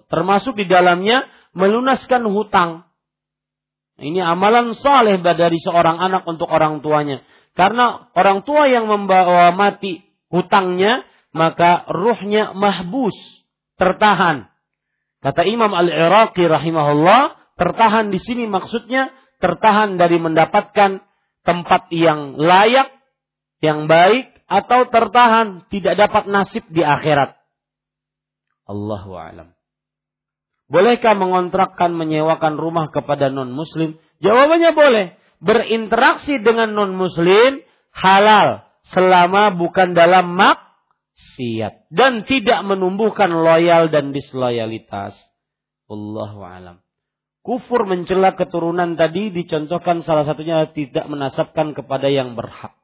Termasuk 0.08 0.56
di 0.56 0.64
dalamnya 0.64 1.28
melunaskan 1.52 2.24
hutang. 2.26 2.88
Ini 4.00 4.24
amalan 4.24 4.72
saleh 4.72 5.20
dari 5.20 5.60
seorang 5.60 6.00
anak 6.00 6.24
untuk 6.24 6.48
orang 6.48 6.80
tuanya. 6.80 7.20
Karena 7.52 8.08
orang 8.16 8.42
tua 8.48 8.64
yang 8.66 8.88
membawa 8.88 9.52
mati 9.52 10.00
hutangnya, 10.32 11.04
maka 11.36 11.84
ruhnya 11.92 12.56
mahbus, 12.56 13.14
tertahan. 13.76 14.48
Kata 15.20 15.44
Imam 15.44 15.70
Al-Iraqi 15.76 16.48
rahimahullah, 16.48 17.36
tertahan 17.60 18.08
di 18.08 18.18
sini 18.18 18.48
maksudnya 18.48 19.12
tertahan 19.38 20.00
dari 20.00 20.16
mendapatkan 20.16 21.04
tempat 21.44 21.92
yang 21.92 22.38
layak, 22.40 22.88
yang 23.60 23.86
baik, 23.90 24.41
atau 24.52 24.84
tertahan 24.92 25.64
tidak 25.72 25.96
dapat 25.96 26.28
nasib 26.28 26.68
di 26.68 26.84
akhirat. 26.84 27.40
Allahu 28.68 29.16
alam. 29.16 29.56
Bolehkah 30.68 31.16
mengontrakkan 31.16 31.92
menyewakan 31.96 32.60
rumah 32.60 32.92
kepada 32.92 33.32
non-muslim? 33.32 33.96
Jawabannya 34.20 34.72
boleh. 34.72 35.06
Berinteraksi 35.42 36.38
dengan 36.38 36.76
non-muslim 36.76 37.64
halal 37.92 38.62
selama 38.92 39.52
bukan 39.56 39.92
dalam 39.96 40.36
mak 40.36 40.72
maksiat 41.12 41.88
dan 41.94 42.26
tidak 42.26 42.60
menumbuhkan 42.66 43.30
loyal 43.30 43.88
dan 43.88 44.10
disloyalitas. 44.10 45.14
Wallahu 45.86 46.42
alam. 46.42 46.76
Kufur 47.42 47.86
mencela 47.90 48.38
keturunan 48.38 48.94
tadi 48.94 49.34
dicontohkan 49.34 50.06
salah 50.06 50.22
satunya 50.22 50.70
tidak 50.70 51.10
menasabkan 51.10 51.74
kepada 51.74 52.06
yang 52.06 52.38
berhak. 52.38 52.74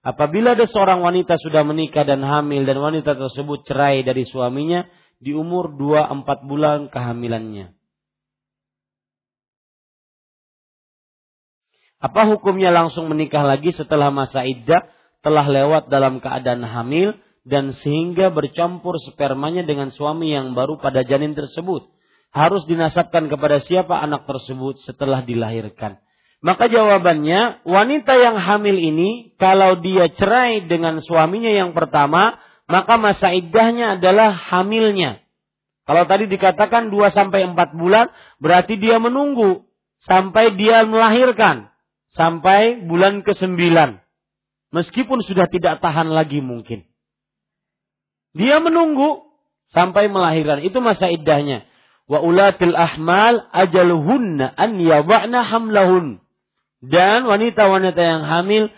Apabila 0.00 0.56
ada 0.56 0.64
seorang 0.64 1.04
wanita 1.04 1.36
sudah 1.36 1.60
menikah 1.60 2.08
dan 2.08 2.24
hamil 2.24 2.64
dan 2.64 2.80
wanita 2.80 3.12
tersebut 3.20 3.68
cerai 3.68 4.00
dari 4.00 4.24
suaminya 4.24 4.88
di 5.20 5.36
umur 5.36 5.76
2-4 5.76 6.48
bulan 6.48 6.88
kehamilannya. 6.88 7.76
Apa 12.00 12.32
hukumnya 12.32 12.72
langsung 12.72 13.12
menikah 13.12 13.44
lagi 13.44 13.76
setelah 13.76 14.08
masa 14.08 14.40
iddah 14.48 14.88
telah 15.20 15.44
lewat 15.44 15.92
dalam 15.92 16.16
keadaan 16.24 16.64
hamil 16.64 17.12
dan 17.44 17.76
sehingga 17.76 18.32
bercampur 18.32 18.96
spermanya 19.04 19.68
dengan 19.68 19.92
suami 19.92 20.32
yang 20.32 20.56
baru 20.56 20.80
pada 20.80 21.04
janin 21.04 21.36
tersebut. 21.36 21.92
Harus 22.32 22.64
dinasabkan 22.64 23.28
kepada 23.28 23.60
siapa 23.60 24.00
anak 24.00 24.24
tersebut 24.24 24.80
setelah 24.80 25.20
dilahirkan. 25.20 26.00
Maka 26.40 26.72
jawabannya, 26.72 27.68
wanita 27.68 28.16
yang 28.16 28.40
hamil 28.40 28.72
ini, 28.72 29.36
kalau 29.36 29.76
dia 29.84 30.08
cerai 30.08 30.64
dengan 30.64 31.04
suaminya 31.04 31.52
yang 31.52 31.76
pertama, 31.76 32.40
maka 32.64 32.96
masa 32.96 33.36
iddahnya 33.36 34.00
adalah 34.00 34.32
hamilnya. 34.32 35.20
Kalau 35.84 36.08
tadi 36.08 36.30
dikatakan 36.30 36.88
2 36.88 37.12
sampai 37.12 37.44
4 37.44 37.76
bulan, 37.76 38.08
berarti 38.40 38.80
dia 38.80 38.96
menunggu 38.96 39.68
sampai 40.06 40.56
dia 40.56 40.86
melahirkan. 40.88 41.68
Sampai 42.10 42.88
bulan 42.88 43.22
ke-9. 43.22 43.60
Meskipun 44.74 45.18
sudah 45.22 45.46
tidak 45.46 45.78
tahan 45.78 46.10
lagi 46.10 46.42
mungkin. 46.42 46.86
Dia 48.34 48.62
menunggu 48.62 49.28
sampai 49.74 50.06
melahirkan. 50.10 50.62
Itu 50.62 50.78
masa 50.82 51.10
iddahnya. 51.10 51.66
Wa 52.10 52.22
ulatil 52.22 52.74
ahmal 52.74 53.46
ajaluhunna 53.54 54.50
an 54.58 54.78
yadha'na 54.78 55.42
hamlahun. 55.42 56.22
Dan 56.80 57.28
wanita-wanita 57.28 58.00
yang 58.00 58.24
hamil 58.24 58.72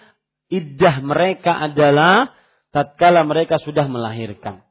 iddah 0.51 0.99
mereka 1.01 1.55
adalah 1.55 2.35
tatkala 2.75 3.23
mereka 3.23 3.63
sudah 3.63 3.87
melahirkan. 3.87 4.67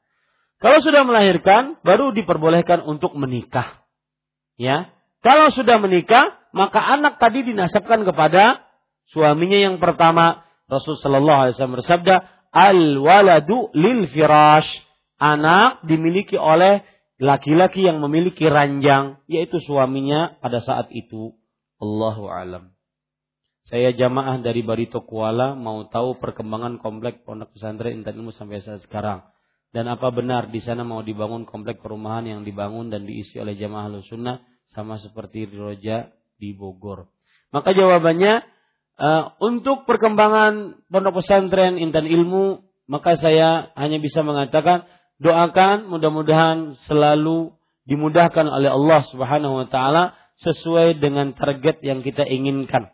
Kalau 0.62 0.78
sudah 0.84 1.02
melahirkan 1.02 1.82
baru 1.82 2.14
diperbolehkan 2.14 2.86
untuk 2.86 3.18
menikah. 3.18 3.82
Ya. 4.62 4.94
Kalau 5.26 5.50
sudah 5.50 5.82
menikah, 5.82 6.38
maka 6.54 6.82
anak 6.82 7.18
tadi 7.18 7.42
dinasabkan 7.42 8.06
kepada 8.06 8.62
suaminya 9.10 9.58
yang 9.58 9.82
pertama. 9.82 10.46
Rasul 10.70 11.02
sallallahu 11.02 11.40
alaihi 11.50 11.54
wasallam 11.58 11.78
bersabda, 11.82 12.16
"Al 12.54 12.80
waladu 13.02 13.74
lil 13.74 14.06
firash." 14.12 14.70
Anak 15.22 15.86
dimiliki 15.86 16.34
oleh 16.34 16.82
laki-laki 17.22 17.86
yang 17.86 18.02
memiliki 18.02 18.50
ranjang, 18.50 19.22
yaitu 19.30 19.62
suaminya 19.62 20.42
pada 20.42 20.66
saat 20.66 20.90
itu. 20.90 21.38
Allahu 21.78 22.26
alam. 22.26 22.71
Saya 23.72 23.96
jamaah 23.96 24.44
dari 24.44 24.68
Barito 24.68 25.00
Kuala 25.08 25.56
mau 25.56 25.88
tahu 25.88 26.20
perkembangan 26.20 26.84
komplek 26.84 27.24
Pondok 27.24 27.56
Pesantren 27.56 28.04
Intan 28.04 28.20
Ilmu 28.20 28.36
sampai 28.36 28.60
saat 28.60 28.84
sekarang. 28.84 29.24
Dan 29.72 29.88
apa 29.88 30.12
benar 30.12 30.52
di 30.52 30.60
sana 30.60 30.84
mau 30.84 31.00
dibangun 31.00 31.48
komplek 31.48 31.80
perumahan 31.80 32.28
yang 32.28 32.44
dibangun 32.44 32.92
dan 32.92 33.08
diisi 33.08 33.40
oleh 33.40 33.56
jamaah 33.56 34.04
sunnah 34.04 34.44
sama 34.76 35.00
seperti 35.00 35.48
di 35.48 35.56
Roja 35.56 36.12
di 36.36 36.52
Bogor. 36.52 37.08
Maka 37.56 37.72
jawabannya 37.72 38.44
uh, 39.00 39.40
untuk 39.40 39.88
perkembangan 39.88 40.84
Pondok 40.92 41.24
Pesantren 41.24 41.80
Intan 41.80 42.12
Ilmu 42.12 42.68
maka 42.92 43.16
saya 43.16 43.72
hanya 43.80 44.04
bisa 44.04 44.20
mengatakan 44.20 44.84
doakan 45.24 45.88
mudah-mudahan 45.88 46.76
selalu 46.92 47.56
dimudahkan 47.88 48.52
oleh 48.52 48.68
Allah 48.68 49.00
Subhanahu 49.16 49.64
wa 49.64 49.68
taala 49.72 50.12
sesuai 50.44 51.00
dengan 51.00 51.32
target 51.32 51.80
yang 51.80 52.04
kita 52.04 52.28
inginkan 52.28 52.92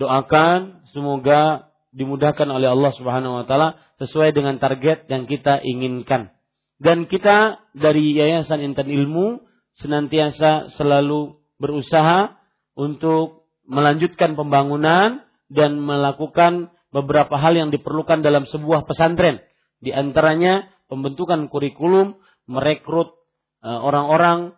doakan 0.00 0.88
semoga 0.96 1.68
dimudahkan 1.92 2.48
oleh 2.48 2.72
Allah 2.72 2.92
Subhanahu 2.96 3.42
wa 3.42 3.44
taala 3.44 3.76
sesuai 4.00 4.32
dengan 4.32 4.56
target 4.56 5.04
yang 5.12 5.28
kita 5.28 5.60
inginkan. 5.60 6.32
Dan 6.80 7.04
kita 7.04 7.60
dari 7.76 8.16
Yayasan 8.16 8.64
Intan 8.64 8.88
Ilmu 8.88 9.44
senantiasa 9.76 10.72
selalu 10.72 11.36
berusaha 11.60 12.40
untuk 12.72 13.44
melanjutkan 13.68 14.32
pembangunan 14.32 15.20
dan 15.52 15.76
melakukan 15.76 16.72
beberapa 16.88 17.36
hal 17.36 17.60
yang 17.60 17.68
diperlukan 17.68 18.24
dalam 18.24 18.48
sebuah 18.48 18.88
pesantren. 18.88 19.44
Di 19.84 19.92
antaranya 19.92 20.72
pembentukan 20.88 21.52
kurikulum, 21.52 22.16
merekrut 22.48 23.12
eh, 23.60 23.68
orang-orang 23.68 24.56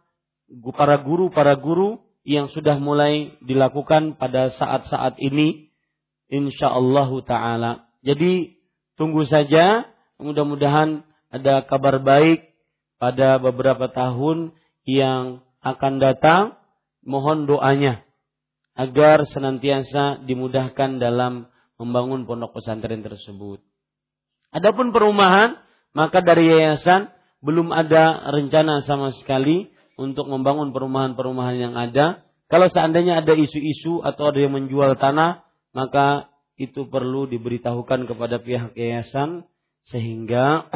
para 0.79 1.01
guru 1.01 1.33
para 1.33 1.59
guru 1.59 2.02
yang 2.23 2.51
sudah 2.51 2.79
mulai 2.79 3.35
dilakukan 3.43 4.15
pada 4.19 4.55
saat-saat 4.55 5.19
ini 5.19 5.71
insyaallah 6.31 7.11
taala. 7.27 7.91
Jadi 8.03 8.59
tunggu 8.95 9.27
saja 9.27 9.91
mudah-mudahan 10.23 11.03
ada 11.33 11.67
kabar 11.67 11.99
baik 11.99 12.47
pada 13.03 13.43
beberapa 13.43 13.91
tahun 13.91 14.55
yang 14.87 15.43
akan 15.63 15.95
datang. 15.99 16.43
Mohon 17.03 17.51
doanya 17.51 18.07
agar 18.79 19.27
senantiasa 19.27 20.23
dimudahkan 20.23 21.03
dalam 21.03 21.51
membangun 21.83 22.25
pondok 22.31 22.63
pesantren 22.63 23.03
tersebut. 23.03 23.59
Adapun 24.55 24.95
perumahan, 24.95 25.59
maka 25.99 26.23
dari 26.23 26.47
yayasan 26.47 27.11
belum 27.43 27.75
ada 27.75 28.23
rencana 28.31 28.87
sama 28.87 29.11
sekali 29.19 29.75
untuk 30.03 30.27
membangun 30.27 30.75
perumahan-perumahan 30.75 31.57
yang 31.57 31.75
ada. 31.79 32.27
Kalau 32.51 32.67
seandainya 32.69 33.23
ada 33.23 33.33
isu-isu 33.39 34.03
atau 34.03 34.35
ada 34.35 34.43
yang 34.43 34.53
menjual 34.53 34.99
tanah, 34.99 35.47
maka 35.73 36.29
itu 36.61 36.91
perlu 36.91 37.31
diberitahukan 37.31 38.05
kepada 38.11 38.43
pihak 38.43 38.77
yayasan 38.77 39.47
sehingga 39.89 40.69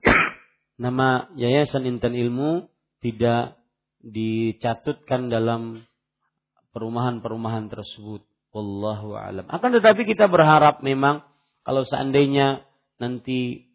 nama 0.84 1.28
Yayasan 1.34 1.88
Intan 1.88 2.14
Ilmu 2.14 2.70
tidak 3.02 3.58
dicatutkan 4.04 5.32
dalam 5.32 5.84
perumahan-perumahan 6.72 7.72
tersebut. 7.72 8.24
Wallahu 8.54 9.18
alam. 9.18 9.50
Akan 9.50 9.74
tetapi 9.74 10.06
kita 10.06 10.30
berharap 10.30 10.78
memang 10.86 11.26
kalau 11.66 11.82
seandainya 11.82 12.62
nanti 13.02 13.66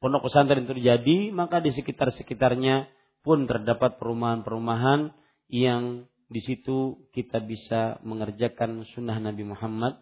pondok 0.00 0.26
pesantren 0.26 0.64
terjadi, 0.64 1.28
maka 1.30 1.60
di 1.60 1.76
sekitar-sekitarnya 1.76 2.88
pun 3.22 3.46
terdapat 3.46 3.96
perumahan-perumahan 4.02 5.14
yang 5.48 6.06
di 6.32 6.40
situ 6.42 7.06
kita 7.12 7.38
bisa 7.44 8.02
mengerjakan 8.02 8.82
sunnah 8.96 9.20
Nabi 9.20 9.46
Muhammad 9.46 10.00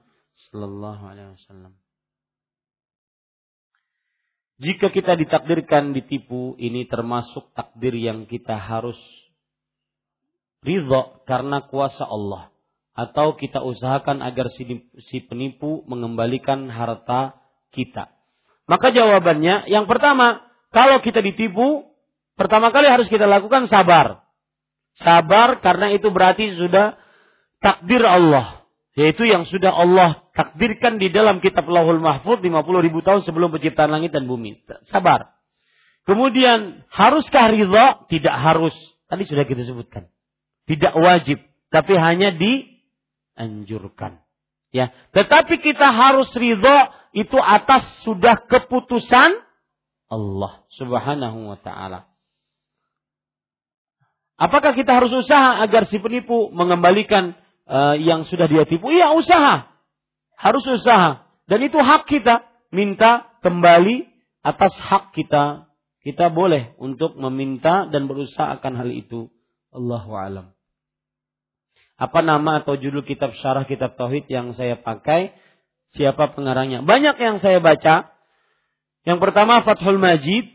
Sallallahu 0.49 1.03
Alaihi 1.05 1.37
Wasallam. 1.37 1.75
Jika 4.61 4.93
kita 4.93 5.17
ditakdirkan 5.17 5.97
ditipu, 5.97 6.53
ini 6.61 6.85
termasuk 6.85 7.51
takdir 7.57 7.97
yang 7.97 8.29
kita 8.29 8.61
harus 8.61 8.97
ridho 10.61 11.25
karena 11.25 11.65
kuasa 11.65 12.05
Allah. 12.05 12.53
Atau 12.93 13.41
kita 13.41 13.65
usahakan 13.65 14.21
agar 14.21 14.53
si 14.53 15.19
penipu 15.25 15.81
mengembalikan 15.89 16.69
harta 16.69 17.41
kita. 17.73 18.13
Maka 18.69 18.93
jawabannya, 18.93 19.73
yang 19.73 19.89
pertama, 19.89 20.45
kalau 20.71 21.01
kita 21.01 21.25
ditipu, 21.25 21.90
Pertama 22.41 22.73
kali 22.73 22.89
harus 22.89 23.05
kita 23.13 23.29
lakukan 23.29 23.69
sabar. 23.69 24.25
Sabar 24.97 25.61
karena 25.61 25.93
itu 25.93 26.09
berarti 26.09 26.57
sudah 26.57 26.97
takdir 27.61 28.01
Allah. 28.01 28.65
Yaitu 28.97 29.29
yang 29.29 29.45
sudah 29.45 29.77
Allah 29.77 30.25
takdirkan 30.33 30.97
di 30.97 31.13
dalam 31.13 31.45
kitab 31.45 31.69
Lahul 31.69 32.01
Mahfud 32.01 32.41
50 32.41 32.65
ribu 32.81 33.05
tahun 33.05 33.29
sebelum 33.29 33.53
penciptaan 33.53 33.93
langit 33.93 34.17
dan 34.17 34.25
bumi. 34.25 34.57
Sabar. 34.89 35.37
Kemudian 36.09 36.89
haruskah 36.89 37.53
ridha? 37.53 38.09
Tidak 38.09 38.33
harus. 38.33 38.73
Tadi 39.05 39.29
sudah 39.29 39.45
kita 39.45 39.69
sebutkan. 39.69 40.09
Tidak 40.65 40.97
wajib. 40.97 41.45
Tapi 41.69 41.93
hanya 42.01 42.33
dianjurkan. 42.33 44.17
Ya, 44.73 44.97
tetapi 45.13 45.61
kita 45.61 45.93
harus 45.93 46.33
ridha 46.33 46.89
itu 47.13 47.37
atas 47.37 47.85
sudah 48.01 48.41
keputusan 48.49 49.45
Allah 50.09 50.65
Subhanahu 50.73 51.53
wa 51.53 51.59
taala. 51.61 52.10
Apakah 54.41 54.73
kita 54.73 54.97
harus 54.97 55.13
usaha 55.13 55.61
agar 55.61 55.85
si 55.93 56.01
penipu 56.01 56.49
mengembalikan 56.57 57.37
uh, 57.69 57.93
yang 58.01 58.25
sudah 58.25 58.49
dia 58.49 58.65
tipu? 58.65 58.89
Iya, 58.89 59.13
usaha. 59.13 59.69
Harus 60.41 60.65
usaha. 60.65 61.29
Dan 61.45 61.61
itu 61.61 61.77
hak 61.77 62.09
kita 62.09 62.49
minta 62.73 63.29
kembali 63.45 64.09
atas 64.41 64.73
hak 64.81 65.13
kita. 65.13 65.69
Kita 66.01 66.33
boleh 66.33 66.73
untuk 66.81 67.21
meminta 67.21 67.85
dan 67.93 68.09
berusaha 68.09 68.57
akan 68.57 68.81
hal 68.81 68.89
itu. 68.89 69.29
Allahu 69.77 70.17
alam. 70.17 70.57
Apa 72.01 72.25
nama 72.25 72.65
atau 72.65 72.81
judul 72.81 73.05
kitab 73.05 73.37
syarah 73.37 73.69
kitab 73.69 74.01
tauhid 74.01 74.25
yang 74.33 74.57
saya 74.57 74.81
pakai? 74.81 75.37
Siapa 75.93 76.33
pengarangnya? 76.33 76.81
Banyak 76.81 77.21
yang 77.21 77.45
saya 77.45 77.61
baca. 77.61 78.09
Yang 79.05 79.19
pertama 79.21 79.61
Fathul 79.61 80.01
Majid 80.01 80.49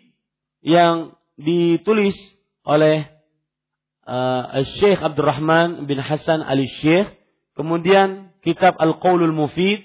yang 0.66 1.14
ditulis 1.38 2.18
oleh 2.66 3.15
uh, 4.06 4.64
Syekh 4.80 5.02
Abdurrahman 5.02 5.90
bin 5.90 5.98
Hasan 6.00 6.42
Ali 6.46 6.70
Syekh, 6.82 7.14
kemudian 7.58 8.34
kitab 8.46 8.78
Al-Qaulul 8.78 9.34
Mufid, 9.34 9.82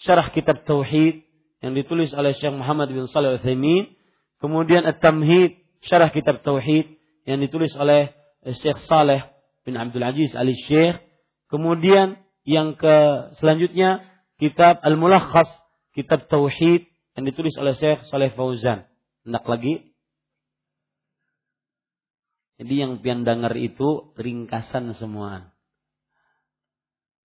syarah 0.00 0.30
kitab 0.30 0.62
Tauhid 0.68 1.24
yang 1.64 1.72
ditulis 1.72 2.12
oleh 2.12 2.36
Syekh 2.36 2.52
Muhammad 2.52 2.92
bin 2.92 3.08
Shalih 3.08 3.36
Al-Utsaimin, 3.36 3.92
kemudian 4.38 4.84
At-Tamhid, 4.84 5.58
syarah 5.84 6.12
kitab 6.12 6.44
Tauhid 6.44 7.00
yang 7.24 7.38
ditulis 7.40 7.72
oleh 7.78 8.12
Syekh 8.42 8.82
Saleh 8.90 9.22
bin 9.62 9.78
Abdul 9.78 10.02
Aziz 10.02 10.34
Ali 10.34 10.58
Syekh, 10.68 10.98
kemudian 11.48 12.18
yang 12.42 12.74
ke 12.74 13.30
selanjutnya 13.38 14.02
kitab 14.42 14.82
Al-Mulakhas, 14.82 15.46
kitab 15.94 16.26
Tauhid 16.26 16.90
yang 17.14 17.24
ditulis 17.28 17.54
oleh 17.60 17.78
Syekh 17.78 18.02
Saleh 18.10 18.34
Fauzan. 18.34 18.90
Hendak 19.22 19.46
lagi 19.46 19.91
jadi 22.62 22.86
yang 22.86 23.02
pian 23.02 23.26
dengar 23.26 23.58
itu 23.58 24.14
ringkasan 24.14 24.94
semua. 24.94 25.50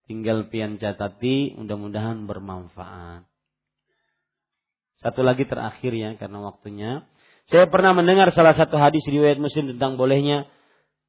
Tinggal 0.09 0.49
pian 0.49 0.81
catati, 0.81 1.53
mudah-mudahan 1.53 2.26
bermanfaat. 2.26 3.30
Satu 4.97 5.22
lagi 5.22 5.45
terakhir 5.45 5.93
ya, 5.93 6.18
karena 6.18 6.41
waktunya. 6.41 7.05
Saya 7.53 7.69
pernah 7.69 7.93
mendengar 7.93 8.34
salah 8.34 8.57
satu 8.57 8.81
hadis 8.81 9.05
riwayat 9.05 9.38
Muslim 9.38 9.77
tentang 9.77 9.93
bolehnya 9.93 10.49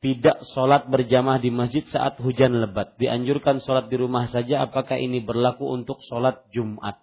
tidak 0.04 0.44
sholat 0.52 0.84
berjamaah 0.92 1.40
di 1.40 1.48
masjid 1.48 1.88
saat 1.88 2.20
hujan 2.20 2.52
lebat. 2.52 3.00
Dianjurkan 3.00 3.64
sholat 3.64 3.88
di 3.88 3.96
rumah 3.96 4.28
saja. 4.28 4.68
Apakah 4.68 5.00
ini 5.00 5.24
berlaku 5.24 5.72
untuk 5.72 6.04
sholat 6.04 6.44
Jumat? 6.52 7.00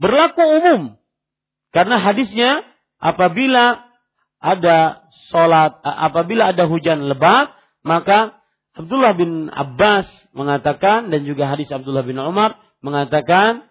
Berlaku 0.00 0.42
umum. 0.64 0.96
Karena 1.76 2.00
hadisnya 2.00 2.64
apabila 2.96 3.93
ada 4.44 5.08
sholat 5.32 5.80
apabila 5.80 6.52
ada 6.52 6.68
hujan 6.68 7.08
lebat 7.08 7.48
maka 7.80 8.36
Abdullah 8.76 9.16
bin 9.16 9.48
Abbas 9.48 10.04
mengatakan 10.36 11.08
dan 11.08 11.24
juga 11.24 11.48
hadis 11.48 11.72
Abdullah 11.72 12.04
bin 12.04 12.20
Umar 12.20 12.60
mengatakan 12.84 13.64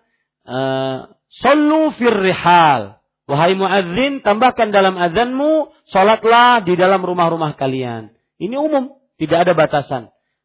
uh, 0.50 1.14
Sallu 1.34 1.90
fir 1.98 2.14
rihal. 2.14 3.02
Wahai 3.24 3.56
muadzin, 3.56 4.20
tambahkan 4.22 4.70
dalam 4.76 5.00
azanmu, 5.00 5.72
salatlah 5.88 6.62
di 6.62 6.76
dalam 6.76 7.02
rumah-rumah 7.02 7.56
kalian. 7.56 8.12
Ini 8.38 8.60
umum, 8.60 9.00
tidak 9.16 9.48
ada 9.48 9.54
batasan. 9.56 10.04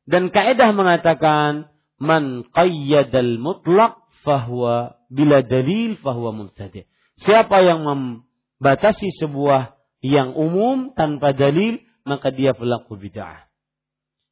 Dan 0.09 0.30
kaidah 0.30 0.70
mengatakan, 0.72 1.74
man 1.98 2.46
qayyadal 2.55 3.36
mutlak 3.36 3.98
fahuwa 4.22 4.96
bila 5.10 5.42
dalil 5.42 5.98
fahuwa 5.98 6.30
mubtadi'. 6.32 6.86
Siapa 7.26 7.66
yang 7.66 7.82
membatasi 7.82 9.10
sebuah 9.20 9.74
yang 10.04 10.34
umum 10.38 10.94
tanpa 10.94 11.34
dalil, 11.34 11.82
maka 12.06 12.30
dia 12.30 12.54
pelaku 12.54 12.94
bid'ah. 12.94 13.48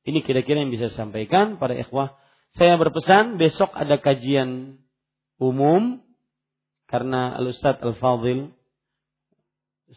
Ini 0.06 0.22
kira-kira 0.22 0.62
yang 0.62 0.70
bisa 0.70 0.86
saya 0.90 1.10
sampaikan 1.10 1.58
para 1.58 1.74
ikhwah. 1.74 2.14
Saya 2.54 2.78
berpesan 2.78 3.36
besok 3.36 3.74
ada 3.74 3.98
kajian 3.98 4.78
umum 5.36 6.00
karena 6.86 7.34
Al-Ustadz 7.36 7.82
Al-Fadhil 7.82 8.54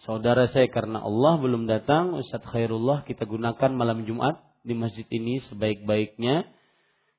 saudara 0.04 0.50
saya 0.50 0.70
karena 0.70 1.02
Allah 1.02 1.42
belum 1.42 1.66
datang 1.66 2.18
Ustadz 2.18 2.50
Khairullah 2.50 3.06
kita 3.06 3.26
gunakan 3.26 3.72
malam 3.74 4.06
Jumat 4.06 4.42
di 4.62 4.78
masjid 4.78 5.06
ini 5.10 5.42
sebaik-baiknya 5.50 6.46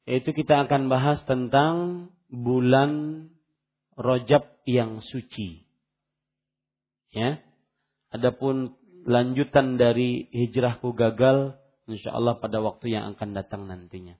yaitu 0.06 0.35
kita 0.35 0.66
akan 0.66 0.90
bahas 0.90 1.22
tentang 1.27 2.09
bulan 2.31 3.27
Rojab 3.98 4.47
yang 4.64 5.02
suci 5.02 5.66
ya 7.10 7.43
adapun 8.11 8.77
lanjutan 9.07 9.81
dari 9.81 10.28
hijrahku 10.31 10.93
gagal 10.93 11.57
insya 11.89 12.12
Allah 12.15 12.37
pada 12.39 12.61
waktu 12.61 12.93
yang 12.95 13.16
akan 13.16 13.32
datang 13.32 13.66
nantinya 13.66 14.19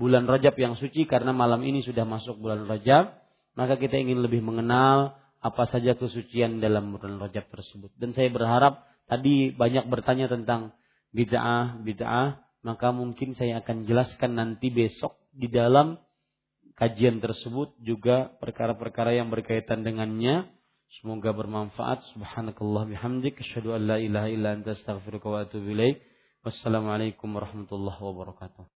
bulan 0.00 0.26
Rajab 0.26 0.56
yang 0.56 0.74
suci 0.80 1.04
karena 1.06 1.30
malam 1.30 1.62
ini 1.62 1.84
sudah 1.84 2.02
masuk 2.08 2.40
bulan 2.40 2.64
Rajab 2.66 3.22
maka 3.52 3.76
kita 3.76 4.00
ingin 4.00 4.24
lebih 4.24 4.40
mengenal 4.40 5.20
apa 5.42 5.66
saja 5.68 5.98
kesucian 5.98 6.62
dalam 6.62 6.94
bulan 6.94 7.18
Rajab 7.18 7.50
tersebut. 7.50 7.90
Dan 7.98 8.14
saya 8.14 8.30
berharap 8.30 8.86
tadi 9.10 9.50
banyak 9.50 9.90
bertanya 9.90 10.30
tentang 10.30 10.70
bid'ah, 11.10 11.82
bid'ah, 11.82 12.40
maka 12.62 12.94
mungkin 12.94 13.34
saya 13.34 13.58
akan 13.60 13.84
jelaskan 13.84 14.38
nanti 14.38 14.70
besok 14.70 15.18
di 15.34 15.50
dalam 15.50 15.98
kajian 16.78 17.18
tersebut 17.18 17.74
juga 17.82 18.32
perkara-perkara 18.38 19.18
yang 19.18 19.28
berkaitan 19.28 19.82
dengannya. 19.82 20.46
Semoga 21.00 21.32
bermanfaat. 21.32 22.04
Subhanakallah 22.12 22.84
bihamdik. 22.92 23.40
Asyhadu 23.40 23.72
an 23.72 23.82
la 23.88 23.96
ilaha 23.96 24.28
illa 24.28 24.48
anta 24.52 24.76
astaghfiruka 24.76 25.28
wa 25.32 25.38
atubu 25.44 25.72
ilaik. 25.72 25.96
Wassalamualaikum 26.44 27.32
warahmatullahi 27.32 27.96
wabarakatuh. 27.96 28.64